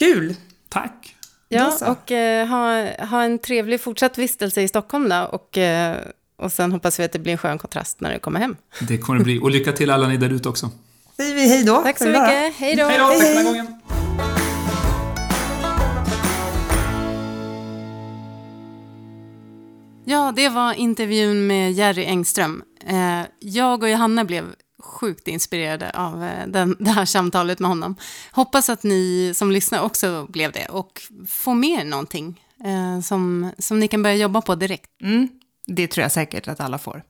Kul! 0.01 0.35
Tack. 0.69 1.17
Ja, 1.49 1.73
och 1.87 2.13
eh, 2.13 2.47
ha, 2.47 2.91
ha 3.07 3.23
en 3.23 3.39
trevlig 3.39 3.81
fortsatt 3.81 4.19
vistelse 4.19 4.63
i 4.63 4.69
Stockholm 4.69 5.09
då. 5.09 5.29
Och, 5.33 5.59
eh, 5.59 5.97
och 6.37 6.53
sen 6.53 6.73
hoppas 6.73 7.01
vi 7.01 7.05
att 7.05 7.13
det 7.13 7.19
blir 7.19 7.33
en 7.33 7.39
skön 7.39 7.59
kontrast 7.59 8.01
när 8.01 8.13
du 8.13 8.19
kommer 8.19 8.41
hem. 8.41 8.57
Det 8.89 8.99
kommer 8.99 9.19
det 9.19 9.25
bli. 9.25 9.39
Och 9.39 9.51
lycka 9.51 9.73
till 9.73 9.91
alla 9.91 10.09
ni 10.09 10.17
där 10.17 10.31
ute 10.31 10.49
också. 10.49 10.71
Säger 11.17 11.35
vi 11.35 11.49
hej 11.49 11.65
då. 11.65 11.83
Tack 11.83 11.99
så 11.99 12.07
mycket. 12.07 12.55
Hej 12.57 12.77
då! 12.77 12.85
Hej 12.85 12.99
då, 12.99 13.07
tack 13.07 13.19
för 13.19 13.35
den 13.35 13.45
gången. 13.45 13.67
Ja, 20.05 20.33
det 20.37 20.49
var 20.49 20.73
intervjun 20.73 21.47
med 21.47 21.73
Jerry 21.73 22.05
Engström. 22.05 22.63
Eh, 22.87 23.23
jag 23.41 23.83
och 23.83 23.91
Johanna 23.91 24.25
blev 24.25 24.45
sjukt 24.81 25.29
inspirerade 25.29 25.91
av 25.91 26.25
eh, 26.25 26.47
den, 26.47 26.77
det 26.81 26.91
här 26.91 27.05
samtalet 27.05 27.59
med 27.59 27.69
honom. 27.69 27.97
Hoppas 28.33 28.71
att 28.71 28.83
ni 28.83 29.33
som 29.35 29.51
lyssnar 29.51 29.83
också 29.83 30.27
blev 30.29 30.53
det 30.53 30.67
och 30.67 31.03
får 31.29 31.55
med 31.55 31.81
er 31.81 31.85
någonting 31.85 32.45
eh, 32.65 33.01
som, 33.01 33.51
som 33.59 33.81
ni 33.81 33.89
kan 33.89 34.03
börja 34.03 34.17
jobba 34.17 34.41
på 34.41 34.55
direkt. 34.55 34.91
Mm, 35.03 35.29
det 35.67 35.87
tror 35.87 36.03
jag 36.03 36.13
säkert 36.13 36.49
att 36.49 36.61
alla 36.61 36.79
får. 36.79 37.03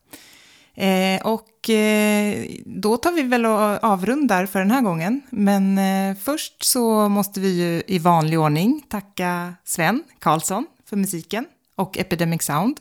Eh, 0.75 1.21
och 1.23 1.71
eh, 1.71 2.45
då 2.65 2.97
tar 2.97 3.13
vi 3.13 3.23
väl 3.23 3.47
och 3.47 3.85
avrundar 3.85 4.47
för 4.47 4.59
den 4.59 4.71
här 4.71 4.83
gången. 4.83 5.23
Men 5.31 5.79
eh, 5.79 6.17
först 6.17 6.65
så 6.65 7.09
måste 7.09 7.41
vi 7.41 7.49
ju 7.49 7.83
i 7.87 7.99
vanlig 7.99 8.41
ordning 8.41 8.85
tacka 8.89 9.55
Sven 9.65 10.03
Karlsson 10.19 10.67
för 10.87 10.97
musiken 10.97 11.47
och 11.75 11.99
Epidemic 11.99 12.43
Sound. 12.43 12.81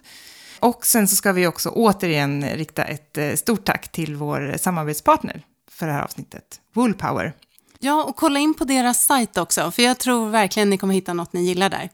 Och 0.60 0.86
sen 0.86 1.08
så 1.08 1.16
ska 1.16 1.32
vi 1.32 1.48
också 1.48 1.70
återigen 1.70 2.46
rikta 2.50 2.84
ett 2.84 3.18
eh, 3.18 3.34
stort 3.34 3.66
tack 3.66 3.92
till 3.92 4.16
vår 4.16 4.56
samarbetspartner 4.58 5.42
för 5.72 5.88
det 5.88 5.94
här 5.94 6.04
avsnittet, 6.04 6.62
Woolpower. 6.74 7.34
Ja, 7.80 8.04
och 8.04 8.16
kolla 8.16 8.40
in 8.40 8.54
på 8.54 8.64
deras 8.64 9.06
sajt 9.06 9.38
också, 9.38 9.72
för 9.72 9.84
jag 9.84 9.98
tror 9.98 10.30
verkligen 10.30 10.70
ni 10.70 10.78
kommer 10.78 10.94
hitta 10.94 11.14
något 11.14 11.34
ni 11.34 11.42
gillar 11.42 11.70
där. 11.70 11.90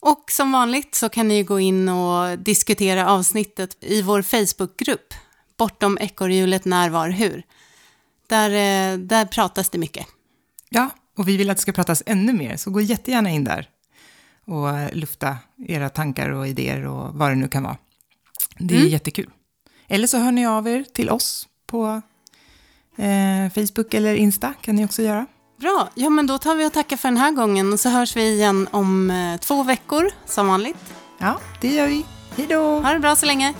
Och 0.00 0.24
som 0.30 0.52
vanligt 0.52 0.94
så 0.94 1.08
kan 1.08 1.28
ni 1.28 1.42
gå 1.42 1.60
in 1.60 1.88
och 1.88 2.38
diskutera 2.38 3.10
avsnittet 3.10 3.76
i 3.80 4.02
vår 4.02 4.22
Facebookgrupp, 4.22 5.14
Bortom 5.56 5.98
ekorrhjulet 6.00 6.64
när, 6.64 6.90
var, 6.90 7.08
hur. 7.08 7.42
Där, 8.26 8.50
eh, 8.50 8.98
där 8.98 9.24
pratas 9.24 9.70
det 9.70 9.78
mycket. 9.78 10.06
Ja, 10.68 10.90
och 11.16 11.28
vi 11.28 11.36
vill 11.36 11.50
att 11.50 11.56
det 11.56 11.62
ska 11.62 11.72
pratas 11.72 12.02
ännu 12.06 12.32
mer, 12.32 12.56
så 12.56 12.70
gå 12.70 12.80
jättegärna 12.80 13.30
in 13.30 13.44
där 13.44 13.68
och 14.48 14.96
lufta 14.96 15.36
era 15.66 15.88
tankar 15.88 16.30
och 16.30 16.48
idéer 16.48 16.86
och 16.86 17.14
vad 17.14 17.30
det 17.30 17.34
nu 17.34 17.48
kan 17.48 17.62
vara. 17.62 17.76
Det 18.58 18.74
är 18.74 18.78
Mm. 18.78 18.90
jättekul. 18.92 19.30
Eller 19.88 20.06
så 20.06 20.18
hör 20.18 20.32
ni 20.32 20.46
av 20.46 20.68
er 20.68 20.84
till 20.94 21.10
oss 21.10 21.48
på 21.66 22.02
eh, 22.96 23.52
Facebook 23.54 23.94
eller 23.94 24.14
Insta, 24.14 24.54
kan 24.60 24.76
ni 24.76 24.84
också 24.84 25.02
göra. 25.02 25.26
Bra, 25.60 25.88
ja 25.94 26.10
men 26.10 26.26
då 26.26 26.38
tar 26.38 26.54
vi 26.54 26.66
och 26.66 26.72
tackar 26.72 26.96
för 26.96 27.08
den 27.08 27.16
här 27.16 27.30
gången 27.32 27.72
och 27.72 27.80
så 27.80 27.88
hörs 27.88 28.16
vi 28.16 28.28
igen 28.34 28.68
om 28.70 29.10
eh, 29.10 29.36
två 29.40 29.62
veckor 29.62 30.10
som 30.26 30.46
vanligt. 30.48 30.92
Ja, 31.18 31.40
det 31.60 31.68
gör 31.68 31.86
vi. 31.86 32.04
Hej 32.36 32.46
då! 32.46 32.80
Ha 32.80 32.92
det 32.92 33.00
bra 33.00 33.16
så 33.16 33.26
länge. 33.26 33.54